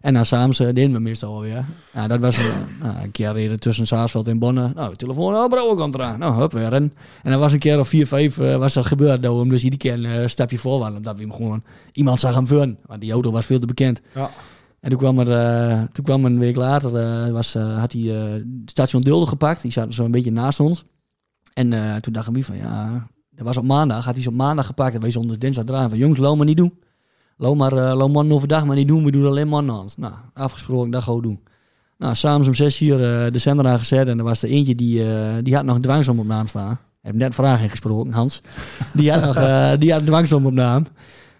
En 0.00 0.12
na 0.12 0.24
uh, 0.32 0.48
deden 0.56 0.92
we 0.92 0.98
meestal 0.98 1.34
alweer. 1.34 1.64
Ja, 1.92 2.06
dat 2.06 2.20
was 2.20 2.36
een, 2.36 2.52
nou, 2.82 3.02
een 3.02 3.10
keer 3.10 3.32
reden 3.32 3.60
tussen 3.60 3.86
Saasveld 3.86 4.28
en 4.28 4.38
Bonne. 4.38 4.72
Nou, 4.74 4.94
telefoon, 4.94 5.34
oh, 5.34 5.76
komt 5.76 5.94
eraan. 5.94 6.18
Nou, 6.18 6.34
hup, 6.34 6.52
weer 6.52 6.68
rennen. 6.68 6.92
En 7.22 7.30
dan 7.30 7.40
was 7.40 7.52
een 7.52 7.58
keer 7.58 7.78
of 7.78 7.88
vier, 7.88 8.06
vijf 8.06 8.36
was 8.36 8.74
dat 8.74 8.86
gebeurd. 8.86 9.22
Dat 9.22 9.32
we 9.32 9.38
hem 9.38 9.48
dus 9.48 9.62
iedere 9.62 9.82
keer 9.82 10.04
een 10.04 10.30
stapje 10.30 10.58
voor 10.58 10.78
waren. 10.78 11.02
Dat 11.02 11.16
we 11.16 11.22
hem 11.22 11.32
gewoon... 11.32 11.62
Iemand 11.92 12.20
zag 12.20 12.34
hem 12.34 12.46
vuren. 12.46 12.78
Want 12.86 13.00
die 13.00 13.12
auto 13.12 13.30
was 13.30 13.46
veel 13.46 13.58
te 13.58 13.66
bekend. 13.66 14.00
Ja. 14.14 14.30
En 14.88 14.94
toen 14.98 15.02
kwam 15.02 15.18
er, 15.18 15.30
eh, 15.30 15.82
toen 15.92 16.04
kwam 16.04 16.24
een 16.24 16.38
week 16.38 16.56
later, 16.56 16.96
eh, 16.96 17.32
was, 17.32 17.54
eh, 17.54 17.78
had 17.78 17.92
hij 17.92 18.44
station 18.64 19.02
Dulde 19.02 19.26
gepakt. 19.26 19.62
Die 19.62 19.70
zat 19.70 19.94
zo 19.94 20.04
een 20.04 20.10
beetje 20.10 20.32
naast 20.32 20.60
ons. 20.60 20.84
En 21.54 22.00
toen 22.00 22.12
dacht 22.12 22.36
ik 22.36 22.44
van, 22.44 22.56
ja, 22.56 23.06
dat 23.30 23.46
was 23.46 23.56
op 23.56 23.64
maandag. 23.64 24.04
Had 24.04 24.14
hij 24.14 24.22
ze 24.22 24.28
op 24.28 24.34
maandag 24.34 24.66
gepakt. 24.66 24.94
En 24.94 25.00
wij 25.00 25.10
zonden 25.10 25.40
dinsdag 25.40 25.64
draaien 25.64 25.88
van, 25.88 25.98
jongens, 25.98 26.20
loop 26.20 26.36
maar 26.36 26.46
niet 26.46 26.56
doen. 26.56 26.78
Loop 27.36 27.56
maar, 27.56 27.94
loop 27.94 28.12
man 28.12 28.32
overdag 28.32 28.64
maar 28.64 28.76
niet 28.76 28.88
doen. 28.88 29.04
We 29.04 29.10
doen 29.10 29.26
alleen 29.26 29.48
man 29.48 29.70
aan. 29.70 29.86
Nou, 29.96 30.12
afgesproken, 30.34 30.90
dat 30.90 31.02
gaan 31.02 31.14
we 31.14 31.22
doen. 31.22 31.40
Nou, 31.98 32.14
s'avonds 32.14 32.48
om 32.48 32.54
zes 32.54 32.80
uur 32.80 32.98
de 33.32 33.38
zender 33.38 33.66
aangezet. 33.66 34.08
En 34.08 34.18
er 34.18 34.24
was 34.24 34.42
er 34.42 34.48
eentje 34.48 34.74
die, 34.74 35.02
die 35.42 35.54
had 35.54 35.64
nog 35.64 35.74
een 35.74 35.82
dwangsom 35.82 36.18
op 36.18 36.26
naam 36.26 36.46
staan. 36.46 36.72
Ik 36.72 36.78
heb 37.00 37.14
net 37.14 37.34
vragen 37.34 37.64
ingesproken, 37.64 38.12
Hans. 38.12 38.40
Die 38.92 39.12
had 39.12 39.24
nog 39.24 39.34
die 39.78 39.92
had 39.92 40.00
een 40.00 40.06
dwangsom 40.06 40.46
op 40.46 40.52
naam. 40.52 40.86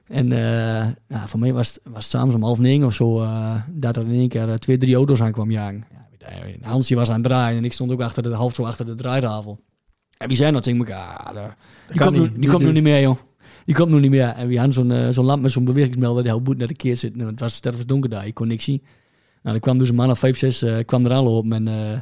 En 0.08 0.32
eh, 0.32 0.86
ja, 1.08 1.28
voor 1.28 1.40
mij 1.40 1.52
was 1.52 1.68
het, 1.68 1.80
was 1.84 2.02
het 2.02 2.12
s'avonds 2.12 2.34
om 2.34 2.42
half 2.42 2.58
negen 2.58 2.86
of 2.86 2.94
zo 2.94 3.22
eh, 3.22 3.54
dat 3.68 3.96
er 3.96 4.02
in 4.02 4.10
één 4.10 4.28
keer 4.28 4.48
eh, 4.48 4.54
twee, 4.54 4.78
drie 4.78 4.94
auto's 4.94 5.22
aan 5.22 5.32
kwam 5.32 5.50
jagen. 5.50 5.84
Ja, 6.18 6.68
Hans 6.68 6.86
die 6.86 6.96
was 6.96 7.08
aan 7.08 7.14
het 7.14 7.24
draaien 7.24 7.58
en 7.58 7.64
ik 7.64 7.72
stond 7.72 7.92
ook 7.92 8.00
achter 8.00 8.22
de, 8.22 8.34
half 8.34 8.54
zo 8.54 8.64
achter 8.64 8.86
de 8.86 8.94
draaitafel. 8.94 9.58
En 10.16 10.28
wie 10.28 10.36
zei 10.36 10.50
nog 10.50 10.62
tegen 10.62 10.78
elkaar, 10.78 11.16
ah, 11.16 11.44
die, 11.90 12.00
komt, 12.00 12.16
nu, 12.16 12.20
niet. 12.20 12.40
die 12.40 12.50
komt 12.50 12.62
nu 12.62 12.72
niet 12.72 12.82
meer 12.82 13.00
joh. 13.00 13.16
Die 13.64 13.74
komt 13.74 13.90
nu 13.90 14.00
niet 14.00 14.10
meer. 14.10 14.28
En 14.28 14.48
wie 14.48 14.60
had 14.60 14.74
zo'n 14.74 15.12
zo'n 15.12 15.24
lamp 15.24 15.42
met 15.42 15.50
zo'n 15.50 15.64
bewegingsmelder 15.64 16.22
die 16.22 16.32
heel 16.32 16.42
boet 16.42 16.58
naar 16.58 16.66
de 16.66 16.74
keer 16.74 16.96
zitten. 16.96 17.26
Het 17.26 17.40
was 17.40 17.54
stervensdonker 17.54 18.10
daar, 18.10 18.26
ik 18.26 18.34
kon 18.34 18.48
niks 18.48 18.64
zien. 18.64 18.82
Nou, 19.42 19.60
dan 19.60 19.60
kwam 19.60 19.78
dus 19.78 19.88
een 19.88 19.94
man 19.94 20.10
of 20.10 20.18
vijf, 20.18 20.38
zes 20.38 20.62
eh, 20.62 20.84
kwam 20.84 21.04
er 21.04 21.12
aanlopen 21.12 21.52
en... 21.52 21.68
eh, 21.68 22.00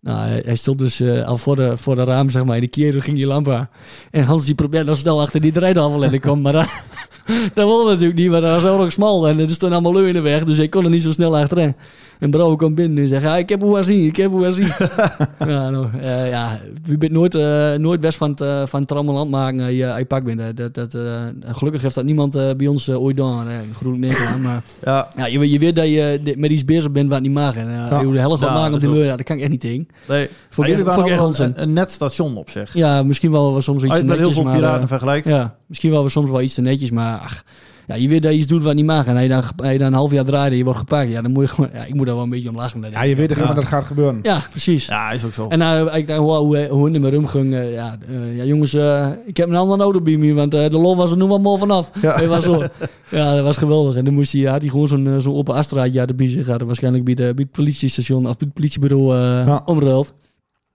nou, 0.00 0.28
hij, 0.28 0.56
stond 0.56 0.78
dus 0.78 1.02
al 1.02 1.36
voor 1.36 1.56
de, 1.56 1.76
voor 1.76 1.96
de 1.96 2.04
raam, 2.04 2.30
zeg 2.30 2.44
maar. 2.44 2.56
In 2.56 2.62
de 2.62 2.68
keer 2.68 3.02
ging 3.02 3.16
die 3.16 3.26
lamp 3.26 3.48
aan. 3.48 3.68
En 4.10 4.24
Hans 4.24 4.44
die 4.44 4.54
probeerde 4.54 4.88
nog 4.88 4.98
snel 4.98 5.20
achter 5.20 5.40
die 5.40 5.52
draaitafel 5.52 6.04
en 6.04 6.12
ik 6.12 6.20
kwam. 6.20 6.40
Maar 6.40 6.54
dat, 7.54 7.66
wilde 7.66 7.90
natuurlijk 7.90 8.18
niet, 8.18 8.30
maar 8.30 8.40
dat 8.40 8.62
was 8.62 8.80
erg 8.80 8.92
smal. 8.92 9.28
En 9.28 9.38
er 9.38 9.50
stonden 9.50 9.78
allemaal 9.78 10.00
leu 10.02 10.08
in 10.08 10.14
de 10.14 10.20
weg, 10.20 10.44
dus 10.44 10.58
ik 10.58 10.70
kon 10.70 10.84
er 10.84 10.90
niet 10.90 11.02
zo 11.02 11.12
snel 11.12 11.36
achterin. 11.36 11.74
En 12.22 12.30
bro 12.30 12.56
kwam 12.56 12.74
binnen 12.74 13.02
en 13.02 13.08
zei, 13.08 13.22
ja, 13.22 13.36
ik 13.36 13.48
heb 13.48 13.60
hoe 13.60 13.82
zien, 13.82 14.04
ik 14.04 14.16
heb 14.16 14.30
hoe 14.30 14.52
zien. 14.52 14.66
ja, 15.52 15.70
nou, 15.70 15.86
eh, 16.00 16.30
ja, 16.30 16.58
wie 16.84 16.98
bent 16.98 17.12
nooit, 17.12 17.34
eh, 17.34 17.74
nooit 17.74 18.00
best 18.00 18.18
van 18.18 18.30
het, 18.30 18.40
eh, 18.40 18.66
van 18.66 18.78
het 18.80 18.88
trammeland 18.88 19.30
maken 19.30 19.64
je, 19.64 19.94
je 19.98 20.04
pak 20.04 20.28
hè. 20.28 20.54
Dat, 20.54 20.74
dat, 20.74 20.96
gelukkig 21.44 21.82
heeft 21.82 21.94
dat 21.94 22.04
niemand 22.04 22.32
bij 22.56 22.66
ons 22.66 22.90
ooit 22.90 23.16
gedaan. 23.16 23.46
Groen 23.74 23.98
Nederland, 23.98 24.42
maar... 24.42 24.62
Ja, 24.84 25.08
Ja, 25.16 25.26
je, 25.26 25.50
je 25.50 25.58
weet 25.58 25.76
dat 25.76 25.86
je 25.86 26.34
met 26.36 26.50
iets 26.50 26.64
bezig 26.64 26.90
bent 26.90 27.10
wat 27.10 27.20
niet 27.20 27.32
mag. 27.32 27.56
En 27.56 27.70
Ja. 27.70 28.00
je 28.00 28.12
de 28.12 28.18
helft 28.18 28.42
Ja, 28.42 28.52
maken 28.52 28.74
op 28.74 28.82
leur, 28.82 29.04
ja, 29.04 29.16
dat 29.16 29.26
kan 29.26 29.36
ik 29.36 29.42
echt 29.42 29.50
niet 29.50 29.60
tegen. 29.60 29.88
nee. 30.08 30.22
Ik 30.24 30.66
jullie 30.66 30.84
waren 30.84 31.34
een, 31.44 31.52
een 31.62 31.72
net 31.72 31.90
station 31.90 32.36
op 32.36 32.50
zich. 32.50 32.74
Ja, 32.74 33.02
misschien 33.02 33.30
wel 33.30 33.60
soms 33.60 33.82
iets 33.82 33.90
Als 33.90 34.00
te 34.00 34.04
je 34.04 34.10
met 34.10 34.18
heel 34.18 34.28
netjes, 34.28 34.44
veel 34.44 34.54
piraten 34.54 34.88
vergelijkt. 34.88 35.28
ja, 35.28 35.54
misschien 35.66 35.90
wel 35.90 36.08
soms 36.08 36.30
wel 36.30 36.40
iets 36.40 36.54
te 36.54 36.60
netjes, 36.60 36.90
maar 36.90 37.18
ach, 37.18 37.44
ja, 37.94 38.02
je 38.02 38.08
weet 38.08 38.22
dat 38.22 38.32
je 38.32 38.38
iets 38.38 38.46
doet 38.46 38.62
wat 38.62 38.74
niet 38.74 38.84
mag. 38.84 39.06
En 39.06 39.22
je 39.22 39.28
dan, 39.28 39.42
je 39.72 39.78
dan 39.78 39.86
een 39.86 39.92
half 39.92 40.12
jaar 40.12 40.24
draait 40.24 40.50
en 40.52 40.56
je 40.58 40.64
wordt 40.64 40.78
gepakt, 40.78 41.10
ja, 41.10 41.20
dan 41.22 41.30
moet 41.32 41.42
je 41.48 41.54
gewoon... 41.54 41.70
Ja, 41.74 41.84
ik 41.84 41.94
moet 41.94 42.06
daar 42.06 42.14
wel 42.14 42.24
een 42.24 42.30
beetje 42.30 42.48
om 42.48 42.54
lachen. 42.56 42.84
Ja, 42.90 43.02
je 43.02 43.16
weet 43.16 43.28
toch 43.28 43.36
helemaal 43.36 43.56
dat 43.60 43.66
gaat 43.66 43.84
gebeuren. 43.84 44.18
Ja, 44.22 44.42
precies. 44.50 44.86
Ja, 44.86 45.10
is 45.10 45.24
ook 45.24 45.32
zo. 45.32 45.48
En 45.48 45.58
nou, 45.58 45.90
ik 45.90 46.06
dacht, 46.06 46.18
hoe, 46.20 46.34
hoe, 46.36 46.66
hoe 46.66 46.90
in 46.90 47.00
met 47.00 47.12
rumgung, 47.12 47.54
eh, 47.54 47.72
ja, 47.72 47.98
eh, 48.08 48.36
ja, 48.36 48.44
jongens, 48.44 48.74
eh, 48.74 49.08
ik 49.26 49.36
heb 49.36 49.48
een 49.48 49.54
andere 49.56 49.82
auto 49.82 50.00
bij 50.00 50.16
me, 50.16 50.32
want 50.32 50.54
eh, 50.54 50.70
de 50.70 50.78
lol 50.78 50.96
was 50.96 51.10
er 51.10 51.16
nu 51.16 51.24
wel 51.24 51.38
mooi 51.40 51.58
vanaf. 51.58 51.90
Ja. 52.02 52.16
Dat 52.16 52.26
was 52.28 52.44
zo. 52.44 52.62
Ja, 53.10 53.34
dat 53.34 53.44
was 53.44 53.56
geweldig. 53.56 53.96
En 53.96 54.04
dan 54.04 54.14
moest 54.14 54.32
hij, 54.32 54.42
had 54.42 54.60
hij 54.60 54.70
gewoon 54.70 54.88
zo'n 54.88 55.14
zo'n 55.20 55.34
open 55.34 55.54
afstraatje 55.54 56.00
uit 56.00 56.18
de 56.18 56.28
zich. 56.28 56.46
hadden 56.46 56.66
waarschijnlijk 56.66 57.04
bij, 57.04 57.14
de, 57.14 57.22
bij 57.34 57.44
het 57.44 57.50
politiestation 57.52 58.26
of 58.26 58.36
bij 58.36 58.46
het 58.46 58.52
politiebureau 58.54 59.16
eh 59.16 59.46
Ja. 59.46 59.62
omruild. 59.64 60.14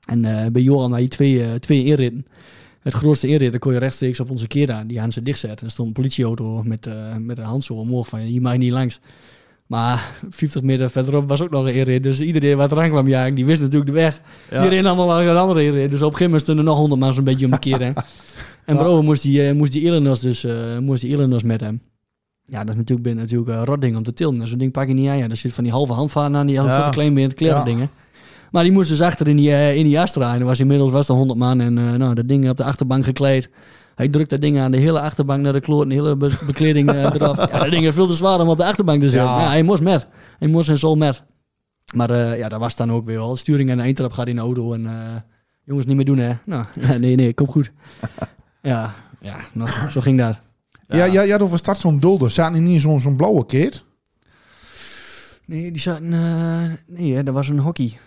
En 0.07 0.25
eh, 0.25 0.51
bij 0.51 0.61
Johan 0.61 0.91
had 0.91 1.01
je 1.01 1.07
twee, 1.07 1.59
twee 1.59 1.83
inritten. 1.83 2.25
Het 2.81 2.93
grootste 2.93 3.27
inrit, 3.27 3.51
daar 3.51 3.59
kon 3.59 3.73
je 3.73 3.79
rechtstreeks 3.79 4.19
op 4.19 4.29
onze 4.29 4.47
keer 4.47 4.71
aan. 4.71 4.87
Die 4.87 4.95
hadden 4.95 5.13
ze 5.13 5.21
dichtzetten. 5.21 5.65
Er 5.65 5.71
stond 5.71 5.87
een 5.87 5.93
politieauto 5.93 6.63
met, 6.63 6.87
eh, 6.87 6.93
met 7.19 7.37
een 7.37 7.43
hand 7.43 7.63
zo 7.63 7.73
omhoog 7.73 8.07
van, 8.07 8.19
hier 8.19 8.41
mag 8.41 8.51
je 8.51 8.57
niet 8.57 8.71
langs. 8.71 8.99
Maar 9.67 10.11
50 10.29 10.61
meter 10.61 10.89
verderop 10.89 11.27
was 11.29 11.41
ook 11.41 11.49
nog 11.49 11.65
een 11.65 11.73
inrit. 11.73 12.03
Dus 12.03 12.19
iedereen 12.21 12.57
wat 12.57 12.71
eraan 12.71 12.89
kwam, 12.89 13.07
ja, 13.07 13.29
die 13.29 13.45
wist 13.45 13.61
natuurlijk 13.61 13.85
de 13.85 13.91
weg. 13.97 14.21
Ja. 14.51 14.61
Die 14.61 14.69
reden 14.69 14.85
allemaal 14.85 15.21
een 15.21 15.37
andere 15.37 15.63
inrit. 15.63 15.91
Dus 15.91 16.01
op 16.01 16.11
een 16.11 16.17
gegeven 16.17 16.23
moment 16.25 16.41
stonden 16.41 16.65
er 16.65 16.69
nog 16.71 16.79
honderd 16.79 17.01
man 17.01 17.13
zo'n 17.13 17.23
beetje 17.23 17.45
om 17.45 17.51
de 17.51 17.59
keer. 17.59 17.79
Hè. 17.79 17.91
En 18.65 18.75
Ja. 18.75 18.81
bro, 18.83 19.01
moest 19.01 19.21
die, 19.21 19.47
eh, 19.47 19.53
moest 19.55 19.71
die 19.71 19.81
Illinois 19.83 20.19
dus 20.19 20.43
eh, 20.43 20.77
moest 20.77 21.01
die 21.01 21.09
Illinois 21.11 21.43
met 21.43 21.61
hem. 21.61 21.81
Ja, 22.45 22.59
dat 22.59 22.69
is 22.69 22.75
natuurlijk, 22.75 23.07
ben, 23.07 23.15
natuurlijk 23.17 23.49
een 23.49 23.65
rot 23.65 23.81
ding 23.81 23.95
om 23.97 24.03
te 24.03 24.13
tillen. 24.13 24.41
En 24.41 24.47
Zo'n 24.47 24.57
ding 24.57 24.71
pak 24.71 24.87
je 24.87 24.93
niet 24.93 25.09
aan. 25.09 25.17
Ja, 25.17 25.29
er 25.29 25.35
zit 25.35 25.53
van 25.53 25.63
die 25.63 25.73
halve 25.73 25.93
handvaten 25.93 26.35
aan, 26.35 26.45
die 26.45 26.55
Ja. 26.55 26.67
halve 26.67 26.89
klein 26.89 27.13
been 27.13 27.33
kleren 27.33 27.57
Ja. 27.57 27.63
dingen. 27.63 27.89
Maar 28.51 28.63
die 28.63 28.71
moest 28.71 28.89
dus 28.89 29.01
achter 29.01 29.27
in 29.27 29.35
die, 29.35 29.51
eh, 29.51 29.75
in 29.75 29.83
die 29.83 29.91
jas 29.93 30.11
draaien. 30.11 30.39
Er 30.39 30.45
was 30.45 30.59
inmiddels 30.59 30.91
was 30.91 31.07
er 31.09 31.15
100 31.15 31.39
man 31.39 31.59
en 31.61 31.77
eh, 31.77 31.93
nou, 31.93 32.13
dat 32.13 32.27
ding 32.27 32.49
op 32.49 32.57
de 32.57 32.63
achterbank 32.63 33.05
gekleed. 33.05 33.49
Hij 33.95 34.07
drukt 34.09 34.29
dat 34.29 34.41
ding 34.41 34.59
aan 34.59 34.71
de 34.71 34.77
hele 34.77 34.99
achterbank 35.01 35.41
naar 35.41 35.53
de 35.53 35.59
kloot, 35.59 35.87
de 35.89 35.93
hele 35.95 36.15
be- 36.15 36.37
bekleding 36.45 36.91
eh, 36.91 37.03
eraf. 37.13 37.37
Ja, 37.37 37.59
dat 37.59 37.71
ding 37.71 37.85
is 37.85 37.93
veel 37.93 38.07
te 38.07 38.13
zwaar 38.13 38.39
om 38.39 38.49
op 38.49 38.57
de 38.57 38.65
achterbank 38.65 39.01
te 39.01 39.09
zetten. 39.09 39.31
Ja. 39.31 39.41
Ja. 39.41 39.47
hij 39.47 39.63
moest 39.63 39.81
met. 39.81 40.07
Hij 40.39 40.47
moest 40.47 40.69
en 40.69 40.77
zo 40.77 40.95
met. 40.95 41.23
Maar 41.95 42.37
ja, 42.37 42.49
dat 42.49 42.59
was 42.59 42.75
dan 42.75 42.91
ook 42.91 43.05
weer 43.05 43.17
wel. 43.17 43.35
Sturing 43.35 43.69
en 43.69 43.79
eindtrap 43.79 44.11
gaat 44.11 44.27
in 44.27 44.35
de 44.35 44.41
auto 44.41 44.73
en 44.73 44.87
jongens 45.63 45.85
niet 45.85 45.95
meer 45.95 46.05
doen 46.05 46.17
hè. 46.17 46.33
Nou, 46.45 46.65
nee, 46.99 47.15
nee, 47.15 47.33
kom 47.33 47.47
goed. 47.47 47.71
Ja, 48.61 48.93
ja 49.21 49.35
nou, 49.53 49.69
zo 49.91 50.01
ging 50.01 50.17
dat. 50.19 50.37
Ja, 50.87 51.03
ja, 51.05 51.21
ja, 51.21 51.37
over 51.37 51.57
start 51.57 51.77
zo'n 51.77 51.99
dulder. 51.99 52.31
Zaten 52.31 52.53
die 52.53 52.61
niet 52.61 52.73
in 52.73 52.79
zo'n 52.79 53.01
zo'n 53.01 53.15
blauwe 53.15 53.45
keert? 53.45 53.85
Nee, 55.45 55.71
die 55.71 55.81
zaten... 55.81 56.09
nee, 56.87 57.13
hè, 57.13 57.23
dat 57.23 57.33
was 57.33 57.47
een 57.49 57.59
hockey. 57.59 57.97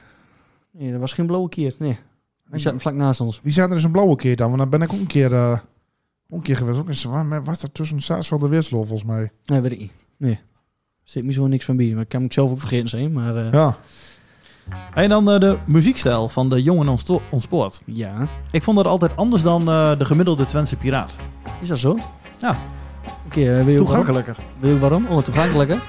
Nee, 0.72 0.90
dat 0.90 1.00
was 1.00 1.12
geen 1.12 1.26
blauwe 1.26 1.48
keer. 1.48 1.74
Nee. 1.78 1.98
Die 2.50 2.60
zaten 2.60 2.80
vlak 2.80 2.94
naast 2.94 3.20
ons. 3.20 3.40
Wie 3.42 3.52
zaten 3.52 3.70
er 3.70 3.76
in 3.76 3.82
zo'n 3.82 3.90
blauwe 3.92 4.16
keert 4.16 4.38
dan? 4.38 4.46
Want 4.48 4.58
dan 4.60 4.70
ben 4.70 4.82
ik 4.82 4.92
ook 4.92 4.98
een 5.00 5.06
keer, 5.06 5.32
eh, 5.32 5.50
ook 5.50 5.58
een 6.38 6.42
keer 6.42 6.56
geweest. 6.56 6.78
Ook 6.78 6.88
in 6.88 6.94
Zwa- 6.96 7.22
maar 7.22 7.44
was 7.44 7.60
dat 7.60 7.74
tussen 7.74 8.00
Saasveld 8.00 8.42
en 8.42 8.48
Weerslo 8.48 8.78
volgens 8.84 9.08
mij? 9.08 9.30
Nee, 9.44 9.60
weet 9.60 9.72
ik 9.72 9.78
niet. 9.78 9.92
Nee. 10.16 10.38
Zit 11.02 11.24
me 11.24 11.32
zo 11.32 11.46
niks 11.46 11.64
van 11.64 11.76
bij. 11.76 11.94
Maar 11.94 12.06
kan 12.06 12.22
ik 12.22 12.32
zelf 12.32 12.50
ook 12.50 12.58
vergeten 12.58 12.88
zijn. 12.88 13.12
Maar 13.12 13.36
eh, 13.36 13.52
Ja. 13.52 13.76
En 14.94 15.08
dan 15.08 15.30
eh, 15.30 15.40
de 15.40 15.58
muziekstijl 15.66 16.28
van 16.28 16.48
de 16.48 16.62
jongen 16.62 16.88
on, 16.88 16.98
sto- 16.98 17.20
on 17.30 17.40
sport. 17.40 17.80
ja. 17.86 18.26
Ik 18.50 18.62
vond 18.62 18.76
dat 18.76 18.86
altijd 18.86 19.16
anders 19.16 19.42
dan 19.42 19.68
eh, 19.68 19.98
de 19.98 20.04
gemiddelde 20.04 20.46
Twentse 20.46 20.76
piraat. 20.76 21.16
Is 21.60 21.68
dat 21.68 21.78
zo? 21.78 21.98
Ja. 22.38 22.56
Oké, 23.26 23.40
weet 23.40 23.46
je 23.46 23.58
ook 23.58 23.64
waarom? 23.64 23.76
Toegankelijker. 23.76 24.36
Weet 24.58 24.70
je 24.72 24.78
waarom? 24.78 25.06
Oh, 25.06 25.18
toegankelijker. 25.22 25.82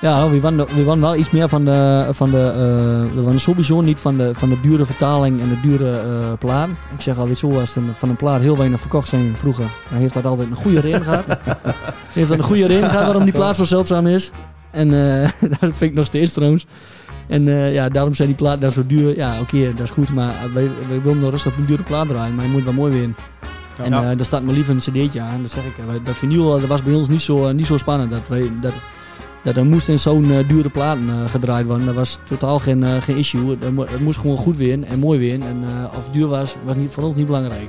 Ja, 0.00 0.30
we 0.30 0.40
waren, 0.40 0.66
we 0.74 0.84
waren 0.84 1.00
wel 1.00 1.16
iets 1.16 1.30
meer 1.30 1.48
van 1.48 1.64
de, 1.64 2.08
van 2.10 2.30
de 2.30 2.36
eh, 2.46 3.14
we 3.16 3.22
waren 3.22 3.40
sowieso 3.40 3.80
niet 3.80 4.00
van 4.00 4.16
de, 4.16 4.34
van 4.34 4.48
de 4.48 4.60
dure 4.60 4.84
vertaling 4.84 5.40
en 5.40 5.48
de 5.48 5.60
dure 5.60 5.90
eh 5.90 6.32
plaat. 6.38 6.68
Ik 6.94 7.00
zeg 7.00 7.18
altijd 7.18 7.38
zo, 7.38 7.50
als 7.60 7.76
er 7.76 7.82
van 7.98 8.08
een 8.08 8.16
plaat 8.16 8.40
heel 8.40 8.56
weinig 8.56 8.80
verkocht 8.80 9.08
zijn 9.08 9.36
vroeger, 9.36 9.64
dan 9.90 9.98
heeft 9.98 10.14
dat 10.14 10.24
altijd 10.24 10.50
een 10.50 10.56
goede 10.56 10.80
reden 10.80 11.02
gehad. 11.02 11.24
heeft 12.12 12.28
dat 12.28 12.38
een 12.38 12.44
goede 12.44 12.66
reden 12.66 12.90
gehad 12.90 13.04
waarom 13.04 13.24
die 13.24 13.32
plaat 13.32 13.56
zo 13.56 13.64
zeldzaam 13.64 14.06
is. 14.06 14.30
En 14.70 15.20
eh, 15.22 15.30
dat 15.50 15.58
vind 15.60 15.80
ik 15.80 15.94
nog 15.94 16.06
steeds 16.06 16.32
trouwens. 16.32 16.66
En 17.26 17.42
ja, 17.72 17.88
daarom 17.88 18.14
zijn 18.14 18.28
die 18.28 18.36
platen 18.36 18.60
daar 18.60 18.70
zo 18.70 18.86
duur. 18.86 19.16
Ja, 19.16 19.40
oké, 19.40 19.72
dat 19.74 19.84
is 19.84 19.90
goed, 19.90 20.14
maar 20.14 20.34
wij, 20.54 20.70
wij 20.88 21.02
willen 21.02 21.18
nog 21.18 21.30
rustig 21.30 21.52
op 21.52 21.58
een 21.58 21.66
dure 21.66 21.82
plaat 21.82 22.08
draaien, 22.08 22.34
maar 22.34 22.44
je 22.44 22.50
moet 22.50 22.64
wel 22.64 22.72
mooi 22.72 22.92
weer 22.92 23.02
in. 23.02 23.14
En 23.82 23.90
Ja. 23.90 24.14
daar 24.14 24.26
staat 24.26 24.42
maar 24.42 24.54
liever 24.54 24.74
een 24.74 24.80
cd'tje 24.80 25.20
aan. 25.20 25.42
Dat 25.42 25.50
zeg 25.50 25.64
ik. 25.64 26.04
Dat 26.04 26.16
vinyl 26.16 26.50
dat 26.50 26.66
was 26.66 26.82
bij 26.82 26.94
ons 26.94 27.08
niet 27.08 27.22
zo, 27.22 27.52
niet 27.52 27.66
zo 27.66 27.76
spannend. 27.76 28.10
Dat, 28.10 28.28
wij, 28.28 28.50
dat, 28.60 28.72
dat 29.42 29.56
er 29.56 29.66
moest 29.66 29.88
in 29.88 29.98
zo'n 29.98 30.30
eh, 30.30 30.48
dure 30.48 30.68
platen 30.68 31.08
eh, 31.08 31.28
gedraaid 31.30 31.66
worden. 31.66 31.86
Dat 31.86 31.94
was 31.94 32.18
totaal 32.24 32.58
geen, 32.58 32.82
eh, 32.84 33.02
geen 33.02 33.16
issue. 33.16 33.56
Het, 33.60 33.72
mo- 33.74 33.86
het 33.86 34.00
moest 34.00 34.18
gewoon 34.18 34.36
goed 34.36 34.56
weer 34.56 34.82
en 34.82 34.98
mooi 34.98 35.18
weer. 35.18 35.40
En 35.40 35.64
of 35.96 36.04
het 36.04 36.12
duur 36.12 36.26
was, 36.26 36.54
was 36.64 36.76
niet, 36.76 36.92
voor 36.92 37.02
ons 37.02 37.16
niet 37.16 37.26
belangrijk. 37.26 37.68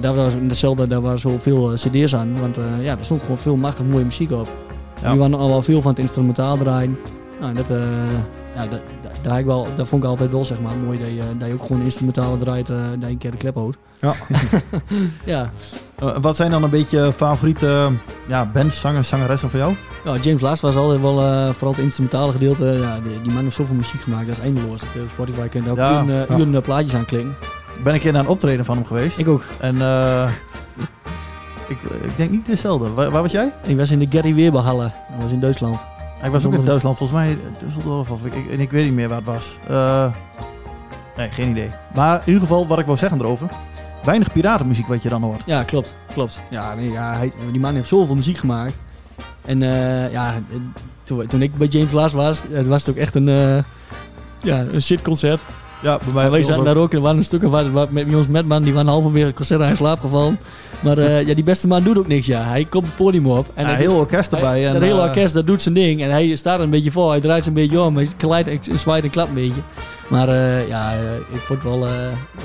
Daar 0.00 0.14
was 0.14 0.32
hetzelfde, 0.48 0.86
daar 0.86 1.00
waren 1.00 1.18
zoveel 1.18 1.72
cd's 1.74 2.14
aan. 2.14 2.40
Want 2.40 2.56
ja, 2.80 2.98
er 2.98 3.04
stond 3.04 3.20
gewoon 3.20 3.38
veel 3.38 3.56
machtig 3.56 3.84
mooie 3.84 4.04
muziek 4.04 4.30
op. 4.30 4.48
Ja. 5.02 5.10
Die 5.10 5.18
waren 5.18 5.34
al 5.38 5.48
wel 5.48 5.62
veel 5.62 5.80
van 5.82 5.90
het 5.90 6.00
instrumentaal 6.00 6.56
draaien. 6.56 6.98
Nou, 7.40 7.54
dat, 7.54 7.68
ja, 8.54 8.66
dat, 8.70 8.80
dat, 9.26 9.34
daar 9.34 9.44
heb 9.44 9.56
ik 9.56 9.64
wel, 9.66 9.76
dat 9.76 9.88
vond 9.88 10.02
ik 10.02 10.08
altijd 10.08 10.30
wel 10.30 10.44
zeg 10.44 10.60
maar, 10.60 10.76
mooi 10.84 10.98
dat 10.98 11.08
je, 11.08 11.36
dat 11.38 11.48
je 11.48 11.54
ook 11.54 11.62
gewoon 11.62 11.82
instrumentaal 11.82 12.38
draait, 12.38 12.70
eh, 12.70 12.76
dat 12.76 13.00
je 13.00 13.06
een 13.06 13.18
keer 13.18 13.30
de 13.30 13.36
klep 13.36 13.54
houdt. 13.54 13.76
Ja. 14.00 14.14
ja. 15.34 15.50
Eh, 15.98 16.16
wat 16.20 16.36
zijn 16.36 16.50
dan 16.50 16.62
een 16.62 16.70
beetje 16.70 17.12
favoriete 17.12 17.88
ja, 18.26 18.50
bands, 18.52 18.80
zangers, 18.80 19.08
zangeressen 19.08 19.50
van 19.50 19.58
jou? 19.58 19.74
Ja, 20.04 20.16
James 20.16 20.40
Last 20.40 20.62
was 20.62 20.76
altijd 20.76 21.00
wel, 21.00 21.22
eh, 21.22 21.52
vooral 21.52 21.72
het 21.72 21.82
instrumentale 21.82 22.32
gedeelte. 22.32 22.64
Ja, 22.64 23.00
die, 23.00 23.22
die 23.22 23.32
man 23.32 23.42
heeft 23.42 23.56
zoveel 23.56 23.74
muziek 23.74 24.00
gemaakt, 24.00 24.26
dat 24.26 24.36
is 24.36 24.42
eindeloos. 24.42 24.82
Op 24.82 25.08
Spotify 25.10 25.48
kun 25.48 25.62
je 25.62 25.70
ook 25.70 25.76
Ja, 25.76 26.02
uren, 26.02 26.26
ja. 26.28 26.38
uren 26.38 26.62
plaatjes 26.62 26.94
aanklikken. 26.94 27.36
Ik 27.76 27.84
ben 27.84 27.94
een 27.94 28.00
keer 28.00 28.12
naar 28.12 28.22
een 28.22 28.28
optreden 28.28 28.64
van 28.64 28.76
hem 28.76 28.86
geweest. 28.86 29.18
Ik 29.18 29.28
ook. 29.28 29.42
En 29.60 29.76
Ik, 31.68 31.78
ik 32.02 32.16
denk 32.16 32.30
niet 32.30 32.46
dezelfde. 32.46 32.92
Waar, 32.92 33.10
waar 33.10 33.22
was 33.22 33.32
jij? 33.32 33.52
Ik 33.66 33.76
was 33.76 33.90
in 33.90 33.98
de 33.98 34.06
Gary 34.10 34.34
Weberhalle. 34.34 34.82
Dat 34.82 35.22
was 35.22 35.30
in 35.30 35.40
Duitsland. 35.40 35.95
Ik 36.22 36.30
was 36.30 36.44
ook 36.44 36.52
in 36.52 36.64
Duitsland, 36.64 36.96
volgens 36.96 37.18
mij 37.18 37.36
Düsseldorf 37.36 38.10
of 38.10 38.24
ik, 38.24 38.34
ik, 38.34 38.50
en 38.50 38.60
ik 38.60 38.70
weet 38.70 38.84
niet 38.84 38.94
meer 38.94 39.08
waar 39.08 39.16
het 39.16 39.26
was. 39.26 39.58
Eh, 39.68 40.12
nee, 41.16 41.30
geen 41.30 41.50
idee. 41.50 41.70
Maar 41.94 42.14
in 42.18 42.26
ieder 42.26 42.40
geval, 42.40 42.66
wat 42.66 42.78
ik 42.78 42.86
wil 42.86 42.96
zeggen 42.96 43.20
erover. 43.20 43.48
Weinig 44.04 44.32
piratenmuziek 44.32 44.86
wat 44.86 45.02
je 45.02 45.08
dan 45.08 45.22
hoort. 45.22 45.42
Ja, 45.46 45.62
klopt. 45.62 45.96
Klopt. 46.12 46.40
Ja, 46.50 46.74
nee, 46.74 46.90
ja 46.90 47.14
hij, 47.14 47.32
die 47.50 47.60
man 47.60 47.74
heeft 47.74 47.88
zoveel 47.88 48.14
muziek 48.14 48.36
gemaakt. 48.36 48.78
En 49.44 49.62
eh, 49.62 50.12
ja, 50.12 50.34
eh, 50.34 50.56
toen, 51.04 51.26
toen 51.26 51.42
ik 51.42 51.54
bij 51.54 51.66
James 51.66 51.92
Last 51.92 52.14
was, 52.14 52.50
eh, 52.50 52.62
was 52.62 52.86
het 52.86 52.90
ook 52.90 53.00
echt 53.00 53.14
een, 53.14 53.28
eh 53.28 53.62
ja, 54.42 54.60
een 54.60 54.82
shitconcert. 54.82 55.40
Ja, 55.82 55.98
bij 56.04 56.12
mij 56.14 56.30
Wij 56.30 56.42
zaten 56.42 56.64
daar 56.64 56.76
ook 56.76 56.92
en 56.92 57.00
waren 57.00 57.18
een 57.18 57.24
stuk 57.24 57.42
van 57.50 57.72
wat 57.72 57.90
met 57.90 58.14
ons 58.14 58.26
metman, 58.26 58.62
die 58.62 58.72
waren 58.72 58.88
halverwege 58.90 59.26
het 59.26 59.34
concert 59.34 59.60
aan 59.60 59.68
in 59.68 59.76
slaap 59.76 60.00
gevallen. 60.00 60.38
Maar 60.80 60.98
eh, 60.98 61.26
ja, 61.26 61.34
die 61.34 61.44
beste 61.44 61.66
man 61.66 61.82
doet 61.82 61.98
ook 61.98 62.06
niks, 62.06 62.26
ja. 62.26 62.42
Hij 62.42 62.64
komt 62.64 62.86
het 62.86 62.96
podium 62.96 63.26
op. 63.26 63.46
En 63.54 63.64
Ja, 63.64 63.70
hij 63.70 63.78
heel 63.80 63.88
doet- 63.90 63.98
orkest 63.98 64.32
erbij. 64.32 64.48
hij- 64.50 64.66
en, 64.66 64.72
dat 64.72 64.82
hele 64.82 64.94
eh, 65.00 65.04
orkest, 65.04 65.34
dat 65.34 65.46
doet 65.46 65.62
zijn 65.62 65.74
ding. 65.74 66.02
En 66.02 66.10
hij 66.10 66.34
staat 66.34 66.58
er 66.58 66.64
een 66.64 66.70
beetje 66.70 66.90
voor. 66.90 67.10
Hij 67.10 67.20
draait 67.20 67.46
een 67.46 67.52
beetje 67.52 67.80
om. 67.80 67.96
Hij 67.96 68.08
glijdt 68.18 68.48
en 68.68 68.78
zwaait 68.78 69.04
en 69.04 69.10
klapt 69.10 69.28
een 69.28 69.34
beetje. 69.34 69.60
Maar 70.08 70.28
eh, 70.28 70.68
ja, 70.68 70.92
eh, 70.92 71.14
ik 71.16 71.36
vond 71.40 71.62
het 71.62 71.72
wel, 71.72 71.86
eh, 71.86 71.92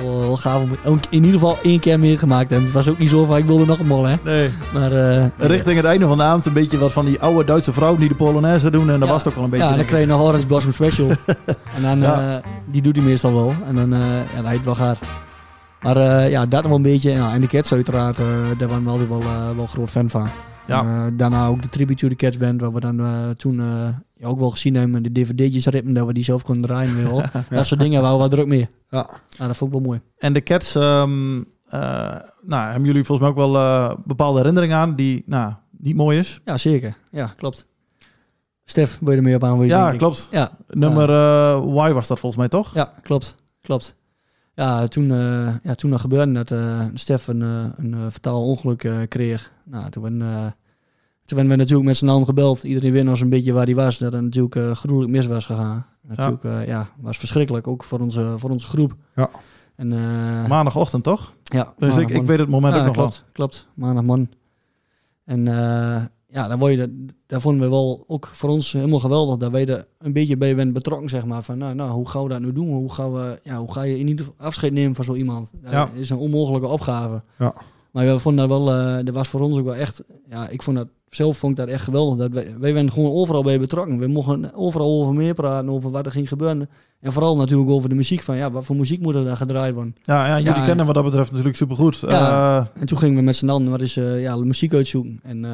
wel, 0.03 0.19
wel 0.19 0.37
gaaf. 0.37 0.61
om- 0.85 0.99
in 1.09 1.23
ieder 1.23 1.31
geval 1.39 1.57
één 1.63 1.79
keer 1.79 1.99
meegemaakt. 1.99 2.51
En 2.51 2.61
het 2.63 2.71
was 2.71 2.87
ook 2.89 2.97
niet 2.97 3.09
zo 3.09 3.25
van, 3.25 3.37
ik 3.37 3.45
wilde 3.45 3.65
nog 3.65 3.79
een 3.79 3.87
mol, 3.87 4.03
hè. 4.05 4.15
Nee. 4.23 4.49
Maar, 4.73 4.91
Richting 5.37 5.75
het 5.75 5.85
einde 5.85 6.05
van 6.07 6.17
de 6.17 6.23
avond 6.23 6.45
een 6.45 6.53
beetje 6.53 6.77
wat 6.77 6.91
van 6.91 7.05
die 7.05 7.19
oude 7.19 7.43
Duitse 7.43 7.73
vrouwen 7.73 7.99
die 7.99 8.09
de 8.09 8.15
Polonaise 8.15 8.71
doen. 8.71 8.89
En 8.89 8.99
dat 8.99 9.07
Ja. 9.07 9.13
was 9.13 9.23
het 9.23 9.27
ook 9.27 9.35
wel 9.35 9.43
een 9.43 9.49
beetje. 9.49 9.65
ja, 9.67 9.75
dan 9.75 9.85
krijg 9.85 10.03
je 10.03 10.09
nog 10.11 10.21
Orange 10.21 10.45
Blossom 10.45 10.71
Special. 10.71 11.09
en 11.75 11.81
dan, 11.81 11.99
Ja. 11.99 12.41
die 12.71 12.81
doet 12.81 12.95
hij 12.95 13.05
meestal 13.05 13.33
wel. 13.33 13.53
En 13.67 13.75
dan, 13.75 13.89
ja, 13.89 14.23
dan 14.35 14.45
heet 14.45 14.55
het 14.55 14.65
wel 14.65 14.75
gaar. 14.75 14.97
Maar 15.81 16.29
ja, 16.29 16.45
dat 16.45 16.59
nog 16.61 16.67
wel 16.67 16.75
een 16.75 16.81
beetje. 16.81 17.11
Ja, 17.11 17.33
en 17.33 17.41
de 17.41 17.47
Cats 17.47 17.73
uiteraard, 17.73 18.17
daar 18.57 18.67
waren 18.69 18.83
we 18.83 18.89
altijd 18.89 19.09
wel, 19.09 19.23
wel 19.55 19.67
groot 19.67 19.89
fan 19.89 20.09
van. 20.09 20.27
Ja. 20.67 20.79
En, 20.79 21.13
daarna 21.17 21.45
ook 21.47 21.61
de 21.61 21.69
Tribute 21.69 21.99
to 22.07 22.15
the 22.15 22.25
Cats 22.25 22.37
Band, 22.37 22.61
waar 22.61 22.73
we 22.73 22.79
dan 22.79 23.01
toen 23.37 23.61
ja, 24.21 24.27
ook 24.27 24.39
wel 24.39 24.49
gezien 24.49 24.75
hebben. 24.75 25.03
De 25.03 25.11
dvd'tjes 25.11 25.65
rippen, 25.65 25.93
dat 25.93 26.05
we 26.05 26.13
die 26.13 26.23
zelf 26.23 26.43
konden 26.43 26.63
draaien. 26.63 26.97
je 26.97 27.03
wel. 27.03 27.21
Dat 27.49 27.65
soort 27.65 27.79
dingen 27.79 28.01
waren 28.01 28.15
we 28.15 28.21
wel 28.21 28.29
druk 28.29 28.47
mee. 28.47 28.69
Ja. 28.89 29.09
Ja, 29.29 29.47
dat 29.47 29.57
vond 29.57 29.73
ik 29.73 29.79
wel 29.79 29.87
mooi. 29.87 30.01
En 30.17 30.33
de 30.33 30.41
Cats, 30.41 30.75
ehm, 30.75 31.37
eh, 31.67 32.15
nou, 32.41 32.71
hebben 32.71 32.85
jullie 32.85 33.03
volgens 33.03 33.19
mij 33.19 33.29
ook 33.29 33.51
wel 33.51 33.55
eh, 33.61 33.95
bepaalde 34.05 34.37
herinneringen 34.37 34.77
aan 34.77 34.95
die 34.95 35.23
nou, 35.25 35.53
niet 35.77 35.95
mooi 35.95 36.19
is? 36.19 36.41
Ja, 36.45 36.57
zeker. 36.57 36.97
Ja, 37.11 37.33
klopt. 37.37 37.65
Stef, 38.65 38.97
wil 38.99 39.11
je 39.11 39.17
er 39.17 39.23
meer 39.23 39.35
op 39.35 39.43
aan? 39.43 39.53
Wil 39.53 39.63
je 39.63 39.69
Ja, 39.69 39.91
klopt. 39.91 40.27
Ja, 40.31 40.51
Nummer 40.67 41.09
eh 41.09 41.89
Y 41.89 41.93
was 41.93 42.07
dat 42.07 42.19
volgens 42.19 42.35
mij 42.35 42.47
toch? 42.47 42.73
Ja, 42.73 42.93
klopt. 43.03 43.35
Klopt. 43.61 43.95
Ja, 44.55 44.87
toen, 44.87 45.11
eh, 45.11 45.55
ja, 45.63 45.75
toen 45.75 45.89
dat 45.89 45.99
gebeurde 45.99 46.31
dat 46.31 46.51
eh 46.51 46.81
Stef 46.93 47.27
een, 47.27 47.41
eh, 47.41 47.65
een 47.77 47.93
eh, 47.93 47.99
fataal 48.11 48.47
ongeluk 48.47 48.83
eh, 48.83 48.97
kreeg. 49.07 49.51
Nou, 49.65 49.89
toen, 49.89 50.21
eh, 50.21 50.45
toen 51.31 51.39
werden 51.39 51.57
we 51.57 51.63
natuurlijk 51.63 51.87
met 51.89 51.97
z'n 51.97 52.07
allen 52.09 52.25
gebeld. 52.25 52.63
Iedereen 52.63 52.91
wist 52.91 53.05
nog 53.05 53.19
een 53.19 53.29
beetje 53.29 53.51
waar 53.53 53.65
hij 53.65 53.75
was. 53.75 53.97
Dat 53.97 54.13
er 54.13 54.23
natuurlijk 54.23 54.55
eh 54.55 54.71
gruwelijk 54.75 55.11
mis 55.11 55.25
was 55.25 55.45
gegaan. 55.45 55.85
Natuurlijk, 56.07 56.43
ja. 56.43 56.59
ja, 56.61 56.89
was 56.99 57.17
verschrikkelijk. 57.17 57.67
Ook 57.67 57.83
voor 57.83 57.99
onze, 57.99 58.33
voor 58.37 58.49
onze 58.49 58.67
groep. 58.67 58.95
Ja. 59.15 59.29
En, 59.75 59.91
eh, 59.93 60.47
Maandagochtend 60.47 61.03
toch? 61.03 61.33
ja, 61.43 61.73
Dus 61.77 61.97
ik, 61.97 62.09
ik 62.09 62.23
weet 62.23 62.39
het 62.39 62.49
moment 62.49 62.73
Ja, 62.73 62.79
ook 62.79 62.85
nog 62.85 62.95
wel. 62.95 63.05
klopt, 63.05 63.25
klopt. 63.31 63.67
Maandagmorgen. 63.73 64.31
En 65.25 65.47
eh, 65.47 66.03
ja, 66.27 66.47
dan 66.47 66.59
word 66.59 66.73
je, 66.73 67.05
daar 67.27 67.41
vonden 67.41 67.61
we 67.61 67.69
wel 67.69 68.03
ook 68.07 68.27
voor 68.27 68.49
ons 68.49 68.71
helemaal 68.71 68.99
geweldig. 68.99 69.49
Wij 69.49 69.65
er 69.65 69.87
een 69.99 70.13
beetje 70.13 70.37
bij 70.37 70.55
bent 70.55 70.73
betrokken, 70.73 71.09
zeg 71.09 71.25
maar. 71.25 71.43
Van 71.43 71.57
nou, 71.57 71.75
nou, 71.75 71.91
hoe 71.91 72.09
gaan 72.09 72.23
we 72.23 72.29
dat 72.29 72.39
nu 72.39 72.53
doen? 72.53 72.67
Hoe, 72.69 72.93
gaan 72.93 73.13
we, 73.13 73.39
ja, 73.43 73.57
hoe 73.57 73.71
ga 73.71 73.81
je 73.81 73.97
in 73.99 74.07
ieder 74.07 74.25
geval 74.25 74.45
afscheid 74.45 74.73
nemen 74.73 74.95
van 74.95 75.05
zo 75.05 75.13
iemand? 75.13 75.51
Dat 75.61 75.71
Ja. 75.71 75.89
is 75.93 76.09
een 76.09 76.17
onmogelijke 76.17 76.67
opgave. 76.67 77.23
Ja. 77.37 77.53
Maar 77.91 78.05
we 78.05 78.19
vonden 78.19 78.47
dat 78.47 78.57
wel, 78.57 78.73
eh, 78.73 79.05
dat 79.05 79.13
was 79.13 79.27
voor 79.27 79.39
ons 79.39 79.57
ook 79.57 79.65
wel 79.65 79.75
echt, 79.75 80.03
ja, 80.29 80.47
ik 80.49 80.61
vond 80.61 80.77
dat, 80.77 80.87
zelf 81.09 81.37
vond 81.37 81.51
ik 81.51 81.65
dat 81.65 81.67
echt 81.75 81.83
geweldig. 81.83 82.17
Dat 82.17 82.31
wij, 82.33 82.55
wij 82.59 82.73
werden 82.73 82.91
gewoon 82.91 83.11
overal 83.11 83.43
bij 83.43 83.59
betrokken. 83.59 83.97
We 83.99 84.07
mochten 84.07 84.53
overal 84.53 85.01
over 85.01 85.13
meer 85.13 85.33
praten, 85.33 85.69
over 85.69 85.91
wat 85.91 86.05
er 86.05 86.11
ging 86.11 86.27
gebeuren. 86.27 86.69
En 86.99 87.11
vooral 87.11 87.37
natuurlijk 87.37 87.69
over 87.69 87.89
de 87.89 87.95
muziek, 87.95 88.21
van 88.21 88.37
ja, 88.37 88.51
wat 88.51 88.65
voor 88.65 88.75
muziek 88.75 89.01
moet 89.01 89.15
er 89.15 89.23
daar 89.23 89.37
gedraaid 89.37 89.73
worden? 89.73 89.95
Ja, 90.01 90.27
ja 90.27 90.37
jullie 90.39 90.59
Ja, 90.59 90.65
kennen 90.65 90.85
wat 90.85 90.95
dat 90.95 91.03
betreft 91.03 91.29
natuurlijk 91.29 91.57
supergoed. 91.57 91.99
Ja. 91.99 92.59
Eh, 92.59 92.81
En 92.81 92.87
toen 92.87 92.97
gingen 92.97 93.15
we 93.15 93.21
met 93.21 93.35
z'n 93.35 93.49
allen 93.49 93.69
maar 93.69 93.79
eens 93.81 93.97
eh, 93.97 94.21
ja, 94.21 94.35
muziek 94.35 94.73
uitzoeken. 94.73 95.19
En 95.23 95.45
eh, 95.45 95.51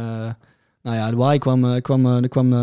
nou 0.83 0.95
ja, 0.95 1.09
de 1.09 1.15
waai 1.15 1.37
kwam, 1.39 1.81
kwam, 1.81 2.05
er, 2.05 2.27
kwam, 2.27 2.53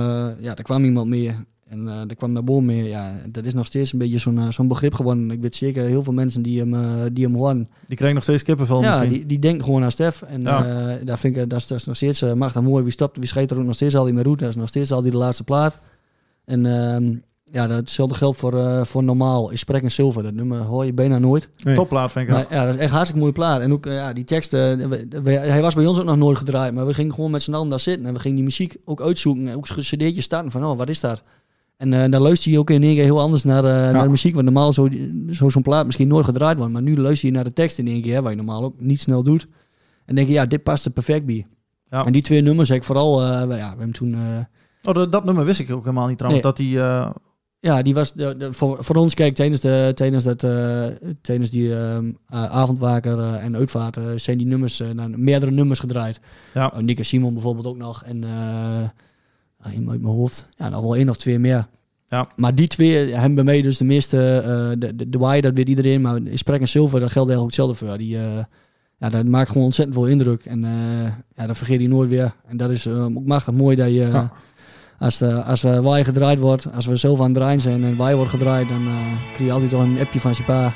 ja, 0.41 0.57
er 0.57 0.63
kwam 0.63 0.85
iemand 0.85 1.09
meer. 1.09 1.45
En 1.75 1.89
eh, 1.89 2.01
er 2.09 2.17
kwam 2.17 2.33
naar 2.33 2.45
boven 2.45 2.65
meer. 2.65 2.85
Ja, 2.89 3.17
dat 3.29 3.45
is 3.45 3.55
nog 3.55 3.67
steeds 3.67 3.93
een 3.93 3.99
beetje 3.99 4.19
zo'n 4.19 4.39
eh, 4.39 4.51
zo'n 4.51 4.69
begrip 4.69 4.95
geworden. 4.95 5.31
Ik 5.31 5.41
weet 5.41 5.57
zeker 5.57 5.85
heel 5.85 6.03
veel 6.03 6.13
mensen 6.13 6.43
die 6.43 6.59
hem, 6.59 6.75
eh, 6.75 6.81
die 7.13 7.25
hem 7.25 7.35
horen. 7.35 7.69
die 7.87 7.97
krijgen 7.97 8.15
nog 8.15 8.23
steeds 8.25 8.43
kippenvel 8.43 8.83
ja, 8.83 8.91
misschien. 8.99 9.13
die, 9.19 9.27
die 9.27 9.39
denken 9.39 9.65
gewoon 9.65 9.83
aan 9.83 9.93
Stef. 9.93 10.23
En 10.23 10.43
Ja. 10.43 10.65
eh, 10.67 11.07
daar 11.07 11.19
vind 11.19 11.37
ik, 11.37 11.51
dat, 11.51 11.59
is, 11.59 11.67
dat 11.67 11.79
is 11.79 11.85
nog 11.85 11.97
steeds 11.97 12.23
uh, 12.23 12.33
machtig 12.33 12.63
mooi. 12.63 12.83
Wie 12.83 12.93
stopt, 12.93 13.17
wie 13.19 13.27
scheidt 13.27 13.51
er 13.51 13.59
ook 13.59 13.65
nog 13.65 13.75
steeds 13.75 13.97
al 13.97 14.05
die 14.05 14.13
meer 14.15 14.23
route. 14.23 14.43
Dat 14.45 14.53
is 14.53 14.59
nog 14.59 14.69
steeds 14.69 14.93
al 14.93 15.03
die 15.03 15.11
de 15.11 15.17
laatste 15.17 15.45
plaat. 15.45 15.79
En 16.45 16.67
ehm, 16.67 17.15
ja, 17.53 17.67
datzelfde 17.67 18.15
geldt 18.15 18.39
voor, 18.39 18.87
voor 18.87 19.05
normaal. 19.05 19.51
Is 19.51 19.61
Sprek 19.61 19.83
en 19.83 19.91
Silver. 19.91 20.23
Dat 20.23 20.33
nummer 20.35 20.59
hoor 20.61 20.85
je 20.85 20.93
bijna 20.93 21.19
nooit. 21.19 21.49
Nee. 21.63 21.75
Topplaat 21.75 22.13
vind 22.13 22.29
ik. 22.29 22.35
Maar, 22.35 22.47
ja, 22.51 22.65
dat 22.65 22.75
is 22.75 22.81
echt 22.81 22.89
een 22.89 22.95
hartstikke 22.95 23.21
mooie 23.21 23.33
plaat. 23.35 23.61
En 23.61 23.73
ook 23.73 23.85
ja, 23.85 24.13
die 24.13 24.25
teksten, 24.25 24.89
we- 24.89 25.07
we- 25.23 25.31
hij 25.31 25.63
was 25.63 25.75
bij 25.75 25.87
ons 25.87 25.99
ook 25.99 26.05
nog 26.05 26.17
nooit 26.17 26.39
gedraaid, 26.39 26.75
maar 26.75 26.87
we 26.87 26.95
gingen 26.95 27.15
gewoon 27.15 27.31
met 27.31 27.43
z'n 27.43 27.55
allen 27.55 27.69
daar 27.69 27.81
zitten 27.81 28.07
en 28.07 28.13
we 28.13 28.19
gingen 28.21 28.37
die 28.37 28.45
muziek 28.45 28.77
ook 28.85 29.01
uitzoeken. 29.03 29.49
En 29.49 29.57
ook 29.57 29.67
cd'tjes 29.67 30.25
starten 30.25 30.51
van, 30.51 30.65
oh, 30.65 30.77
wat 30.79 30.89
is 30.89 31.01
dat? 31.01 31.23
En 31.77 31.93
eh, 31.93 32.11
dan 32.11 32.21
luister 32.21 32.51
je 32.51 32.59
ook 32.59 32.71
in 32.71 32.83
één 32.83 32.95
keer 32.95 33.05
heel 33.05 33.21
anders 33.21 33.45
naar, 33.45 33.65
eh, 33.65 33.93
naar 33.93 34.03
de 34.05 34.09
muziek, 34.11 34.33
want 34.35 34.45
normaal 34.45 34.73
zou 34.73 35.11
zou 35.29 35.51
zo'n 35.51 35.63
plaat 35.63 35.87
misschien 35.87 36.09
nooit 36.09 36.25
gedraaid 36.25 36.55
worden, 36.57 36.73
maar 36.73 36.83
nu 36.83 36.97
luister 37.01 37.29
je 37.29 37.35
naar 37.35 37.45
de 37.45 37.53
tekst 37.53 37.79
in 37.79 37.87
één 37.89 38.03
keer, 38.03 38.15
hè, 38.15 38.23
wat 38.23 38.31
je 38.31 38.37
normaal 38.37 38.63
ook 38.65 38.81
niet 38.81 39.01
snel 39.01 39.23
doet. 39.23 39.47
En 40.05 40.15
denk 40.15 40.27
je, 40.29 40.33
ja, 40.35 40.47
dit 40.47 40.63
past 40.63 40.85
er 40.85 40.91
perfect 40.91 41.27
bij. 41.27 41.47
Ja. 41.91 42.05
En 42.07 42.13
die 42.13 42.23
twee 42.23 42.41
nummers 42.43 42.69
heb 42.69 42.79
ik 42.79 42.85
vooral, 42.85 43.19
we- 43.21 43.55
ja, 43.55 43.71
we 43.73 43.79
hebben 43.79 43.93
toen... 43.93 44.17
Oh, 44.85 44.95
dat, 44.95 45.13
dat 45.13 45.25
nummer 45.25 45.45
wist 45.45 45.61
ik 45.61 45.71
ook 45.71 45.85
helemaal 45.85 46.07
niet 46.07 46.19
trouwens. 46.19 46.45
Nee. 46.45 46.53
Dat 46.55 46.65
die, 46.65 46.79
Ja, 47.61 47.83
die 47.83 47.95
was 47.95 48.13
de, 48.13 48.37
de- 48.39 48.53
voor, 48.53 48.85
voor 48.85 48.97
ons, 48.97 49.15
kijk, 49.15 49.35
tijdens, 49.35 49.61
de, 49.61 49.93
tijdens, 49.95 50.25
dat, 50.25 50.39
tijdens 51.21 51.51
die 51.51 51.77
ehm, 51.77 52.11
eh, 52.29 52.45
avondwaker 52.45 53.19
en 53.35 53.57
uitvaart 53.57 53.99
zijn 54.17 54.39
die 54.39 54.47
nummers, 54.47 54.83
naar 54.95 55.11
meerdere 55.11 55.51
nummers 55.53 55.81
gedraaid. 55.81 56.21
Ja. 56.55 56.73
Oh, 56.75 56.79
Nick 56.81 56.99
en 56.99 57.05
Simon 57.05 57.33
bijvoorbeeld 57.33 57.67
ook 57.67 57.77
nog. 57.77 58.03
En 58.05 58.23
uh, 58.23 58.89
uit 59.65 59.85
mijn 59.85 60.15
hoofd, 60.15 60.49
ja, 60.57 60.69
nog 60.69 60.81
wel 60.81 60.97
één 60.97 61.09
of 61.09 61.17
twee 61.17 61.39
meer. 61.39 61.67
Ja. 62.09 62.27
Maar 62.37 62.55
die 62.55 62.67
twee 62.69 63.13
hebben 63.15 63.35
bij 63.35 63.45
mij 63.45 63.63
dus 63.63 63.79
de 63.79 63.85
meeste, 63.85 64.37
eh, 64.37 64.79
de, 64.79 64.97
de, 64.97 65.09
de 65.09 65.19
Why, 65.19 65.41
dat 65.41 65.55
weet 65.55 65.69
iedereen, 65.69 66.01
maar 66.01 66.21
Sprek 66.33 66.61
en 66.61 66.69
Silver, 66.69 67.01
dat 67.01 67.11
geldt 67.11 67.31
eigenlijk 67.31 67.57
hetzelfde 67.57 67.87
voor. 67.87 67.99
Die, 67.99 68.17
eh, 68.17 68.45
ja, 68.99 69.09
dat 69.09 69.25
maakt 69.25 69.49
gewoon 69.49 69.65
ontzettend 69.65 69.97
veel 69.97 70.07
indruk. 70.07 70.45
En 70.45 70.65
eh, 70.65 71.13
ja, 71.37 71.47
dat 71.47 71.57
vergeet 71.57 71.81
je 71.81 71.89
nooit 71.89 72.09
weer. 72.09 72.35
En 72.47 72.57
dat 72.57 72.71
is 72.71 72.87
ook 72.87 73.25
machtig 73.25 73.55
mooi 73.55 73.77
dat 73.77 73.87
je... 73.87 73.93
Ja. 73.95 74.31
Als, 74.99 75.19
de, 75.19 75.43
als 75.43 75.63
we 75.63 75.83
waai 75.83 76.05
gedraaid 76.05 76.39
wordt, 76.39 76.73
als 76.73 76.87
we 76.87 76.97
zelf 76.97 77.19
aan 77.21 77.25
het 77.25 77.35
draaien 77.35 77.61
zijn 77.61 77.85
en 77.85 77.97
waai 77.97 78.15
wordt 78.15 78.31
gedraaid, 78.31 78.69
dan 78.69 78.83
eh 78.87 78.93
krijg 79.33 79.49
je 79.49 79.53
altijd 79.53 79.71
toch 79.71 79.83
een 79.83 79.99
appje 80.01 80.21
van 80.21 80.33
je 80.37 80.43
pa. 80.43 80.73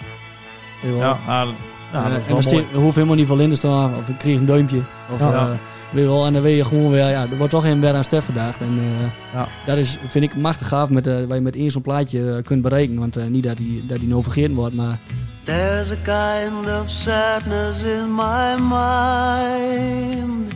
Wel. 0.82 0.96
ja, 0.96 1.18
ah, 1.26 1.48
Eh, 1.92 2.02
dat 2.28 2.38
is 2.38 2.46
en 2.46 2.64
wel 2.72 2.82
hoeft 2.82 2.94
helemaal 2.94 3.16
niet 3.16 3.26
veel 3.26 3.38
in 3.38 3.50
te 3.50 3.56
staan, 3.56 3.94
of 3.96 4.08
ik 4.08 4.18
kreeg 4.18 4.38
een 4.38 4.46
duimpje. 4.46 4.80
Of, 5.12 5.20
Ja. 5.20 5.56
En 5.94 6.32
dan 6.32 6.42
weet 6.42 6.56
je 6.56 6.64
gewoon 6.64 6.90
weer, 6.90 7.08
ja, 7.08 7.22
er 7.30 7.36
wordt 7.36 7.52
toch 7.52 7.62
geen 7.64 7.80
weer 7.80 7.94
aan 7.94 8.04
Stef 8.04 8.24
gedacht. 8.24 8.60
En 8.60 8.78
eh, 8.78 9.06
Ja. 9.40 9.48
dat 9.66 9.76
is, 9.76 9.98
vind 10.06 10.24
ik 10.24 10.36
machtig 10.36 10.68
gaaf 10.68 10.90
met, 10.90 11.06
eh 11.06 11.24
waar 11.24 11.36
je 11.36 11.42
met 11.42 11.56
één 11.56 11.70
zo'n 11.70 11.82
plaatje 11.82 12.30
eh, 12.30 12.42
kunt 12.44 12.62
bereiken. 12.62 12.98
Want 12.98 13.16
eh, 13.16 13.24
niet 13.26 13.42
dat 13.44 13.58
hij 13.58 13.82
dat 13.88 13.98
die 13.98 14.08
nou 14.08 14.22
vergeten 14.22 14.54
wordt, 14.54 14.74
maar 14.74 14.98
There's 15.44 15.92
a 15.92 15.96
kind 16.02 16.66
of 16.82 16.90
sadness 16.90 17.82
in 17.82 18.14
my 18.14 18.54
mind. 18.58 20.52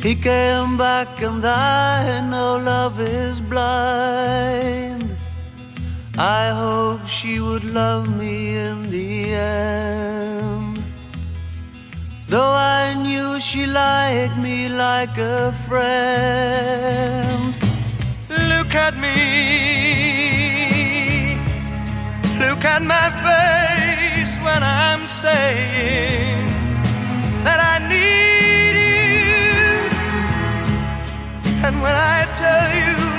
He 0.00 0.18
came 0.18 0.76
back 0.76 1.08
and 1.26 1.44
I 1.44 2.20
know 2.30 2.62
love 2.64 3.02
is 3.30 3.40
blind. 3.48 5.12
I 6.16 6.50
hope 6.60 7.06
she 7.06 7.40
would 7.40 7.64
love 7.64 8.08
me 8.10 8.54
in 8.68 8.90
the 8.90 9.34
end. 9.34 10.63
Though 12.34 12.56
I 12.80 12.84
knew 12.94 13.38
she 13.38 13.64
liked 13.64 14.36
me 14.38 14.68
like 14.68 15.16
a 15.18 15.52
friend. 15.52 17.56
Look 18.28 18.74
at 18.74 18.96
me. 18.96 19.14
Look 22.42 22.64
at 22.64 22.82
my 22.82 23.10
face 23.26 24.36
when 24.46 24.64
I'm 24.64 25.06
saying 25.06 26.48
that 27.44 27.60
I 27.72 27.74
need 27.92 28.74
you. 28.90 29.78
And 31.64 31.80
when 31.80 31.94
I 31.94 32.26
tell 32.34 32.68
you 32.82 33.13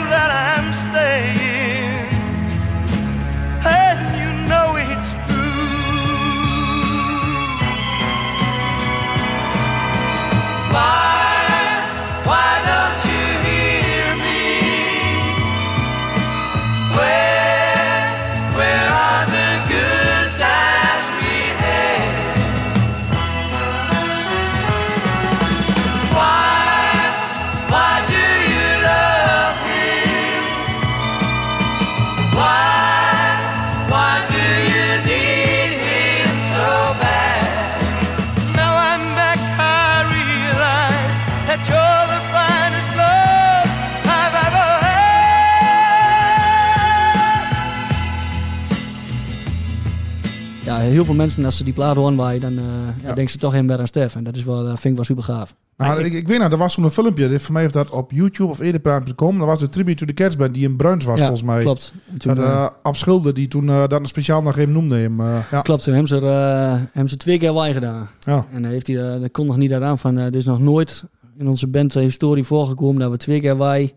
heel 51.05 51.13
veel 51.15 51.23
mensen, 51.23 51.45
als 51.45 51.57
ze 51.57 51.63
die 51.63 51.73
plaat 51.73 51.95
horen 51.95 52.15
waaien, 52.15 52.41
dan 52.41 52.57
eh, 52.57 52.63
ja, 53.03 53.13
denken 53.13 53.29
ze 53.29 53.37
toch 53.37 53.55
in 53.55 53.71
aan 53.71 53.87
Stef. 53.87 54.15
En 54.15 54.23
dat 54.23 54.35
is 54.35 54.43
wel, 54.43 54.55
dat 54.63 54.79
vind 54.79 54.83
ik 54.83 54.95
wel 54.95 55.03
super 55.03 55.23
gaaf. 55.23 55.55
Nou, 55.77 56.03
ik, 56.03 56.13
ik 56.13 56.27
weet 56.27 56.37
nou, 56.39 56.51
er 56.51 56.57
was 56.57 56.73
zo'n 56.73 56.89
filmpje. 56.89 57.27
dit- 57.27 57.41
Voor 57.41 57.53
mij 57.53 57.61
heeft 57.61 57.73
dat 57.73 57.89
op 57.89 58.11
YouTube 58.11 58.49
of 58.51 58.59
eerderpraat.com. 58.59 59.37
Dat 59.37 59.47
was 59.47 59.59
de 59.59 59.69
Tribute 59.69 59.97
to 60.05 60.05
the 60.05 60.13
Cats 60.23 60.35
Band 60.35 60.53
die 60.53 60.63
in 60.63 60.75
Bruins 60.75 61.05
was, 61.05 61.19
ja, 61.19 61.25
volgens 61.25 61.47
mij. 61.47 61.61
Klopt. 61.61 61.93
En 62.11 62.17
toen, 62.17 62.35
Dat, 62.35 62.45
eh, 62.45 62.51
eh, 62.51 62.67
Ab 62.83 62.95
Schilder, 62.95 63.33
die 63.33 63.47
toen 63.47 63.69
eh, 63.69 63.87
dat 63.87 63.99
een 63.99 64.05
speciaal 64.05 64.41
nog 64.41 64.57
even 64.57 64.73
noemde. 64.73 64.95
Hem, 64.97 65.19
eh, 65.19 65.37
ja. 65.51 65.61
Klopt, 65.61 65.83
toen 65.83 65.93
hebben 65.93 66.09
ze, 66.19 66.27
er, 66.27 66.71
eh, 66.73 66.81
hebben 66.91 67.09
ze 67.09 67.17
twee 67.17 67.37
keer 67.37 67.53
waai 67.53 67.73
gedaan. 67.73 68.09
Ja. 68.19 68.45
En 68.51 68.61
dan 68.61 68.71
heeft 68.71 68.87
hij, 68.87 69.13
eh, 69.13 69.21
dat 69.21 69.31
kon 69.31 69.45
nog 69.45 69.57
niet 69.57 69.73
aan 69.73 69.99
van, 69.99 70.17
eh, 70.17 70.25
er 70.25 70.35
is 70.35 70.45
nog 70.45 70.59
nooit 70.59 71.03
in 71.37 71.47
onze 71.47 71.67
bandhistorie 71.67 72.43
voorgekomen 72.43 73.01
dat 73.01 73.11
we 73.11 73.17
twee 73.17 73.39
keer 73.41 73.55
waai 73.57 73.93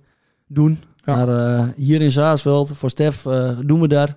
doen. 0.47 0.79
Ja. 0.97 1.17
Maar 1.17 1.29
eh, 1.59 1.65
hier 1.77 2.01
in 2.01 2.11
Zaasveld, 2.11 2.73
voor 2.75 2.91
Stef, 2.91 3.27
eh, 3.27 3.51
doen 3.65 3.81
we 3.81 3.89
dat. 3.89 4.15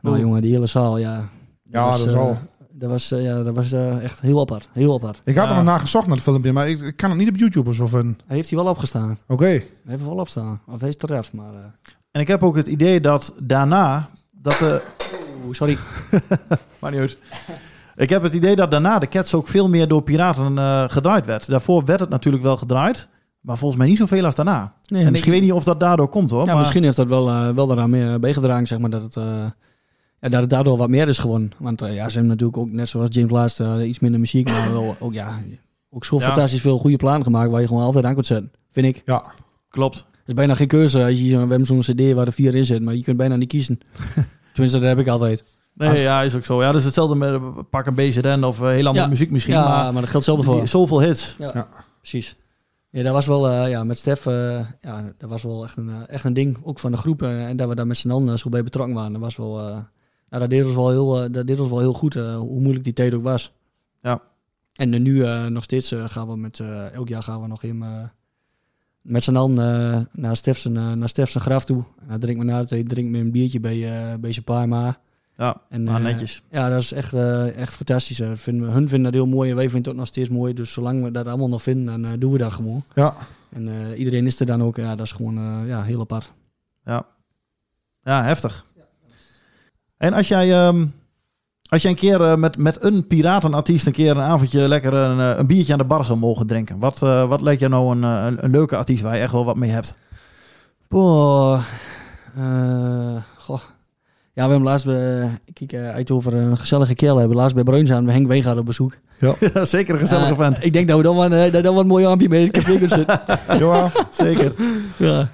Nou 0.00 0.18
jongen, 0.20 0.42
die 0.42 0.52
hele 0.52 0.66
zaal, 0.66 0.98
ja. 0.98 1.28
Ja, 1.72 1.90
dat 1.90 2.06
is 2.06 2.12
eh, 2.12 2.18
al. 2.18 2.38
Dat 2.72 2.90
was, 2.90 3.10
eh, 3.12 3.22
ja, 3.22 3.42
dat 3.42 3.54
was 3.54 3.72
eh, 3.72 4.02
echt 4.04 4.20
heel 4.20 4.40
apart. 4.40 4.68
Heel 4.72 4.94
apart. 4.94 5.20
Ik 5.24 5.34
had 5.34 5.44
Ja. 5.44 5.50
er 5.50 5.56
nog 5.56 5.64
naar 5.64 5.80
gezocht 5.80 6.06
naar 6.06 6.14
het 6.14 6.24
filmpje, 6.24 6.52
maar 6.52 6.68
ik, 6.68 6.80
ik 6.80 6.96
kan 6.96 7.10
het 7.10 7.18
niet 7.18 7.28
op 7.28 7.36
YouTube 7.36 7.68
of 7.68 7.74
zo 7.74 7.86
vinden. 7.86 8.18
Hij 8.26 8.36
heeft 8.36 8.50
hij 8.50 8.58
wel 8.58 8.70
opgestaan. 8.70 9.18
Oké. 9.26 9.44
Hij 9.44 9.66
heeft 9.86 10.02
er 10.02 10.08
wel 10.08 10.18
opstaan. 10.18 10.60
Of 10.66 10.80
hij 10.80 10.88
is 10.88 10.96
eraf, 10.98 11.32
maar... 11.32 11.52
eh, 11.54 11.58
En 12.10 12.20
ik 12.20 12.28
heb 12.28 12.42
ook 12.42 12.56
het 12.56 12.66
idee 12.66 13.00
dat 13.00 13.34
daarna... 13.38 14.08
Dat 14.34 14.58
de, 14.58 14.82
Oeh, 15.44 15.54
sorry. 15.54 15.78
maar 16.80 16.90
niet 16.90 17.00
uit. 17.00 17.18
Ik 17.96 18.08
heb 18.08 18.22
het 18.22 18.34
idee 18.34 18.56
dat 18.56 18.70
daarna 18.70 18.98
de 18.98 19.08
Cats 19.08 19.34
ook 19.34 19.48
veel 19.48 19.68
meer 19.68 19.88
door 19.88 20.02
piraten 20.02 20.58
eh, 20.58 20.84
gedraaid 20.88 21.26
werd. 21.26 21.46
Daarvoor 21.46 21.84
werd 21.84 22.00
het 22.00 22.08
natuurlijk 22.08 22.42
wel 22.42 22.56
gedraaid. 22.56 23.08
Maar 23.40 23.58
volgens 23.58 23.78
mij 23.80 23.88
niet 23.88 23.98
zoveel 23.98 24.24
als 24.24 24.34
daarna. 24.34 24.72
Nee, 24.86 25.04
en 25.04 25.10
misschien- 25.10 25.32
ik 25.32 25.38
weet 25.38 25.48
niet 25.48 25.56
of 25.58 25.64
dat 25.64 25.80
daardoor 25.80 26.08
komt 26.08 26.30
hoor. 26.30 26.40
Ja, 26.40 26.46
maar 26.46 26.56
misschien 26.58 26.82
heeft 26.82 26.96
dat 26.96 27.06
wel, 27.08 27.28
eh, 27.28 27.48
wel 27.48 27.66
daaraan 27.66 27.90
meer 27.90 28.20
bijgedragen, 28.20 28.66
zeg 28.66 28.78
maar, 28.78 28.90
dat 28.90 29.02
het, 29.02 29.16
eh, 29.16 29.44
ja, 30.20 30.28
dat 30.28 30.40
het 30.40 30.50
daardoor 30.50 30.76
wat 30.76 30.88
meer 30.88 31.08
is 31.08 31.18
gewonnen. 31.18 31.50
Want 31.58 31.82
eh, 31.82 31.94
ja, 31.94 32.04
ze 32.08 32.12
hebben 32.18 32.26
natuurlijk 32.30 32.58
ook, 32.58 32.70
net 32.70 32.88
zoals 32.88 33.08
James 33.10 33.30
Last, 33.30 33.60
eh, 33.60 33.88
iets 33.88 33.98
minder 33.98 34.20
muziek, 34.20 34.46
maar 34.48 34.72
wel 34.72 34.96
ook, 34.98 35.12
ja, 35.12 35.38
ook 35.90 36.04
zo 36.04 36.16
Ja. 36.18 36.22
fantastisch 36.24 36.60
veel 36.60 36.78
goede 36.78 36.96
plannen 36.96 37.22
gemaakt 37.22 37.50
waar 37.50 37.60
je 37.60 37.66
gewoon 37.66 37.82
altijd 37.82 38.04
aan 38.04 38.14
kunt 38.14 38.26
zetten, 38.26 38.52
vind 38.70 38.86
ik. 38.86 39.02
Ja. 39.04 39.24
Klopt. 39.68 39.96
Er 39.96 40.26
is 40.26 40.34
bijna 40.34 40.54
geen 40.54 40.66
keuze. 40.66 41.04
Als 41.04 41.18
je, 41.20 41.28
zo- 41.28 41.34
we 41.42 41.48
hebben 41.48 41.66
zo'n 41.66 41.80
cd 41.80 42.12
waar 42.12 42.26
er 42.26 42.32
vier 42.32 42.54
in 42.54 42.64
zit, 42.64 42.82
maar 42.82 42.94
je 42.94 43.02
kunt 43.02 43.16
bijna 43.16 43.36
niet 43.36 43.48
kiezen. 43.48 43.78
Tenminste, 44.52 44.78
dat 44.78 44.88
heb 44.88 44.98
ik 44.98 45.08
altijd. 45.08 45.44
Nee, 45.74 45.88
Als- 45.88 45.98
ja, 45.98 46.22
is 46.22 46.34
ook 46.36 46.44
zo. 46.44 46.60
Ja, 46.62 46.66
dat 46.66 46.80
is 46.80 46.84
hetzelfde 46.84 47.14
met 47.14 47.40
pak 47.70 47.86
een 47.86 47.94
BZN 47.94 48.42
of 48.44 48.60
eh, 48.60 48.66
heel 48.68 48.86
andere 48.86 49.04
Ja. 49.04 49.06
muziek 49.10 49.30
misschien. 49.30 49.54
ja, 49.54 49.68
maar 49.68 49.92
maar, 49.92 50.02
dat 50.02 50.10
geldt 50.10 50.26
die- 50.26 50.42
voor. 50.44 50.66
zoveel 50.68 51.00
hits. 51.00 51.36
Ja. 51.38 51.68
Precies. 51.98 52.36
Ja, 52.90 53.02
dat 53.02 53.12
was 53.12 53.26
wel, 53.26 53.66
ja, 53.66 53.84
met 53.84 53.98
Stef, 53.98 54.24
ja, 54.80 55.12
dat 55.18 55.30
was 55.30 55.42
wel 55.42 55.64
echt 55.64 55.76
een, 55.76 56.06
echt 56.06 56.24
een 56.24 56.32
ding, 56.32 56.58
ook 56.62 56.78
van 56.78 56.90
de 56.90 56.96
groep. 56.96 57.22
en 57.22 57.56
dat 57.56 57.68
we 57.68 57.74
daar 57.74 57.86
met 57.86 57.96
z'n 57.96 58.10
allen 58.10 58.38
zo 58.38 58.48
bij 58.48 58.62
betrokken 58.62 58.94
waren. 58.94 59.12
Dat 59.12 59.20
was 59.20 59.36
wel, 59.36 59.84
dat 60.38 60.50
deed 60.50 60.64
ons 60.64 60.74
wel 60.74 60.90
heel, 60.90 61.22
eh, 61.22 61.32
dat 61.32 61.46
deed 61.46 61.60
ons 61.60 61.70
wel 61.70 61.78
heel 61.78 61.92
goed, 61.92 62.16
eh, 62.16 62.36
hoe 62.36 62.60
moeilijk 62.60 62.84
die 62.84 62.92
tijd 62.92 63.14
ook 63.14 63.22
was. 63.22 63.52
Ja. 64.02 64.22
En 64.74 65.02
nu 65.02 65.24
eh, 65.24 65.46
nog 65.46 65.62
steeds 65.62 65.94
gaan 66.06 66.28
we 66.28 66.36
met, 66.36 66.60
elk 66.92 67.08
jaar 67.08 67.22
gaan 67.22 67.40
we 67.40 67.46
nog 67.46 67.62
in, 67.62 67.82
eh, 67.82 68.04
met 69.02 69.22
z'n 69.22 69.36
allen 69.36 70.08
naar 70.12 70.36
Stef 70.36 70.64
eh, 70.64 70.72
naar 70.72 71.08
Stef 71.08 71.30
zijn 71.30 71.44
graf 71.44 71.64
toe. 71.64 71.84
En 72.00 72.08
dan 72.08 72.20
drinken 72.20 72.46
we 72.46 72.52
na 72.52 72.58
het 72.58 72.70
eten 72.72 72.88
drinken 72.88 73.12
we 73.12 73.18
een 73.18 73.30
biertje 73.30 73.60
bij, 73.60 74.10
eh, 74.10 74.18
bij 74.18 74.32
zijn 74.32 74.44
pa 74.44 74.62
en 74.62 74.68
ma. 74.68 74.98
Ja, 75.36 75.60
En, 75.68 75.84
maar 75.84 76.00
netjes. 76.00 76.42
Ja, 76.50 76.68
dat 76.68 76.80
is 76.80 76.92
echt, 76.92 77.14
echt 77.54 77.74
fantastisch. 77.74 78.20
Vinden 78.32 78.66
we, 78.66 78.72
hun 78.72 78.88
vinden 78.88 79.12
dat 79.12 79.22
heel 79.22 79.30
mooi 79.30 79.50
en 79.50 79.56
wij 79.56 79.64
vinden 79.64 79.82
het 79.82 79.92
ook 79.92 79.98
nog 79.98 80.06
steeds 80.06 80.28
mooi. 80.28 80.54
Dus 80.54 80.72
zolang 80.72 81.02
we 81.02 81.10
dat 81.10 81.26
allemaal 81.26 81.48
nog 81.48 81.62
vinden, 81.62 82.02
dan 82.02 82.18
doen 82.18 82.32
we 82.32 82.38
dat 82.38 82.52
gewoon. 82.52 82.84
Ja. 82.94 83.14
En 83.50 83.94
iedereen 83.96 84.26
is 84.26 84.40
er 84.40 84.46
dan 84.46 84.62
ook. 84.62 84.76
Ja, 84.76 84.94
dat 84.94 85.06
is 85.06 85.12
gewoon 85.12 85.66
ja, 85.66 85.82
heel 85.82 86.00
apart. 86.00 86.32
Ja, 88.02 88.24
heftig. 88.24 88.66
En 90.00 90.12
als 90.12 90.28
jij, 90.28 90.52
ehm, 90.66 90.84
als 91.68 91.82
jij 91.82 91.90
een 91.90 91.96
keer 91.96 92.20
eh, 92.20 92.34
met, 92.36 92.56
met 92.58 92.84
een 92.84 93.06
piratenartiest 93.06 93.86
een 93.86 93.92
keer 93.92 94.10
een 94.10 94.20
avondje 94.22 94.68
lekker 94.68 94.94
een, 94.94 95.20
eh, 95.32 95.38
een 95.38 95.46
biertje 95.46 95.72
aan 95.72 95.78
de 95.78 95.84
bar 95.84 96.04
zou 96.04 96.18
mogen 96.18 96.46
drinken. 96.46 96.78
Wat, 96.78 97.02
eh, 97.02 97.28
wat 97.28 97.40
lijkt 97.40 97.60
jou 97.60 97.72
nou 97.72 97.90
een, 97.96 98.02
een, 98.02 98.44
een 98.44 98.50
leuke 98.50 98.76
artiest 98.76 99.02
waar 99.02 99.14
je 99.16 99.22
echt 99.22 99.32
wel 99.32 99.44
wat 99.44 99.56
mee 99.56 99.70
hebt? 99.70 99.96
Boah. 100.88 101.62
eh, 102.36 103.16
goh. 103.38 103.60
Ja, 104.32 104.44
we 104.46 104.50
hebben 104.52 104.68
laatst 104.68 104.86
bij, 104.86 105.38
kijk, 105.52 105.74
uit 105.74 106.10
over 106.10 106.34
een 106.34 106.56
gezellige 106.58 106.94
kerel 106.94 107.16
hebben. 107.16 107.36
Laatst 107.36 107.54
bij 107.54 107.64
Bruins 107.64 107.90
aan, 107.92 108.04
bij 108.04 108.14
Henk 108.14 108.26
Weegaard 108.26 108.58
op 108.58 108.64
bezoek. 108.66 108.96
Ja, 109.54 109.64
Zeker 109.64 109.94
een 109.94 110.00
gezellige 110.00 110.34
vent. 110.34 110.64
Ik 110.64 110.72
denk 110.72 110.88
dat 110.88 110.96
we 110.96 111.02
dan 111.02 111.16
wel, 111.16 111.24
een- 111.32 111.52
dat 111.52 111.62
dan 111.62 111.72
wel 111.72 111.80
een 111.82 111.86
mooi 111.86 112.04
ampje 112.04 112.28
mee 112.28 112.38
in 112.40 112.46
het 112.46 112.54
café 112.56 112.70
kunnen 112.70 112.88
zitten. 112.88 113.20
Ja. 113.58 113.90
Zeker. 114.10 114.52
Ja, 114.96 115.28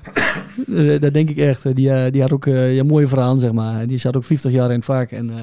Eh, 0.75 1.01
dat 1.01 1.13
denk 1.15 1.31
ik 1.31 1.37
echt. 1.39 1.75
Die, 1.77 1.91
eh, 1.91 2.13
die 2.13 2.21
had 2.21 2.33
ook 2.33 2.47
eh, 2.47 2.75
ja, 2.75 2.85
mooie 2.85 3.07
verhalen, 3.07 3.39
zeg 3.41 3.53
maar. 3.53 3.87
Die 3.87 3.99
zat 3.99 4.17
ook 4.17 4.25
50 4.25 4.51
jaar 4.53 4.69
in 4.71 4.77
het 4.77 4.85
vak. 4.85 5.11
En 5.11 5.31
eh, 5.31 5.37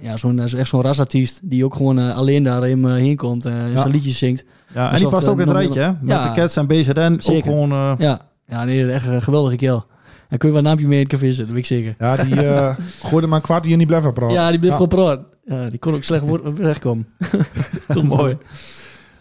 ja, 0.00 0.16
zo'n, 0.16 0.38
echt 0.38 0.68
zo'n 0.68 0.80
rasartiest 0.82 1.40
die 1.42 1.64
ook 1.64 1.74
gewoon 1.74 1.98
alleen 1.98 2.42
daarheen 2.42 2.84
eh, 2.84 2.92
heen 2.92 3.16
komt 3.16 3.44
en 3.44 3.70
Ja. 3.70 3.76
zijn 3.80 3.90
liedjes 3.90 4.18
zingt. 4.18 4.44
Ja, 4.74 4.86
en 4.86 4.92
Alsof, 4.92 4.98
die 5.00 5.08
past 5.08 5.28
ook 5.28 5.40
in 5.40 5.46
het 5.48 5.56
rijtje, 5.56 5.80
hè? 5.80 5.88
Met 5.88 5.98
Ja. 6.08 6.32
de 6.34 6.40
Cats 6.40 6.56
en 6.56 6.66
BZN. 6.66 7.12
Ook 7.14 7.22
Zeker. 7.22 7.42
gewoon... 7.50 7.70
eh, 7.72 7.92
Ja, 7.98 8.20
ja 8.46 8.64
nee, 8.64 8.92
echt 8.92 9.06
een 9.06 9.22
geweldige 9.22 9.56
kerel. 9.56 9.84
En 10.28 10.38
kun 10.38 10.48
je 10.48 10.54
wel 10.54 10.62
een 10.62 10.68
naampje 10.68 10.86
mee 10.86 10.96
in 11.00 11.04
het 11.04 11.12
café 11.12 11.24
zitten, 11.26 11.44
dat 11.44 11.54
weet 11.54 11.70
ik 11.70 11.76
zeker. 11.78 11.94
Ja, 11.98 12.16
die 12.16 12.46
eh 12.46 12.76
gooide 13.08 13.26
maar 13.26 13.36
een 13.38 13.44
kwart 13.44 13.62
die 13.62 13.72
in 13.72 13.78
die 13.78 13.86
blijven 13.86 14.12
praten. 14.12 14.36
Ja, 14.36 14.50
die 14.50 14.58
bleef 14.58 14.70
Ja. 14.70 14.76
gewoon 14.76 14.88
praten. 15.04 15.24
Ja, 15.44 15.68
die 15.68 15.78
kon 15.78 15.94
ook 15.94 16.02
slecht 16.02 16.22
woord 16.24 16.58
wegkomen. 16.58 17.06
Heel 17.88 18.02
mooi. 18.02 18.36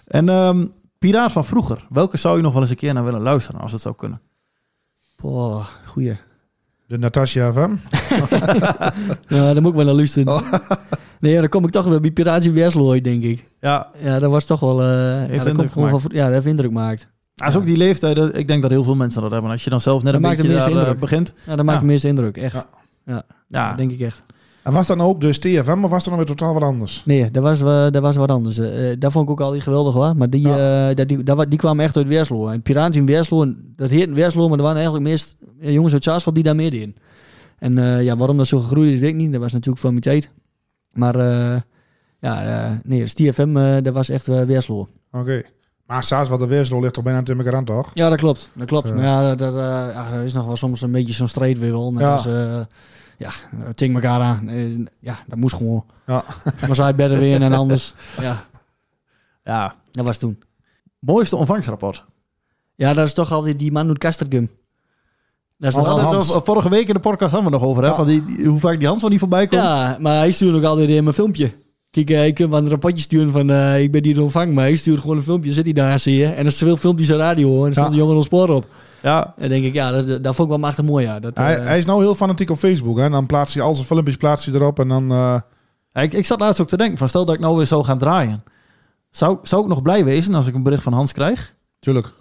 En 0.08 0.30
ehm, 0.30 0.66
Piraat 1.00 1.32
van 1.32 1.45
vroeger. 1.45 1.86
Welke 1.89 2.18
zou 2.18 2.38
je 2.38 2.43
nog 2.43 2.54
wel 2.54 2.62
eens 2.62 2.72
een 2.72 2.76
keer 2.78 2.93
naar 2.93 3.04
willen 3.04 3.22
luisteren, 3.22 3.62
als 3.62 3.72
het 3.72 3.82
zou 3.82 3.95
kunnen? 3.95 4.22
Boah, 5.22 5.65
goeie. 5.86 6.17
De 6.88 6.97
Natasja 6.97 7.51
FM. 7.53 7.76
Ja, 9.36 9.53
daar 9.53 9.61
moet 9.61 9.72
ik 9.72 9.76
wel 9.78 9.86
naar 9.86 9.93
luisteren. 9.93 10.34
Oh. 10.34 10.53
Nee, 11.20 11.32
ja, 11.34 11.39
dan 11.39 11.49
kom 11.49 11.65
ik 11.65 11.72
toch 11.72 11.86
weer 11.86 11.99
bij 12.01 12.11
Piraatje 12.11 12.51
Weslooy, 12.51 13.01
denk 13.01 13.24
ik. 13.24 13.49
Ja, 13.59 13.88
Ja, 14.01 14.20
dat 14.20 14.32
was 14.32 14.45
toch 14.45 14.59
wel... 14.59 14.82
eh 14.82 14.88
ja, 14.88 15.20
dat 15.22 15.30
indruk 15.32 15.55
komt 15.55 15.72
gewoon 15.72 16.01
van, 16.01 16.11
ja, 16.13 16.24
dat 16.26 16.34
heeft 16.34 16.45
indruk 16.45 16.67
gemaakt. 16.67 17.07
dat 17.36 17.47
is 17.47 17.55
ook 17.55 17.65
die 17.65 17.78
leeftijd. 17.78 18.15
dat- 18.15 18.36
Ik 18.38 18.47
denk 18.47 18.61
dat 18.61 18.72
heel 18.72 18.84
veel 18.84 18.95
mensen 18.95 19.22
dat 19.22 19.32
hebben. 19.32 19.51
Als 19.51 19.63
je 19.63 19.70
dan 19.70 19.82
zelf 19.82 20.03
net 20.03 20.05
Dat 20.05 20.13
een 20.22 20.28
maakt 20.28 20.38
beetje 20.41 20.57
daar, 20.57 20.67
eh, 20.67 20.74
indruk. 20.78 20.99
begint. 20.99 21.34
Ja, 21.45 21.55
dat 21.55 21.65
maakt 21.65 21.80
Ja. 21.82 21.86
de 21.86 21.91
meeste 21.91 22.07
indruk, 22.07 22.38
echt. 22.38 22.53
Ja. 22.55 22.65
Ja, 23.05 23.24
Ja, 23.47 23.67
dat 23.67 23.78
denk 23.78 23.91
ik 23.91 23.99
echt. 23.99 24.24
En 24.70 24.76
was 24.76 24.88
dat 24.88 24.97
nou 24.97 25.09
ook 25.09 25.22
dus 25.22 25.38
TFM 25.38 25.84
of 25.84 25.89
was 25.89 26.03
dat 26.03 26.13
nou 26.13 26.15
weer 26.15 26.36
totaal 26.36 26.53
wat 26.53 26.63
anders? 26.63 27.03
Nee, 27.05 27.32
dat 27.32 27.43
was, 27.43 27.61
eh, 27.61 27.91
dat 27.91 28.01
was 28.01 28.15
wat 28.15 28.32
anders. 28.32 28.57
Eh, 28.57 28.95
daar 28.99 29.11
vond 29.11 29.26
ik 29.26 29.32
ook 29.32 29.41
al 29.41 29.51
die 29.51 29.61
geweldig 29.61 29.93
hoor. 29.93 30.15
Maar 30.15 30.30
die, 30.30 30.47
dat, 30.93 31.07
die, 31.07 31.24
dat, 31.24 31.45
die 31.49 31.59
kwamen 31.59 31.86
echt 31.86 31.97
uit 31.97 32.07
Weerslo. 32.07 32.47
En 32.47 32.61
Piraten 32.61 32.99
in 32.99 33.05
Weerslo, 33.05 33.41
en 33.41 33.74
dat 33.76 33.89
heette 33.89 34.13
Weerslo, 34.13 34.47
maar 34.47 34.57
er 34.57 34.63
waren 34.63 34.78
eigenlijk 34.78 35.05
meest 35.05 35.38
jongens 35.59 35.93
uit 35.93 36.03
Saasveld 36.03 36.36
die 36.36 36.43
daar 36.43 36.55
meededen. 36.55 36.95
En 37.59 37.78
eh, 37.78 38.03
ja, 38.03 38.17
waarom 38.17 38.38
dat 38.38 38.47
zo 38.47 38.59
gegroeid 38.59 38.91
is, 38.93 38.99
weet 38.99 39.09
ik 39.09 39.15
niet. 39.15 39.32
Dat 39.32 39.41
was 39.41 39.51
natuurlijk 39.51 39.82
van 39.82 39.89
mijn 39.89 40.01
tijd. 40.01 40.30
Maar 40.91 41.17
ja, 42.20 42.82
nee, 42.84 42.99
dus 42.99 43.13
TFM, 43.13 43.82
dat 43.84 43.93
was 43.93 44.09
echt 44.09 44.26
Weerslo. 44.28 44.88
Oké. 45.11 45.41
Maar 45.86 46.03
Saas 46.03 46.30
wat 46.30 46.39
de 46.39 46.47
Weerslo 46.47 46.80
ligt 46.80 46.93
toch 46.93 47.03
bijna 47.03 47.24
tegen 47.24 47.39
elkaar 47.39 47.55
aan, 47.55 47.65
toch? 47.65 47.91
Ja, 47.93 48.09
dat 48.09 48.17
klopt. 48.17 48.49
Dat 48.55 48.67
klopt. 48.67 48.88
Ja. 48.88 48.93
Maar 48.93 49.03
ja, 49.03 49.36
dat, 49.36 49.53
dat, 49.53 50.24
is 50.24 50.34
nog 50.34 50.45
wel 50.45 50.55
soms 50.55 50.82
een 50.82 50.91
beetje 50.91 51.13
zo'n 51.13 51.28
strijd 51.28 51.59
weer 51.59 51.72
wel. 51.72 51.93
Net 51.93 52.01
Ja. 52.01 52.13
als, 52.13 52.28
ja, 53.20 53.32
eh, 53.76 53.93
elkaar 53.93 54.21
aan. 54.21 54.47
Eh, 54.50 54.78
ja, 55.00 55.20
dat 55.28 55.37
moest 55.37 55.55
gewoon. 55.55 55.86
Ja. 56.05 56.24
Maar 56.67 56.75
zij 56.75 56.96
bedden 56.96 57.20
weer 57.20 57.41
en 57.41 57.54
anders. 57.54 57.93
Ja, 58.20 58.43
ja. 59.43 59.75
dat 59.91 60.05
was 60.05 60.17
toen. 60.17 60.39
Mooiste 61.00 61.36
ontvangstrapport. 61.36 62.05
Ja, 62.75 62.93
dat 62.93 63.08
is 63.08 63.13
toch 63.13 63.32
altijd 63.32 63.59
die 63.59 63.71
man 63.71 63.87
uit 63.87 63.97
Kastergum. 63.97 64.50
Dat 65.58 65.71
is 65.74 65.79
Oh, 65.79 66.04
Hans. 66.04 66.29
over- 66.29 66.41
vorige 66.46 66.70
week 66.70 66.87
in 66.87 66.93
de 66.93 67.00
podcast 67.00 67.32
hadden 67.32 67.51
we 67.51 67.58
nog 67.58 67.67
over. 67.67 67.83
Hè? 67.83 67.89
Ja. 67.89 67.96
Van 67.96 68.05
die, 68.05 68.25
die- 68.25 68.46
hoe 68.46 68.59
vaak 68.59 68.78
die 68.79 68.87
Hans 68.87 69.01
wel 69.01 69.09
niet 69.09 69.20
voorbij 69.20 69.47
komt. 69.47 69.62
Ja, 69.62 69.97
maar 70.00 70.17
hij 70.17 70.32
stuurt 70.32 70.55
ook 70.55 70.63
altijd 70.63 70.89
in 70.89 71.04
mijn 71.04 71.16
filmpje. 71.16 71.51
Kijk, 71.91 72.09
eh, 72.09 72.25
ik 72.25 72.36
kan 72.36 72.50
wel 72.50 72.59
een 72.59 72.70
rapportje 72.70 73.01
sturen 73.04 73.32
van 73.32 73.50
eh, 73.50 73.82
ik 73.82 73.91
ben 73.91 74.04
hier 74.04 74.21
ontvang, 74.21 74.54
maar 74.54 74.63
hij 74.63 74.75
stuurt 74.75 75.00
gewoon 75.00 75.17
een 75.17 75.24
filmpje, 75.24 75.54
zit 75.54 75.63
hij 75.63 75.74
daar, 75.74 76.00
zie 76.00 76.16
je. 76.16 76.25
En 76.25 76.37
er 76.39 76.46
is 76.46 76.58
veel 76.58 76.78
filmpjes 76.78 77.12
op 77.12 77.17
radio 77.17 77.59
en 77.62 77.66
er 77.66 77.71
stond 77.71 77.91
een 77.91 77.96
jongen 77.97 78.16
op 78.16 78.24
spoor 78.24 78.50
op. 78.50 78.66
Ja, 79.01 79.26
En 79.26 79.34
dan 79.38 79.50
denk 79.50 79.63
ik, 79.63 79.74
ja, 79.74 79.92
dat, 79.92 80.08
dat 80.08 80.36
vond 80.36 80.39
ik 80.39 80.47
wel 80.47 80.58
machtig 80.58 80.86
mooi, 80.86 81.05
ja. 81.05 81.20
Dat, 81.20 81.38
Hij, 81.38 81.58
eh, 81.58 81.66
hij 81.66 81.78
is 81.78 81.86
nou 81.86 82.01
heel 82.01 82.16
fanatiek 82.16 82.50
op 82.50 82.58
Facebook. 82.58 82.97
Hè? 82.97 83.04
En 83.04 83.12
dan 83.12 83.26
plaatst 83.26 83.54
hij 83.54 83.63
al 83.63 83.76
zijn 83.76 83.88
filmpjes 83.88 84.16
plaatst 84.16 84.46
hij 84.46 84.55
erop. 84.55 84.80
En 84.80 84.88
dan... 84.88 85.12
eh, 85.12 86.04
ik, 86.04 86.13
ik 86.13 86.26
zat 86.26 86.39
laatst 86.39 86.62
ook 86.62 86.67
te 86.67 86.78
denken, 86.78 86.97
van 86.97 87.09
stel 87.09 87.26
dat 87.26 87.36
ik 87.36 87.42
nou 87.42 87.58
weer 87.58 87.67
zou 87.67 87.84
gaan 87.84 87.97
draaien. 87.97 88.43
Zou, 89.12 89.38
zou 89.42 89.62
ik 89.62 89.67
nog 89.67 89.82
blij 89.82 90.05
wezen 90.05 90.36
als 90.36 90.47
ik 90.47 90.55
een 90.55 90.63
bericht 90.63 90.84
van 90.84 90.93
Hans 90.93 91.13
krijg? 91.13 91.54
tuurlijk. 91.80 92.12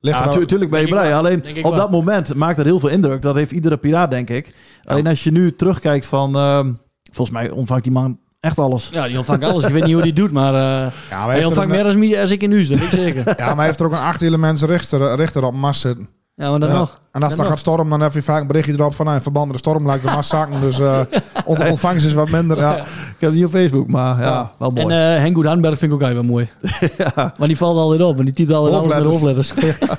Ligt 0.00 0.18
Ja, 0.18 0.24
natuurlijk 0.24 0.70
ben 0.70 0.80
je 0.80 0.88
blij. 0.88 1.08
wel. 1.08 1.18
Alleen 1.18 1.40
Denk 1.40 1.56
op 1.56 1.62
wel. 1.62 1.74
dat 1.74 1.90
moment 1.90 2.34
maakt 2.34 2.56
het 2.56 2.66
heel 2.66 2.80
veel 2.80 2.88
indruk. 2.88 3.22
Dat 3.22 3.34
heeft 3.34 3.52
iedere 3.52 3.76
piraat, 3.76 4.10
denk 4.10 4.30
ik. 4.30 4.54
Alleen 4.84 5.06
als 5.06 5.24
je 5.24 5.30
nu 5.32 5.54
terugkijkt 5.54 6.06
van... 6.06 6.36
ehm, 6.36 6.72
volgens 7.12 7.36
mij 7.38 7.50
ontvangt 7.50 7.84
die 7.84 7.92
man 7.92 8.18
echt 8.40 8.58
alles. 8.58 8.88
Ja, 8.92 9.06
die 9.08 9.16
ontvangt 9.16 9.44
alles. 9.44 9.64
ik 9.64 9.72
weet 9.72 9.84
niet 9.84 9.92
hoe 9.92 10.02
die 10.02 10.12
doet, 10.12 10.32
maar 10.32 10.54
eh 10.54 10.92
ja, 11.10 11.24
maar 11.24 11.34
hij 11.34 11.44
ontvangt 11.44 11.70
meer 11.70 11.84
als, 11.84 11.94
mij- 11.94 12.20
als 12.20 12.30
ik 12.30 12.42
in 12.42 12.52
huis, 12.52 12.68
dat 12.68 12.78
weet 12.78 12.92
ik 12.92 12.98
zeker. 13.14 13.24
ja, 13.38 13.46
maar 13.46 13.56
hij 13.56 13.66
heeft 13.66 13.80
er 13.80 13.86
ook 13.86 13.92
een 13.92 13.98
acht 13.98 14.20
hele 14.20 14.38
mensen 14.38 14.68
richter, 14.68 15.14
richter 15.16 15.44
op 15.44 15.54
mas 15.54 15.80
zitten. 15.80 16.08
Ja, 16.38 16.50
maar 16.50 16.60
dan 16.60 16.68
Ja. 16.68 16.74
nog. 16.78 17.00
En 17.12 17.22
als 17.22 17.32
Ja, 17.32 17.38
dan 17.38 17.46
gaat 17.46 17.58
stormen, 17.58 17.88
dan 17.90 18.00
heb 18.00 18.12
je 18.14 18.22
vaak 18.22 18.40
een 18.40 18.46
berichtje 18.46 18.72
erop 18.72 18.94
van... 18.94 19.04
Nou, 19.04 19.16
in 19.16 19.22
verband 19.22 19.46
met 19.46 19.54
de 19.54 19.60
storm 19.70 19.86
lijkt 19.86 20.04
de 20.06 20.10
mas 20.14 20.28
zakken. 20.28 20.60
Dus 20.60 20.80
eh 20.80 21.00
ont- 21.44 21.68
ontvangst 21.70 22.06
is 22.06 22.14
wat 22.14 22.30
minder. 22.30 22.56
Ja. 22.58 22.76
Ik 22.76 22.82
heb 23.18 23.30
het 23.30 23.32
niet 23.34 23.44
op 23.44 23.50
Facebook, 23.50 23.88
maar 23.88 24.18
ja, 24.18 24.24
Ja. 24.24 24.50
wel 24.58 24.70
mooi. 24.70 24.86
En 24.94 25.14
eh 25.14 25.20
Henk 25.20 25.34
Goed 25.36 25.44
Handberg 25.46 25.78
vind 25.78 25.92
ik 25.92 25.96
ook 25.98 26.02
eigenlijk 26.04 26.30
wel 26.32 26.36
mooi. 26.38 26.72
Maar 27.38 27.48
die 27.48 27.56
valt 27.56 27.76
altijd 27.78 28.00
op, 28.02 28.14
want 28.14 28.24
die 28.26 28.34
typt 28.34 28.52
altijd 28.52 28.74
alles 28.74 28.94
met 28.94 29.04
Hoofdletters. 29.04 29.50
hoofdletters. 29.50 29.98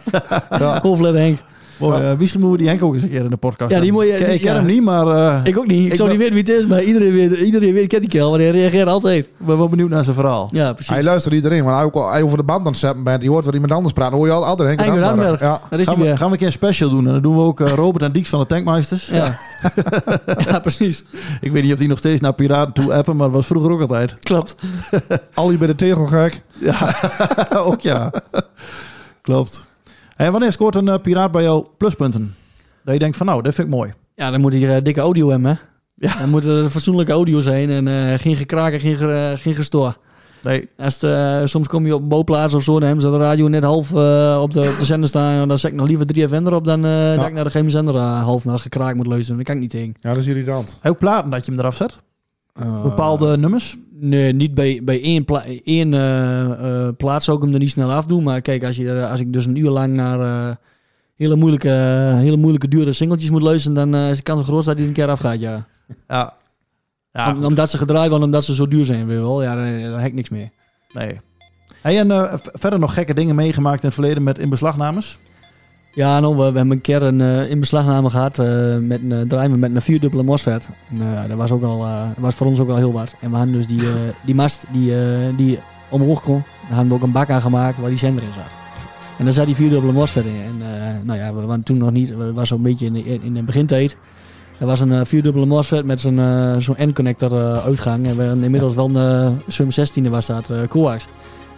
Ja. 0.60 0.80
Hoofdletter 0.82 1.22
Henk. 1.22 1.40
Mooi, 1.80 2.02
eh, 2.04 2.18
misschien 2.18 2.40
moeten 2.40 2.58
we 2.58 2.64
die 2.64 2.68
Henk 2.68 2.84
ook 2.84 2.94
eens 2.94 3.04
een 3.04 3.10
keer 3.10 3.24
in 3.24 3.30
de 3.30 3.38
podcast 3.38 3.72
Ja, 3.72 3.80
die 3.80 3.92
moet 3.92 4.04
je- 4.04 4.10
Ik- 4.10 4.26
die- 4.26 4.34
Ik 4.34 4.42
ken 4.42 4.52
ja. 4.52 4.58
hem 4.58 4.66
niet, 4.66 4.84
maar 4.84 5.08
eh, 5.08 5.40
Ik 5.44 5.58
ook 5.58 5.68
niet. 5.68 5.80
Ik, 5.80 5.86
Ik 5.92 5.96
zou 5.96 6.10
niet 6.10 6.18
weten 6.18 6.34
wie 6.34 6.44
het 6.44 6.52
is, 6.62 6.68
maar 6.68 6.84
iedereen 6.84 7.12
weet, 7.12 7.32
iedereen 7.40 7.74
weet 7.74 7.88
kent 7.88 8.02
die 8.02 8.10
kerel, 8.12 8.30
want 8.30 8.42
hij 8.42 8.52
reageert 8.52 8.88
altijd. 8.88 9.26
ik 9.26 9.46
ben 9.46 9.58
wel 9.58 9.70
benieuwd 9.70 9.90
naar 9.90 10.04
zijn 10.04 10.16
verhaal. 10.16 10.50
Ja, 10.52 10.74
precies. 10.74 10.94
Hij 10.94 11.04
luistert 11.04 11.34
iedereen, 11.36 11.64
maar 11.64 11.84
als 11.92 12.12
hij 12.12 12.22
over 12.24 12.38
de 12.38 12.44
band 12.44 12.60
aan 12.66 12.72
het 12.72 12.78
zetten 12.78 13.04
bent, 13.04 13.22
die 13.22 13.30
hoort 13.30 13.46
wat 13.46 13.54
iemand 13.54 13.72
anders 13.72 13.94
praten, 13.94 14.18
hoor 14.18 14.28
je 14.28 14.34
altijd 14.34 14.68
Henk 14.68 14.80
Henk 14.80 15.00
Randberg. 15.00 15.40
Ja. 15.40 15.62
Dat 15.70 15.80
is 15.80 15.86
Gaan 15.88 16.00
hij 16.02 16.10
we, 16.12 16.18
gaan 16.18 16.26
we 16.28 16.32
een 16.32 16.38
keer 16.38 16.48
een 16.48 16.54
special 16.54 16.90
doen 16.90 17.06
en 17.08 17.12
dan 17.14 17.22
doen 17.22 17.36
we 17.36 17.42
ook 17.42 17.60
eh, 17.60 17.72
Robert 17.74 18.04
en 18.04 18.12
Dieks 18.12 18.30
van 18.30 18.40
de 18.40 18.46
Tankmeisters. 18.46 19.08
Ja. 19.08 19.38
ja, 20.50 20.60
precies. 20.60 21.04
Ik 21.42 21.52
weet 21.52 21.64
niet 21.64 21.74
of 21.74 21.80
die 21.80 21.88
nog 21.88 21.98
steeds 21.98 22.22
naar 22.22 22.34
Piraten 22.34 22.74
toe 22.74 22.94
appen, 22.94 23.16
maar 23.16 23.26
dat 23.28 23.36
was 23.36 23.46
vroeger 23.46 23.72
ook 23.72 23.82
altijd. 23.82 24.16
Klopt. 24.20 24.56
Al 25.34 25.52
je 25.52 25.58
bij 25.58 25.68
de 25.68 25.76
tegel 25.76 26.06
gek. 26.06 26.42
Ja, 26.60 26.96
ook 27.70 27.82
ja. 27.82 28.12
Klopt. 29.22 29.66
En 30.20 30.32
wanneer 30.32 30.52
scoort 30.52 30.76
een 30.76 30.88
eh, 30.88 31.02
piraat 31.02 31.32
bij 31.32 31.44
jou 31.44 31.66
pluspunten? 31.78 32.36
Dat 32.84 32.94
je 32.94 33.00
denkt 33.00 33.18
van 33.18 33.26
nou, 33.26 33.42
dat 33.42 33.54
vind 33.54 33.68
ik 33.68 33.74
mooi. 33.74 33.94
Ja, 34.16 34.32
dan 34.32 34.42
moet 34.42 34.54
hier 34.54 34.76
eh, 34.76 34.84
dikke 34.84 35.00
audio 35.02 35.30
hebben, 35.30 35.50
hè. 35.52 35.58
Ja. 36.08 36.20
Dan 36.20 36.30
moet 36.30 36.44
er 36.44 36.52
een 36.58 36.70
fatsoenlijke 36.70 37.12
audio 37.12 37.40
zijn 37.40 37.70
en 37.70 37.88
eh, 37.88 38.20
geen 38.20 38.36
gekraak 38.36 38.74
en 38.74 38.80
geen, 38.80 38.98
ge- 38.98 39.34
geen 39.38 39.56
gestoor. 39.56 39.98
Nee, 40.42 40.70
Als 40.78 40.94
het, 41.02 41.04
eh, 41.04 41.42
soms 41.46 41.68
kom 41.68 41.86
je 41.86 41.96
op 41.96 42.02
een 42.02 42.08
bouwplaats 42.08 42.54
of 42.54 42.64
zo, 42.64 42.74
dan 42.80 42.88
hebben 42.88 43.02
ze 43.02 43.12
de 43.12 43.18
radio 43.18 43.48
net 43.48 43.64
half 43.64 43.94
eh, 43.96 44.40
op, 44.42 44.54
de, 44.54 44.60
op 44.60 44.78
de 44.80 44.86
zender 44.86 45.10
staan. 45.10 45.42
En 45.42 45.48
dan 45.48 45.58
zeg 45.58 45.72
ik 45.72 45.78
nog 45.78 45.88
liever 45.88 46.06
3FM 46.16 46.46
erop 46.46 46.66
dan 46.66 46.86
eh, 46.86 47.16
dat 47.16 47.28
ik 47.28 47.34
naar 47.34 47.44
de 47.44 47.50
geheime 47.50 47.72
zender 47.72 47.96
half 47.98 48.46
naar 48.46 48.60
gekraak 48.60 48.96
moet 48.96 49.08
luisteren. 49.08 49.38
Dat 49.38 49.46
kan 49.46 49.56
ik 49.56 49.62
niet 49.62 49.70
tegen. 49.72 49.96
Ja, 50.02 50.10
dat 50.10 50.20
is 50.22 50.28
irritant. 50.28 50.80
ook 50.84 50.98
platen 50.98 51.30
dat 51.30 51.46
je 51.46 51.52
hem 51.52 51.60
eraf 51.60 51.76
zet? 51.76 52.00
Bepaalde 52.84 53.38
nummers? 53.38 53.78
Nee, 54.02 54.34
niet 54.34 54.54
bij, 54.54 54.82
bij 54.84 55.02
één, 55.02 55.26
pla 55.26 55.44
één 55.66 55.94
eh, 55.94 56.86
eh, 56.88 56.96
plaats 56.98 57.26
zou 57.26 57.38
ik 57.38 57.44
hem 57.44 57.54
er 57.54 57.60
niet 57.60 57.70
snel 57.70 57.92
afdoen. 57.92 58.24
Maar 58.24 58.42
kijk, 58.42 58.64
als, 58.64 58.76
je, 58.76 59.08
als 59.08 59.20
ik 59.20 59.34
dus 59.34 59.46
een 59.46 59.56
uur 59.56 59.70
lang 59.70 59.94
naar 59.96 60.20
eh, 60.50 60.56
hele, 61.16 61.36
moeilijke, 61.36 61.70
hele 62.16 62.38
moeilijke, 62.38 62.68
dure 62.68 62.94
singeltjes 62.94 63.30
moet 63.30 63.42
luisteren, 63.42 63.76
dan 63.92 64.02
eh, 64.02 64.10
is 64.10 64.18
de 64.18 64.24
kans 64.24 64.48
groot 64.48 64.66
dat 64.66 64.78
hij 64.78 64.88
een 64.88 64.94
keer 64.94 65.08
afgaat, 65.10 65.40
ja. 65.40 65.66
Ja. 66.08 66.34
Ja, 67.14 67.36
Om- 67.36 67.44
omdat 67.46 67.70
ze 67.70 67.78
gedraaid 67.78 68.10
worden, 68.10 68.26
omdat 68.28 68.44
ze 68.44 68.54
zo 68.56 68.68
duur 68.68 68.86
zijn, 68.86 69.06
weet 69.08 69.16
je 69.16 69.22
wel. 69.22 69.42
Ja, 69.44 69.56
dan, 69.56 69.82
dan 69.92 70.00
heb 70.00 70.08
ik 70.08 70.14
niks 70.14 70.30
meer. 70.30 70.50
nee. 70.94 71.20
Hey, 71.82 72.00
en 72.00 72.12
eh, 72.12 72.34
v- 72.34 72.48
verder 72.60 72.80
nog 72.80 72.94
gekke 72.94 73.14
dingen 73.14 73.36
meegemaakt 73.36 73.82
in 73.82 73.86
het 73.86 73.94
verleden 73.94 74.24
met 74.24 74.38
inbeslagnames? 74.40 75.20
Ja, 75.94 76.20
nou, 76.20 76.36
we, 76.36 76.44
hebben 76.44 76.72
een 76.72 76.82
keer 76.82 77.04
een 77.04 77.20
uh, 77.20 77.50
inbeslagname 77.50 78.10
gehad 78.10 78.40
uh, 78.40 78.46
met 78.78 79.02
een 79.02 79.12
uh, 79.12 79.22
driver 79.22 79.60
met 79.60 79.76
een 79.76 79.82
vierdubbele 79.82 80.24
MOSFET. 80.24 80.68
Dat 81.28 81.38
was, 81.38 81.52
ook 81.52 81.64
al, 81.64 81.86
was 82.18 82.36
voor 82.36 82.48
ons 82.48 82.60
ook 82.60 82.70
al 82.70 82.76
heel 82.76 82.92
wat. 82.92 83.16
En 83.20 83.30
we 83.32 83.38
hadden 83.38 83.56
dus 83.56 83.68
die, 83.68 83.82
die 84.26 84.36
mast 84.36 84.66
die, 84.72 84.94
die 85.36 85.60
omhoog 85.90 86.22
kon. 86.22 86.44
Daar 86.62 86.70
hadden 86.70 86.88
we 86.88 86.94
ook 86.94 87.02
een 87.02 87.12
bak 87.12 87.30
aan 87.30 87.42
gemaakt 87.42 87.78
waar 87.78 87.90
die 87.90 87.98
zender 87.98 88.24
in 88.24 88.34
zat. 88.34 88.52
En 89.18 89.26
daar 89.26 89.34
zat 89.34 89.46
die 89.46 89.56
vierdubbele 89.56 89.94
MOSFET 89.94 90.26
in. 90.26 90.42
En 90.46 90.62
nou 91.04 91.20
ja, 91.20 91.34
we 91.34 91.46
waren 91.46 91.64
toen 91.64 91.78
nog 91.78 91.92
niet, 91.92 92.16
we 92.16 92.34
was 92.34 92.48
zo'n 92.48 92.62
beetje 92.62 92.86
in 92.86 92.94
de, 92.94 93.04
in 93.04 93.34
de 93.34 93.44
begintijd. 93.44 93.98
Er 94.60 94.66
was 94.66 94.80
een 94.80 95.06
vierdubbele 95.06 95.46
MOSFET 95.46 95.86
met 95.86 96.02
zo'n 96.02 96.22
zo'n 96.58 96.76
N-connector 96.78 97.56
uitgang. 97.56 98.08
En 98.08 98.18
we 98.18 98.44
inmiddels 98.44 98.76
wel 98.76 98.96
een 98.96 99.42
SUM 99.48 99.72
16 99.72 100.10
was 100.10 100.26
dat 100.26 100.52
coax. 100.68 101.06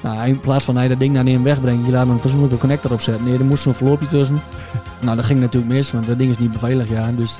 Nou, 0.03 0.28
in 0.28 0.40
plaats 0.40 0.65
van 0.65 0.78
hij 0.78 0.88
dat 0.88 0.99
ding 0.99 1.14
naar 1.14 1.23
neer 1.23 1.44
wegbrengt, 1.44 1.86
je 1.86 1.91
laat 1.91 2.07
een 2.07 2.19
fatsoenlijke 2.19 2.57
connector 2.57 2.91
opzetten. 2.91 3.26
Nee, 3.26 3.38
er 3.38 3.45
moest 3.45 3.64
zo'n 3.64 3.73
verloopje 3.73 4.07
tussen. 4.07 4.41
nou, 5.02 5.15
dat 5.15 5.26
ging 5.26 5.40
natuurlijk 5.40 5.73
mis, 5.73 5.91
want 5.91 6.07
dat 6.07 6.18
ding 6.18 6.30
is 6.30 6.38
niet 6.38 6.52
beveiligd, 6.52 6.90
ja. 6.90 7.11
Dus 7.11 7.40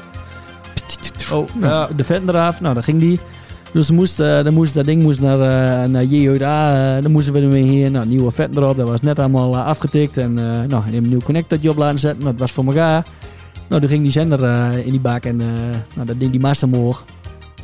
Oh, 1.32 1.48
ja. 1.62 1.88
de 1.96 2.04
vet 2.04 2.28
eraf, 2.28 2.62
nou, 2.62 2.74
dat 2.74 2.84
ging 2.84 3.00
die. 3.00 3.20
Dus 3.72 3.92
moest, 3.92 4.20
uh, 4.20 4.44
dan 4.44 4.54
moest, 4.54 4.74
dat 4.74 4.86
ding 4.86 5.04
moest 5.04 5.20
naar, 5.20 5.40
uh, 5.40 5.90
naar 5.90 6.04
JJA, 6.04 6.96
uh, 6.98 7.04
dan 7.04 7.12
moesten 7.12 7.34
we 7.34 7.40
ermee 7.40 7.64
hier. 7.64 7.92
Nou, 7.92 8.08
nieuwe 8.08 8.32
vet 8.32 8.58
erop, 8.58 8.78
dat 8.78 8.88
was 8.88 9.02
net 9.02 9.20
allemaal 9.20 9.58
afgetikt. 9.58 10.18
En 10.18 10.34
nou, 10.68 10.84
een 10.92 11.10
nieuw 11.10 11.20
connectortje 11.20 11.70
op 11.70 11.78
laten 11.78 12.00
zetten, 12.00 12.24
dat 12.24 12.34
was 12.38 12.52
voor 12.52 12.66
elkaar. 12.66 13.06
Nou, 13.68 13.82
toen 13.82 13.90
ging 13.90 14.04
die 14.04 14.12
zender 14.12 14.72
in 14.86 14.92
die 14.92 15.00
bak 15.00 15.24
en 15.24 15.36
nou, 15.96 16.06
dat 16.06 16.20
ding 16.20 16.32
die 16.32 16.40
mast 16.40 16.64
omhoog. 16.64 17.04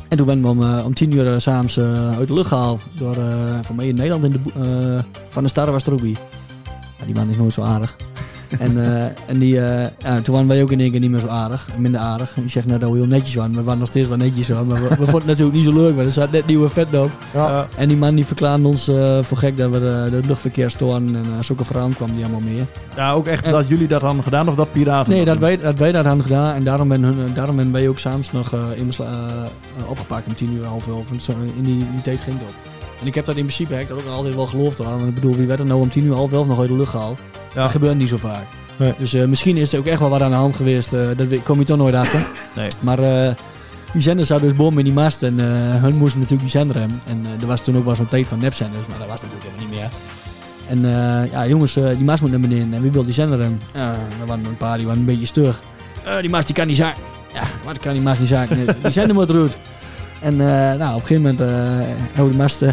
En 0.08 0.16
toen 0.16 0.26
werden 0.26 0.44
we 0.44 0.50
om, 0.50 0.62
uh, 0.62 0.84
om 0.84 0.94
tien 0.94 1.12
uur 1.12 1.26
uh, 1.26 1.38
s'avonds 1.38 1.76
uh, 1.76 2.16
uit 2.16 2.28
de 2.28 2.34
lucht 2.34 2.48
gehaald. 2.48 2.82
Door, 2.94 3.16
uh, 3.16 3.58
van 3.62 3.76
mij 3.76 3.86
in 3.86 3.94
Nederland 3.94 4.24
in 4.24 4.30
de, 4.30 5.04
van 5.28 5.42
de 5.42 5.48
ook 5.92 6.00
bij. 6.00 6.16
Ja, 6.98 7.04
die 7.04 7.14
man 7.14 7.28
is 7.28 7.36
nooit 7.36 7.52
zo 7.52 7.62
aardig. 7.62 7.96
En, 8.58 8.76
uh, 8.76 9.04
en 9.04 9.38
die, 9.38 9.54
uh, 9.54 9.82
ja, 9.98 10.20
toen 10.22 10.34
waren 10.34 10.48
wij 10.48 10.62
ook 10.62 10.72
in 10.72 10.80
één 10.80 10.90
keer 10.90 11.00
niet 11.00 11.10
meer 11.10 11.20
zo 11.20 11.26
aardig, 11.26 11.68
minder 11.76 12.00
aardig. 12.00 12.34
Die 12.34 12.48
zegt 12.48 12.66
net 12.66 12.80
dat 12.80 12.90
we 12.90 12.96
heel 12.96 13.06
netjes 13.06 13.34
waren, 13.34 13.52
we 13.52 13.62
waren 13.62 13.78
nog 13.78 13.88
steeds 13.88 14.08
wel 14.08 14.16
netjes 14.16 14.48
hoor. 14.48 14.66
Maar 14.66 14.82
we, 14.82 14.88
we 14.88 14.94
vonden 14.94 15.14
het 15.14 15.26
natuurlijk 15.26 15.56
niet 15.56 15.64
zo 15.64 15.72
leuk, 15.72 15.96
maar 15.96 16.04
er 16.04 16.12
zat 16.12 16.30
net 16.30 16.46
nieuwe 16.46 16.68
vet 16.68 16.98
op. 16.98 17.10
Ja. 17.32 17.66
En 17.76 17.88
die 17.88 17.96
man 17.96 18.14
die 18.14 18.26
verklaarde 18.26 18.66
ons 18.66 18.88
uh, 18.88 19.22
voor 19.22 19.36
gek 19.36 19.56
dat 19.56 19.70
we 19.70 19.78
de, 19.78 20.08
de 20.10 20.26
luchtverkeer 20.26 20.70
storen 20.70 21.16
en 21.16 21.24
uh, 21.24 21.40
zulke 21.40 21.64
verhaal 21.64 21.88
kwam 21.88 22.12
die 22.12 22.22
allemaal 22.22 22.40
meer. 22.40 22.66
Ja, 22.96 23.12
ook 23.12 23.26
echt 23.26 23.44
en, 23.44 23.52
dat 23.52 23.68
jullie 23.68 23.88
dat 23.88 24.02
hadden 24.02 24.22
gedaan 24.22 24.48
of 24.48 24.54
dat 24.54 24.72
piraten? 24.72 25.12
Nee, 25.12 25.24
dat 25.24 25.38
wij, 25.38 25.56
dat 25.56 25.78
wij 25.78 25.92
dat 25.92 26.04
hadden 26.04 26.24
gedaan 26.24 26.54
en 26.54 26.64
daarom 26.64 26.88
ben, 26.88 27.02
hun, 27.02 27.34
daarom 27.34 27.56
ben 27.56 27.72
wij 27.72 27.88
ook 27.88 27.98
s'avonds 27.98 28.32
nog 28.32 28.54
uh, 28.54 28.60
in 28.74 28.90
opgepakt 29.88 30.26
om 30.26 30.34
tien 30.34 30.52
uur, 30.52 30.64
half 30.64 30.88
elf. 30.88 31.06
Zo, 31.18 31.32
in 31.56 31.62
die, 31.62 31.78
in 31.78 31.90
die 31.92 32.02
tijd 32.02 32.20
ging 32.20 32.38
het 32.38 32.48
op. 32.48 32.77
En 33.00 33.06
ik 33.06 33.14
heb 33.14 33.24
dat 33.26 33.36
in 33.36 33.42
principe 33.42 33.72
heb 33.72 33.82
ik 33.82 33.88
dat 33.88 33.98
ook 33.98 34.06
altijd 34.06 34.34
wel 34.34 34.46
geloofd 34.46 34.78
hoor. 34.78 34.86
Want 34.86 35.08
ik 35.08 35.14
bedoel, 35.14 35.34
wie 35.34 35.46
werd 35.46 35.60
er 35.60 35.66
nou 35.66 35.80
om 35.80 35.90
tien 35.90 36.04
uur, 36.04 36.14
half 36.14 36.32
elf 36.32 36.46
nog 36.46 36.60
uit 36.60 36.68
de 36.68 36.76
lucht 36.76 36.90
gehaald? 36.90 37.20
Ja. 37.54 37.62
Dat 37.62 37.70
gebeurt 37.70 37.96
niet 37.96 38.08
zo 38.08 38.16
vaak. 38.16 38.44
Nee. 38.76 38.94
Dus 38.98 39.14
uh, 39.14 39.24
misschien 39.24 39.56
is 39.56 39.72
er 39.72 39.78
ook 39.78 39.86
echt 39.86 40.00
wel 40.00 40.08
wat 40.08 40.20
aan 40.20 40.30
de 40.30 40.36
hand 40.36 40.56
geweest. 40.56 40.92
Uh, 40.92 41.06
dat 41.16 41.42
kom 41.42 41.58
je 41.58 41.64
toch 41.64 41.76
nooit 41.76 41.94
achter. 41.94 42.26
Nee. 42.54 42.68
Maar 42.80 43.00
uh, 43.00 43.34
die 43.92 44.02
zender 44.02 44.26
zat 44.26 44.40
dus 44.40 44.52
bom 44.52 44.78
in 44.78 44.84
die 44.84 44.92
mast. 44.92 45.22
En 45.22 45.38
hun 45.38 45.96
moesten 45.96 46.20
natuurlijk 46.20 46.50
die 46.50 46.58
zender 46.58 46.78
hebben. 46.78 47.00
En 47.06 47.24
er 47.40 47.46
was 47.46 47.60
toen 47.64 47.76
ook 47.76 47.84
wel 47.84 47.94
zo'n 47.94 48.08
tijd 48.08 48.26
van 48.26 48.38
nepzenders. 48.38 48.86
Maar 48.86 48.98
dat 48.98 49.08
was 49.08 49.22
natuurlijk 49.22 49.50
helemaal 49.50 49.70
niet 49.70 49.80
meer. 49.80 49.90
En 50.68 50.80
ja, 51.30 51.46
jongens, 51.46 51.74
die 51.74 52.04
mast 52.04 52.20
moet 52.20 52.30
naar 52.30 52.40
beneden. 52.40 52.74
En 52.74 52.82
wie 52.82 52.90
wil 52.90 53.04
die 53.04 53.12
zender 53.12 53.40
hebben? 53.40 53.60
Ja, 53.74 53.90
er 54.20 54.26
waren 54.26 54.44
een 54.44 54.56
paar 54.56 54.76
die 54.76 54.86
waren 54.86 55.00
een 55.00 55.06
beetje 55.06 55.26
stug. 55.26 55.60
Die 56.20 56.30
mast 56.30 56.46
die 56.46 56.56
kan 56.56 56.66
niet 56.66 56.76
zaken. 56.76 57.02
Ja, 57.34 57.42
maar 57.64 57.74
dat 57.74 57.82
kan 57.82 57.92
die 57.92 58.02
mast 58.02 58.20
niet 58.20 58.28
zaken. 58.28 58.66
Die 58.82 58.92
zender 58.92 59.14
moet 59.14 59.28
eruit. 59.28 59.56
En 60.20 60.34
uh, 60.34 60.38
nou, 60.72 60.94
op 60.94 61.00
een 61.00 61.06
gegeven 61.06 61.22
moment 61.22 61.40
uh, 61.40 62.20
oh, 62.22 62.28
die 62.28 62.36
mast... 62.36 62.62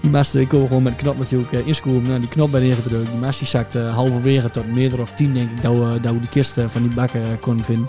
Die 0.00 0.10
mast, 0.10 0.34
ik 0.34 0.48
kon 0.48 0.66
gewoon 0.66 0.82
met 0.82 0.98
de 0.98 1.02
knop 1.02 1.18
natuurlijk 1.18 1.52
uh, 1.52 1.66
inscrooven. 1.66 2.02
Nou, 2.02 2.20
die 2.20 2.28
knop 2.28 2.50
bij 2.50 2.68
ingedrukt. 2.68 3.10
Die 3.10 3.20
mast 3.20 3.38
die 3.38 3.48
zakte 3.48 3.78
halverwege 3.78 4.50
tot 4.50 4.74
meter 4.74 5.00
of 5.00 5.10
tien, 5.10 5.34
denk 5.34 5.50
ik, 5.50 5.62
dat 5.62 5.78
we, 5.78 6.00
dat 6.00 6.12
we 6.12 6.20
die 6.20 6.28
kist 6.28 6.58
uh, 6.58 6.64
van 6.68 6.82
die 6.82 6.94
bakken 6.94 7.38
konden 7.40 7.64
vinden. 7.64 7.88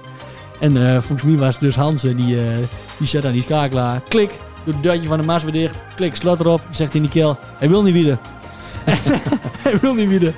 En 0.59 0.75
uh, 0.75 0.91
volgens 0.91 1.23
mij 1.23 1.37
was 1.37 1.53
het 1.53 1.63
dus 1.63 1.75
Hans, 1.75 2.01
die, 2.01 2.15
die 2.97 3.07
zet 3.07 3.25
aan 3.25 3.31
die 3.31 3.41
schakelaar. 3.41 4.01
Klik, 4.07 4.31
doet 4.65 4.73
het 4.73 4.83
deurtje 4.83 5.07
van 5.07 5.19
de 5.19 5.25
mast 5.25 5.43
weer 5.43 5.53
dicht. 5.53 5.75
Klik, 5.95 6.15
slot 6.15 6.39
erop. 6.39 6.61
Zegt 6.71 6.93
hij 6.93 7.01
in 7.01 7.07
die 7.11 7.21
keel, 7.21 7.37
hij 7.57 7.69
wil 7.69 7.83
niet 7.83 7.93
wieder. 7.93 8.17
hij 9.65 9.79
wil 9.79 9.93
niet 9.93 10.09
wieder. 10.09 10.33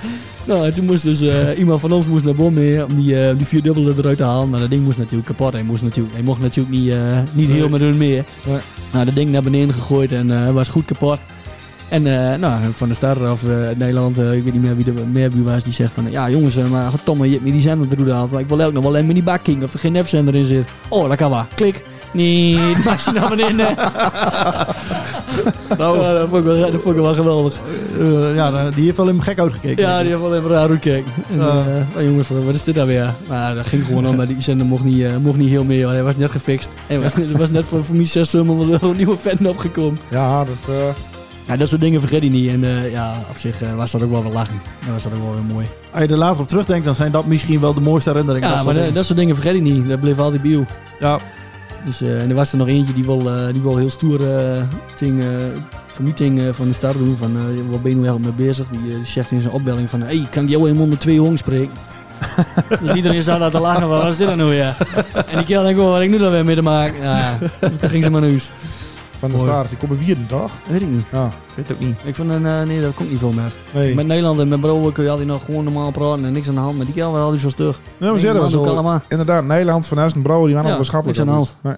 Nou, 0.45 0.65
en 0.65 0.73
toen 0.73 0.85
moest 0.85 1.03
dus 1.03 1.21
uh, 1.21 1.57
iemand 1.57 1.79
van 1.79 1.91
ons 1.91 2.07
moest 2.07 2.25
naar 2.25 2.35
Bom 2.35 2.53
mee 2.53 2.85
om 2.85 2.95
die, 2.95 3.15
uh, 3.15 3.37
die 3.37 3.45
vierdubbele 3.45 3.93
eruit 3.97 4.17
te 4.17 4.23
halen. 4.23 4.49
Maar 4.49 4.59
dat 4.59 4.69
ding 4.69 4.83
moest 4.83 4.97
natuurlijk 4.97 5.27
kapot. 5.27 5.53
Hij, 5.53 5.63
moest 5.63 5.83
natuurlijk, 5.83 6.13
hij 6.13 6.23
mocht 6.23 6.41
natuurlijk 6.41 6.75
niet, 6.75 6.93
uh, 6.93 7.19
niet 7.33 7.49
heel 7.49 7.69
met 7.69 7.79
hun 7.79 7.97
mee. 7.97 8.23
Nee. 8.45 8.57
Nou, 8.93 9.05
dat 9.05 9.15
ding 9.15 9.31
naar 9.31 9.43
beneden 9.43 9.73
gegooid 9.73 10.11
en 10.11 10.53
was 10.53 10.67
goed 10.67 10.85
kapot. 10.85 11.19
En 11.89 12.03
nou, 12.39 12.61
van 12.71 12.87
de 12.87 12.93
start 12.93 13.21
af 13.21 13.43
uh, 13.43 13.67
Nederland, 13.77 14.17
ik 14.17 14.43
weet 14.43 14.53
niet 14.53 14.61
meer 14.61 14.75
wie 14.75 14.85
er 14.85 15.07
meer 15.07 15.31
wie 15.31 15.43
was, 15.43 15.63
die 15.63 15.73
zegt 15.73 15.93
van 15.93 16.11
ja 16.11 16.29
jongens, 16.29 16.55
maar 16.55 17.03
Tomme, 17.03 17.25
je 17.25 17.31
hebt 17.31 17.43
me 17.43 17.51
die 17.51 17.61
zender 17.61 17.87
eruit 17.91 18.07
gehaald. 18.09 18.39
Ik 18.39 18.47
wil 18.47 18.61
ook 18.61 18.73
nog 18.73 18.83
wel 18.83 18.97
een 18.97 19.05
mini 19.05 19.23
bakking 19.23 19.63
of 19.63 19.73
er 19.73 19.79
geen 19.79 19.91
nepzender 19.91 20.35
in 20.35 20.45
zit. 20.45 20.67
Oh, 20.89 21.07
dat 21.07 21.17
kan 21.17 21.29
wel. 21.29 21.45
Klik. 21.55 21.81
Nee, 22.15 22.73
die 22.73 22.83
maak 22.85 23.11
naar 23.13 23.29
beneden. 23.29 23.75
nou, 25.77 25.99
ja, 26.01 26.13
dat, 26.13 26.29
vond 26.29 26.39
ik 26.39 26.43
wel, 26.43 26.71
dat 26.71 26.81
vond 26.81 26.95
ik 26.95 27.01
wel 27.01 27.13
geweldig. 27.13 27.59
Uh, 27.99 28.35
ja, 28.35 28.69
die 28.69 28.83
heeft 28.85 28.97
wel 28.97 29.09
even 29.09 29.23
gek 29.23 29.39
uitgekeken. 29.39 29.83
Ja, 29.83 29.99
die 29.99 30.09
heeft 30.09 30.21
wel 30.21 30.35
even 30.35 30.49
raar 30.49 30.69
uitgekeken. 30.69 31.11
En, 31.29 31.37
uh, 31.37 31.65
oh, 31.95 32.01
jongens, 32.01 32.27
wat 32.29 32.53
is 32.53 32.63
dit 32.63 32.75
nou 32.75 32.87
weer? 32.87 33.13
Maar 33.27 33.55
dat 33.55 33.67
ging 33.67 33.85
gewoon 33.85 34.07
om, 34.07 34.17
dat 34.17 34.27
die 34.27 34.41
zender 34.41 34.67
mocht 34.67 34.83
niet, 34.83 35.19
mocht 35.21 35.37
niet 35.37 35.49
heel 35.49 35.63
meer. 35.63 35.89
Hij 35.89 36.03
was 36.03 36.15
net 36.15 36.31
gefixt. 36.31 36.69
Hij 36.87 36.99
was, 36.99 37.15
net, 37.15 37.31
was 37.37 37.49
net 37.49 37.65
voor, 37.65 37.85
voor 37.85 37.95
mij 37.95 38.05
600 38.05 38.69
euro 38.69 38.93
nieuwe 38.93 39.17
fan 39.17 39.47
opgekomen. 39.47 39.99
Ja, 40.09 40.43
dat... 40.45 40.75
Ja, 41.47 41.57
dat 41.57 41.69
soort 41.69 41.81
dingen 41.81 41.99
vergeet 41.99 42.21
hij 42.21 42.29
niet. 42.29 42.49
En 42.49 42.63
uh, 42.63 42.91
ja, 42.91 43.13
op 43.29 43.37
zich 43.37 43.61
uh, 43.61 43.75
was 43.75 43.91
dat 43.91 44.01
ook 44.03 44.11
wel 44.11 44.23
wel 44.23 44.31
lachen. 44.31 44.61
Dat 44.79 44.91
was 44.91 45.03
dat 45.03 45.13
ook 45.13 45.21
wel 45.21 45.33
weer 45.33 45.53
mooi. 45.53 45.67
Als 45.91 46.03
je 46.03 46.09
er 46.09 46.17
later 46.17 46.41
op 46.41 46.47
terugdenkt, 46.47 46.85
dan 46.85 46.95
zijn 46.95 47.11
dat 47.11 47.25
misschien 47.25 47.59
wel 47.59 47.73
de 47.73 47.81
mooiste 47.81 48.09
herinneringen. 48.09 48.49
Ja, 48.49 48.55
dat 48.55 48.65
maar 48.65 48.73
dat, 48.73 48.93
dat 48.93 49.05
soort 49.05 49.17
dingen 49.17 49.35
vergeet 49.35 49.55
ik 49.55 49.61
niet. 49.61 49.87
Dat 49.87 49.99
bleef 49.99 50.19
altijd 50.19 50.41
bio. 50.41 50.65
Ja. 50.99 51.19
Dus, 51.85 52.01
uh, 52.01 52.21
en 52.21 52.29
er 52.29 52.35
was 52.35 52.51
er 52.51 52.57
nog 52.57 52.67
eentje 52.67 52.93
die 52.93 53.05
wel, 53.05 53.51
die 53.51 53.61
wel 53.61 53.77
heel 53.77 53.89
stoer 53.89 54.19
ting, 54.95 55.23
vermieting 55.85 56.55
van 56.55 56.67
de 56.67 56.73
stad 56.73 56.93
doen. 56.93 57.17
Van 57.17 57.37
wat 57.69 57.81
ben 57.81 57.91
je 57.91 57.97
nou 57.97 58.19
mee 58.19 58.31
bezig? 58.31 58.65
Die, 58.67 59.03
zegt 59.03 59.31
in 59.31 59.41
zijn 59.41 59.53
opbelling 59.53 59.89
van, 59.89 60.01
hey, 60.01 60.27
kan 60.31 60.43
ik 60.43 60.49
jou 60.49 60.69
in 60.69 60.79
onder 60.79 60.99
twee 60.99 61.19
hong 61.19 61.37
spreken? 61.37 61.73
dus 62.81 62.93
iedereen 62.93 63.23
zat 63.23 63.39
daar 63.39 63.51
te 63.51 63.59
lachen, 63.59 63.87
wat 63.87 64.07
is 64.07 64.17
dit 64.17 64.27
dan 64.27 64.37
nou 64.37 64.49
weer? 64.49 64.77
en 65.13 65.37
die 65.37 65.45
kerel 65.45 65.63
denkt, 65.63 65.79
oh, 65.79 65.89
wat 65.89 66.01
ik 66.01 66.09
nu 66.09 66.17
dan 66.17 66.31
weer 66.31 66.45
mee 66.45 66.55
te 66.55 66.61
maken? 66.61 67.01
Ja, 67.01 67.37
toen 67.79 67.89
ging 67.89 68.03
ze 68.03 68.09
maar 68.09 68.21
naar 68.21 68.29
huis. 68.29 68.49
Van 69.19 69.29
de 69.29 69.37
staart, 69.37 69.69
die 69.69 69.77
komen 69.77 69.97
vierde 69.97 70.25
toch? 70.25 70.51
Weet 70.69 70.81
ik 70.81 70.89
niet. 70.89 71.05
Ja. 71.11 71.29
Weet 71.55 71.71
ook 71.71 71.79
niet. 71.79 72.01
Ik 72.05 72.15
vond, 72.15 72.31
uh, 72.31 72.63
nee, 72.63 72.81
dat 72.81 72.93
komt 72.93 73.09
niet 73.09 73.19
veel 73.19 73.31
meer. 73.31 73.53
Nee. 73.73 73.95
Met 73.95 74.07
Nederland 74.07 74.39
en 74.39 74.47
met 74.47 74.61
Brouwer 74.61 74.91
kun 74.91 75.03
je 75.03 75.09
altijd 75.09 75.27
nog 75.27 75.45
gewoon 75.45 75.63
normaal 75.63 75.91
praten 75.91 76.25
en 76.25 76.33
niks 76.33 76.47
aan 76.47 76.53
de 76.53 76.59
hand. 76.59 76.77
Maar 76.77 76.85
die 76.85 77.03
was 77.03 77.21
altijd 77.21 77.41
zo 77.41 77.49
stug. 77.49 77.79
Ja, 77.97 78.13
we 78.13 78.19
zeggen 78.19 78.39
dat 78.39 78.51
zo. 78.51 79.01
Inderdaad, 79.07 79.43
Nederland, 79.43 79.87
Van 79.87 79.97
Huis 79.97 80.13
en 80.13 80.21
Brouwer, 80.21 80.47
die 80.47 80.55
waren 80.55 80.69
ja, 80.69 80.75
nog 80.75 80.85
beschappelijk. 80.85 81.19
Niks 81.19 81.29
aan 81.31 81.39
de 81.39 81.45
hand. 81.45 81.55
Nee. 81.61 81.75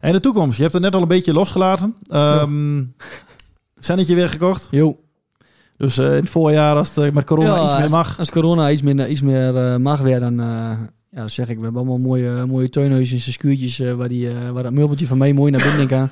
En 0.00 0.12
de 0.12 0.20
toekomst, 0.20 0.56
je 0.56 0.62
hebt 0.62 0.74
het 0.74 0.82
net 0.82 0.94
al 0.94 1.02
een 1.02 1.08
beetje 1.08 1.32
losgelaten. 1.32 1.94
Um, 2.10 2.78
ja. 2.78 3.06
Zennetje 3.78 4.14
weer 4.14 4.28
gekocht. 4.28 4.68
Jo. 4.70 4.98
Dus 5.76 5.98
eh, 5.98 6.06
in 6.06 6.20
het 6.20 6.30
voorjaar, 6.30 6.76
als 6.76 6.88
het 6.88 6.98
eh, 6.98 7.12
met 7.12 7.24
corona 7.24 7.64
iets 7.64 7.74
meer 7.74 7.82
als, 7.82 7.90
mag. 7.90 8.18
Als 8.18 8.30
corona 8.30 8.70
iets 8.70 8.82
meer, 8.82 9.08
iets 9.08 9.22
meer 9.22 9.56
eh, 9.56 9.76
mag 9.76 10.00
weer, 10.00 10.20
dan, 10.20 10.40
eh, 10.40 10.70
ja, 11.16 11.22
dan 11.22 11.30
zeg 11.30 11.48
ik, 11.48 11.56
we 11.56 11.62
hebben 11.62 11.80
allemaal 11.80 11.98
mooie, 11.98 12.46
mooie 12.46 12.68
tuinhuisjes 12.68 13.26
en 13.26 13.32
schuurtjes 13.32 13.80
eh, 13.80 13.92
waar, 13.92 14.08
die, 14.08 14.28
eh, 14.28 14.50
waar 14.50 14.62
dat 14.62 14.72
meubeltje 14.72 15.06
van 15.06 15.18
mij 15.18 15.32
mooi 15.32 15.50
naar 15.50 15.62
binnen 15.62 15.86
kan. 15.86 16.08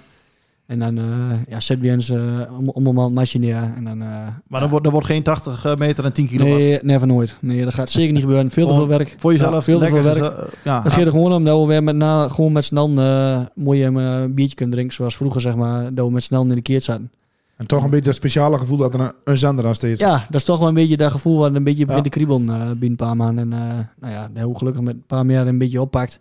En 0.67 0.79
dan 0.79 0.99
eh 0.99 1.05
ja, 1.49 1.61
zetten 1.61 1.87
we 1.87 1.93
eens 1.93 2.11
om, 2.59 2.69
om 2.69 2.99
een 2.99 3.27
neer. 3.33 3.73
En 3.77 3.85
dan, 3.85 3.99
Maar 3.99 4.61
dan 4.61 4.69
wordt, 4.69 4.85
dan 4.85 4.93
wordt 4.93 5.07
geen 5.09 5.23
80 5.23 5.79
meter 5.79 6.05
en 6.05 6.13
10 6.13 6.27
kilowatt. 6.27 6.59
nee, 6.59 6.79
never 6.83 7.07
nooit. 7.07 7.37
Nee, 7.41 7.65
dat 7.65 7.75
gaat 7.75 7.91
zeker 7.91 8.13
niet 8.13 8.23
gebeuren. 8.23 8.51
Veel 8.51 8.69
te 8.69 8.75
veel 8.75 8.89
werk. 8.89 9.15
Voor 9.17 9.33
jezelf. 9.33 9.53
Ja, 9.53 9.63
veel 9.63 9.79
te 9.79 9.89
veel 9.89 10.03
werk. 10.03 10.35
ja, 10.65 10.81
gaat 10.81 11.01
er 11.01 11.11
gewoon 11.11 11.33
om 11.33 11.45
dat 11.45 11.61
we 11.61 11.67
weer 11.67 11.83
met, 11.83 11.97
na, 11.97 12.29
gewoon 12.29 12.53
met 12.53 12.65
z'n 12.65 12.77
allen 12.77 13.51
mooi 13.55 13.85
een 13.85 14.35
biertje 14.35 14.57
kunnen 14.57 14.75
drinken. 14.75 14.97
Zoals 14.97 15.17
vroeger, 15.17 15.41
zeg 15.41 15.55
maar, 15.55 15.95
dat 15.95 16.07
we 16.07 16.13
met 16.13 16.23
z'n 16.23 16.35
allen 16.35 16.49
in 16.49 16.55
de 16.55 16.63
keert 16.63 16.83
zaten. 16.83 17.11
En 17.57 17.67
toch 17.67 17.85
een 17.85 17.91
beetje 17.91 18.05
dat 18.05 18.15
speciale 18.15 18.59
gevoel 18.59 18.77
dat 18.77 18.95
er 18.95 19.01
een, 19.01 19.13
een 19.25 19.39
zender 19.39 19.67
aan 19.67 19.75
steeds. 19.75 20.01
Ja, 20.01 20.19
dat 20.27 20.35
is 20.35 20.45
toch 20.45 20.59
wel 20.59 20.69
een 20.69 20.75
beetje 20.75 20.97
dat 20.97 21.11
gevoel 21.11 21.39
wat 21.39 21.55
een 21.55 21.65
beetje 21.65 21.85
begint 21.85 22.05
Ja. 22.05 22.11
te 22.11 22.17
kriebelen 22.19 22.49
eh, 22.49 22.67
binnen 22.67 22.91
een 22.91 22.97
paar 22.97 23.17
maanden. 23.17 23.53
En 23.53 23.59
eh, 23.69 23.79
nou 24.01 24.13
ja, 24.35 24.43
hoe 24.43 24.59
gelukkig 24.59 24.83
met 24.83 24.95
een 24.95 25.07
paar 25.07 25.27
meer 25.27 25.47
een 25.47 25.59
beetje 25.59 25.81
oppakt. 25.81 26.21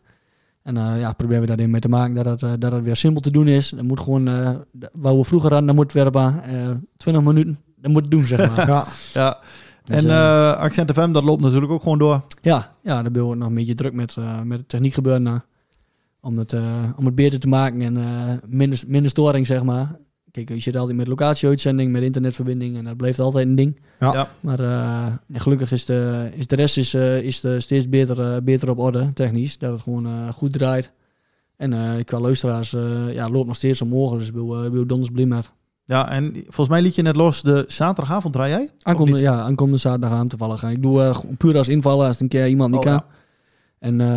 En 0.64 0.77
eh, 0.77 0.99
ja, 0.99 1.14
proberen 1.14 1.41
we 1.41 1.47
daarin 1.47 1.69
mee 1.69 1.81
te 1.81 1.89
maken 1.89 2.14
dat 2.15 2.26
het, 2.26 2.43
eh, 2.43 2.51
dat 2.60 2.72
het 2.72 2.84
weer 2.84 2.95
simpel 2.95 3.22
te 3.22 3.31
doen 3.31 3.47
is. 3.47 3.69
Dan 3.69 3.85
moet 3.85 3.99
gewoon, 3.99 4.27
eh 4.27 4.49
waar 4.91 5.18
we 5.18 5.23
vroeger 5.23 5.53
aan, 5.53 5.65
dan 5.65 5.76
moet 5.76 5.95
eh 5.95 6.69
20 6.97 7.23
minuten, 7.23 7.60
dan 7.76 7.91
moet 7.91 8.01
het 8.01 8.11
doen, 8.11 8.26
zeg 8.26 8.55
maar. 8.55 8.68
Ja. 8.69 8.85
ja. 9.14 9.38
Dus, 9.84 10.03
en 10.03 10.57
Accent 10.57 10.91
FM, 10.91 11.11
dat 11.11 11.23
loopt 11.23 11.41
natuurlijk 11.41 11.72
ook 11.72 11.81
gewoon 11.81 11.97
door. 11.97 12.22
Ja, 12.41 12.76
ja 12.84 13.01
daar 13.01 13.11
ben 13.11 13.30
we 13.30 13.35
nog 13.35 13.47
een 13.47 13.53
beetje 13.55 13.76
druk 13.76 13.93
met, 13.93 14.18
eh, 14.18 14.41
met 14.41 14.57
het 14.57 14.69
techniek 14.69 14.93
gebeuren. 14.93 15.27
eh, 15.27 15.34
om, 16.22 16.38
het, 16.38 16.53
eh, 16.53 16.84
om 16.95 17.05
het 17.05 17.15
beter 17.15 17.39
te 17.39 17.47
maken 17.47 17.81
en 17.81 17.97
eh, 17.97 18.34
minder, 18.47 18.84
minder 18.88 19.10
storing, 19.11 19.47
zeg 19.47 19.64
maar. 19.64 19.95
Kijk, 20.34 20.49
je 20.49 20.60
zit 20.60 20.76
altijd 20.76 20.97
met 20.97 21.07
locatieuitzending, 21.07 21.91
met 21.91 22.01
internetverbinding 22.03 22.77
en 22.77 22.84
dat 22.84 22.97
blijft 22.97 23.19
altijd 23.19 23.47
een 23.47 23.55
ding. 23.55 23.80
Ja. 23.99 24.14
Ja. 24.14 24.30
Maar 24.39 24.60
eh, 24.60 25.14
gelukkig 25.34 25.72
is 25.72 25.85
de, 25.85 26.30
is 26.35 26.47
de 26.47 26.55
rest 26.55 26.77
is, 26.77 26.93
eh, 26.93 27.22
is 27.22 27.39
de 27.39 27.60
steeds 27.60 27.89
beter, 27.89 28.22
eh, 28.34 28.41
beter 28.41 28.69
op 28.69 28.80
orde, 28.80 29.14
technisch. 29.14 29.57
Dat 29.57 29.72
het 29.72 29.81
gewoon 29.81 30.05
eh, 30.05 30.30
goed 30.30 30.53
draait. 30.53 30.91
En 31.57 31.73
eh 31.73 32.03
qua 32.05 32.19
luisteraars 32.19 32.73
eh, 32.73 33.14
ja, 33.14 33.30
loopt 33.30 33.47
nog 33.47 33.55
steeds 33.55 33.81
omhoog, 33.81 34.18
dus 34.18 34.27
ik 34.27 34.34
wil, 34.34 34.72
wil 34.72 34.85
donders 34.85 35.10
blij 35.10 35.26
met. 35.26 35.51
Ja, 35.85 36.10
en 36.10 36.34
volgens 36.34 36.68
mij 36.69 36.81
liet 36.81 36.95
je 36.95 37.01
net 37.01 37.15
los 37.15 37.41
de 37.41 37.64
zaterdagavond, 37.68 38.34
draai 38.34 38.51
jij? 38.51 38.69
Aankomende, 38.81 39.19
ja, 39.19 39.41
aankomende 39.41 39.80
zaterdagavond 39.80 40.30
toevallig. 40.30 40.64
Ik 40.64 40.81
doe 40.81 41.14
puur 41.38 41.57
als 41.57 41.68
invallen 41.68 42.05
als 42.05 42.11
het 42.14 42.22
een 42.22 42.27
keer 42.27 42.47
iemand 42.47 42.69
niet 42.72 42.80
Oh, 42.80 42.85
kan. 42.85 42.93
ja. 42.93 43.05
En 43.80 44.01
eh, 44.01 44.07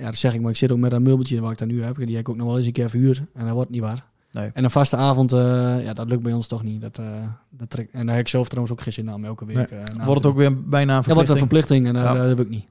ja, 0.00 0.04
dat 0.06 0.14
zeg 0.16 0.34
ik, 0.34 0.40
maar 0.40 0.50
ik 0.50 0.56
zit 0.56 0.72
ook 0.72 0.78
met 0.78 0.92
een 0.92 1.02
meubeltje 1.02 1.40
wat 1.40 1.50
ik 1.50 1.58
daar 1.58 1.68
nu 1.68 1.82
heb. 1.82 1.96
Die 1.96 2.06
heb 2.10 2.18
ik 2.18 2.28
ook 2.28 2.36
nog 2.36 2.46
wel 2.46 2.56
eens 2.56 2.66
een 2.66 2.72
keer 2.72 2.90
verhuurd. 2.90 3.22
En 3.34 3.44
dat 3.44 3.54
wordt 3.54 3.70
niet 3.70 3.80
waar. 3.80 4.04
Nee. 4.34 4.50
En 4.54 4.64
een 4.64 4.70
vaste 4.70 4.96
avond, 4.96 5.32
eh, 5.32 5.84
ja, 5.84 5.92
dat 5.92 6.06
lukt 6.08 6.22
bij 6.22 6.32
ons 6.32 6.46
toch 6.46 6.62
niet. 6.62 6.80
Dat, 6.80 6.98
eh, 6.98 7.04
dat 7.50 7.70
trek, 7.70 7.88
en 7.92 8.06
daar 8.06 8.14
heb 8.14 8.24
ik 8.24 8.30
zelf 8.30 8.46
trouwens 8.48 8.76
ook 8.76 8.82
geen 8.82 8.92
zin 8.92 9.10
aan, 9.10 9.24
elke 9.24 9.44
week. 9.44 9.56
Nee. 9.56 9.66
eh, 9.80 10.04
Wordt 10.04 10.22
het 10.22 10.32
ook 10.32 10.36
weer 10.38 10.62
bijna 10.68 10.96
een 10.96 11.02
doen. 11.02 11.08
Ja, 11.08 11.14
wordt 11.14 11.30
een 11.30 11.36
verplichting? 11.36 11.86
verplichting 11.86 11.86
en 11.86 12.18
Ja. 12.18 12.26
dat 12.28 12.38
heb 12.38 12.46
ik 12.46 12.48
niet. 12.52 12.66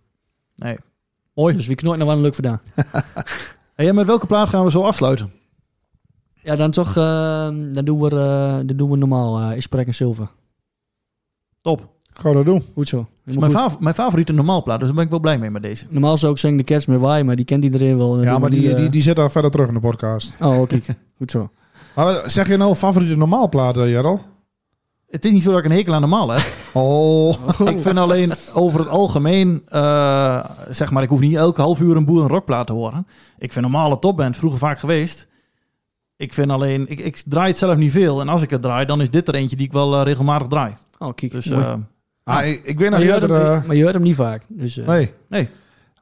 Nee. 0.56 0.78
Mooi. 1.34 1.56
Dus 1.56 1.68
wie 1.68 1.76
knooit 1.76 1.98
nog 2.00 2.08
wel 2.08 2.16
een 2.16 2.22
leuk 2.24 2.36
gedaan. 2.36 2.62
Hey, 3.76 3.94
met 3.94 4.06
welke 4.06 4.26
plaat 4.26 4.50
gaan 4.50 4.64
we 4.64 4.72
zo 4.72 4.82
afsluiten? 4.82 5.32
Ja, 6.42 6.56
dan 6.56 6.72
toch, 6.72 6.90
eh, 6.98 7.04
dan 7.74 7.86
doen 7.86 8.00
we, 8.00 8.10
eh, 8.10 8.56
dan 8.68 8.78
doen 8.78 8.90
we 8.90 8.98
normaal. 8.98 9.40
eh 9.52 9.58
is 9.58 9.64
Sprek 9.64 9.88
en 9.88 9.94
Zilver. 9.96 10.30
Top. 11.62 11.92
Gaan 12.14 12.32
we 12.32 12.38
dat 12.38 12.46
doen. 12.46 12.64
Goed 12.74 12.88
zo. 12.88 13.08
Is 13.26 13.38
mijn, 13.38 13.52
goed. 13.52 13.60
fav- 13.62 13.80
mijn 13.80 13.96
favoriete 13.96 14.34
normaalplaat, 14.34 14.78
dus 14.78 14.88
daar 14.88 14.96
ben 14.96 15.04
ik 15.06 15.10
wel 15.12 15.20
blij 15.20 15.38
mee 15.38 15.50
met 15.50 15.62
deze. 15.62 15.86
Normaal 15.90 16.18
zou 16.18 16.32
ik 16.34 16.38
zeggen 16.38 16.60
de 16.60 16.66
Cats 16.66 16.86
met 16.86 17.00
Waai, 17.00 17.24
maar 17.24 17.36
die 17.36 17.46
kent 17.46 17.64
iedereen 17.64 17.98
wel. 17.98 18.24
Ja, 18.24 18.40
maar 18.40 18.50
die, 18.50 18.76
die, 18.76 18.90
die 18.90 19.02
zit 19.02 19.20
al 19.20 19.30
verder 19.30 19.52
terug 19.52 19.68
in 19.68 19.74
de 19.74 19.80
podcast. 19.80 20.36
Oh, 20.42 20.68
kijk. 20.68 20.86
Goed 21.24 21.32
zo. 21.32 21.50
Maar 21.96 22.32
zeg 22.32 22.48
je 22.48 22.58
nou 22.58 22.76
favoriete 22.76 23.18
normaalplaat, 23.18 23.78
eh, 23.78 23.92
Jarl? 23.92 24.22
Het 25.10 25.26
is 25.26 25.32
niet 25.32 25.44
zo 25.44 25.50
dat 25.50 25.60
ik 25.60 25.66
een 25.66 25.78
hekel 25.78 25.94
aan 25.94 26.02
normaal 26.02 26.30
heb. 26.30 26.42
Oh. 26.74 27.36
ik 27.74 27.80
vind 27.80 27.98
alleen 27.98 28.34
over 28.54 28.80
het 28.80 28.90
algemeen, 28.90 29.64
eh, 29.68 30.46
zeg 30.70 30.92
maar, 30.92 31.04
ik 31.04 31.10
hoef 31.10 31.20
niet 31.20 31.36
elke 31.36 31.62
half 31.62 31.80
uur 31.80 31.96
een 31.96 32.06
boer 32.06 32.22
en 32.22 32.28
rockplaat 32.28 32.68
te 32.68 32.74
horen. 32.74 33.08
Ik 33.38 33.52
vind 33.52 33.66
normale 33.66 34.00
topband 34.00 34.38
vroeger 34.38 34.60
vaak 34.60 34.80
geweest. 34.80 35.28
Ik 36.16 36.34
vind 36.34 36.52
alleen, 36.52 36.86
ik, 36.90 37.00
ik 37.00 37.24
draai 37.26 37.48
het 37.48 37.58
zelf 37.58 37.78
niet 37.78 37.92
veel. 37.92 38.22
En 38.22 38.30
als 38.30 38.42
ik 38.42 38.50
het 38.50 38.62
draai, 38.62 38.86
dan 38.86 39.02
is 39.02 39.10
dit 39.10 39.28
er 39.28 39.36
eentje 39.36 39.56
die 39.56 39.66
ik 39.66 39.72
wel 39.72 39.96
eh, 39.96 40.04
regelmatig 40.04 40.48
draai. 40.48 40.74
Oh, 41.00 41.14
kijk. 41.16 41.32
Dus 41.32 41.50
eh, 41.50 41.74
Ah, 42.24 42.48
ik, 42.48 42.66
ik 42.66 42.80
weet 42.80 42.90
maar, 42.90 43.00
nog 43.00 43.08
je 43.08 43.12
hoort 43.12 43.22
eerder... 43.22 43.52
hem, 43.52 43.68
maar 43.68 43.76
je 43.76 43.82
hoort 43.82 43.94
hem 43.94 44.04
niet 44.04 44.16
vaak. 44.16 44.44
Dus, 44.48 44.78
eh, 44.78 44.88
nee. 44.88 45.12
nee. 45.28 45.50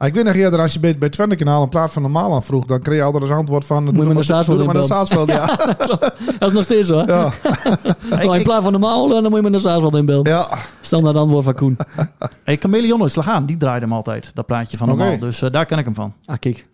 Ah, 0.02 0.08
ik 0.08 0.14
weet 0.14 0.24
nog 0.24 0.34
eerder, 0.34 0.60
als 0.60 0.74
je 0.74 0.80
bij, 0.80 0.92
bij 0.92 1.08
het 1.08 1.12
Twente 1.12 1.36
kanaal 1.36 1.64
een 1.64 1.70
plaat 1.70 1.92
van 1.92 2.02
normaal 2.02 2.34
aan 2.34 2.44
vroeg, 2.44 2.66
dan 2.66 2.80
kreeg 2.80 2.98
je 2.98 3.04
altijd 3.04 3.24
als 3.24 3.32
antwoord 3.32 3.66
van... 3.66 3.84
Moet 3.84 3.96
je 3.96 4.04
met 4.04 4.18
een 4.18 4.24
Saasveld 4.24 4.58
Doe 4.58 4.66
maar 4.66 4.76
ja. 5.28 5.46
Dat 6.40 6.50
is 6.50 6.52
nog 6.52 6.64
steeds 6.64 6.88
zo. 6.88 6.98
hè? 6.98 7.04
ja. 7.14 7.32
Oh, 8.28 8.36
in 8.36 8.44
plaats 8.44 8.64
van 8.64 8.72
normaal, 8.72 9.08
dan 9.08 9.24
moet 9.24 9.36
je 9.36 9.42
met 9.42 9.54
een 9.54 9.60
Saasveld 9.60 9.96
inbeelden. 9.96 10.34
ja. 10.34 10.48
Standaard 10.82 11.16
antwoord 11.16 11.44
van 11.44 11.54
Koen. 11.54 11.78
Hey, 12.44 12.58
Chameleon 12.58 13.02
uit 13.02 13.12
Slagaan, 13.12 13.46
die 13.46 13.58
draaide 13.58 13.86
hem 13.86 13.94
altijd, 13.94 14.32
dat 14.34 14.46
plaatje 14.46 14.78
van 14.78 14.88
normaal. 14.88 15.20
Dus 15.20 15.42
eh, 15.42 15.52
daar 15.52 15.66
ken 15.66 15.78
ik 15.78 15.86
hem 15.86 15.96
van. 15.96 16.14
Ah, 16.26 16.38
kijk. 16.40 16.68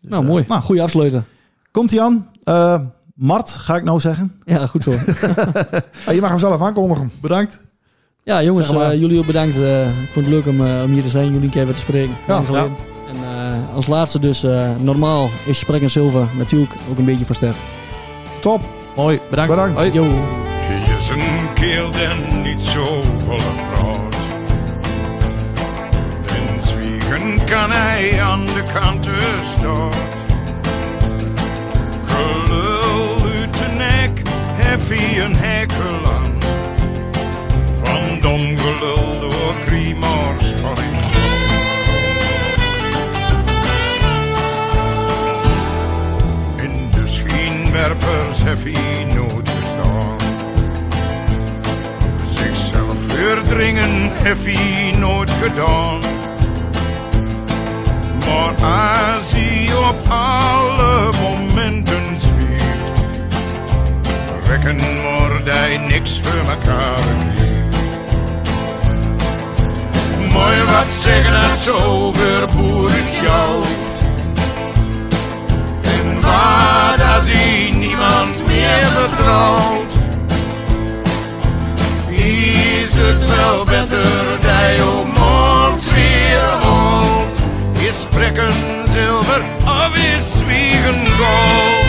Dus, 0.00 0.10
nou, 0.10 0.22
eh, 0.22 0.28
mooi. 0.28 0.44
nou. 0.48 0.62
Goeie 0.62 0.82
afsluiten. 0.82 1.24
Komt 1.70 1.90
hij 1.90 2.00
aan? 2.00 2.28
Eh, 2.42 2.80
Mart, 3.14 3.50
ga 3.50 3.76
ik 3.76 3.84
nou 3.84 4.00
zeggen. 4.00 4.40
Ja, 4.44 4.66
goed 4.66 4.82
zo. 4.82 4.90
Ah, 6.06 6.14
je 6.14 6.20
mag 6.20 6.30
hem 6.30 6.38
zelf 6.38 6.62
aankondigen. 6.62 7.12
Bedankt. 7.20 7.60
Ja, 8.24 8.42
jongens, 8.42 8.66
Zeg 8.66 8.76
maar. 8.76 8.90
eh, 8.90 9.00
jullie 9.00 9.18
ook 9.18 9.26
bedankt. 9.26 9.56
Eh, 9.56 9.88
ik 9.88 10.08
vond 10.12 10.26
het 10.26 10.34
leuk 10.34 10.46
om, 10.46 10.66
eh, 10.66 10.82
om 10.82 10.92
hier 10.92 11.02
te 11.02 11.08
zijn, 11.08 11.24
jullie 11.26 11.42
een 11.42 11.50
keer 11.50 11.64
weer 11.64 11.74
te 11.74 11.80
spreken. 11.80 12.16
Ja, 12.26 12.40
geleden. 12.40 12.76
En 13.08 13.16
eh, 13.16 13.74
als 13.74 13.86
laatste 13.86 14.18
dus, 14.18 14.42
eh, 14.42 14.70
normaal 14.78 15.30
is 15.46 15.58
Sprek 15.58 15.82
en 15.82 15.90
Zilver 15.90 16.26
natuurlijk 16.38 16.72
ook 16.90 16.98
een 16.98 17.04
beetje 17.04 17.24
voor 17.24 17.34
Stef. 17.34 17.56
Top. 18.40 18.60
Mooi, 18.96 19.20
bedankt. 19.30 19.50
Bedankt. 19.50 19.76
Hoi. 19.78 19.92
Yo. 19.92 20.06
Hij 20.08 20.96
is 20.98 21.08
een 21.08 21.52
keel 21.54 21.90
den 21.90 22.42
niet 22.42 22.62
zo 22.62 23.02
volle 23.24 23.42
praat. 23.72 24.16
Den 26.26 26.62
zwiegen 26.68 27.44
kan 27.44 27.70
hij 27.70 28.22
aan 28.22 28.46
de 28.46 28.62
kanten 28.74 29.44
staan. 29.44 29.90
Gelul 32.06 33.30
uit 33.40 33.58
de 33.58 33.66
nek, 33.78 34.22
heb 34.54 34.80
hij 34.88 35.24
een 35.24 35.34
hekel 35.36 36.09
gelul 38.80 39.20
door 39.20 39.54
kriemaarspanning. 39.64 40.94
In 46.56 46.90
de 46.90 47.06
schijnwerpers 47.06 48.42
heb 48.42 48.58
hij 48.62 49.14
nooit 49.14 49.50
gestaan. 49.60 50.16
Zichzelf 52.26 53.02
verdringen 53.06 54.10
heeft 54.12 54.44
hij 54.44 54.94
nooit 54.98 55.30
gedaan. 55.30 56.00
Maar 58.26 58.54
als 58.64 59.32
hij 59.32 59.76
op 59.76 60.08
alle 60.08 61.10
momenten 61.20 62.20
zwiegt, 62.20 63.00
rekken 64.46 64.80
wordt 65.02 65.50
hij 65.54 65.76
niks 65.76 66.20
voor 66.20 66.50
elkaar 66.50 67.20
Mooi 70.32 70.64
wat 70.64 70.92
zeggen 70.92 71.40
het 71.40 71.60
zo 71.60 72.12
verboert 72.12 73.16
jou. 73.22 73.62
En 75.82 76.20
waar 76.20 77.14
als 77.14 77.30
hij 77.30 77.70
niemand 77.76 78.46
meer 78.46 78.90
vertrouwt 78.92 79.90
is 82.80 82.92
het 82.92 83.26
wel 83.36 83.64
beter 83.64 84.40
dat 84.40 84.76
je 84.76 85.02
mond 85.18 85.90
weer 85.90 86.62
holt. 86.62 87.38
Is 87.88 88.00
spreken 88.02 88.52
zilver 88.88 89.42
of 89.64 89.96
is 90.16 90.38
zwiegen 90.38 91.06
gold? 91.06 91.79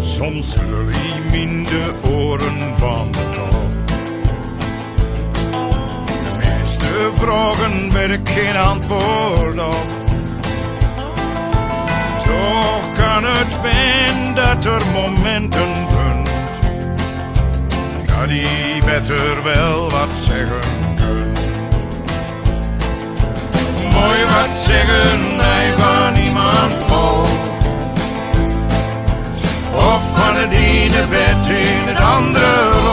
Soms 0.00 0.56
lullen 0.56 1.32
in 1.32 1.64
de 1.64 1.92
oren 2.02 2.76
van 2.76 3.10
de 3.10 3.18
kou. 3.34 3.66
De 6.06 6.36
meeste 6.38 7.10
vragen 7.12 7.92
ben 7.92 8.20
geen 8.24 8.56
antwoord 8.56 9.58
op. 9.58 9.86
Toch 12.24 12.92
kan 12.96 13.24
het 13.24 13.52
zijn 13.62 14.34
dat 14.34 14.64
er 14.64 14.86
momenten 14.92 15.86
zijn, 15.90 16.24
dat 18.06 18.28
die 18.28 18.82
beter 18.84 19.42
wel 19.42 19.90
wat 19.90 20.14
zeggen. 20.14 20.59
Mooi 24.00 24.24
wat 24.24 24.56
zeggen, 24.56 25.38
hij 25.38 25.74
van 25.76 26.12
niemand 26.14 26.88
hoort. 26.88 27.28
Of 29.74 30.02
van 30.16 30.36
het 30.36 30.52
ene 30.52 31.06
bed 31.10 31.48
in 31.48 31.88
het 31.88 32.00
andere 32.00 32.89